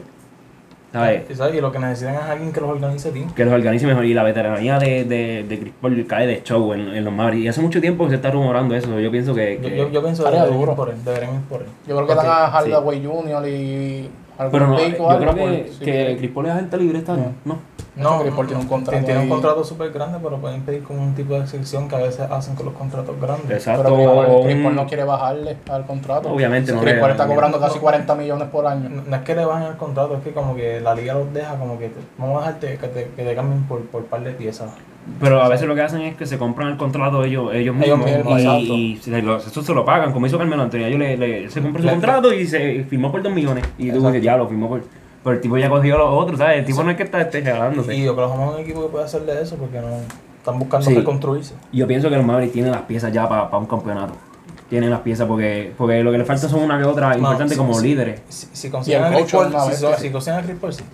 ¿Sabes? 0.92 1.28
Y, 1.28 1.34
¿sabes? 1.34 1.56
y 1.56 1.60
lo 1.60 1.72
que 1.72 1.78
necesitan 1.80 2.14
es 2.14 2.20
alguien 2.20 2.52
que 2.52 2.60
los 2.60 2.70
organice 2.70 3.10
bien. 3.10 3.28
que 3.30 3.44
los 3.44 3.52
organice 3.52 3.84
mejor. 3.86 4.04
Y 4.04 4.14
la 4.14 4.22
veteranía 4.22 4.78
de, 4.78 5.04
de, 5.04 5.42
de 5.42 5.58
Chris 5.58 5.72
Paul 5.80 6.06
cae 6.06 6.26
de 6.26 6.42
show 6.44 6.72
en, 6.72 6.80
en 6.88 7.04
los 7.04 7.12
Mavericks. 7.12 7.44
Y 7.44 7.48
hace 7.48 7.60
mucho 7.60 7.80
tiempo 7.80 8.04
que 8.04 8.10
se 8.10 8.16
está 8.16 8.30
rumorando 8.30 8.76
eso. 8.76 9.00
Yo 9.00 9.10
pienso 9.10 9.34
que. 9.34 9.58
Yo, 9.60 9.68
que- 9.68 9.76
yo, 9.76 9.88
yo 9.90 10.02
pienso 10.02 10.22
que 10.24 10.30
deberían 10.30 10.60
ir 10.60 10.68
por 10.76 10.90
él. 10.90 10.96
Deberían 11.04 11.34
ir 11.34 11.40
por 11.42 11.62
él. 11.62 11.68
Yo 11.88 11.96
creo 11.96 12.06
que 12.06 12.14
dan 12.14 12.26
a 12.26 12.46
Hardaway 12.48 13.04
Jr. 13.04 13.48
y 13.48 14.08
pero 14.50 14.66
no, 14.66 14.78
yo 14.78 15.18
creo 15.18 15.34
que, 15.34 15.70
sí. 15.78 16.16
Chris 16.18 16.30
Paul 16.30 16.46
es 16.46 16.52
agente 16.52 16.76
libre 16.76 17.02
año. 17.06 17.32
No. 17.44 17.58
No, 17.96 18.18
Paul 18.34 18.46
tiene 18.48 18.60
un 18.62 18.68
contrato 18.68 19.04
Tiene 19.04 19.18
un 19.20 19.24
ahí. 19.24 19.28
contrato 19.30 19.62
súper 19.64 19.92
grande, 19.92 20.18
pero 20.22 20.38
pueden 20.38 20.62
pedir 20.62 20.82
como 20.82 21.00
un 21.00 21.14
tipo 21.14 21.34
de 21.34 21.40
excepción 21.40 21.88
que 21.88 21.94
a 21.94 22.00
veces 22.00 22.20
hacen 22.28 22.56
con 22.56 22.66
los 22.66 22.74
contratos 22.74 23.14
grandes. 23.20 23.50
Exacto. 23.50 23.84
Pero 23.94 24.40
Chris 24.42 24.56
un- 24.56 24.62
Paul 24.64 24.74
no 24.74 24.86
quiere 24.86 25.04
bajarle 25.04 25.56
al 25.70 25.86
contrato. 25.86 26.28
Obviamente 26.32 26.72
no 26.72 26.80
Chris 26.80 26.94
Paul 26.94 27.12
está 27.12 27.26
cobrando 27.26 27.58
no. 27.58 27.64
casi 27.66 27.78
40 27.78 28.14
millones 28.16 28.48
por 28.48 28.66
año. 28.66 28.88
No, 28.88 29.02
no 29.06 29.16
es 29.16 29.22
que 29.22 29.34
le 29.36 29.44
bajen 29.44 29.68
el 29.68 29.76
contrato, 29.76 30.16
es 30.16 30.22
que 30.24 30.32
como 30.32 30.56
que 30.56 30.80
la 30.80 30.94
liga 30.94 31.14
los 31.14 31.32
deja 31.32 31.56
como 31.56 31.78
que 31.78 31.88
te- 31.90 32.00
vamos 32.18 32.38
a 32.42 32.46
dejarte 32.52 32.78
que 32.78 32.88
te, 32.88 33.10
que 33.16 33.22
te 33.24 33.34
cambien 33.36 33.62
por, 33.64 33.80
por 33.82 34.04
par 34.06 34.22
de 34.24 34.32
piezas. 34.32 34.72
Pero 35.20 35.40
a 35.42 35.48
veces 35.48 35.68
lo 35.68 35.74
que 35.74 35.82
hacen 35.82 36.00
es 36.00 36.16
que 36.16 36.24
se 36.26 36.38
compran 36.38 36.68
el 36.70 36.76
contrato 36.78 37.22
ellos, 37.24 37.52
ellos 37.54 37.76
mismos. 37.76 38.08
y, 38.08 38.12
exacto. 38.12 38.58
y 38.74 38.96
se 38.96 39.22
lo- 39.22 39.36
eso 39.36 39.62
se 39.62 39.72
lo 39.74 39.84
pagan, 39.84 40.12
como 40.12 40.26
hizo 40.26 40.38
Carmelo 40.38 40.62
Antonio. 40.62 40.86
Ellos 40.88 40.98
le, 40.98 41.16
le- 41.16 41.50
se 41.50 41.60
compró 41.62 41.80
su 41.80 41.86
Le- 41.86 41.92
contrato 41.92 42.32
y 42.32 42.46
se 42.46 42.84
firmó 42.84 43.12
por 43.12 43.22
2 43.22 43.32
millones. 43.32 43.64
Y 43.78 43.90
tú 43.92 44.04
dices, 44.04 44.22
ya 44.22 44.36
lo 44.36 44.48
firmó 44.48 44.68
por. 44.68 44.82
Pero 45.24 45.36
el 45.36 45.40
tipo 45.40 45.56
ya 45.58 45.68
cogió 45.70 45.96
los 45.98 46.08
otros, 46.12 46.38
¿sabes? 46.38 46.58
El 46.58 46.64
tipo 46.66 46.82
no 46.84 46.90
es 46.90 46.96
que 46.96 47.02
está 47.04 47.20
este, 47.22 47.40
regalándose. 47.40 47.94
Y 47.96 48.06
Oklahoma 48.06 48.44
es 48.44 48.54
un 48.56 48.60
equipo 48.60 48.82
que 48.82 48.88
puede 48.88 49.04
hacerle 49.06 49.40
eso 49.40 49.56
porque 49.56 49.80
no 49.80 49.88
están 50.38 50.58
buscando 50.58 50.86
Sí. 50.86 50.94
reconstruirse. 50.94 51.54
Yo 51.72 51.86
pienso 51.86 52.10
que 52.10 52.16
los 52.16 52.24
Mavericks 52.26 52.52
tienen 52.52 52.70
las 52.72 52.82
piezas 52.82 53.10
ya 53.12 53.26
para 53.28 53.56
un 53.56 53.66
campeonato. 53.66 54.12
Tienen 54.68 54.90
las 54.90 55.00
piezas 55.00 55.26
porque, 55.26 55.72
porque 55.78 56.02
lo 56.02 56.12
que 56.12 56.18
les 56.18 56.26
falta 56.26 56.48
son 56.48 56.60
una 56.62 56.78
que 56.78 56.84
otra 56.84 57.10
No, 57.10 57.16
importante 57.16 57.54
sí, 57.54 57.58
como 57.58 57.74
sí. 57.74 57.86
líderes. 57.88 58.20
Si, 58.28 58.48
si 58.52 58.70
consiguen 58.70 59.00
el 59.04 59.06
a 59.06 59.16
Chris 59.16 59.32
coach 59.32 59.52
Paul, 59.52 59.72
es 59.72 59.82
una 59.82 59.96
si, 59.96 60.02
si 60.02 60.10
consiguen 60.10 60.38
a 60.40 60.42
Chris 60.42 60.56
Paul, 60.60 60.72
sí. 60.74 60.84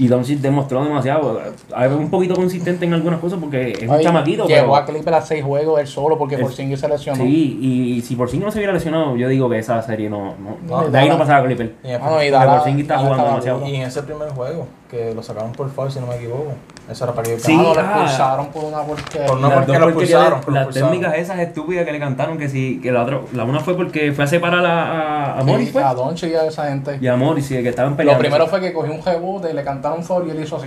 Y 0.00 0.08
Doncic 0.08 0.38
demostró 0.40 0.82
demasiado. 0.82 1.42
A 1.74 1.82
ver, 1.86 1.92
un 1.92 2.08
poquito 2.08 2.34
consistente 2.34 2.86
en 2.86 2.94
algunas 2.94 3.20
cosas 3.20 3.38
porque 3.38 3.72
es 3.72 3.86
un 3.86 4.00
chamaquito. 4.00 4.46
Llegó 4.46 4.60
pero- 4.62 4.76
a 4.76 4.86
Clipper 4.86 5.12
a 5.14 5.20
6 5.20 5.44
juegos 5.44 5.78
él 5.78 5.86
solo 5.86 6.16
porque 6.16 6.36
El- 6.36 6.40
por 6.40 6.52
se 6.52 6.88
lesionó. 6.88 7.22
Sí, 7.22 7.58
y, 7.60 7.92
y 7.98 8.00
si 8.00 8.16
por 8.16 8.30
sí 8.30 8.38
no 8.38 8.50
se 8.50 8.58
hubiera 8.58 8.72
lesionado, 8.72 9.14
yo 9.16 9.28
digo 9.28 9.50
que 9.50 9.58
esa 9.58 9.82
serie 9.82 10.08
no. 10.08 10.34
no, 10.38 10.56
No, 10.66 10.88
de 10.88 10.98
ahí 10.98 11.08
no 11.08 11.18
pasaba 11.18 11.44
Clipper. 11.44 11.74
Y 11.84 11.90
Ah, 11.92 11.98
no, 12.02 12.24
y 12.24 12.30
Porzingis 12.30 12.82
está 12.84 12.98
jugando 12.98 13.24
demasiado. 13.24 13.66
y 13.66 13.76
en 13.76 13.82
ese 13.82 14.02
primer 14.02 14.30
juego, 14.30 14.66
que 14.90 15.14
lo 15.14 15.22
sacaron 15.22 15.52
por 15.52 15.70
foul, 15.70 15.90
si 15.92 16.00
no 16.00 16.06
me 16.06 16.16
equivoco. 16.16 16.52
Eso 16.90 17.04
era 17.04 17.12
para 17.14 17.28
que 17.28 17.38
Sí, 17.38 17.56
Ah, 17.56 17.62
lo 17.62 17.68
ah. 17.70 17.74
expulsaron 17.82 18.46
por 18.48 18.64
una 18.64 18.82
porquería. 18.82 19.26
Por 19.26 19.38
una 19.38 19.48
Las 19.48 19.56
porque 19.58 19.72
dos 19.72 19.80
lo 19.80 19.86
expulsaron, 19.88 20.40
lo 20.46 20.52
las 20.52 20.68
técnicas 20.74 21.14
esas 21.18 21.38
estúpidas 21.38 21.84
que 21.84 21.92
le 21.92 22.00
cantaron 22.00 22.36
que 22.38 22.48
sí, 22.48 22.80
que 22.82 22.90
la 22.90 23.02
otra, 23.04 23.20
la 23.32 23.44
una 23.44 23.60
fue 23.60 23.76
porque 23.76 24.12
fue 24.12 24.24
a 24.24 24.26
separar 24.26 24.64
a, 24.66 25.38
a, 25.38 25.44
Morris, 25.44 25.66
Sí, 25.68 25.72
pues. 25.72 25.84
a 25.84 25.94
Doncic 25.94 26.30
y 26.30 26.34
a 26.34 26.46
esa 26.46 26.68
gente. 26.68 26.98
Y 27.00 27.06
a 27.06 27.14
Morris, 27.16 27.46
sí, 27.46 27.62
que 27.62 27.68
estaban 27.68 27.92
Lo 27.92 27.96
peleando. 27.96 28.20
primero 28.20 28.46
fue 28.48 28.60
que 28.60 28.72
cogió 28.72 28.92
un 28.92 29.02
rebote 29.04 29.50
y 29.50 29.54
le 29.54 29.62
cantaron 29.62 30.02
foul 30.02 30.26
y 30.26 30.30
él 30.32 30.42
hizo 30.42 30.56
así. 30.56 30.66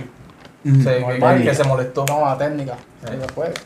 Sí, 0.64 0.72
que, 1.42 1.54
se 1.54 1.64
molestó. 1.64 2.06
No, 2.08 2.24
a 2.26 2.38
técnica. 2.38 2.74
Sí. 3.06 3.12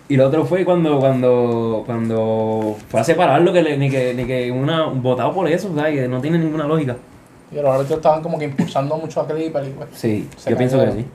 Y 0.09 0.17
lo 0.17 0.27
otro 0.27 0.45
fue 0.45 0.65
cuando, 0.65 0.99
cuando, 0.99 1.85
cuando 1.87 2.77
fue 2.89 2.99
a 3.01 3.05
separarlo, 3.05 3.53
que 3.53 3.63
le- 3.63 3.77
ni 3.79 3.89
que, 3.89 4.13
ni 4.15 4.25
que 4.25 4.51
una, 4.51 4.87
votado 4.87 5.33
por 5.33 5.47
eso, 5.47 5.71
¿sabes? 5.77 5.95
Que 5.95 6.09
no 6.09 6.21
tiene 6.21 6.39
ninguna 6.39 6.65
lógica. 6.65 6.97
Y 7.51 7.57
los 7.57 7.67
árbitros 7.67 7.99
estaban 7.99 8.23
como 8.23 8.39
que 8.39 8.45
impulsando 8.45 8.97
mucho 8.97 9.21
a 9.21 9.27
Clipper 9.27 9.65
y 9.67 9.71
pues. 9.71 9.89
Sí, 9.93 10.29
yo 10.47 10.57
pienso 10.57 10.79
que 10.85 10.93
sí. 10.93 11.07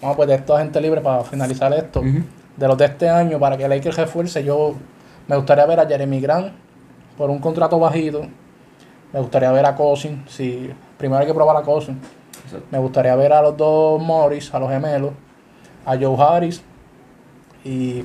Vamos 0.00 0.16
pues 0.16 0.28
de 0.28 0.34
esto 0.36 0.56
a 0.56 0.60
gente 0.60 0.80
libre 0.80 1.00
para 1.00 1.24
finalizar 1.24 1.72
esto. 1.72 2.02
De 2.02 2.66
los 2.66 2.76
de 2.76 2.84
este 2.86 3.08
año, 3.08 3.38
para 3.38 3.56
que 3.56 3.68
Lakers 3.68 3.96
refuerce, 3.96 4.42
yo 4.42 4.74
me 5.26 5.36
gustaría 5.36 5.66
ver 5.66 5.80
a 5.80 5.86
Jeremy 5.86 6.20
Grant 6.20 6.52
por 7.16 7.30
un 7.30 7.38
contrato 7.38 7.78
bajito. 7.78 8.22
Me 9.12 9.20
gustaría 9.20 9.50
ver 9.52 9.64
a 9.64 9.74
Cousin, 9.74 10.24
si 10.28 10.70
primero 10.96 11.20
hay 11.20 11.26
que 11.26 11.34
probar 11.34 11.56
a 11.56 11.62
Cousin. 11.62 11.98
Exacto. 12.44 12.66
Me 12.70 12.78
gustaría 12.78 13.14
ver 13.16 13.32
a 13.32 13.42
los 13.42 13.56
dos 13.56 14.02
Morris, 14.02 14.52
a 14.52 14.58
los 14.58 14.70
gemelos, 14.70 15.12
a 15.84 15.96
Joe 15.96 16.16
Harris. 16.18 16.62
Y 17.64 18.04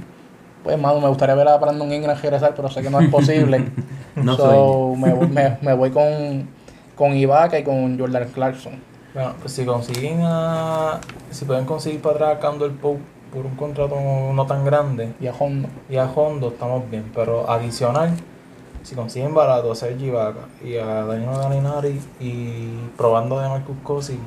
pues, 0.64 0.80
mano, 0.80 1.00
me 1.02 1.10
gustaría 1.10 1.36
ver 1.36 1.48
a 1.48 1.58
Brandon 1.58 1.92
Ingram 1.92 2.18
regresar, 2.20 2.54
pero 2.56 2.70
sé 2.70 2.82
que 2.82 2.90
no 2.90 3.00
es 3.00 3.10
posible. 3.10 3.72
No 4.16 4.38
so, 4.38 4.94
me, 4.96 5.12
me, 5.12 5.58
me 5.60 5.74
voy 5.74 5.90
con, 5.90 6.48
con 6.96 7.16
Ibaka 7.16 7.60
y 7.60 7.64
con 7.64 7.98
Jordan 8.00 8.28
Clarkson. 8.34 8.74
Bueno, 9.14 9.34
pues 9.42 9.54
si 9.54 9.66
consiguen 9.66 10.22
a. 10.24 11.00
Si 11.32 11.46
pueden 11.46 11.66
conseguir 11.66 12.02
para 12.02 12.16
atrás 12.16 12.36
a 12.38 12.40
Candle 12.40 12.70
Pope 12.70 13.02
por 13.32 13.46
un 13.46 13.56
contrato 13.56 13.96
no 14.34 14.46
tan 14.46 14.64
grande 14.64 15.12
Y 15.20 15.26
a 15.28 15.34
Hondo. 15.34 15.68
y 15.90 15.98
a 15.98 16.06
Hondo, 16.06 16.50
estamos 16.50 16.90
bien. 16.90 17.12
Pero 17.16 17.50
adicional, 17.50 18.12
si 18.84 18.96
consiguen 18.96 19.34
barato 19.34 19.72
a 19.72 19.76
Sergi 19.76 20.06
Ibaka 20.08 20.42
y 20.64 20.78
a 20.78 20.86
Danilo 21.06 21.38
Galinari 21.38 22.00
y 22.20 22.70
probando 22.98 23.40
de 23.40 23.50
Marcus 23.50 23.76
Cosi, 23.84 24.20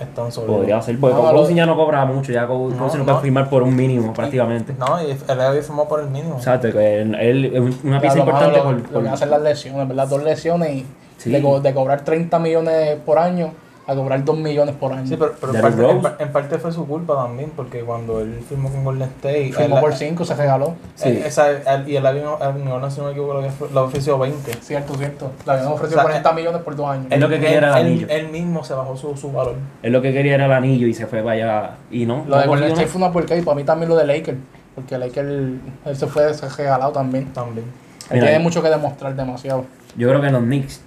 están 0.00 0.30
sobre. 0.30 0.52
Podría 0.52 0.80
ser, 0.82 0.98
porque 1.00 1.16
No, 1.16 1.32
Cousin 1.32 1.56
ya 1.56 1.66
no 1.66 1.74
cobra 1.76 2.04
mucho, 2.04 2.30
ya 2.32 2.46
con 2.46 2.76
No, 2.76 2.86
no. 2.96 3.04
puede 3.04 3.18
firmar 3.20 3.48
por 3.50 3.62
un 3.64 3.74
mínimo 3.74 4.12
prácticamente. 4.12 4.74
No, 4.78 5.00
y 5.02 5.10
él 5.12 5.40
había 5.40 5.60
firmado 5.62 5.88
por 5.88 6.00
el 6.00 6.08
mínimo. 6.08 6.36
Exacto, 6.36 6.70
que 6.72 7.02
él, 7.02 7.44
es 7.46 7.84
una 7.84 8.00
pieza 8.00 8.14
Claro, 8.22 8.30
importante 8.30 8.58
lo, 8.58 8.64
por, 8.64 8.74
lo 8.74 8.88
por- 8.88 9.02
que 9.04 9.08
hacen 9.08 9.30
las 9.30 9.42
lesiones, 9.42 9.88
¿verdad? 9.88 10.06
Dos 10.08 10.22
lesiones 10.22 10.70
y 10.70 10.86
Sí. 11.18 11.30
de, 11.30 11.42
co- 11.42 11.60
de 11.60 11.74
cobrar 11.74 12.00
30 12.04 12.38
millones 12.38 12.96
por 13.04 13.18
año 13.18 13.52
a 13.86 13.94
cobrar 13.94 14.22
2 14.22 14.36
millones 14.36 14.74
por 14.74 14.92
año. 14.92 15.06
Sí, 15.06 15.16
pero, 15.16 15.34
pero 15.40 15.54
en, 15.54 15.62
parte, 16.02 16.22
en, 16.22 16.54
en 16.54 16.60
fue 16.60 16.72
su 16.72 16.86
culpa 16.86 17.14
también, 17.24 17.50
porque 17.56 17.80
cuando 17.80 18.20
él 18.20 18.38
firmó 18.46 18.68
con 18.70 18.84
Golden 18.84 19.08
State. 19.08 19.50
Firmó 19.54 19.76
él- 19.76 19.80
por 19.80 19.94
5, 19.94 20.24
se 20.26 20.34
regaló. 20.34 20.74
Sí. 20.94 21.08
eh, 21.08 21.22
esa- 21.24 21.50
él- 21.50 21.88
y 21.88 21.96
él 21.96 22.04
había, 22.04 22.20
él, 22.22 22.64
no, 22.66 22.90
si 22.90 23.00
no 23.00 23.06
me 23.06 23.12
equivoco, 23.12 23.40
le 23.40 23.80
ofreció 23.80 24.18
20. 24.18 24.52
Cierto, 24.60 24.94
cierto. 24.94 25.30
Le 25.46 25.52
habían 25.52 25.68
ofrecido 25.68 26.00
O 26.00 26.02
sea, 26.02 26.10
40 26.20 26.32
millones 26.34 26.60
por 26.62 26.76
dos 26.76 26.86
años. 26.86 27.06
Él 27.08 27.18
lo 27.18 27.30
que 27.30 27.40
quería 27.40 27.56
era 27.56 27.80
el 27.80 27.86
él, 27.86 27.92
anillo. 27.92 28.06
él 28.10 28.28
mismo 28.28 28.62
se 28.62 28.74
bajó 28.74 28.94
su, 28.94 29.16
su 29.16 29.32
valor. 29.32 29.54
Él 29.82 29.90
lo 29.90 30.02
que 30.02 30.12
quería 30.12 30.34
era 30.34 30.44
el 30.44 30.52
anillo 30.52 30.86
y 30.86 30.92
se 30.92 31.06
fue 31.06 31.20
para 31.22 31.32
allá. 31.32 31.70
Y 31.90 32.04
no, 32.04 32.26
Lo 32.28 32.36
de 32.38 32.46
Golden 32.46 32.68
State 32.72 32.88
fue 32.88 33.00
una 33.00 33.10
porquería 33.10 33.42
y 33.42 33.44
para 33.46 33.54
mí 33.56 33.64
también 33.64 33.88
lo 33.88 33.96
de 33.96 34.04
Lakers. 34.04 34.36
Porque 34.74 34.98
Lakers, 34.98 35.26
él 35.28 35.60
se 35.96 36.06
fue 36.06 36.30
regalado 36.58 36.92
también. 36.92 37.32
También. 37.32 37.64
Él 38.10 38.16
Mira, 38.16 38.26
tiene 38.26 38.38
mucho 38.44 38.62
que 38.62 38.68
demostrar, 38.68 39.16
demasiado. 39.16 39.64
Yo 39.96 40.08
creo 40.10 40.20
que 40.20 40.30
los 40.30 40.42
Knicks, 40.42 40.82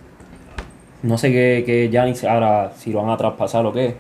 no 1.04 1.18
sé 1.18 1.32
qué, 1.32 1.64
qué 1.66 1.90
Giannis 1.92 2.24
ahora, 2.24 2.72
si 2.78 2.92
lo 2.92 3.02
van 3.02 3.12
a 3.12 3.18
traspasar 3.18 3.66
o 3.66 3.74
qué, 3.74 3.96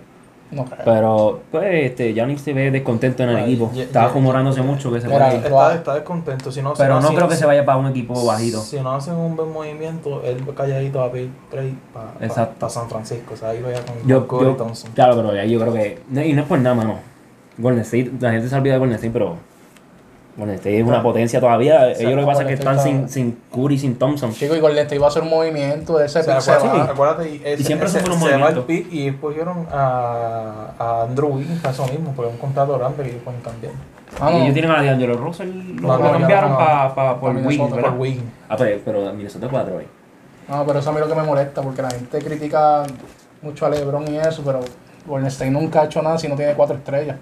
No 0.51 0.65
creo. 0.65 0.79
Pero, 0.83 1.39
pues, 1.49 1.85
este, 1.91 2.13
Giannis 2.13 2.41
se 2.41 2.51
ve 2.51 2.71
descontento 2.71 3.23
en 3.23 3.29
el 3.29 3.35
Ay, 3.37 3.43
equipo. 3.43 3.71
ya- 3.73 3.83
Estaba 3.83 4.09
rumorándose 4.09 4.61
mucho 4.61 4.91
que 4.91 4.99
se 4.99 5.07
ir. 5.07 5.13
Está, 5.45 5.75
está 5.75 5.93
descontento. 5.95 6.51
Si 6.51 6.61
no, 6.61 6.75
si 6.75 6.81
Pero 6.81 6.99
no 6.99 7.07
si- 7.07 7.15
creo 7.15 7.27
que 7.29 7.35
se 7.37 7.45
vaya 7.45 7.63
para 7.63 7.77
un 7.77 7.87
equipo 7.87 8.25
bajito. 8.25 8.59
Si 8.59 8.77
no 8.81 8.91
hacen 8.93 9.13
un 9.15 9.37
buen 9.37 9.49
movimiento, 9.53 10.21
él 10.25 10.43
calladito 10.53 10.99
va 10.99 11.05
a 11.05 11.11
pedir 11.13 11.29
trade 11.49 11.73
para 11.93 12.11
Exacto. 12.25 12.69
San 12.69 12.89
Francisco. 12.89 13.33
O 13.33 13.37
sea, 13.37 13.51
ahí 13.51 13.61
vaya 13.61 13.79
con 13.85 14.05
Yo, 14.05 14.27
con 14.27 14.43
yo- 14.43 14.55
Thompson. 14.57 14.91
claro, 14.93 15.15
pero 15.15 15.31
ahí 15.31 15.49
yo 15.51 15.59
creo 15.61 15.73
que. 15.73 15.99
Y 16.27 16.33
no 16.33 16.41
es 16.41 16.47
por 16.49 16.59
nada, 16.59 16.75
mano. 16.75 16.95
Golden 17.57 17.81
State, 17.83 18.11
la 18.19 18.31
gente 18.31 18.49
se 18.49 18.55
olvida 18.55 18.73
de 18.73 18.79
Golden 18.79 18.95
State, 18.95 19.13
pero. 19.13 19.37
Golden 20.37 20.55
State 20.55 20.79
es 20.79 20.85
una 20.87 21.03
potencia 21.03 21.39
todavía. 21.39 21.91
Ellos 21.91 22.13
lo 22.13 22.21
que 22.21 22.25
pasa 22.27 22.41
es 22.43 22.47
que 22.47 22.53
están 22.53 22.79
sin, 22.79 23.09
sin 23.09 23.37
Curry, 23.53 23.77
sin 23.77 23.95
Thompson. 23.99 24.31
Chico, 24.33 24.55
y 24.55 24.59
Golden 24.59 24.79
State 24.79 24.95
iba 24.95 25.05
a 25.05 25.09
hacer 25.09 25.23
un 25.23 25.29
movimiento 25.29 25.97
de 25.97 26.05
ese 26.05 26.19
O 26.19 26.23
sea, 26.23 26.35
pick 26.35 26.43
se 26.43 26.51
acuérdate, 26.51 26.79
va. 26.79 26.85
acuérdate, 26.85 27.29
y, 27.29 27.35
ese- 27.43 27.61
Y 27.61 27.65
siempre 27.65 27.87
ese- 27.87 27.97
se 27.99 28.05
fueron 28.05 28.19
se 28.19 28.25
va 28.25 28.31
el 28.33 28.39
movimientos. 28.39 28.65
pick 28.65 28.93
y 28.93 29.07
escogieron 29.09 29.67
a, 29.71 30.67
a 30.79 31.01
Andrew 31.03 31.29
Wiggins 31.35 31.59
para 31.61 31.73
eso 31.73 31.85
mismo, 31.87 32.13
porque 32.15 32.29
es 32.29 32.35
un 32.35 32.39
contrato 32.41 32.77
grande 32.79 33.03
que 33.03 33.09
ellos 33.09 33.21
pueden 33.23 33.41
cambiar. 33.41 33.73
Ah, 34.19 34.29
no. 34.29 34.37
Y 34.39 34.41
ellos 34.43 34.53
tienen 34.53 34.71
a 34.71 34.81
D'Angelo 34.83 35.17
Russell, 35.17 35.49
lo, 35.81 35.87
No, 35.87 35.97
lo 35.97 36.03
no, 36.05 36.11
cambiaron 36.11 36.51
no, 36.51 36.59
no. 36.59 36.65
pa- 36.65 36.95
pa- 36.95 37.19
por 37.19 37.35
Wiggins, 37.35 37.57
por 37.57 37.75
¿verdad? 37.75 37.89
Por 37.91 37.99
Wiggins. 37.99 38.23
Ah, 38.49 38.55
pues, 38.57 38.81
pero 38.85 39.13
Minnesota 39.13 39.47
4 39.49 39.77
ahí. 39.79 39.87
No, 40.49 40.65
pero 40.65 40.79
eso 40.79 40.89
a 40.89 40.93
mí 40.93 40.99
lo 40.99 41.07
que 41.07 41.15
me 41.15 41.23
molesta, 41.23 41.61
porque 41.61 41.81
la 41.81 41.91
gente 41.91 42.19
critica 42.19 42.83
mucho 43.41 43.65
a 43.65 43.69
LeBron 43.69 44.07
y 44.11 44.17
eso, 44.17 44.41
pero 44.45 44.59
Golden 45.05 45.27
State 45.27 45.51
nunca 45.51 45.81
ha 45.81 45.85
hecho 45.85 46.01
nada 46.01 46.17
si 46.17 46.27
no 46.27 46.35
tiene 46.35 46.53
cuatro 46.53 46.75
estrellas. 46.75 47.17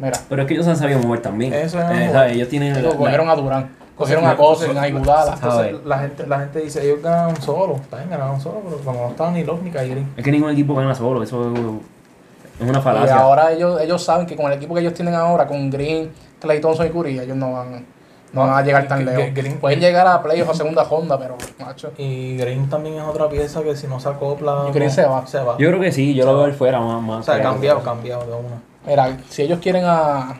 Mira, 0.00 0.18
Pero 0.28 0.42
es 0.42 0.48
que 0.48 0.54
ellos 0.54 0.66
han 0.66 0.76
sabido 0.76 0.98
mover 1.00 1.20
también. 1.20 1.52
Eso 1.52 1.78
es 1.80 1.90
Eh. 1.90 2.08
¿sabes? 2.12 2.32
Ellos 2.34 2.48
tienen. 2.48 2.74
digo, 2.74 2.88
la- 2.90 2.96
cogieron 2.96 3.28
a 3.28 3.36
Durán, 3.36 3.70
cogieron 3.96 4.24
a 4.26 4.34
Cousins, 4.36 4.76
a 4.76 4.88
Iguodala. 4.88 5.36
la 5.84 5.98
gente, 5.98 6.26
la 6.26 6.38
gente 6.40 6.60
dice, 6.60 6.82
ellos 6.84 7.02
ganaron 7.02 7.40
solo, 7.42 7.74
bien, 7.92 8.08
ganaron 8.10 8.40
solo, 8.40 8.62
pero 8.64 8.78
como 8.78 9.02
no 9.02 9.08
estaban 9.10 9.34
ni 9.34 9.44
Love 9.44 9.62
ni 9.62 9.70
Kyrie. 9.70 10.06
Es 10.16 10.24
que 10.24 10.32
ningún 10.32 10.50
equipo 10.50 10.74
gana 10.74 10.94
solo, 10.94 11.22
eso 11.22 11.52
es 11.52 12.68
una 12.68 12.78
Y 12.78 12.82
falacia. 12.82 13.16
ahora 13.18 13.52
ellos, 13.52 13.80
ellos 13.80 14.02
saben 14.02 14.26
que 14.26 14.36
con 14.36 14.46
el 14.46 14.52
equipo 14.54 14.74
que 14.74 14.80
ellos 14.80 14.94
tienen 14.94 15.14
ahora, 15.14 15.46
con 15.46 15.68
Green, 15.70 16.10
Clay 16.40 16.60
Thompson 16.60 16.86
y 16.86 16.90
Curry, 16.90 17.18
ellos 17.18 17.36
no 17.36 17.52
van, 17.52 17.84
no 18.32 18.40
van 18.40 18.54
a 18.54 18.62
llegar 18.62 18.88
tan 18.88 19.04
lejos. 19.04 19.24
Green- 19.34 19.58
Pueden 19.58 19.80
llegar 19.80 20.06
a 20.06 20.22
playoffs 20.22 20.50
a 20.52 20.54
segunda 20.54 20.84
ronda, 20.84 21.18
pero, 21.18 21.36
macho. 21.58 21.92
Y 21.98 22.36
Green 22.38 22.70
también 22.70 22.96
es 22.96 23.02
otra 23.02 23.28
pieza 23.28 23.62
que 23.62 23.76
si 23.76 23.86
no 23.86 24.00
se 24.00 24.08
acopla... 24.08 24.64
Y 24.68 24.72
Green 24.72 24.88
no- 24.88 24.94
se 24.94 25.04
va. 25.04 25.26
Se 25.26 25.38
va. 25.40 25.58
Yo 25.58 25.68
creo 25.68 25.80
que 25.80 25.92
sí, 25.92 26.14
yo 26.14 26.24
lo 26.24 26.36
veo 26.36 26.46
él 26.46 26.54
fuera 26.54 26.80
más. 26.80 27.02
más 27.02 27.20
o 27.28 27.32
sea, 27.32 27.42
cambiado, 27.42 27.82
cambiado 27.82 28.22
de 28.24 28.32
una. 28.32 28.62
Mira, 28.86 29.18
si 29.28 29.42
ellos 29.42 29.58
quieren 29.60 29.84
a. 29.86 30.38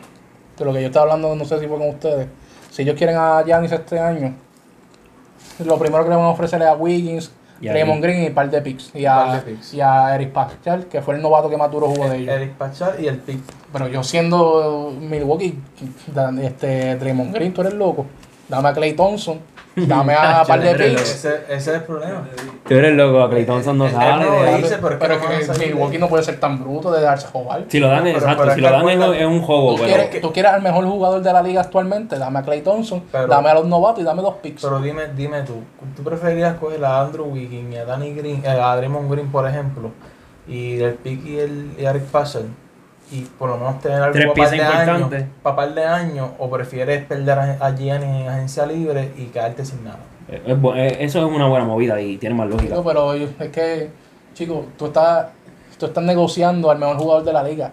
De 0.57 0.65
lo 0.65 0.73
que 0.73 0.81
yo 0.81 0.87
estaba 0.87 1.03
hablando, 1.03 1.35
no 1.35 1.45
sé 1.45 1.59
si 1.59 1.67
fue 1.67 1.77
con 1.77 1.89
ustedes. 1.89 2.27
Si 2.69 2.83
ellos 2.83 2.95
quieren 2.95 3.17
a 3.17 3.43
Giannis 3.43 3.71
este 3.71 3.99
año, 3.99 4.35
lo 5.65 5.77
primero 5.77 6.03
que 6.03 6.09
le 6.09 6.15
van 6.15 6.25
a 6.25 6.29
ofrecer 6.29 6.61
es 6.61 6.67
a 6.67 6.75
Wiggins, 6.75 7.31
Y 7.59 7.69
Raymond 7.69 8.01
Green. 8.01 8.23
Y 8.23 8.27
un 8.27 8.33
par 8.33 8.49
de 8.49 8.61
picks. 8.61 8.91
Y 8.95 9.05
a, 9.05 9.41
picks. 9.45 9.73
y 9.73 9.81
a 9.81 10.15
Eric 10.15 10.31
Pascal, 10.31 10.85
que 10.85 11.01
fue 11.01 11.15
el 11.15 11.21
novato 11.21 11.49
que 11.49 11.57
más 11.57 11.71
duro 11.71 11.87
jugó 11.87 12.09
de 12.09 12.17
ellos. 12.17 12.33
Eric 12.33 12.53
Pachar 12.53 12.99
y 12.99 13.07
el 13.07 13.17
pick. 13.17 13.39
Pero 13.71 13.87
yo 13.87 14.03
siendo 14.03 14.93
Milwaukee, 14.99 15.57
este, 16.41 16.95
Draymond 16.95 17.33
Green, 17.33 17.53
tú 17.53 17.61
eres 17.61 17.73
loco. 17.73 18.05
Dame 18.49 18.69
a 18.69 18.73
Clay 18.73 18.93
Thompson, 18.93 19.39
dame 19.75 20.13
a 20.13 20.41
un 20.41 20.47
par 20.47 20.61
de 20.61 20.75
picks. 20.75 21.01
Ese, 21.01 21.35
ese 21.47 21.55
es 21.55 21.67
el 21.67 21.83
problema. 21.83 22.23
Tú 22.67 22.73
eres 22.75 22.93
loco, 22.95 23.29
Clay 23.29 23.45
Thompson 23.45 23.77
no 23.77 23.89
sale. 23.89 24.25
pero 24.81 25.13
es 25.13 25.45
que 25.45 25.51
a 25.51 25.53
Milwaukee 25.67 25.97
no 25.97 26.07
puede 26.07 26.23
ser 26.23 26.39
tan 26.39 26.59
bruto 26.63 26.91
de 26.91 27.01
darse 27.01 27.27
a 27.27 27.29
jugar. 27.31 27.65
Si 27.67 27.79
lo 27.79 27.87
dan, 27.87 28.03
Pero- 28.03 28.17
exacto, 28.17 28.43
pero 28.43 28.53
si 28.55 28.59
es 28.63 28.71
lo 28.71 28.77
dan 28.87 29.13
en 29.15 29.27
un 29.27 29.41
juego, 29.41 29.71
¿Tú 29.75 29.81
pero. 29.83 29.87
quieres, 29.87 30.21
tú 30.21 30.31
quieres 30.33 30.51
al 30.53 30.61
mejor 30.61 30.85
jugador 30.85 31.21
de 31.21 31.33
la 31.33 31.41
liga 31.41 31.61
actualmente, 31.61 32.17
dame 32.17 32.39
a 32.39 32.43
Clay 32.43 32.61
Thompson, 32.61 33.03
Pero- 33.11 33.27
dame 33.27 33.49
a 33.49 33.53
los 33.55 33.65
novatos 33.65 34.01
y 34.01 34.03
dame 34.05 34.21
dos 34.21 34.35
picks. 34.41 34.61
Pero 34.61 34.79
dime, 34.81 35.07
dime 35.15 35.41
tú, 35.43 35.55
¿tú 35.95 36.03
preferirías 36.03 36.55
coger 36.57 36.83
a 36.85 37.01
Andrew 37.01 37.25
Wiggins 37.25 37.73
y 37.73 37.77
a 37.77 37.85
Danny 37.85 38.13
Green, 38.13 38.43
eh, 38.45 38.49
a 38.49 38.75
Draymond 38.75 39.11
Green, 39.11 39.31
por 39.31 39.47
ejemplo, 39.47 39.91
y 40.47 40.79
el 40.81 40.95
pick 40.95 41.25
y 41.25 41.39
el 41.39 41.71
y 41.77 41.85
Eric 41.85 42.03
Pascal, 42.03 42.45
y 43.11 43.21
por 43.21 43.49
lo 43.49 43.57
menos 43.57 43.81
tener 43.81 44.01
algo 44.01 44.33
para 44.33 44.49
par 44.49 44.51
de 44.51 44.61
años, 44.61 45.09
para 45.43 45.55
par 45.55 45.73
de 45.73 45.85
años, 45.85 46.29
o 46.39 46.49
prefieres 46.49 47.05
perder 47.05 47.37
a, 47.39 47.75
Giannis 47.75 48.21
en 48.21 48.27
agencia 48.27 48.65
libre 48.65 49.11
y 49.17 49.25
quedarte 49.25 49.65
sin 49.65 49.83
nada? 49.83 49.99
eso 50.29 51.19
es 51.19 51.35
una 51.35 51.47
buena 51.47 51.65
movida 51.65 51.99
y 51.99 52.17
tiene 52.17 52.35
más 52.35 52.47
lógica. 52.47 52.69
Chico, 52.69 52.83
pero 52.85 53.15
yo- 53.15 53.27
es 53.37 53.49
que, 53.49 53.89
chico, 54.33 54.65
tú 54.77 54.85
estás, 54.85 55.27
tú 55.77 55.87
estás 55.87 56.03
negociando 56.03 56.71
al 56.71 56.79
mejor 56.79 56.97
jugador 56.97 57.23
de 57.25 57.33
la 57.33 57.43
liga. 57.43 57.71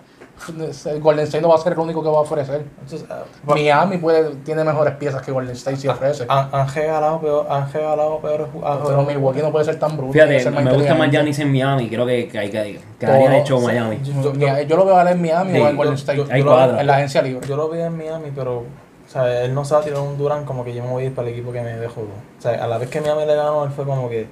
El 0.86 1.00
Golden 1.00 1.24
State 1.24 1.42
no 1.42 1.48
va 1.48 1.56
a 1.56 1.58
ser 1.58 1.72
el 1.72 1.78
único 1.80 2.02
que 2.02 2.08
va 2.08 2.18
a 2.18 2.20
ofrecer. 2.20 2.64
Entonces, 2.80 3.04
ah, 3.10 3.24
Miami 3.44 3.98
puede, 3.98 4.30
tiene 4.36 4.64
mejores 4.64 4.94
piezas 4.94 5.22
que 5.22 5.32
Golden 5.32 5.54
State 5.54 5.76
si 5.78 5.88
ofrece. 5.88 6.26
han, 6.28 6.48
han 6.52 6.72
regalado 6.72 7.20
peor, 7.20 7.46
han 7.50 7.72
regalado 7.72 8.18
peores 8.20 8.46
Pero 8.52 8.60
jugadores. 8.60 9.06
Milwaukee 9.08 9.42
no 9.42 9.50
puede 9.52 9.64
ser 9.64 9.78
tan 9.78 9.96
bruto. 9.96 10.12
Fíjate, 10.12 10.40
ser 10.40 10.52
me 10.52 10.72
gusta 10.72 10.94
más. 10.94 11.10
Giannis 11.10 11.38
en 11.40 11.52
Miami, 11.52 11.88
creo 11.88 12.06
que, 12.06 12.28
que 12.28 12.38
hay 12.38 12.50
que 12.50 12.80
quedaría 12.98 13.26
Todo, 13.30 13.38
hecho 13.38 13.58
sí. 13.58 13.66
Miami. 13.66 14.00
Yo- 14.02 14.32
lo 14.76 14.84
veo 14.84 14.96
a 14.96 15.10
en 15.10 15.20
Miami 15.22 15.52
Sí, 15.52 15.58
o 15.60 15.68
en 15.68 15.76
Golden 15.76 15.94
yo- 15.96 15.98
State. 16.00 16.38
yo 16.38 16.44
lo- 16.44 16.80
en 16.80 16.86
la 16.86 16.94
agencia 16.94 17.22
libre. 17.22 17.46
Yo 17.46 17.56
lo 17.56 17.68
vi 17.68 17.80
en 17.80 17.96
Miami, 17.96 18.30
pero 18.34 18.58
o 18.58 19.10
sea, 19.10 19.42
él 19.44 19.54
no 19.54 19.64
a 19.78 19.80
tirar 19.82 20.00
un 20.00 20.18
Durán 20.18 20.44
como 20.44 20.64
que 20.64 20.74
yo 20.74 20.82
me 20.84 20.90
voy 20.90 21.04
a 21.04 21.06
ir 21.06 21.14
para 21.14 21.26
el 21.28 21.34
equipo 21.34 21.50
que 21.52 21.62
me 21.62 21.76
dejó. 21.76 22.02
O 22.02 22.40
sea, 22.42 22.62
a 22.62 22.66
la 22.66 22.78
vez 22.78 22.88
que 22.90 23.00
Miami 23.00 23.24
le 23.26 23.34
ganó, 23.34 23.64
él 23.64 23.70
fue 23.70 23.84
como 23.84 24.08
que 24.08 24.26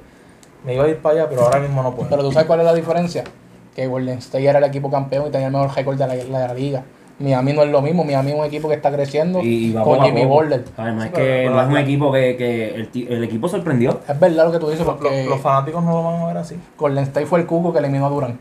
me 0.65 0.75
iba 0.75 0.85
a 0.85 0.89
ir 0.89 0.99
para 0.99 1.15
allá, 1.21 1.29
pero 1.29 1.43
ahora 1.43 1.61
mismo 1.61 1.83
no 1.83 1.95
puedo. 1.95 2.09
Pero 2.11 2.23
tú 2.23 2.33
sabes 2.33 2.47
cuál 2.47 2.61
es 2.61 2.67
la 2.67 2.75
diferencia. 2.75 3.25
Que 3.77 3.87
Golden 3.87 4.19
State 4.19 4.45
era 4.45 4.59
el 4.59 4.65
equipo 4.65 4.91
campeón 4.91 5.27
y 5.29 5.31
tenía 5.31 5.47
el 5.49 5.53
mejor 5.53 5.71
récord 5.77 5.97
de 5.99 6.07
la, 6.07 6.15
de 6.15 6.25
la 6.49 6.55
liga. 6.55 6.83
Miami 7.19 7.53
no 7.53 7.63
es 7.63 7.71
lo 7.71 7.81
mismo. 7.81 8.05
Miami 8.05 8.33
es 8.33 8.39
un 8.39 8.45
equipo 8.45 8.69
que 8.69 8.75
está 8.75 8.91
creciendo 8.91 9.41
Y, 9.43 9.69
y 9.69 9.73
va 9.73 9.83
con 9.85 10.01
Jimmy. 10.03 10.23
Además 10.23 11.05
Sí, 11.05 11.11
pero- 11.13 11.13
que 11.13 11.23
pero 11.45 11.51
no 11.55 11.61
es 11.63 11.69
un 11.69 11.77
equipo 11.79 12.13
que, 12.13 12.37
que 12.37 12.75
el, 12.75 12.89
ti- 12.89 13.07
el 13.09 13.23
equipo 13.25 13.49
sorprendió. 13.49 14.01
Es 14.09 14.19
verdad 14.19 14.47
lo 14.47 14.53
que 14.53 14.59
tú 14.59 14.69
dices 14.71 14.85
Los- 14.87 14.97
porque 14.97 15.21
los, 15.23 15.31
los 15.31 15.41
fanáticos 15.41 15.83
no 15.85 15.93
lo 15.93 16.03
van 16.03 16.23
a 16.23 16.27
ver 16.27 16.37
así. 16.39 16.57
Golden 16.77 17.05
State 17.05 17.27
fue 17.27 17.41
el 17.41 17.47
cuco 17.47 17.73
que 17.73 17.79
eliminó 17.79 18.07
a 18.07 18.11
Durant. 18.11 18.41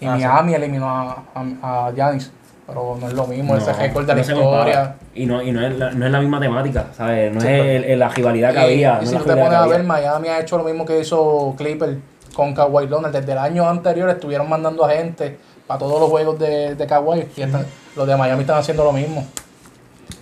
Y 0.00 0.06
Ah, 0.06 0.16
sí. 0.16 0.22
Miami 0.24 0.54
eliminó 0.54 0.88
a, 0.88 1.22
a, 1.34 1.86
a 1.88 1.92
Giannis. 1.92 2.30
Pero 2.66 2.96
no 2.98 3.06
es 3.08 3.12
lo 3.12 3.26
mismo, 3.26 3.56
ese 3.58 3.72
No, 3.72 3.76
récord 3.78 4.06
de 4.06 4.14
la 4.14 4.14
no 4.14 4.20
historia. 4.22 4.94
Y 5.14 5.26
no, 5.26 5.42
y 5.42 5.52
no, 5.52 5.66
es 5.66 5.78
la, 5.78 5.90
no 5.90 6.06
es 6.06 6.10
la 6.12 6.18
misma 6.20 6.40
temática, 6.40 6.86
¿sabes? 6.96 7.30
No 7.34 7.38
Sí, 7.42 7.46
es 7.46 7.60
el- 7.60 7.84
el- 7.84 7.98
la 7.98 8.08
rivalidad 8.08 8.54
que 8.54 8.58
Y- 8.60 8.64
había. 8.84 8.98
y 9.02 9.04
no 9.04 9.10
si 9.10 9.16
tú 9.18 9.24
te 9.24 9.36
pones 9.36 9.52
a 9.52 9.66
ver. 9.66 9.82
Miami 9.84 10.28
ha 10.28 10.40
hecho 10.40 10.56
lo 10.56 10.64
mismo 10.64 10.86
que 10.86 10.98
hizo 10.98 11.54
Clipper 11.58 11.98
con 12.34 12.54
Kawhi 12.54 12.86
Leonard. 12.88 13.12
Desde 13.12 13.32
el 13.32 13.38
año 13.38 13.68
anterior 13.68 14.08
estuvieron 14.10 14.48
mandando 14.48 14.84
a 14.84 14.90
gente 14.90 15.38
para 15.66 15.78
todos 15.78 16.00
los 16.00 16.10
juegos 16.10 16.38
de, 16.38 16.74
de 16.74 16.86
Kawhi. 16.86 17.24
Y 17.36 17.42
están- 17.42 17.66
los 17.96 18.06
de 18.06 18.16
Miami 18.16 18.40
están 18.42 18.58
haciendo 18.58 18.84
lo 18.84 18.92
mismo. 18.92 19.26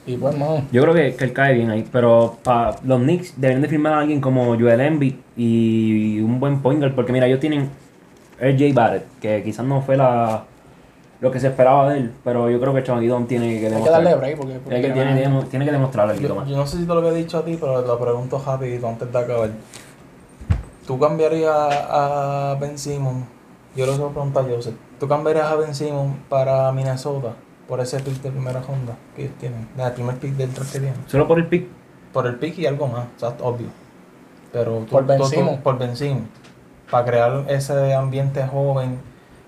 Y 0.07 0.17
pues, 0.17 0.37
no. 0.37 0.63
Yo 0.73 0.83
creo 0.83 0.95
que, 0.95 1.15
que 1.15 1.25
él 1.25 1.33
cae 1.33 1.55
bien 1.55 1.71
ahí, 1.71 1.87
pero 1.91 2.37
para 2.43 2.77
los 2.85 3.01
Knicks 3.01 3.35
deberían 3.37 3.63
de 3.63 3.69
firmar 3.69 3.93
a 3.95 3.99
alguien 4.01 4.21
como 4.21 4.57
Joel 4.59 4.81
Embiid 4.81 5.15
y 5.37 6.21
un 6.21 6.41
buen 6.41 6.61
point 6.61 6.81
guard, 6.81 6.95
porque 6.95 7.13
mira, 7.13 7.27
ellos 7.27 7.39
tienen 7.41 7.71
RJ 8.41 8.73
Barrett, 8.75 9.05
que 9.21 9.43
quizás 9.45 9.65
no 9.65 9.81
fue 9.83 9.97
la 9.97 10.45
lo 11.21 11.31
que 11.31 11.39
se 11.39 11.47
esperaba 11.47 11.93
de 11.93 12.01
él, 12.01 12.13
pero 12.25 12.51
yo 12.51 12.61
creo 12.61 12.75
que 12.75 12.83
Chamaguidón 12.83 13.29
tiene 13.29 13.47
que 13.51 13.55
Hay 13.55 13.61
que 13.61 13.69
demostrar. 13.71 14.03
darle 14.03 14.17
break 14.19 14.37
porque, 14.39 14.55
porque 14.55 14.75
Hay 14.75 14.83
que- 14.83 14.91
tiene, 14.91 15.15
tiene- 15.21 15.43
tiene 15.45 15.65
que 15.65 15.71
demostrarlo 15.71 16.13
algo 16.15 16.21
Yo, 16.29 16.45
yo 16.47 16.57
no 16.57 16.67
sé 16.67 16.79
si 16.79 16.83
te 16.83 16.89
lo 16.93 16.99
había 16.99 17.13
dicho 17.13 17.39
a 17.39 17.45
ti, 17.45 17.57
pero 17.61 17.81
lo 17.81 17.99
pregunto 18.01 18.43
rapidito 18.45 18.89
antes 18.89 19.13
de 19.13 19.19
acabar. 19.19 19.51
¿Tú 20.87 20.99
cambiarías 20.99 21.53
a 21.55 22.57
Ben 22.61 22.79
Simmons? 22.79 23.25
Yo 23.77 23.87
lo 23.87 23.97
voy 23.97 24.11
a 24.11 24.13
preguntar 24.13 24.45
a 24.45 24.49
Joseph. 24.49 24.75
¿Tú 24.99 25.09
cambiarías 25.09 25.47
a 25.47 25.55
Ben 25.57 25.75
Simmons 25.75 26.17
para 26.29 26.71
Minnesota 26.73 27.35
por 27.69 27.81
ese 27.81 28.01
pick 28.01 28.21
de 28.21 28.31
primera 28.31 28.61
ronda 28.61 28.97
que 29.15 29.23
ellos 29.25 29.35
tienen? 29.39 29.69
El 29.79 29.93
primer 29.93 30.17
pick 30.17 30.33
del 30.35 30.53
draft 30.53 30.73
que 30.73 30.81
tienen. 30.81 30.99
Solo 31.07 31.27
por 31.29 31.39
el 31.39 31.47
pick. 31.47 31.67
Por 32.13 32.27
el 32.27 32.35
pick 32.37 32.59
y 32.59 32.67
algo 32.67 32.87
más, 32.89 33.07
o 33.17 33.19
sea, 33.21 33.29
obvio. 33.41 33.69
Pero 34.53 34.79
tú- 34.81 34.87
Por 34.87 35.07
Ben 35.07 35.19
tú- 35.19 35.25
tú- 35.25 35.31
Simmons. 35.31 35.59
por 35.63 35.79
Ben 35.79 35.97
Simmons. 35.97 36.27
Para 36.91 37.07
crear 37.07 37.45
ese 37.49 37.95
ambiente 37.95 38.47
joven 38.47 38.99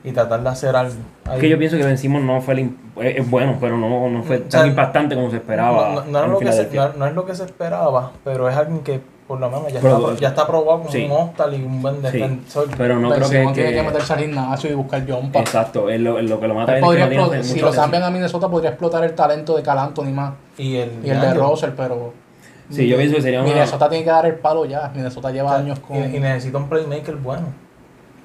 y 0.03 0.12
tratar 0.12 0.43
de 0.43 0.49
hacer 0.49 0.74
algo. 0.74 0.95
Es 1.24 1.30
Ahí- 1.30 1.41
que 1.41 1.49
yo 1.51 1.59
pienso 1.59 1.76
que 1.76 1.85
Ben 1.85 1.99
Simmons 1.99 2.24
no 2.24 2.41
fue 2.41 2.55
el 2.55 2.61
im- 2.61 2.76
es 3.03 3.28
bueno, 3.28 3.59
pero 3.61 3.76
no, 3.76 4.09
no 4.09 4.22
fue 4.22 4.37
O 4.37 4.51
sea, 4.51 4.61
tan 4.61 4.68
impactante 4.70 5.14
como 5.14 5.28
se 5.30 5.37
esperaba. 5.37 5.91
No, 5.91 6.05
no- 6.05 6.11
no 6.11 6.18
es 6.20 6.24
en 6.24 6.30
lo 6.32 6.39
que 6.39 6.45
se, 6.47 6.64
Filadelfia. 6.66 6.89
no, 6.95 6.99
no 6.99 7.07
es 7.07 7.14
lo 7.14 7.26
que 7.26 7.35
se 7.35 7.45
esperaba, 7.45 8.12
pero 8.24 8.49
es 8.49 8.57
alguien 8.57 8.80
que 8.82 9.03
por 9.27 9.41
lo 9.41 9.51
menos 9.51 9.72
ya, 9.72 9.81
Pero- 9.81 10.11
está, 10.11 10.20
ya 10.20 10.29
está 10.29 10.47
probado 10.47 10.79
como 10.81 10.91
sí. 10.91 11.05
un 11.05 11.12
hostal 11.12 11.55
y 11.55 11.62
un 11.64 11.81
buen 11.81 11.97
Sí, 11.97 12.03
defensor. 12.03 12.68
pero 12.77 12.99
no 13.01 13.09
Ben 13.09 13.18
creo 13.20 13.31
que, 13.31 13.53
tiene 13.55 13.72
que 13.72 13.83
meterse 13.83 14.12
al 14.12 14.18
gimnasio 14.20 14.70
y 14.70 14.75
buscar 14.75 15.11
jumpa. 15.11 15.41
Exacto, 15.41 15.89
es 15.89 16.01
lo, 16.01 16.18
es 16.18 16.29
lo 16.29 16.39
que 16.39 16.47
lo 16.49 16.55
mata 16.55 16.75
que 16.75 16.81
no 16.81 17.43
si 17.43 17.61
lo 17.61 17.70
cambian 17.72 18.03
a 18.03 18.11
Minnesota 18.11 18.49
podría 18.49 18.70
explotar 18.70 19.03
el 19.05 19.14
talento 19.14 19.57
de 19.57 19.62
Cal 19.62 19.79
Anthony 19.79 20.12
más 20.12 20.35
Y 20.59 20.77
el, 20.77 20.93
y 21.03 21.11
el 21.11 21.20
de. 21.20 21.35
Russell, 21.35 21.70
pero 21.77 22.12
Sí, 22.70 22.89
yo 22.89 22.97
pienso 22.97 23.16
que 23.16 23.22
sería 23.22 23.41
una- 23.43 23.49
Minnesota 23.51 23.89
tiene 23.89 24.05
que 24.05 24.11
dar 24.11 24.27
el 24.27 24.35
palo 24.37 24.64
ya. 24.64 24.91
Minnesota 24.95 25.31
lleva 25.31 25.51
O 25.51 25.53
sea, 25.55 25.59
años 25.61 25.79
con. 25.81 25.97
y, 25.97 26.16
y 26.16 26.20
necesita 26.20 26.57
un 26.59 26.68
playmaker 26.68 27.16
bueno. 27.16 27.47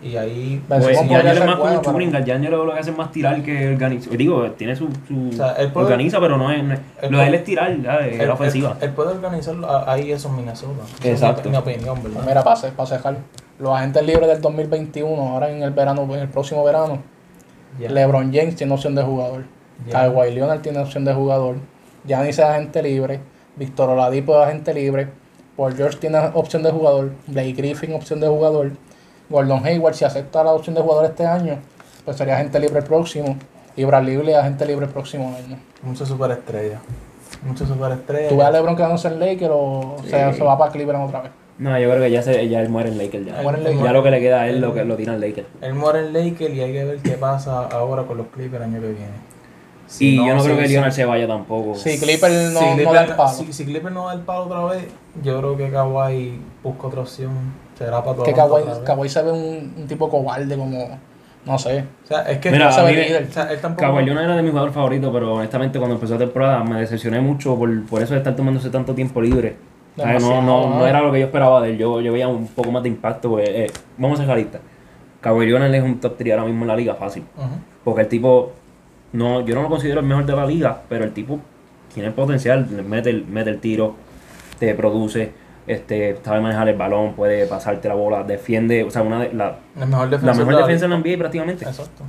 Y 0.02 0.16
ahí. 0.16 0.64
Pues, 0.68 0.86
Simmons 0.86 1.06
y 1.06 1.10
podría 1.10 1.18
Angelo 1.20 1.34
ser 1.34 1.42
es 1.44 1.46
más 1.46 1.56
como 1.56 1.64
bueno, 1.64 1.80
un 1.80 1.86
shooting, 2.10 2.26
D'Angelo 2.26 2.66
lo 2.66 2.74
que 2.74 2.80
hace 2.80 2.92
es 2.92 2.98
más 2.98 3.12
tirar 3.12 3.44
que 3.44 3.74
organiza. 3.74 4.10
Digo, 4.12 4.52
tiene 4.52 4.76
su, 4.76 4.88
su 5.08 5.30
O 5.30 5.32
sea, 5.34 5.52
él 5.54 5.72
puede- 5.72 5.86
organiza, 5.88 6.20
pero 6.22 6.38
no 6.38 6.52
es, 6.52 6.64
no 6.64 6.74
es- 6.74 6.80
él 7.02 7.12
lo 7.12 7.18
de 7.18 7.28
él 7.28 7.34
es 7.36 7.44
tirar, 7.44 7.82
ya, 7.82 7.98
es 8.08 8.26
la 8.28 8.34
ofensiva. 8.34 8.78
él- 8.80 8.88
él 8.88 8.94
puede 8.94 9.10
organizarlo 9.12 9.70
a- 9.70 9.92
ahí 9.92 10.12
eso 10.12 10.30
en 10.30 10.38
Minnesota. 10.38 10.84
Exacto. 11.04 11.42
Es 11.42 11.46
mi, 11.48 11.52
mi 11.52 11.58
opinión, 11.58 12.02
¿verdad? 12.02 12.22
Mira, 12.26 12.44
pase, 12.44 12.72
pase 12.72 12.96
dejar. 12.96 13.18
Los 13.60 13.72
agentes 13.76 14.04
libres 14.06 14.28
del 14.30 14.40
2021, 14.42 15.22
ahora 15.22 15.50
en 15.52 15.64
el 15.64 15.72
verano, 15.72 16.04
en 16.14 16.20
el 16.22 16.30
próximo 16.30 16.64
verano, 16.64 17.00
Ya. 17.80 17.90
LeBron 17.90 18.34
James 18.34 18.56
tiene 18.56 18.74
opción 18.74 18.96
de 18.96 19.04
jugador. 19.04 19.44
Ya. 19.86 20.10
Kawhi 20.10 20.34
Leonard 20.34 20.62
tiene 20.62 20.80
opción 20.80 21.04
de 21.06 21.14
jugador. 21.14 21.58
Giannis 22.06 22.40
es 22.40 22.46
agente 22.46 22.82
libre. 22.82 23.20
Víctor 23.58 23.90
Oladipo 23.90 24.40
es 24.42 24.48
agente 24.48 24.74
libre. 24.74 25.10
Paul 25.58 25.76
George 25.76 25.98
tiene 25.98 26.18
opción 26.34 26.64
de 26.64 26.72
jugador. 26.72 27.12
Blake 27.28 27.52
Griffin 27.54 27.94
opción 27.94 28.22
de 28.22 28.28
jugador. 28.30 28.72
Gordon 29.30 29.66
Hayward 29.66 29.94
si 29.94 30.06
acepta 30.06 30.44
la 30.44 30.52
opción 30.52 30.76
de 30.76 30.82
jugador 30.82 31.06
este 31.06 31.26
año. 31.26 31.58
pues 32.06 32.18
sería 32.18 32.36
agente 32.36 32.60
libre 32.60 32.80
el 32.80 32.86
próximo. 32.86 33.38
Y 33.76 33.84
Bradley 33.84 34.18
Beal 34.18 34.30
es 34.30 34.36
agente 34.36 34.66
libre 34.66 34.86
el 34.86 34.92
próximo 34.92 35.36
año. 35.36 35.58
Muchas 35.84 36.08
superestrellas. 36.08 36.82
Muchas 37.44 37.68
superestrellas. 37.68 38.30
¿Tú 38.30 38.38
ves 38.38 38.46
a 38.46 38.52
LeBron 38.52 38.76
quedándose 38.76 39.08
en 39.08 39.20
Lakers 39.20 39.52
o 39.54 39.96
se, 40.04 40.34
se 40.34 40.44
va 40.44 40.58
para 40.58 40.72
Cleveland 40.72 41.08
otra 41.08 41.22
vez? 41.22 41.32
No, 41.60 41.78
yo 41.78 41.90
creo 41.90 42.02
que 42.02 42.10
ya, 42.10 42.22
se, 42.22 42.48
ya 42.48 42.62
él 42.62 42.70
muere 42.70 42.90
en 42.90 42.98
Lakers. 42.98 43.26
Ya, 43.26 43.42
Muere 43.42 43.58
en 43.58 43.64
Lakers. 43.66 43.84
Ya 43.84 43.92
lo 43.92 44.04
que 44.04 44.12
le 44.12 44.20
queda 44.22 44.42
a 44.42 44.48
él 44.48 44.62
lo, 44.62 44.74
que, 44.74 44.86
lo 44.86 44.96
tira 44.96 45.14
en 45.14 45.20
Lakers. 45.20 45.48
Él 45.62 45.74
muere 45.74 46.00
en 46.00 46.14
Lakers 46.14 46.54
y 46.54 46.62
hay 46.62 46.72
que 46.72 46.86
ver 46.86 46.98
qué 47.00 47.12
pasa 47.12 47.68
ahora 47.68 48.04
con 48.04 48.18
los 48.18 48.28
Clippers 48.28 48.64
el 48.64 48.74
año 48.74 48.82
que 48.82 48.88
viene. 48.88 49.30
Si 49.86 50.16
y 50.16 50.18
no, 50.18 50.28
yo 50.28 50.36
no 50.36 50.44
creo 50.44 50.58
que 50.58 50.68
Lionel 50.68 50.92
se 50.92 51.04
vaya 51.04 51.28
tampoco. 51.28 51.76
Si 51.76 52.00
Clipper 52.00 52.32
no, 52.54 52.60
si 52.60 52.84
no 52.84 52.94
da 52.94 53.04
el 53.04 53.16
palo. 53.16 53.30
Si, 53.30 53.52
si 53.52 53.66
Clipper 53.66 53.92
no 53.92 54.08
da 54.08 54.14
el 54.14 54.22
palo 54.22 54.44
otra 54.44 54.66
vez, 54.66 54.86
yo 55.22 55.38
creo 55.40 55.58
que 55.58 55.70
Kawhi 55.70 56.40
busca 56.64 56.88
otra 56.88 57.02
opción. 57.02 57.32
Será 57.80 58.04
para 58.04 58.22
que 58.24 58.34
Kawhi. 58.34 58.62
Kawhi 58.86 59.10
se 59.10 59.24
ve 59.24 59.32
un, 59.32 59.74
un 59.78 59.88
tipo 59.88 60.08
cobarde 60.10 60.56
como... 60.56 61.00
No 61.46 61.58
sé. 61.58 61.86
O 62.04 62.08
sea, 62.08 62.24
es 62.30 62.38
que 62.40 62.52
Mira, 62.52 62.70
no 62.70 62.84
me- 62.84 62.92
líder. 62.92 63.26
O 63.28 63.32
sea, 63.32 63.44
él 63.52 63.60
tampoco. 63.60 63.82
Kawhi 63.90 64.06
Leonard 64.06 64.26
era 64.26 64.36
de 64.36 64.44
mi 64.44 64.50
jugador 64.50 64.72
favorito, 64.74 65.12
pero 65.12 65.36
honestamente 65.36 65.80
cuando 65.80 65.96
empezó 65.96 66.14
la 66.14 66.20
temporada 66.20 66.64
me 66.64 66.82
decepcioné 66.82 67.22
mucho 67.22 67.56
por, 67.58 67.86
por 67.86 68.02
eso 68.04 68.14
de 68.14 68.20
estar 68.20 68.36
tomándose 68.36 68.70
tanto 68.70 68.94
tiempo 68.94 69.22
libre. 69.22 69.56
O 69.98 70.02
sea, 70.02 70.20
no, 70.20 70.42
no, 70.42 70.70
no 70.70 70.80
¿no? 70.80 70.86
era 70.88 71.02
lo 71.02 71.12
que 71.12 71.20
yo 71.22 71.26
esperaba 71.28 71.62
de 71.62 71.72
él. 71.72 71.78
Yo, 71.78 72.02
yo 72.02 72.12
veía 72.12 72.28
un 72.28 72.48
poco 72.48 72.72
más 72.72 72.84
de 72.84 72.90
impacto. 72.90 73.30
porque, 73.30 73.66
eh, 73.66 73.72
vamos 73.98 74.20
a 74.20 74.24
ser 74.24 74.28
realistas. 74.28 74.62
Kawhi 75.22 75.46
Leonard 75.46 75.74
es 75.74 75.84
un 75.84 76.00
top 76.00 76.18
3 76.18 76.34
ahora 76.34 76.46
mismo 76.46 76.64
en 76.64 76.68
la 76.68 76.76
liga 76.76 76.96
fácil. 76.96 77.24
Porque 77.86 78.02
el 78.02 78.08
tipo, 78.10 78.52
no, 79.14 79.42
yo 79.46 79.56
no 79.56 79.62
lo 79.64 79.70
considero 79.70 80.02
el 80.02 80.06
mejor 80.06 80.26
de 80.26 80.36
la 80.36 80.46
liga, 80.46 80.82
pero 80.90 81.06
el 81.06 81.14
tipo 81.14 81.40
tiene 81.94 82.12
potencial, 82.12 82.68
le 82.70 82.84
mete 82.84 83.10
el, 83.10 83.26
mete 83.26 83.50
el 83.50 83.60
tiro, 83.60 83.96
te 84.60 84.74
produce, 84.76 85.32
este, 85.70 86.18
sabe 86.24 86.42
manejar 86.42 86.68
el 86.70 86.76
balón, 86.78 87.14
puede 87.14 87.46
pasarte 87.46 87.88
la 87.88 87.94
bola, 87.96 88.24
defiende, 88.24 88.84
o 88.84 88.92
sea, 88.92 89.02
una 89.04 89.20
de, 89.22 89.34
la, 89.34 89.58
El 89.80 89.88
mejor 89.88 90.10
la 90.10 90.18
defensor 90.18 90.36
mejor 90.46 90.56
de 90.56 90.62
defensa 90.64 90.86
en 90.86 90.92
liga. 90.92 91.04
la 91.04 91.10
NBA 91.12 91.18
prácticamente. 91.20 91.66
Exacto. 91.66 92.04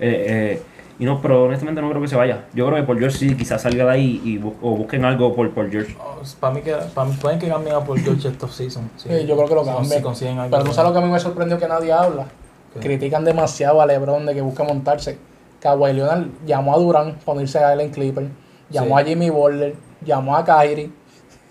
Eh, 0.00 0.26
eh, 0.58 0.62
y 0.98 1.04
no, 1.04 1.20
pero 1.20 1.44
honestamente 1.44 1.80
no 1.82 1.90
creo 1.90 2.00
que 2.00 2.06
se 2.08 2.14
vaya. 2.16 2.44
Yo 2.54 2.66
creo 2.66 2.78
que 2.78 2.84
por 2.84 2.98
George 2.98 3.18
sí, 3.18 3.34
quizás 3.34 3.62
salga 3.62 3.84
de 3.84 3.90
ahí 3.90 4.20
y 4.24 4.38
bu- 4.38 4.54
o 4.62 4.76
busquen 4.76 5.04
algo 5.04 5.34
por, 5.34 5.50
por 5.52 5.68
George. 5.70 5.96
para 6.38 6.54
mí, 6.54 6.60
que, 6.60 6.72
para 6.94 7.08
mí 7.08 7.16
pueden 7.20 7.38
que 7.40 7.48
cambien 7.48 7.74
a 7.74 7.80
por 7.80 7.98
George 7.98 8.28
estos 8.28 8.54
season. 8.54 8.88
Sí, 8.96 9.08
Sí, 9.08 9.26
yo 9.26 9.34
creo 9.36 9.48
que 9.48 9.54
lo 9.56 9.64
Si- 9.64 9.70
cambian. 9.70 9.98
Si 9.98 10.02
consiguen 10.02 10.38
algo. 10.38 10.50
Pero 10.52 10.64
tú 10.64 10.72
sabes 10.72 10.90
lo 10.90 10.92
que 10.98 11.02
a 11.02 11.06
mí 11.06 11.12
me 11.12 11.18
sorprendió 11.18 11.58
que 11.58 11.66
nadie 11.66 11.92
habla. 11.92 12.26
¿Qué? 12.74 12.80
Critican 12.80 13.24
demasiado 13.24 13.80
a 13.82 13.86
LeBron 13.86 14.24
de 14.26 14.34
que 14.34 14.40
busca 14.40 14.62
montarse. 14.62 15.18
Kawhi 15.60 15.92
Leonard 15.94 16.26
llamó 16.46 16.74
a 16.74 16.78
Durant 16.78 17.16
para 17.24 17.36
unirse 17.36 17.58
a 17.58 17.72
él 17.72 17.80
en 17.80 17.90
Clipper. 17.90 18.28
Llamó 18.70 18.96
Sí. 18.98 19.02
a 19.02 19.06
Jimmy 19.06 19.30
Butler. 19.30 19.74
Llamó 20.04 20.36
a 20.36 20.44
Kyrie. 20.44 20.90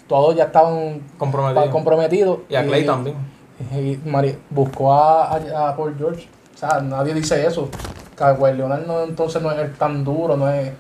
Todos 0.07 0.35
ya 0.35 0.45
estaban 0.45 1.01
comprometidos. 1.71 2.39
y 2.49 2.55
a 2.55 2.63
Clay 2.65 2.85
también. 2.85 3.15
Y 3.71 3.97
Mari- 4.09 4.35
buscó 4.49 4.93
a, 4.93 5.27
a, 5.35 5.69
a 5.69 5.75
Paul 5.77 5.95
George. 5.97 6.27
O 6.53 6.57
sea, 6.57 6.81
nadie 6.81 7.13
dice 7.13 7.45
eso. 7.45 7.69
Kawhi 8.15 8.53
Leonard 8.57 8.85
no, 8.85 9.03
entonces 9.03 9.41
no 9.41 9.51
es 9.51 9.59
el 9.59 9.73
tan 9.73 10.03
duro, 10.03 10.37
no 10.37 10.47
es, 10.51 10.71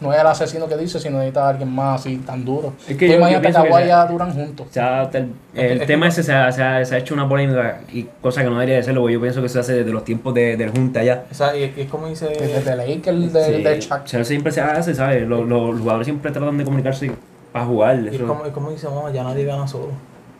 no 0.00 0.12
es 0.12 0.20
el 0.20 0.26
asesino 0.26 0.66
que 0.68 0.76
dice, 0.76 0.98
sino 1.00 1.18
necesita 1.18 1.46
a 1.46 1.50
alguien 1.50 1.72
más 1.74 2.00
así 2.00 2.18
tan 2.18 2.44
duro. 2.44 2.74
Es 2.86 2.96
que 2.96 3.06
Tú 3.08 3.14
imagínate 3.14 3.46
que 3.48 3.52
Kawhi 3.54 3.84
y 3.86 3.90
a 3.90 4.04
Durant 4.04 4.34
juntos. 4.34 4.66
O 4.68 4.72
sea, 4.72 5.08
el, 5.12 5.32
el 5.54 5.72
Es 5.72 5.80
que- 5.80 5.86
tema 5.86 6.08
ese 6.08 6.22
se 6.22 6.34
ha, 6.34 6.50
se, 6.52 6.62
ha, 6.62 6.84
se 6.84 6.94
ha 6.94 6.98
hecho 6.98 7.14
una 7.14 7.26
polémica 7.28 7.80
y 7.92 8.02
cosa 8.20 8.42
que 8.42 8.48
no 8.48 8.54
debería 8.54 8.76
de 8.76 8.82
serlo, 8.82 9.00
porque 9.02 9.14
yo 9.14 9.20
pienso 9.22 9.40
que 9.40 9.48
se 9.48 9.58
hace 9.60 9.72
desde 9.74 9.90
los 9.92 10.04
tiempos 10.04 10.34
de, 10.34 10.56
del 10.56 10.70
Junta 10.70 11.00
allá. 11.00 11.24
O 11.30 11.34
sea, 11.34 11.56
y, 11.56 11.72
es 11.76 11.88
como 11.90 12.08
dice. 12.08 12.26
Desde 12.28 12.76
Lakers, 12.76 13.32
de, 13.32 13.44
Sí, 13.56 13.62
de 13.62 13.80
Shaq. 13.80 14.04
o 14.04 14.08
sea, 14.08 14.24
siempre 14.24 14.52
se 14.52 14.60
hace, 14.60 14.94
¿sabes? 14.94 15.26
Los 15.26 15.46
jugadores 15.80 16.06
siempre 16.06 16.30
tratan 16.30 16.58
de 16.58 16.64
comunicarse 16.64 17.10
para 17.52 17.64
jugar. 17.66 18.00
y 18.02 18.08
es 18.08 18.14
eso- 18.14 18.26
como, 18.26 18.44
es 18.46 18.52
como 18.52 18.70
dice, 18.70 18.88
"Mamá, 18.88 19.10
ya 19.12 19.22
nadie 19.24 19.44
gana 19.44 19.66
solo. 19.68 19.88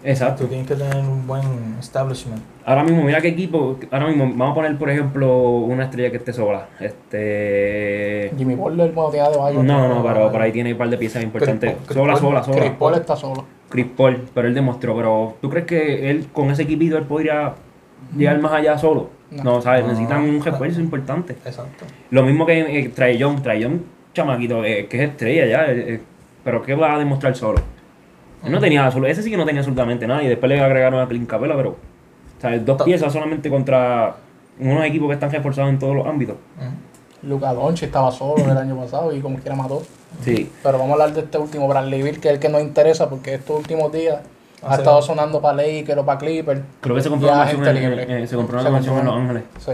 Exacto. 0.05 0.43
Tú 0.43 0.49
tienes 0.49 0.67
que 0.67 0.75
tener 0.75 0.97
un 0.97 1.27
buen 1.29 1.43
establishment. 1.79 2.43
Ahora 2.65 2.83
mismo, 2.83 3.05
mira 3.05 3.21
qué 3.21 3.29
equipo. 3.29 3.79
Ahora 3.93 4.09
mismo, 4.09 4.25
vamos 4.35 4.51
a 4.51 4.55
poner, 4.55 4.77
por 4.77 4.91
ejemplo, 4.91 5.51
una 5.59 5.85
estrella 5.85 6.11
que 6.11 6.17
esté 6.17 6.33
sola. 6.33 6.67
Este. 6.81 8.33
Jimmy 8.37 8.55
Butler, 8.55 8.91
bueno, 8.93 9.11
tiene 9.11 9.29
de 9.29 9.35
No, 9.37 9.41
Bayo. 9.43 9.63
no, 9.63 10.03
pero 10.03 10.33
por 10.33 10.43
ahí 10.43 10.53
tiene 10.53 10.73
un 10.73 10.79
par 10.79 10.89
de 10.91 10.97
piezas 10.99 11.23
importantes. 11.23 11.75
Chris 11.87 11.97
Sola, 11.97 12.15
Paul- 12.15 12.21
sola, 12.21 12.43
sola. 12.43 12.57
Chris 12.59 12.73
Paul 12.79 12.95
está 12.95 13.17
solo. 13.17 13.45
Chris 13.69 13.87
Paul, 13.97 14.25
pero 14.35 14.49
él 14.49 14.55
demostró. 14.55 14.97
Pero, 14.97 15.37
¿tú 15.41 15.49
crees 15.49 15.67
que 15.67 16.11
él 16.11 16.27
con 16.33 16.51
ese 16.51 16.63
equipito 16.63 16.99
él 16.99 17.05
podría 17.05 17.55
llegar 18.17 18.41
más 18.41 18.53
allá 18.53 18.77
solo? 18.79 19.11
No. 19.31 19.45
No, 19.45 19.61
¿sabes? 19.63 19.83
No. 19.83 19.89
Necesitan 19.93 20.23
un 20.23 20.43
refuerzo 20.45 20.81
importante. 20.81 21.35
Exacto. 21.45 21.85
Lo 22.11 22.23
mismo 22.25 22.45
que 22.45 22.81
eh, 22.81 22.89
Trae 22.95 23.17
Young. 23.17 23.41
Trae 23.41 23.61
Young, 23.61 23.79
chamaquito, 24.15 24.65
eh, 24.65 24.87
que 24.89 25.03
es 25.03 25.11
estrella 25.11 25.47
ya. 25.47 25.73
eh, 25.73 25.95
eh, 25.95 26.01
pero 26.45 26.63
¿qué 26.63 26.75
va 26.75 26.95
a 26.95 26.99
demostrar 26.99 27.35
solo? 27.37 27.61
Él 28.45 28.51
no 28.51 28.59
tenía 28.59 28.89
ese 28.89 29.23
sí 29.23 29.31
que 29.31 29.37
no 29.37 29.45
tenía 29.45 29.61
absolutamente 29.61 30.07
nada. 30.07 30.23
Y 30.23 30.29
después 30.29 30.51
le 30.51 30.61
agregaron 30.61 31.01
a 31.01 31.07
Clint 31.07 31.29
Capela, 31.29 31.57
pero. 31.57 31.77
¿sabes? 32.41 32.65
Dos 32.67 32.77
Ta- 32.79 32.85
piezas 32.85 33.13
solamente 33.13 33.49
contra 33.49 34.17
unos 34.59 34.85
equipos 34.85 35.09
que 35.09 35.15
están 35.15 35.31
reforzados 35.31 35.71
en 35.71 35.79
todos 35.79 35.95
los 35.95 36.07
ámbitos. 36.07 36.37
Luca 37.23 37.53
Doncic 37.55 37.87
estaba 37.87 38.11
solo 38.11 38.51
el 38.51 38.57
año 38.59 38.77
pasado 38.77 39.15
y 39.15 39.21
como 39.21 39.39
quiera 39.39 39.55
mató. 39.55 39.83
Sí. 40.23 40.51
Pero 40.63 40.79
vamos 40.79 40.91
a 40.91 40.93
hablar 41.05 41.15
de 41.15 41.21
este 41.21 41.39
último 41.39 41.69
Bradley 41.69 42.03
Beal, 42.03 42.19
que 42.19 42.29
es 42.29 42.35
el 42.35 42.41
que 42.41 42.49
nos 42.49 42.61
interesa 42.63 43.09
porque 43.09 43.35
estos 43.35 43.59
últimos 43.59 43.93
días 43.93 44.19
ha 44.63 44.75
sí. 44.75 44.81
estado 44.81 45.01
sonando 45.03 45.41
para 45.41 45.57
Lakers 45.59 45.99
o 45.99 46.05
para 46.05 46.19
Clipper. 46.19 46.63
Creo 46.81 46.97
que 46.97 47.03
se 47.03 47.09
compró 47.09 47.29
una 47.29 47.39
mansión, 47.39 47.65
gente 47.65 47.85
en, 47.85 48.11
eh, 48.11 48.27
Los. 49.05 49.15
Ángeles. 49.15 49.43
Sí. 49.59 49.73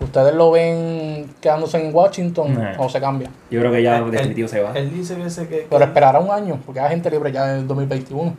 ¿Ustedes 0.00 0.34
lo 0.34 0.50
ven 0.50 1.30
quedándose 1.40 1.84
en 1.84 1.94
Washington 1.94 2.54
Nah. 2.54 2.74
o 2.78 2.88
se 2.88 3.00
cambia? 3.00 3.30
Yo 3.50 3.60
creo 3.60 3.72
que 3.72 3.82
ya 3.82 3.98
Él- 3.98 4.10
definitivo 4.10 4.48
se 4.48 4.60
va. 4.62 4.72
Él 4.72 4.92
dice 4.92 5.16
que, 5.16 5.30
se, 5.30 5.48
que, 5.48 5.58
que 5.60 5.66
Pero 5.70 5.84
esperará 5.84 6.18
un 6.20 6.30
año, 6.30 6.58
porque 6.64 6.80
hay 6.80 6.90
gente 6.90 7.10
libre 7.10 7.32
ya 7.32 7.50
en 7.54 7.60
el 7.60 7.66
2021. 7.66 8.34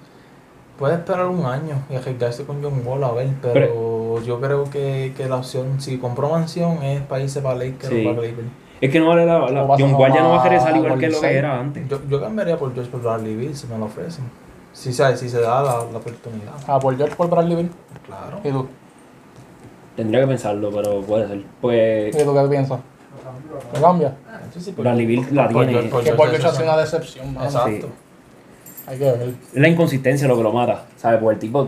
puede 0.77 0.93
esperar 0.93 1.25
un 1.25 1.43
año 1.45 1.81
y 1.89 1.95
arriesgarse 1.95 2.45
con 2.45 2.61
John 2.61 2.81
Wall 2.85 3.03
a 3.03 3.11
ver, 3.11 3.29
pero, 3.41 4.21
yo 4.23 4.39
creo 4.39 4.69
que, 4.69 5.11
que 5.17 5.27
la 5.27 5.37
opción, 5.37 5.81
si 5.81 5.97
compró 5.97 6.29
mansión, 6.29 6.83
es 6.83 7.01
para 7.01 7.23
irse 7.23 7.41
para 7.41 7.55
Lakers 7.55 7.87
Sí. 7.87 8.05
o 8.05 8.09
para 8.13 8.21
Clippers. 8.27 8.47
Es 8.79 8.91
que 8.91 8.99
no 8.99 9.07
vale 9.07 9.25
la. 9.25 9.39
la 9.49 9.65
John 9.79 9.95
Wall 9.95 10.13
ya 10.13 10.21
no 10.21 10.29
va 10.29 10.39
a 10.41 10.43
querer 10.43 10.61
salir 10.61 10.83
igual 10.83 10.99
que 10.99 11.09
lo 11.09 11.19
que 11.19 11.35
era 11.35 11.59
antes. 11.59 11.87
Yo, 11.89 11.99
yo 12.07 12.21
cambiaría 12.21 12.57
por 12.57 12.71
George 12.75 12.91
por 12.91 13.01
Bradley 13.01 13.35
Beal 13.35 13.55
si 13.55 13.65
me 13.65 13.75
lo 13.79 13.85
ofrecen. 13.85 14.25
Si, 14.71 14.93
sabe, 14.93 15.17
si 15.17 15.27
se 15.29 15.41
da 15.41 15.63
la, 15.63 15.71
la 15.91 15.97
oportunidad. 15.97 16.53
A 16.67 16.79
por 16.79 16.95
George 16.95 17.15
por 17.15 17.27
Bradley 17.27 17.55
Beal. 17.55 17.69
Claro. 18.05 18.39
¿Y 18.43 18.51
tú? 18.51 18.67
Tendría 19.97 20.21
que 20.21 20.27
pensarlo, 20.27 20.71
pero 20.71 21.01
puede 21.01 21.27
ser. 21.27 21.41
Pues. 21.59 22.15
¿Y 22.15 22.23
tú 22.23 22.33
qué 22.33 22.47
piensas? 22.49 22.79
¿Lo 23.73 23.81
cambia? 23.81 24.13
Sí, 24.57 24.71
Bradley 24.77 25.05
Beal 25.05 25.25
la 25.31 25.49
por 25.49 25.65
tiene. 25.65 25.89
Por 25.89 26.03
Que 26.03 26.13
por 26.13 26.29
ha 26.29 26.51
sido 26.51 26.63
una 26.63 26.77
decepción, 26.77 27.33
mano. 27.33 27.45
Exacto. 27.47 27.89
Hay 28.87 28.97
que 28.97 29.03
ver. 29.11 29.21
Es 29.53 29.59
la 29.59 29.67
inconsistencia 29.67 30.27
lo 30.27 30.37
que 30.37 30.43
lo 30.43 30.53
mata, 30.53 30.85
¿sabes? 30.95 31.19
Porque 31.19 31.33
el 31.33 31.39
tipo 31.39 31.67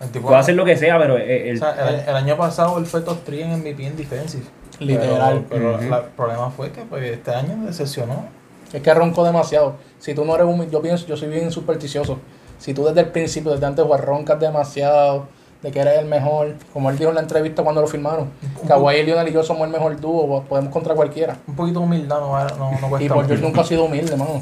El 0.00 0.08
tipo- 0.10 0.26
puede 0.26 0.40
hacer 0.40 0.54
lo 0.54 0.64
que 0.64 0.76
sea, 0.76 0.98
pero 0.98 1.14
o 1.14 1.16
el, 1.16 1.58
sea, 1.58 1.88
el, 1.88 2.08
el 2.08 2.16
año 2.16 2.36
pasado 2.36 2.76
él 2.78 2.84
fue 2.86 3.00
top 3.00 3.18
3 3.24 3.40
en 3.46 3.60
MVP 3.60 3.86
en 3.86 3.96
defensive. 3.96 4.44
Literal. 4.80 5.46
Pero, 5.48 5.80
la- 5.80 5.98
el 5.98 6.04
problema 6.16 6.50
fue 6.50 6.70
que 6.72 6.82
pues, 6.82 7.04
este 7.04 7.30
año 7.32 7.64
decepcionó. 7.64 8.26
Es 8.72 8.82
que 8.82 8.92
roncó 8.94 9.24
demasiado. 9.24 9.76
Si 9.98 10.14
tú 10.14 10.24
no 10.24 10.34
eres 10.34 10.46
un... 10.46 10.70
Yo 10.70 10.80
pienso, 10.82 11.06
yo 11.06 11.16
soy 11.16 11.28
bien 11.28 11.50
supersticioso. 11.50 12.18
Si 12.58 12.74
tú 12.74 12.84
desde 12.84 13.00
el 13.00 13.08
principio, 13.08 13.52
desde 13.52 13.66
antes, 13.66 13.84
roncas 14.00 14.38
demasiado, 14.38 15.26
de 15.62 15.70
que 15.70 15.80
eres 15.80 15.98
el 15.98 16.06
mejor, 16.06 16.54
como 16.72 16.88
él 16.90 16.96
dijo 16.98 17.10
en 17.10 17.16
la 17.16 17.20
entrevista 17.22 17.62
cuando 17.62 17.80
lo 17.82 17.86
firmaron, 17.86 18.30
Kawhi 18.66 18.96
y 18.96 19.02
Lionel 19.04 19.28
y 19.28 19.32
yo 19.32 19.42
somos 19.42 19.66
el 19.66 19.72
mejor 19.72 20.00
dúo, 20.00 20.42
podemos 20.48 20.72
contra 20.72 20.94
cualquiera. 20.94 21.36
Un 21.46 21.54
poquito 21.54 21.80
de 21.80 21.84
humildad 21.86 22.18
no, 22.20 22.38
no, 22.56 22.80
no 22.80 22.88
cuesta 22.88 23.04
Y 23.04 23.08
por 23.08 23.18
George 23.18 23.34
mucho. 23.34 23.46
nunca 23.46 23.60
ha 23.60 23.64
sido 23.64 23.84
humilde, 23.84 24.16
mano. 24.16 24.40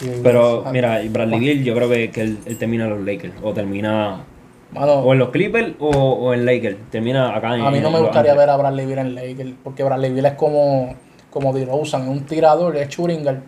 Y- 0.00 0.22
pero 0.22 0.64
mira, 0.72 1.00
Bradley 1.10 1.38
Beal 1.40 1.62
yo 1.64 1.74
creo 1.74 1.88
que, 1.88 2.10
que 2.10 2.22
él, 2.22 2.38
él 2.46 2.58
termina 2.58 2.84
en 2.84 2.90
los 2.90 3.00
Lakers. 3.00 3.34
O 3.42 3.52
termina 3.52 4.24
Mano, 4.72 4.92
o 4.94 5.12
en 5.12 5.18
los 5.20 5.28
Clippers 5.28 5.74
o, 5.78 5.88
o 5.90 6.34
en 6.34 6.44
Lakers. 6.46 6.76
Termina 6.90 7.36
acá 7.36 7.54
en 7.54 7.60
a 7.64 7.70
mí 7.70 7.80
no 7.80 7.90
me 7.90 8.00
gustaría 8.00 8.34
ver 8.34 8.48
a 8.50 8.56
Bradley 8.56 8.86
Beal 8.86 8.98
en 9.06 9.14
Lakers, 9.14 9.52
porque 9.62 9.84
Bradley 9.84 10.10
Beal 10.12 10.26
es 10.26 10.32
como, 10.32 10.94
como 11.30 11.52
DeRozan, 11.52 12.02
es 12.02 12.08
un 12.08 12.24
tirador, 12.26 12.76
es 12.76 12.88
Schuringer, 12.88 13.40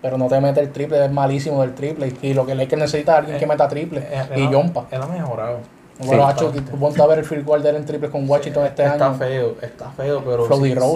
pero 0.00 0.16
no 0.16 0.28
te 0.28 0.40
mete 0.40 0.60
el 0.60 0.70
triple, 0.72 1.04
es 1.04 1.10
malísimo 1.12 1.60
del 1.60 1.74
triple. 1.74 2.12
Y 2.22 2.32
lo 2.32 2.46
que 2.46 2.54
Lakers 2.54 2.80
necesita 2.80 3.12
es 3.12 3.18
alguien 3.18 3.38
que 3.38 3.46
meta 3.46 3.68
triple. 3.68 4.00
Eh, 4.00 4.22
y 4.36 4.40
él 4.44 4.54
Jompa. 4.54 4.86
Él 4.90 5.02
ha 5.02 5.06
mejorado. 5.06 5.58
Bueno, 6.06 6.22
Sí. 6.24 6.30
hacho, 6.30 6.52
ponte 6.78 7.02
a 7.02 7.06
ver 7.06 7.18
el 7.20 7.24
field 7.24 7.44
goal 7.44 7.62
de 7.62 7.70
él 7.70 7.76
en 7.76 7.84
triple 7.86 8.10
con 8.10 8.28
Washington 8.28 8.66
este 8.66 8.84
está 8.84 9.06
año. 9.08 9.14
feo, 9.18 9.56
está 9.62 9.90
feo, 9.90 10.22
pero 10.24 10.46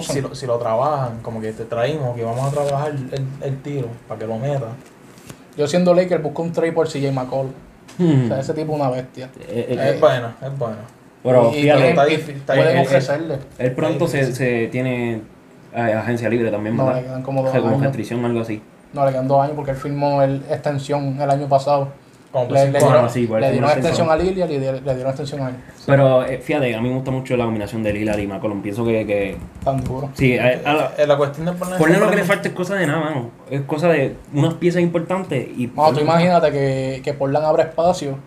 si, 0.03 0.21
lo, 0.21 0.35
si 0.35 0.47
lo 0.47 0.59
trabajan, 0.59 1.21
como 1.23 1.41
que 1.41 1.53
te 1.53 1.65
traímos, 1.65 2.15
que 2.17 2.23
vamos 2.25 2.47
a 2.47 2.51
trabajar 2.51 2.91
el, 2.93 3.27
el 3.43 3.63
tiro 3.63 3.89
para 4.09 4.19
que 4.21 4.27
lo 4.27 4.37
meta. 4.39 4.67
Yo 5.57 5.67
siendo 5.67 5.95
Lakers 5.95 6.23
busco 6.23 6.43
un 6.43 6.53
trade 6.53 6.73
por 6.73 6.87
CJ 6.89 7.13
McCollum. 7.13 7.53
Hmm. 7.99 8.25
O 8.25 8.29
sea, 8.29 8.41
ese 8.41 8.53
tipo 8.53 8.75
es 8.75 8.81
una 8.81 8.91
bestia. 8.91 9.31
Eh, 9.41 9.67
eh, 9.71 9.77
Eh, 9.79 9.91
es 9.95 10.01
bueno, 10.01 10.29
es 10.43 10.59
bueno. 10.59 10.77
pero 11.23 11.51
y 11.51 11.63
fíjate, 11.63 11.89
está 11.91 12.07
está 12.07 12.55
pueden 12.55 12.79
ofrecerle. 12.79 13.39
él 13.59 13.73
pronto 13.73 14.05
está 14.05 14.19
se, 14.19 14.35
se 14.35 14.69
tiene 14.69 15.23
eh, 15.75 15.81
agencia 15.95 16.29
libre 16.29 16.51
también, 16.51 16.77
No, 16.77 16.85
¿verdad? 16.87 17.01
le 17.01 17.07
quedan 17.07 17.23
como 17.23 17.43
dos 17.43 17.55
años. 17.55 17.81
restricción 17.81 18.23
o 18.23 18.27
algo 18.27 18.41
así. 18.41 18.61
No, 18.93 19.05
le 19.07 19.13
quedan 19.13 19.29
dos 19.29 19.43
años 19.43 19.55
porque 19.57 19.71
él 19.71 19.77
firmó 19.79 20.21
el 20.23 20.43
extensión 20.51 21.21
el 21.21 21.31
año 21.31 21.49
pasado. 21.49 21.89
Como 22.33 22.51
Le, 22.51 22.71
dieron, 22.71 22.93
años. 22.95 23.13
sí, 23.13 23.21
le 23.23 23.27
fue 23.29 23.39
dieron 23.41 23.59
una 23.65 23.73
extensión 23.73 24.11
a 24.11 24.17
y 24.17 24.35
le, 24.35 24.59
le 24.59 24.95
dieron 24.95 25.07
extensión 25.09 25.41
a 25.43 25.49
él. 25.51 25.57
Pero 25.87 26.25
eh, 26.27 26.39
fíjate, 26.39 26.75
a 26.75 26.81
mí 26.81 26.89
me 26.89 26.95
gusta 26.97 27.11
mucho 27.11 27.37
la 27.37 27.45
combinación 27.45 27.83
de 27.83 27.93
Lillard 27.93 28.19
y 28.19 28.27
McCollum. 28.27 28.61
Pienso 28.63 28.85
que, 28.85 29.07
que 29.07 29.37
Tan 29.65 29.83
duro. 29.83 30.11
sí, 30.15 30.37
a- 30.39 30.61
a 30.65 30.73
la- 30.75 30.93
Eh, 30.99 31.07
la 31.07 31.17
cuestión 31.17 31.47
de 31.47 31.53
poner. 31.53 31.79
Ponerle 31.79 32.05
lo 32.05 32.11
que 32.11 32.17
le 32.17 32.25
falta 32.25 32.49
es 32.49 32.55
cosa 32.55 32.75
de 32.75 32.87
nada, 32.87 33.01
mano. 33.01 33.31
Es 33.51 33.63
cosa 33.63 33.89
de 33.89 34.17
unas 34.35 34.55
piezas 34.55 34.83
importantes 34.83 35.49
y... 35.57 35.67
No, 35.69 35.93
tú 35.93 36.01
imagínate 36.01 36.51
que, 36.53 37.01
que 37.03 37.15
Portland 37.15 37.47
abra 37.47 37.63
espacio 37.65 38.19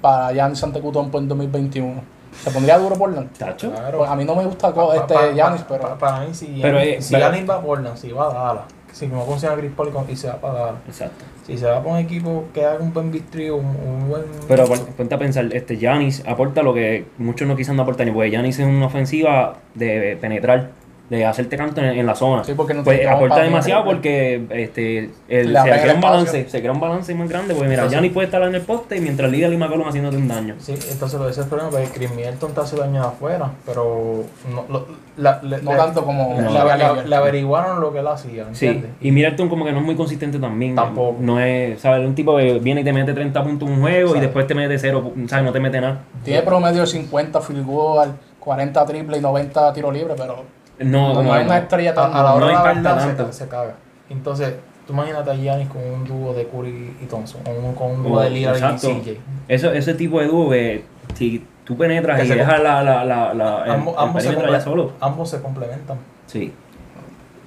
para 0.00 0.32
Giannis 0.32 0.62
Antetokounmpo 0.62 1.18
en 1.18 1.28
2021. 1.28 2.02
Se 2.42 2.50
pondría 2.50 2.76
duro 2.78 2.96
Portland. 2.96 3.30
Tacho. 3.38 3.70
Claro. 3.72 3.98
Pues 3.98 4.10
a 4.10 4.16
mí 4.16 4.24
no 4.24 4.34
me 4.34 4.44
gusta 4.44 4.74
Pa- 4.74 4.96
este 4.96 5.14
pa- 5.14 5.20
pa- 5.20 5.32
Giannis, 5.32 5.62
pa- 5.62 5.68
pero 5.68 5.82
pa- 5.82 5.98
para 5.98 6.20
mí, 6.26 6.34
si 6.34 6.58
Pero, 6.60 6.78
Giannis, 6.78 6.96
eh, 6.98 7.02
si 7.02 7.14
pero- 7.14 7.26
Giannis 7.30 7.48
va 7.50 7.54
a 7.54 7.60
Portland, 7.62 7.96
si 7.96 8.10
va 8.12 8.24
a 8.30 8.34
Dallas, 8.34 8.64
si 8.94 9.06
no 9.08 9.22
funciona 9.24 9.56
Chris 9.56 9.72
Paul 9.76 9.90
y 10.08 10.16
se 10.16 10.28
va 10.28 10.36
para 10.40 10.54
Dallas, 10.54 10.74
Exacto. 10.86 11.24
si 11.46 11.58
se 11.58 11.66
va 11.66 11.82
para 11.82 11.96
un 11.96 11.98
equipo 12.00 12.44
que 12.54 12.64
haga 12.64 12.78
un 12.80 12.92
buen 12.92 13.10
victory, 13.10 13.50
un, 13.50 13.64
un 13.66 14.08
buen. 14.08 14.22
Pero 14.48 14.64
pon- 14.66 14.86
ponte 14.96 15.14
a 15.14 15.18
pensar, 15.18 15.48
este 15.52 15.76
Giannis 15.76 16.22
aporta 16.26 16.62
lo 16.62 16.72
que 16.72 17.04
muchos 17.18 17.46
no 17.48 17.56
quizás 17.56 17.74
no 17.74 17.82
aportan, 17.82 18.12
porque 18.14 18.30
Giannis 18.30 18.58
es 18.60 18.66
una 18.66 18.86
ofensiva 18.86 19.58
de 19.74 20.16
penetrar, 20.20 20.70
de 21.10 21.26
hacerte 21.26 21.56
canto 21.58 21.80
en, 21.82 21.86
en 21.98 22.06
la 22.06 22.14
zona. 22.14 22.44
Sí, 22.44 22.54
porque 22.56 22.72
no 22.72 22.82
pues 22.82 23.06
aporta 23.06 23.40
demasiado 23.42 23.84
porque 23.84 24.42
este 24.50 25.10
el- 25.28 25.54
se 25.54 25.62
crea 25.62 25.84
el 25.90 25.94
un 25.96 26.00
balance, 26.00 26.48
se 26.48 26.60
crea 26.60 26.72
un 26.72 26.80
balance 26.80 27.14
más 27.14 27.28
grande, 27.28 27.54
porque 27.54 27.68
mira, 27.68 27.86
Giannis 27.88 28.10
puede 28.12 28.24
estar 28.26 28.42
en 28.42 28.54
el 28.54 28.62
poste 28.62 28.98
mientras 29.00 29.30
Liga 29.30 29.48
y 29.48 29.56
McCollum 29.56 29.86
haciéndote 29.86 30.16
un 30.16 30.28
daño. 30.28 30.54
Sí, 30.58 30.74
entonces 30.90 31.18
lo 31.18 31.26
de 31.26 31.32
ese 31.32 31.40
es 31.40 31.44
el 31.46 31.50
problema, 31.50 31.70
porque 31.70 31.88
Chris 31.88 32.10
Middleton 32.10 32.54
te 32.54 32.60
hace 32.60 32.76
daño 32.76 33.02
de 33.02 33.06
afuera, 33.08 33.50
pero 33.66 34.24
no, 34.50 34.64
lo- 34.70 34.86
la, 35.18 35.40
le- 35.42 35.60
no 35.62 35.72
le- 35.72 35.76
tanto 35.76 36.04
como 36.06 36.40
No. 36.40 36.48
le, 36.48 36.54
la- 36.58 36.76
le- 36.76 36.82
la- 36.96 37.02
le 37.04 37.16
averiguaron 37.16 37.80
lo 37.82 37.92
que 37.92 37.98
él 37.98 38.06
hacía, 38.08 38.46
Sí, 38.52 38.66
¿entiendes? 38.66 38.90
y 39.02 39.10
Middleton 39.12 39.48
como 39.50 39.64
que 39.66 39.72
no 39.72 39.80
es 39.80 39.84
muy 39.84 39.96
consistente 39.96 40.38
también. 40.38 40.74
Tampoco. 40.74 41.18
No 41.20 41.38
es, 41.38 41.80
¿sabes? 41.80 42.06
Un 42.06 42.14
tipo 42.14 42.34
que 42.38 42.58
viene 42.60 42.80
y 42.80 42.84
te 42.84 42.92
mete 42.94 43.12
30 43.12 43.44
puntos 43.44 43.68
en 43.68 43.74
un 43.74 43.80
juego 43.82 44.16
y 44.16 44.20
después 44.20 44.46
te 44.46 44.54
mete 44.54 44.78
cero, 44.78 45.12
¿sabes? 45.28 45.44
No 45.44 45.52
te 45.52 45.60
mete 45.60 45.80
nada. 45.82 45.98
Tiene 46.24 46.40
promedio 46.42 46.80
de 46.80 46.86
50 46.86 47.40
field 47.42 47.66
goal, 47.66 48.14
40 48.40 48.84
triple 48.86 49.18
y 49.18 49.20
90 49.20 49.72
tiro 49.74 49.92
libre, 49.92 50.14
pero 50.16 50.63
No, 50.78 51.08
no, 51.08 51.14
como 51.14 51.32
hay 51.34 51.44
una 51.44 51.58
estrella 51.58 51.90
A, 51.92 51.94
tan 51.94 52.12
a 52.14 52.22
la 52.22 52.34
hora 52.34 52.40
no 52.40 52.46
de 52.48 52.52
la 52.54 52.62
verdad 52.62 52.98
se, 53.00 53.14
tanto. 53.14 53.32
se 53.32 53.48
caga. 53.48 53.74
Entonces, 54.10 54.54
tú 54.86 54.92
imagínate 54.92 55.30
a 55.30 55.34
Giannis 55.34 55.68
con 55.68 55.82
un 55.82 56.04
dúo 56.04 56.34
de 56.34 56.46
Curry 56.46 56.96
y 57.00 57.06
Thompson, 57.06 57.40
o 57.46 57.50
un- 57.50 57.74
con 57.74 57.90
un 57.92 58.02
dúo 58.02 58.18
Oh, 58.18 58.20
de 58.20 58.30
Lillard 58.30 58.56
y. 58.74 58.78
CJ. 58.78 59.20
Eso, 59.48 59.72
ese 59.72 59.94
tipo 59.94 60.20
de 60.20 60.26
dúo 60.26 60.50
que 60.50 60.84
si 61.14 61.46
tú 61.64 61.76
penetras 61.76 62.18
Que 62.18 62.24
y 62.26 62.28
se- 62.28 62.34
dejas 62.34 62.60
la, 62.62 62.82
la, 62.82 63.04
la, 63.04 63.32
la, 63.34 63.64
el- 63.64 63.70
Ambos, 63.70 63.94
el 63.94 64.00
ambos, 64.02 64.22
se 64.22 64.60
solo. 64.62 64.92
ambos 65.00 65.34
complementan. 65.36 65.98
Sí. 66.26 66.52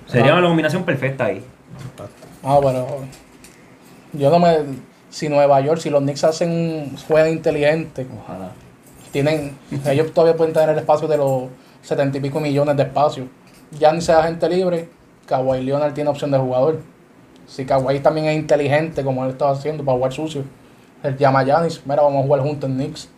Sería 0.06 0.34
una 0.36 0.48
combinación 0.48 0.84
perfecta 0.84 1.26
ahí. 1.26 1.44
Ah, 2.44 2.60
pero 2.62 2.86
yo 4.14 4.30
no 4.30 4.40
me. 4.40 4.58
Si 5.10 5.30
Nueva 5.30 5.60
York, 5.62 5.80
si 5.80 5.90
los 5.90 6.02
Knicks 6.02 6.24
hacen 6.24 6.52
un 6.52 6.98
juego 7.08 7.28
inteligente, 7.28 8.06
Ojalá. 8.24 8.52
tienen, 9.12 9.58
ellos 9.86 10.14
todavía 10.14 10.36
pueden 10.38 10.54
tener 10.54 10.70
el 10.70 10.78
espacio 10.78 11.08
de 11.08 11.18
los 11.18 11.44
70 11.82 12.18
y 12.18 12.22
pico 12.22 12.40
millones 12.40 12.76
de 12.78 12.84
espacio. 12.84 13.28
Ya 13.78 13.92
ni 13.92 14.02
sea 14.02 14.24
gente 14.24 14.50
libre, 14.50 14.90
Kawhi 15.26 15.64
Leonard 15.64 15.94
tiene 15.94 16.10
opción 16.10 16.32
de 16.32 16.38
jugador. 16.38 16.80
Si 17.46 17.66
Kawhi 17.66 18.00
también 18.00 18.28
es 18.28 18.36
inteligente, 18.38 19.04
como 19.04 19.24
él 19.24 19.32
estaba 19.32 19.52
haciendo 19.52 19.84
para 19.84 19.98
jugar 19.98 20.14
sucio, 20.14 20.44
él 21.04 21.18
llama 21.18 21.40
a 21.40 21.44
Giannis, 21.44 21.82
mira, 21.86 22.02
vamos 22.02 22.24
a 22.24 22.24
jugar 22.24 22.42
juntos 22.42 22.70
en 22.70 22.76
Knicks. 22.76 23.10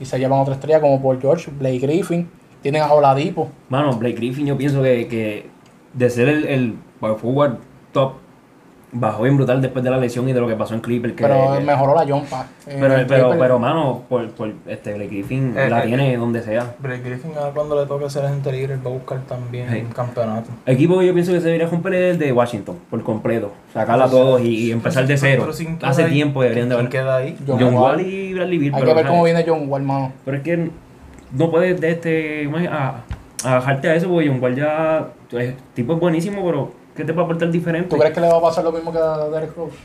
Y 0.00 0.04
se 0.04 0.18
llevan 0.18 0.40
otra 0.40 0.54
estrella 0.54 0.80
como 0.80 1.00
Paul 1.00 1.20
George, 1.20 1.50
Blake 1.50 1.78
Griffin, 1.78 2.28
tienen 2.60 2.82
a 2.82 2.92
Oladipo. 2.92 3.48
Mano, 3.68 3.96
Blake 3.96 4.16
Griffin 4.16 4.46
yo 4.46 4.56
pienso 4.56 4.82
que, 4.82 5.06
que 5.08 5.46
de 5.92 6.10
ser 6.10 6.28
el, 6.28 6.46
el 6.46 6.76
forward 7.00 7.58
top 7.92 8.14
bajó 8.94 9.22
bien 9.22 9.36
brutal 9.36 9.62
después 9.62 9.82
de 9.82 9.90
la 9.90 9.96
lesión 9.96 10.28
y 10.28 10.32
de 10.34 10.40
lo 10.40 10.46
que 10.46 10.54
pasó 10.54 10.74
en 10.74 10.80
Clipper. 10.80 11.14
Que, 11.14 11.22
Pero 11.22 11.54
que- 11.58 11.64
mejoró 11.64 11.94
la 11.94 12.04
jumpa. 12.06 12.46
pero, 12.66 12.94
pero, 13.08 13.30
pero, 13.38 13.58
mano, 13.58 14.02
por, 14.08 14.28
por 14.32 14.52
este 14.66 14.92
Blake 14.92 15.08
Griffin 15.10 15.54
Eh, 15.56 15.70
la 15.70 15.82
eh, 15.82 15.86
tiene 15.86 16.16
donde 16.16 16.42
sea. 16.42 16.74
Blake 16.78 17.02
Griffin 17.02 17.30
ahora 17.38 17.52
cuando 17.52 17.80
le 17.80 17.86
toque 17.86 18.10
ser 18.10 18.28
gente 18.28 18.52
libre, 18.52 18.76
va 18.76 18.90
a 18.90 18.92
buscar 18.94 19.20
también 19.22 19.70
Sí. 19.70 19.78
un 19.86 19.92
campeonato. 19.92 20.50
Equipo 20.66 20.98
que 20.98 21.06
yo 21.06 21.14
pienso 21.14 21.32
que 21.32 21.38
se 21.40 21.46
debería 21.46 21.66
romper 21.68 21.94
es 21.94 22.12
el 22.12 22.18
de 22.18 22.32
Washington, 22.32 22.76
por 22.90 23.02
completo. 23.02 23.52
Sacarla 23.72 24.04
a 24.04 24.10
todos 24.10 24.42
y, 24.42 24.66
y 24.66 24.72
empezar 24.72 25.06
de 25.06 25.16
cero. 25.16 25.48
Hace 25.82 26.04
ahí- 26.04 26.12
tiempo 26.12 26.42
deberían 26.42 26.68
de 26.68 26.74
¿quién 26.74 26.86
haber. 26.86 26.90
queda 26.92 27.16
ahí? 27.16 27.36
John 27.46 27.58
John 27.60 27.74
Wall. 27.74 27.96
Wall 27.96 28.06
y 28.06 28.34
Bradley 28.34 28.58
Beal. 28.58 28.74
Hay 28.74 28.80
pero, 28.80 28.86
que 28.90 28.94
ver 28.94 29.04
¿sabes? 29.04 29.10
cómo 29.10 29.24
viene 29.24 29.44
John 29.46 29.64
Wall, 29.68 29.82
mano. 29.82 30.12
Pero 30.24 30.36
es 30.36 30.42
que 30.42 30.70
no 31.32 31.50
puedes 31.50 31.80
de 31.80 31.90
este 31.90 32.50
a, 32.70 32.96
a 33.44 33.54
bajarte 33.54 33.88
a 33.88 33.94
eso 33.94 34.08
porque 34.08 34.28
John 34.28 34.38
Wall 34.42 34.54
ya 34.54 35.08
el 35.32 35.54
tipo 35.74 35.94
es 35.94 35.98
buenísimo, 36.00 36.44
pero 36.44 36.81
¿qué 36.96 37.04
te 37.04 37.12
puede 37.12 37.24
aportar 37.24 37.50
diferente? 37.50 37.88
¿Tú 37.88 37.98
crees 37.98 38.14
que 38.14 38.20
le 38.20 38.28
va 38.28 38.38
a 38.38 38.42
pasar 38.42 38.64
lo 38.64 38.72
mismo 38.72 38.92
que 38.92 38.98
a 38.98 39.28
Derek 39.28 39.56
Rose? 39.56 39.76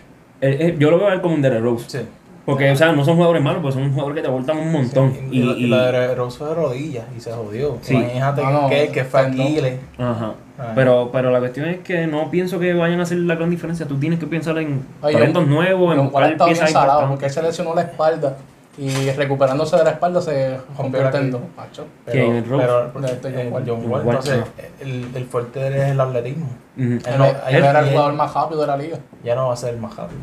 Eh, 0.42 0.58
eh, 0.60 0.76
yo 0.80 0.92
lo 0.92 0.98
veo 1.00 1.08
a 1.08 1.14
él 1.14 1.22
como 1.22 1.34
un 1.36 1.42
Derrick 1.42 1.64
Rose. 1.64 1.86
Sí. 1.90 2.00
Porque, 2.46 2.72
o 2.72 2.76
sea, 2.78 2.94
no 2.94 3.04
son 3.04 3.16
jugadores 3.16 3.44
malos, 3.44 3.62
pues 3.62 3.74
son 3.76 3.92
jugadores 3.92 4.16
que 4.16 4.22
te 4.22 4.28
aportan 4.30 4.58
un 4.58 4.72
montón. 4.72 5.14
Y, 5.32 5.40
Y, 5.40 5.44
la- 5.44 5.54
y- 5.54 5.64
y 5.64 5.68
la 5.68 5.92
de 5.92 6.16
Rose 6.16 6.38
fue 6.38 6.48
de 6.48 6.54
rodillas 6.56 7.06
y 7.18 7.20
se 7.20 7.32
jodió. 7.34 7.78
Sí. 7.82 7.94
Imagínate 7.96 8.42
Ah, 8.46 8.52
no, 8.52 8.70
que, 8.70 8.88
que 8.90 9.04
fue. 9.04 9.20
Aquiles. 9.20 9.80
Ajá. 9.98 10.34
Ay. 10.58 10.68
Pero, 10.74 11.10
pero 11.12 11.30
la 11.30 11.40
cuestión 11.40 11.68
es 11.68 11.80
que 11.80 12.08
no 12.08 12.32
pienso 12.32 12.58
que 12.58 12.74
vayan 12.74 13.02
a 13.02 13.04
hacer 13.04 13.18
la 13.18 13.36
gran 13.36 13.50
diferencia. 13.50 13.86
Tú 13.86 13.98
tienes 14.00 14.18
que 14.18 14.28
pensar 14.28 14.58
en 14.60 14.82
Ay, 15.02 15.14
talentos 15.14 15.46
nuevos, 15.46 15.94
en 15.98 16.04
buscar 16.06 16.38
piezas 16.38 16.74
porque 17.10 17.26
él 17.26 17.32
se 17.32 17.42
lesionó 17.44 17.76
la 17.76 17.82
espalda 17.82 18.38
y 18.78 19.10
recuperándose 19.12 19.76
de 19.78 19.84
la 19.84 19.90
espalda 19.92 20.22
se 20.22 20.58
convierte 20.76 21.18
en 21.18 21.32
dos. 21.32 21.42
macho. 21.56 21.86
¿El 22.06 22.44
pero 22.44 22.92
este 23.06 23.34
John 23.34 23.52
Wall. 23.54 23.64
John 23.66 23.80
John 23.82 23.92
Wall, 23.92 24.02
Wall, 24.06 24.16
entonces, 24.18 24.44
el, 24.80 25.08
el 25.16 25.26
fuerte 25.26 25.60
de 25.60 25.68
él 25.68 25.74
es 25.76 25.90
el 25.90 26.00
atletismo. 26.00 26.48
Él 26.78 27.02
Él, 27.06 27.18
no- 27.18 27.26
él 27.26 27.36
él- 27.50 27.56
era 27.64 27.80
el 27.80 27.86
él- 27.86 27.92
jugador 27.92 28.14
más 28.14 28.34
rápido 28.34 28.62
de 28.62 28.68
la 28.68 28.78
liga. 28.78 29.00
Ya 29.24 29.36
no 29.36 29.48
va 29.48 29.54
a 29.54 29.58
ser 29.58 29.74
el 29.74 29.80
más 29.80 29.96
rápido. 29.96 30.20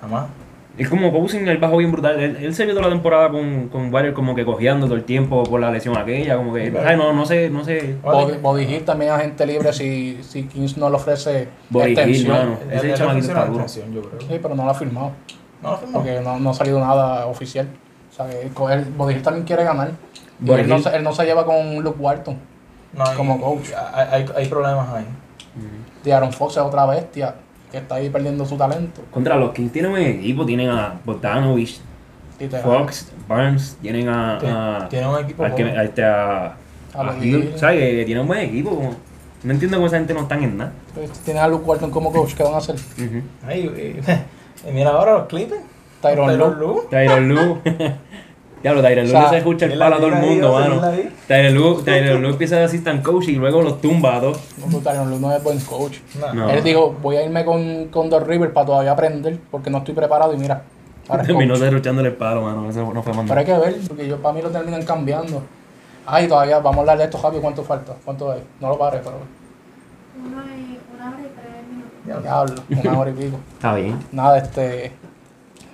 Jamás. 0.00 0.26
Es 0.78 0.90
como 0.90 1.10
Cousin, 1.10 1.48
el 1.48 1.56
bajo 1.56 1.78
bien 1.78 1.90
brutal. 1.90 2.20
Él, 2.20 2.36
él 2.38 2.54
se 2.54 2.64
vio 2.66 2.74
toda 2.74 2.86
la 2.88 2.92
temporada 2.92 3.30
con, 3.30 3.68
con 3.70 3.92
Warriors 3.92 4.14
como 4.14 4.34
que 4.34 4.44
cojeando 4.44 4.84
todo 4.86 4.94
el 4.96 5.04
tiempo 5.04 5.42
por 5.42 5.58
la 5.58 5.70
lesión 5.70 5.96
aquella. 5.96 6.36
Como 6.36 6.52
que, 6.52 6.70
ay, 6.86 6.96
no, 6.98 7.14
no 7.14 7.24
sé, 7.24 7.48
no 7.48 7.64
sé. 7.64 7.96
Body, 8.04 8.36
Body 8.36 8.64
Hill 8.64 8.84
también 8.84 9.10
es 9.12 9.18
agente 9.18 9.46
libre 9.46 9.72
si, 9.72 10.18
si 10.22 10.42
Kings 10.44 10.76
no 10.76 10.90
le 10.90 10.96
ofrece 10.96 11.48
Body 11.70 11.92
Hill, 11.92 11.98
extensión. 11.98 12.36
mano. 12.36 12.58
Él- 12.70 12.76
Ese 12.76 12.90
él 12.90 12.94
chamaquito 12.94 13.26
está 13.28 13.40
la 13.40 13.46
duro. 13.46 13.62
extensión, 13.64 13.94
yo 13.94 14.02
creo. 14.02 14.20
Sí, 14.20 14.38
pero 14.42 14.54
no 14.54 14.64
lo 14.66 14.70
ha 14.70 14.74
firmado 14.74 15.12
No 15.62 15.70
lo 15.70 15.76
firmó. 15.78 15.92
porque 15.94 16.20
no, 16.20 16.38
no 16.38 16.50
ha 16.50 16.54
salido 16.54 16.78
nada 16.78 17.24
oficial. 17.26 17.66
O 18.18 18.24
sea, 18.24 18.28
que 18.30 18.50
Body 18.96 19.14
Hill 19.14 19.22
también 19.22 19.44
quiere 19.44 19.64
ganar. 19.64 19.88
Él, 20.46 20.68
no 20.68 20.76
él 20.90 21.02
no 21.02 21.12
se 21.12 21.24
lleva 21.24 21.44
con 21.44 21.76
Luke 21.82 21.98
Walton. 22.00 22.38
No, 22.94 23.04
hay- 23.04 23.16
como 23.16 23.40
coach. 23.40 23.68
Hay, 23.92 24.06
hay, 24.22 24.26
hay 24.36 24.46
problemas 24.48 24.88
ahí. 24.90 25.04
De 26.04 26.14
Aaron 26.14 26.32
Fox 26.32 26.52
es 26.56 26.62
otra 26.62 26.86
bestia 26.86 27.34
que 27.70 27.78
está 27.78 27.96
ahí 27.96 28.08
perdiendo 28.10 28.44
su 28.46 28.56
talento. 28.56 29.02
Contra 29.10 29.36
los 29.36 29.52
Kings 29.52 29.72
tienen 29.72 29.90
un 29.92 29.98
equipo, 29.98 30.46
tienen 30.46 30.70
a 30.70 30.94
Bogdanovich, 31.04 31.80
Literal. 32.38 32.62
Fox, 32.64 33.12
Barnes, 33.26 33.76
tienen 33.82 34.08
a, 34.08 34.38
Tiene, 34.38 34.54
a, 34.54 34.86
tiene 34.88 35.08
un 35.08 35.18
equipo 35.24 35.44
al 35.44 35.54
que- 35.54 35.62
joven. 35.64 35.78
a 35.78 35.82
este, 35.84 36.04
a, 36.04 36.44
A 36.46 36.56
a 36.94 37.02
los 37.04 37.16
Hill, 37.16 37.34
Hill. 37.36 37.52
¿sabes? 37.58 37.80
Que 37.80 38.04
tienen 38.04 38.22
un 38.22 38.28
buen 38.28 38.40
equipo. 38.40 38.70
como- 38.70 38.94
no 39.42 39.52
entiendo 39.52 39.76
cómo 39.76 39.86
esa 39.86 39.98
gente 39.98 40.14
no 40.14 40.20
están 40.22 40.42
en 40.42 40.56
nada. 40.56 40.72
Pues, 40.94 41.10
Tienen 41.20 41.42
a 41.42 41.48
Luke 41.48 41.64
Walton 41.64 41.90
como 41.90 42.10
coach. 42.12 42.34
¿Qué 42.34 42.42
van 42.42 42.54
a 42.54 42.58
hacer? 42.58 42.74
Ujú. 42.76 43.22
Ay, 43.46 43.60
y, 44.66 44.68
y 44.68 44.72
mira 44.72 44.90
ahora 44.90 45.18
los 45.18 45.26
Clippers. 45.28 45.60
Tyron. 46.00 46.36
Lue. 46.38 46.82
Tyron 46.90 47.28
Lue. 47.28 47.58
Diablo, 48.66 48.82
Tyron 48.82 49.04
Lue 49.06 49.16
O 49.16 49.20
sea, 49.20 49.30
se 49.30 49.36
escucha 49.38 49.66
el 49.66 49.78
palo 49.78 49.94
a 49.94 49.98
todo 49.98 50.08
el 50.08 50.14
mundo, 50.16 50.52
mano. 50.52 50.82
Tyron 51.28 51.54
Lue 52.22 52.30
empieza 52.30 52.56
de 52.56 52.64
assistant 52.64 53.00
coach 53.00 53.28
y 53.28 53.36
luego 53.36 53.62
los 53.62 53.80
tumba 53.80 54.16
a 54.16 54.20
todos. 54.20 54.40
No, 54.58 54.66
pues, 54.80 54.96
Lue 55.08 55.20
no 55.20 55.36
es 55.36 55.42
buen 55.44 55.60
coach. 55.60 55.98
No. 56.18 56.34
No. 56.34 56.50
Él 56.50 56.64
dijo, 56.64 56.96
voy 57.00 57.14
a 57.16 57.22
irme 57.22 57.44
con, 57.44 57.86
con 57.92 58.10
Doc 58.10 58.26
River 58.26 58.52
para 58.52 58.66
todavía 58.66 58.90
aprender 58.90 59.38
porque 59.52 59.70
no 59.70 59.78
estoy 59.78 59.94
preparado 59.94 60.34
y 60.34 60.36
mira, 60.36 60.62
ahora 61.08 61.22
Terminó 61.22 61.56
derrochándole 61.56 62.08
el 62.08 62.16
palo, 62.16 62.42
mano. 62.42 62.68
Eso 62.68 62.92
no 62.92 63.02
fue 63.04 63.12
Pero 63.12 63.20
hay 63.22 63.26
mandado. 63.28 63.44
que 63.44 63.58
ver, 63.70 63.76
porque 63.86 64.08
yo 64.08 64.16
para 64.16 64.34
mí 64.34 64.42
lo 64.42 64.50
terminan 64.50 64.82
cambiando. 64.82 65.42
Ay, 66.04 66.26
todavía, 66.26 66.58
vamos 66.58 66.78
a 66.78 66.80
hablar 66.80 66.98
de 66.98 67.04
esto, 67.04 67.18
Javi, 67.18 67.38
¿cuánto 67.38 67.62
falta? 67.62 67.94
¿Cuánto 68.04 68.32
hay? 68.32 68.42
No 68.60 68.70
lo 68.70 68.78
pares, 68.78 69.00
pero 69.04 69.16
Uno 70.18 70.42
y 70.56 70.78
una 70.92 71.10
hora 71.10 71.20
y 71.20 71.30
tres 71.40 71.68
minutos. 71.70 72.22
diablo, 72.24 72.62
una 72.90 72.98
hora 72.98 73.10
y 73.10 73.12
pico. 73.14 73.36
Está 73.54 73.74
bien. 73.76 73.98
Nada, 74.10 74.38
este. 74.38 74.92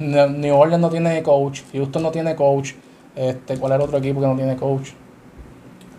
Ne- 0.02 0.28
New 0.28 0.56
Orleans 0.56 0.80
no 0.82 0.90
tiene 0.90 1.22
coach, 1.22 1.62
Houston 1.72 2.02
no 2.02 2.10
tiene 2.10 2.34
coach. 2.36 2.72
Este, 3.14 3.56
¿cuál 3.58 3.72
es 3.72 3.76
el 3.76 3.82
otro 3.82 3.98
equipo 3.98 4.20
que 4.20 4.26
no 4.26 4.36
tiene 4.36 4.56
coach? 4.56 4.90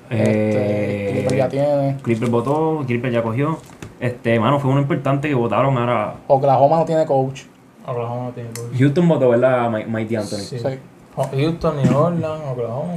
Este, 0.10 1.10
Clipper 1.12 1.38
ya 1.38 1.46
Eh, 1.46 1.50
tiene. 1.50 1.98
Clipper 2.04 2.30
votó, 2.30 2.84
Clipper 2.86 3.12
ya 3.12 3.24
cogió. 3.24 3.58
Este, 4.00 4.40
mano, 4.40 4.60
fue 4.60 4.70
uno 4.72 4.82
importante 4.82 5.28
que 5.30 5.34
votaron 5.36 5.78
ahora. 5.78 6.16
Oklahoma 6.28 6.78
no 6.80 6.86
tiene 6.86 7.06
coach. 7.06 7.44
Oklahoma 7.86 8.26
no 8.26 8.32
tiene 8.32 8.50
coach. 8.50 8.78
Houston 8.78 9.08
votó, 9.08 9.30
¿verdad? 9.30 9.70
Mi- 9.70 9.86
Mighty 9.86 10.16
Anthony. 10.16 10.38
Sí. 10.40 10.60
Sí. 10.60 10.68
Houston, 11.16 11.76
New 11.84 11.98
Orleans, 11.98 12.42
Oklahoma. 12.52 12.94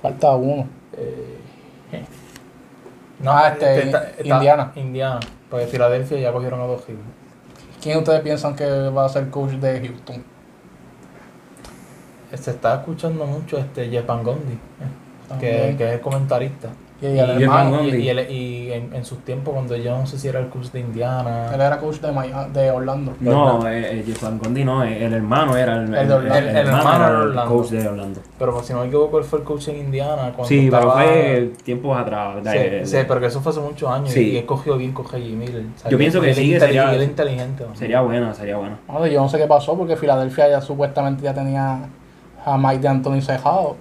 Falta 0.00 0.34
uno. 0.34 0.66
Eh, 0.96 1.38
No, 3.20 3.46
este, 3.46 3.92
Indiana. 4.24 4.72
Indiana. 4.76 5.20
Porque 5.48 5.66
Filadelfia 5.66 6.18
ya 6.18 6.32
cogieron 6.32 6.60
a 6.60 6.64
dos 6.64 6.82
Hill. 6.88 6.96
¿Quién 7.84 7.98
ustedes 7.98 8.22
piensan 8.22 8.56
que 8.56 8.64
va 8.64 9.04
a 9.04 9.08
ser 9.10 9.28
coach 9.28 9.50
de 9.56 9.78
Houston? 9.78 10.24
Se 12.34 12.50
está 12.50 12.76
escuchando 12.76 13.26
mucho 13.26 13.58
este 13.58 13.90
Jeff 13.90 14.06
Van 14.06 14.24
Gundy, 14.24 14.54
eh, 14.54 15.38
que, 15.38 15.74
que 15.76 15.88
es 15.88 15.92
el 15.92 16.00
comentarista. 16.00 16.70
Y 17.12 17.18
el 17.18 17.42
hermano. 17.42 17.84
Y, 17.84 17.90
y, 18.10 18.72
en, 18.72 18.94
en 18.94 19.04
sus 19.04 19.18
tiempos, 19.24 19.52
cuando 19.54 19.76
yo 19.76 19.96
no 19.98 20.06
sé 20.06 20.18
si 20.18 20.28
era 20.28 20.40
el 20.40 20.48
coach 20.48 20.66
de 20.70 20.80
Indiana. 20.80 21.50
él 21.54 21.60
era 21.60 21.78
coach 21.78 21.96
de, 22.00 22.12
Miami- 22.12 22.50
de 22.52 22.70
Orlando. 22.70 23.12
No, 23.20 23.66
eh, 23.68 24.00
eh, 24.00 24.04
Jeff 24.06 24.22
Van 24.22 24.38
Gundy 24.38 24.64
no, 24.64 24.82
eh, 24.84 25.04
el 25.04 25.12
hermano 25.12 25.56
era 25.56 25.76
el, 25.82 25.94
El 25.94 26.08
de 26.08 26.14
Orlando. 26.14 26.38
El- 26.38 26.48
el 26.48 26.56
hermano 26.56 26.94
era 26.96 27.06
de 27.10 27.14
el 27.14 27.28
Orlando. 27.28 27.54
coach 27.54 27.68
de 27.70 27.88
Orlando. 27.88 28.20
Pero 28.38 28.52
pues, 28.54 28.66
si 28.66 28.72
no 28.72 28.80
me 28.80 28.86
equivoco, 28.86 29.18
él 29.18 29.24
fue 29.24 29.38
el 29.40 29.44
coach 29.44 29.68
en 29.68 29.76
Indiana. 29.78 30.32
Cuando 30.34 30.44
Sí, 30.44 30.68
pero 30.70 30.90
fue 30.92 31.52
tiempos 31.62 31.98
atrás. 31.98 32.36
Sí, 32.42 32.58
de- 32.58 32.86
sí, 32.86 32.96
pero 33.06 33.20
que 33.20 33.26
eso 33.26 33.40
fue 33.40 33.50
hace 33.52 33.60
muchos 33.60 33.90
años 33.90 34.10
Sí. 34.10 34.30
y 34.32 34.36
él 34.38 34.46
cogió 34.46 34.76
bien 34.76 34.92
con 34.92 35.06
Reggie 35.08 35.34
Miller. 35.36 35.64
O 35.74 35.78
sea, 35.78 35.90
Yo 35.90 35.98
pienso 35.98 36.20
que 36.20 36.30
él 36.30 36.34
sí, 36.34 36.58
sería- 36.58 37.02
inteligente. 37.02 37.64
¿no? 37.68 37.74
Sería 37.76 38.00
buena, 38.00 38.32
sería 38.34 38.56
buena. 38.56 38.78
No, 38.88 39.06
yo 39.06 39.20
no 39.20 39.28
sé 39.28 39.38
qué 39.38 39.46
pasó 39.46 39.76
porque 39.76 39.96
Filadelfia 39.96 40.48
ya 40.48 40.60
supuestamente 40.60 41.22
ya 41.22 41.34
tenía 41.34 41.80
a 42.46 42.58
Mike 42.58 42.78
de 42.80 42.88
Anthony 42.88 43.20
cejado. 43.20 43.76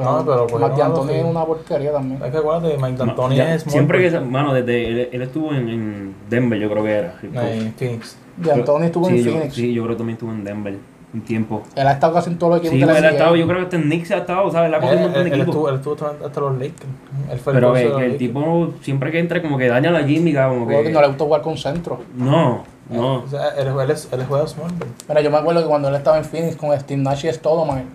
Pero, 0.00 0.40
No, 0.40 0.46
pero 0.46 0.66
Anthony 0.66 1.06
los 1.06 1.10
es 1.10 1.24
una 1.24 1.44
porquería 1.44 1.92
también. 1.92 2.22
Es 2.22 2.30
que 2.30 2.36
acuérdate, 2.38 2.76
Mike 2.76 2.96
D'Antoni 2.96 3.36
Ya, 3.36 3.54
es 3.54 3.62
siempre 3.62 4.10
que, 4.10 4.20
mano, 4.20 4.52
desde 4.54 4.88
él, 4.88 5.08
él 5.12 5.22
estuvo 5.22 5.52
en, 5.52 5.68
en 5.68 6.14
Denver, 6.28 6.58
yo 6.58 6.70
creo 6.70 6.84
que 6.84 6.92
era. 6.92 7.14
en 7.22 7.72
Phoenix. 7.74 8.16
De 8.36 8.52
Anthony 8.52 8.82
estuvo 8.84 9.06
sí, 9.06 9.18
en 9.18 9.24
yo, 9.24 9.32
Phoenix. 9.32 9.54
Sí, 9.54 9.72
yo 9.72 9.82
creo 9.82 9.94
que 9.94 9.98
también 9.98 10.14
estuvo 10.14 10.32
en 10.32 10.44
Denver 10.44 10.76
un 11.12 11.20
tiempo. 11.22 11.62
Él 11.74 11.86
ha 11.86 11.92
estado 11.92 12.14
casi 12.14 12.30
en 12.30 12.38
todos 12.38 12.52
los 12.52 12.60
equipos 12.60 12.76
Sí, 12.88 12.96
él 12.98 13.04
ha 13.04 13.10
estado, 13.10 13.34
yo 13.36 13.44
creo 13.46 13.58
que 13.58 13.64
hasta 13.64 13.76
en 13.76 13.82
Knicks 13.82 14.10
ha 14.12 14.18
estado, 14.18 14.50
¿sabes? 14.52 14.68
Él 14.68 14.74
ha 14.74 14.80
cogido 14.80 14.96
un 14.98 15.02
montón 15.04 15.22
de 15.24 15.28
equipos. 15.28 15.46
estuvo, 15.48 15.68
él 15.68 15.74
estuvo 15.74 15.94
hasta- 16.24 16.40
los 16.40 16.52
Lakers. 16.52 16.86
Él 17.32 17.38
fue 17.40 17.52
el 17.52 17.56
Pero 17.58 17.68
coach 17.72 17.96
que, 17.98 18.06
el 18.06 18.16
tipo 18.16 18.68
siempre 18.80 19.10
que 19.10 19.18
entra 19.18 19.42
como 19.42 19.58
que 19.58 19.66
daña 19.68 19.90
la 19.90 20.06
química, 20.06 20.48
como 20.48 20.64
Juego 20.66 20.82
que 20.82 20.86
que... 20.88 20.92
no 20.94 21.00
le 21.00 21.08
gusta 21.08 21.24
jugar 21.24 21.42
con 21.42 21.56
centro. 21.58 21.98
No, 22.16 22.62
no. 22.88 23.24
O 23.24 23.28
sea, 23.28 23.48
él, 23.58 23.68
él, 23.82 23.90
es- 23.90 24.08
él 24.12 24.24
juega 24.28 24.46
small. 24.46 24.70
Mira, 25.08 25.20
yo 25.20 25.30
me 25.32 25.38
acuerdo 25.38 25.62
que 25.62 25.68
cuando 25.68 25.88
él 25.88 25.96
estaba 25.96 26.16
en 26.18 26.24
Phoenix 26.24 26.54
con 26.56 26.78
Steve 26.78 27.02
Nash 27.02 27.26
y 27.26 27.32
Stoudemire, 27.32 27.86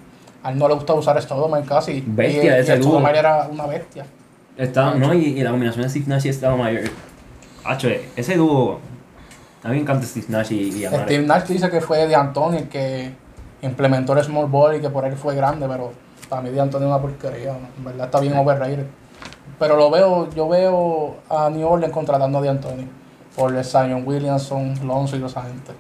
a 0.46 0.52
él 0.52 0.60
no 0.60 0.68
le 0.68 0.76
gustaba 0.76 1.00
usar 1.00 1.20
Stoudemire 1.20 1.68
casi. 1.68 2.04
Bestia 2.06 2.60
y, 2.60 2.66
dúo. 2.78 2.92
Stoudemire 2.92 3.18
era 3.18 3.48
una 3.52 3.66
bestia. 3.66 4.06
No, 4.96 5.12
y, 5.16 5.40
y 5.40 5.42
la 5.42 5.50
combinación 5.50 5.84
de 5.84 5.90
Steve 5.90 6.06
Nash 6.08 6.28
y 6.28 6.34
Stoudemire. 6.34 6.92
Hacho, 7.64 7.90
ese 8.16 8.36
dúo... 8.36 8.80
A 9.64 9.70
mí 9.70 9.78
me 9.78 9.82
encanta 9.82 10.06
Steve 10.06 10.28
Nash 10.30 10.52
y, 10.52 10.82
y 10.82 10.86
Amare. 10.86 11.06
Steve 11.06 11.26
Nash 11.26 11.48
dice 11.48 11.68
que 11.72 11.82
fue 11.82 12.06
de 12.06 12.14
Anthony 12.14 12.58
el 12.58 12.70
que 12.70 13.12
implementó 13.64 14.14
el 14.14 14.24
small 14.24 14.46
ball 14.46 14.76
y 14.76 14.82
que 14.82 14.90
por 14.92 15.04
él 15.06 15.16
fue 15.16 15.34
grande, 15.36 15.68
pero 15.68 15.92
para 16.30 16.44
mí 16.44 16.52
de 16.52 16.62
Anthony 16.62 16.82
es 16.82 16.86
una 16.86 17.02
porquería. 17.02 17.54
¿no? 17.54 17.68
En 17.80 17.84
verdad 17.84 18.06
está 18.06 18.20
bien 18.20 18.38
overrated. 18.38 18.86
Pero 19.58 19.78
lo 19.78 19.90
veo, 19.90 20.30
yo 20.30 20.48
veo 20.48 21.16
a 21.28 21.50
New 21.50 21.68
Orleans 21.68 21.92
contratando 21.92 22.38
a 22.38 22.42
de 22.44 22.50
Anthony 22.50 22.86
por 23.36 23.56
el 23.56 23.66
Zion 23.66 24.04
Williamson, 24.06 24.76
Lonzo 24.86 25.16
y 25.16 25.20
toda 25.20 25.32
esa 25.32 25.42
gente. 25.42 25.72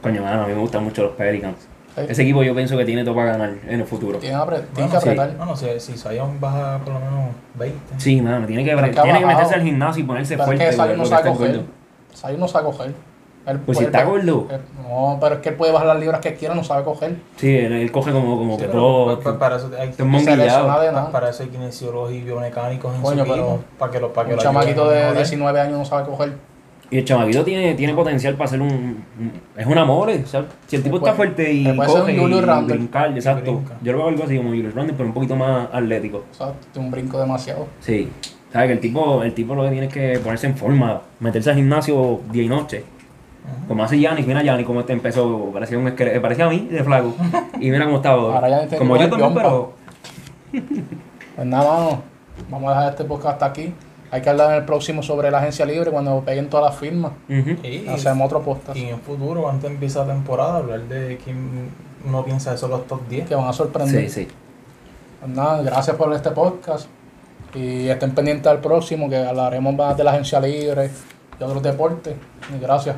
Coño, 0.00 0.22
mano, 0.22 0.44
a 0.44 0.46
mí 0.46 0.52
me 0.54 0.60
gustan 0.60 0.84
mucho 0.84 1.02
los 1.02 1.12
Pelicans. 1.14 1.73
Sí. 1.96 2.00
Ese 2.08 2.22
equipo 2.22 2.42
yo 2.42 2.54
pienso 2.54 2.76
que 2.76 2.84
tiene 2.84 3.04
todo 3.04 3.14
para 3.14 3.32
ganar 3.32 3.52
en 3.68 3.80
el 3.80 3.86
futuro. 3.86 4.18
Tienen 4.18 4.38
Bueno, 4.40 4.62
que 4.74 4.86
sí. 4.88 4.96
apretar. 4.96 5.36
Bueno, 5.36 5.56
si, 5.56 5.66
si 5.78 5.92
Zion 5.96 6.40
baja 6.40 6.78
por 6.84 6.94
lo 6.94 6.98
menos 7.00 7.30
20. 7.54 7.78
Sí, 7.98 8.20
mano, 8.20 8.46
tiene 8.46 8.64
que, 8.64 8.72
es 8.72 8.80
que 8.82 9.00
tiene 9.02 9.20
que 9.20 9.26
meterse 9.26 9.54
al 9.54 9.62
gimnasio 9.62 10.02
y 10.02 10.06
ponerse 10.06 10.34
Pero 10.36 10.42
es 10.42 10.46
fuerte. 10.46 10.64
que 10.64 10.72
Zion 10.72 10.86
porque 10.88 10.96
no 10.98 11.04
sabe 11.06 11.30
coger. 11.30 11.60
Zion 12.14 12.40
no 12.40 12.48
sabe 12.48 12.64
coger. 12.64 12.94
Él 13.46 13.58
Pues 13.60 13.76
si 13.78 13.84
está 13.84 14.04
gordo. 14.04 14.48
él- 14.50 14.60
No, 14.88 15.18
pero 15.20 15.34
es 15.34 15.40
que 15.42 15.50
él 15.50 15.54
puede 15.56 15.70
bajar 15.70 15.86
las 15.88 16.00
libras 16.00 16.20
que 16.20 16.34
quiera, 16.34 16.54
no 16.54 16.64
sabe 16.64 16.82
coger. 16.82 17.16
Sí, 17.36 17.54
él, 17.54 17.72
él 17.74 17.92
coge 17.92 18.10
como, 18.10 18.38
como 18.38 18.56
Sí, 18.56 18.62
que 18.62 18.68
todo. 18.68 19.18
pa- 19.20 19.32
pa- 19.34 19.38
para 19.38 19.56
eso 19.56 19.70
hay, 19.78 19.90
es 19.90 19.96
Se 19.96 20.02
monguillado. 20.02 20.36
lesiona 20.44 20.80
de 20.80 20.86
pa- 20.86 20.92
nada. 20.92 21.10
para 21.12 21.28
eso 21.28 21.42
hay 21.42 21.50
kinesiólogos 21.50 22.12
y 22.12 22.22
biomecánicos 22.22 22.94
en 22.94 23.02
Coño, 23.02 23.24
su 23.26 23.30
equipo. 23.32 23.34
pero 23.34 23.64
Para 23.78 23.92
que 23.92 24.00
lo, 24.00 24.12
para 24.14 24.28
que 24.28 24.34
Un 24.34 24.40
chamaquito 24.40 24.88
de 24.88 24.94
mejorar. 24.96 25.16
19 25.18 25.60
años 25.60 25.78
no 25.78 25.84
sabe 25.84 26.04
coger. 26.08 26.32
Y 26.90 26.98
el 26.98 27.04
chamaquito 27.04 27.42
tiene, 27.44 27.74
tiene 27.74 27.94
potencial 27.94 28.34
para 28.34 28.48
ser 28.50 28.60
un, 28.60 28.70
un- 28.70 29.32
Es 29.56 29.66
un 29.66 29.78
amor. 29.78 30.10
o 30.10 30.26
sea, 30.26 30.44
si 30.66 30.76
el 30.76 30.82
tipo 30.82 30.98
puede- 31.00 31.10
está 31.10 31.16
fuerte 31.16 31.52
y 31.52 31.64
coge 31.76 32.20
un 32.20 32.32
y 32.32 32.64
brincar, 32.66 33.10
exacto. 33.16 33.54
brinca. 33.54 33.74
Yo 33.82 33.92
lo 33.92 33.98
veo 33.98 34.08
algo 34.08 34.24
así 34.24 34.36
como 34.36 34.50
Julius 34.50 34.74
Randle, 34.74 34.94
pero 34.96 35.08
un 35.08 35.14
poquito 35.14 35.34
más 35.34 35.68
atlético. 35.72 36.24
O 36.30 36.34
sea, 36.34 36.52
tiene 36.72 36.86
un 36.86 36.92
brinco 36.92 37.18
demasiado. 37.18 37.66
Sí. 37.80 38.08
¿Sabes? 38.52 38.68
Que 38.68 38.72
el 38.74 38.80
tipo, 38.80 39.22
el 39.24 39.34
tipo 39.34 39.54
lo 39.54 39.64
que 39.64 39.70
tiene 39.70 39.86
es 39.86 39.92
que 39.92 40.18
ponerse 40.20 40.46
en 40.46 40.56
forma, 40.56 41.00
meterse 41.20 41.50
al 41.50 41.56
gimnasio 41.56 42.20
día 42.30 42.42
y 42.44 42.48
noche. 42.48 42.84
Como 43.66 43.82
hace 43.82 43.98
Giannis, 43.98 44.26
mira 44.26 44.42
Giannis 44.42 44.64
como 44.66 44.80
este 44.80 44.92
empezó, 44.92 45.50
parecía 45.52 45.76
un 45.78 45.88
esqueleto, 45.88 46.22
parecía 46.22 46.46
a 46.46 46.50
mí 46.50 46.68
de 46.70 46.84
flaco. 46.84 47.14
Y 47.60 47.70
mira 47.70 47.84
cómo 47.86 47.96
está 47.96 48.10
ahora. 48.10 48.68
Como 48.78 48.96
yo 48.96 49.08
también, 49.10 49.34
pero 49.34 49.72
Pues 50.52 51.46
nada, 51.46 51.64
mano. 51.84 52.02
Vamos 52.50 52.70
a 52.70 52.74
dejar 52.76 52.90
este 52.92 53.04
podcast 53.04 53.34
hasta 53.34 53.46
aquí. 53.46 53.72
Hay 54.10 54.22
que 54.22 54.30
hablar 54.30 54.50
en 54.50 54.56
el 54.58 54.64
próximo 54.64 55.02
sobre 55.02 55.30
la 55.30 55.38
agencia 55.38 55.66
libre 55.66 55.90
cuando 55.90 56.20
peguen 56.20 56.48
todas 56.48 56.70
las 56.70 56.80
firmas. 56.80 57.12
Ujú. 57.28 57.66
Y, 57.66 57.86
Hacemos 57.88 58.26
otro 58.26 58.42
podcast 58.42 58.76
y 58.76 58.84
en 58.84 58.94
el 58.94 59.00
futuro, 59.00 59.48
antes 59.48 59.68
de 59.68 59.74
empezar 59.74 60.06
la 60.06 60.14
temporada, 60.14 60.58
hablar 60.58 60.82
de 60.82 61.18
quién 61.24 61.70
uno 62.06 62.24
piensa 62.24 62.50
de 62.50 62.56
esos 62.56 62.70
los 62.70 62.86
top 62.86 63.08
10. 63.08 63.28
que 63.28 63.34
van 63.34 63.48
a 63.48 63.52
sorprender. 63.52 64.08
Sí, 64.08 64.26
sí. 64.26 64.28
Pues 65.20 65.32
nada, 65.32 65.62
gracias 65.62 65.96
por 65.96 66.12
este 66.12 66.30
podcast. 66.30 66.86
Y 67.54 67.88
estén 67.88 68.14
pendientes 68.14 68.46
al 68.46 68.60
próximo 68.60 69.08
que 69.08 69.16
hablaremos 69.16 69.74
más 69.74 69.96
de 69.96 70.04
la 70.04 70.10
agencia 70.10 70.40
libre 70.40 70.90
y 71.40 71.42
otros 71.42 71.62
deportes. 71.62 72.14
Y 72.54 72.60
gracias. 72.60 72.96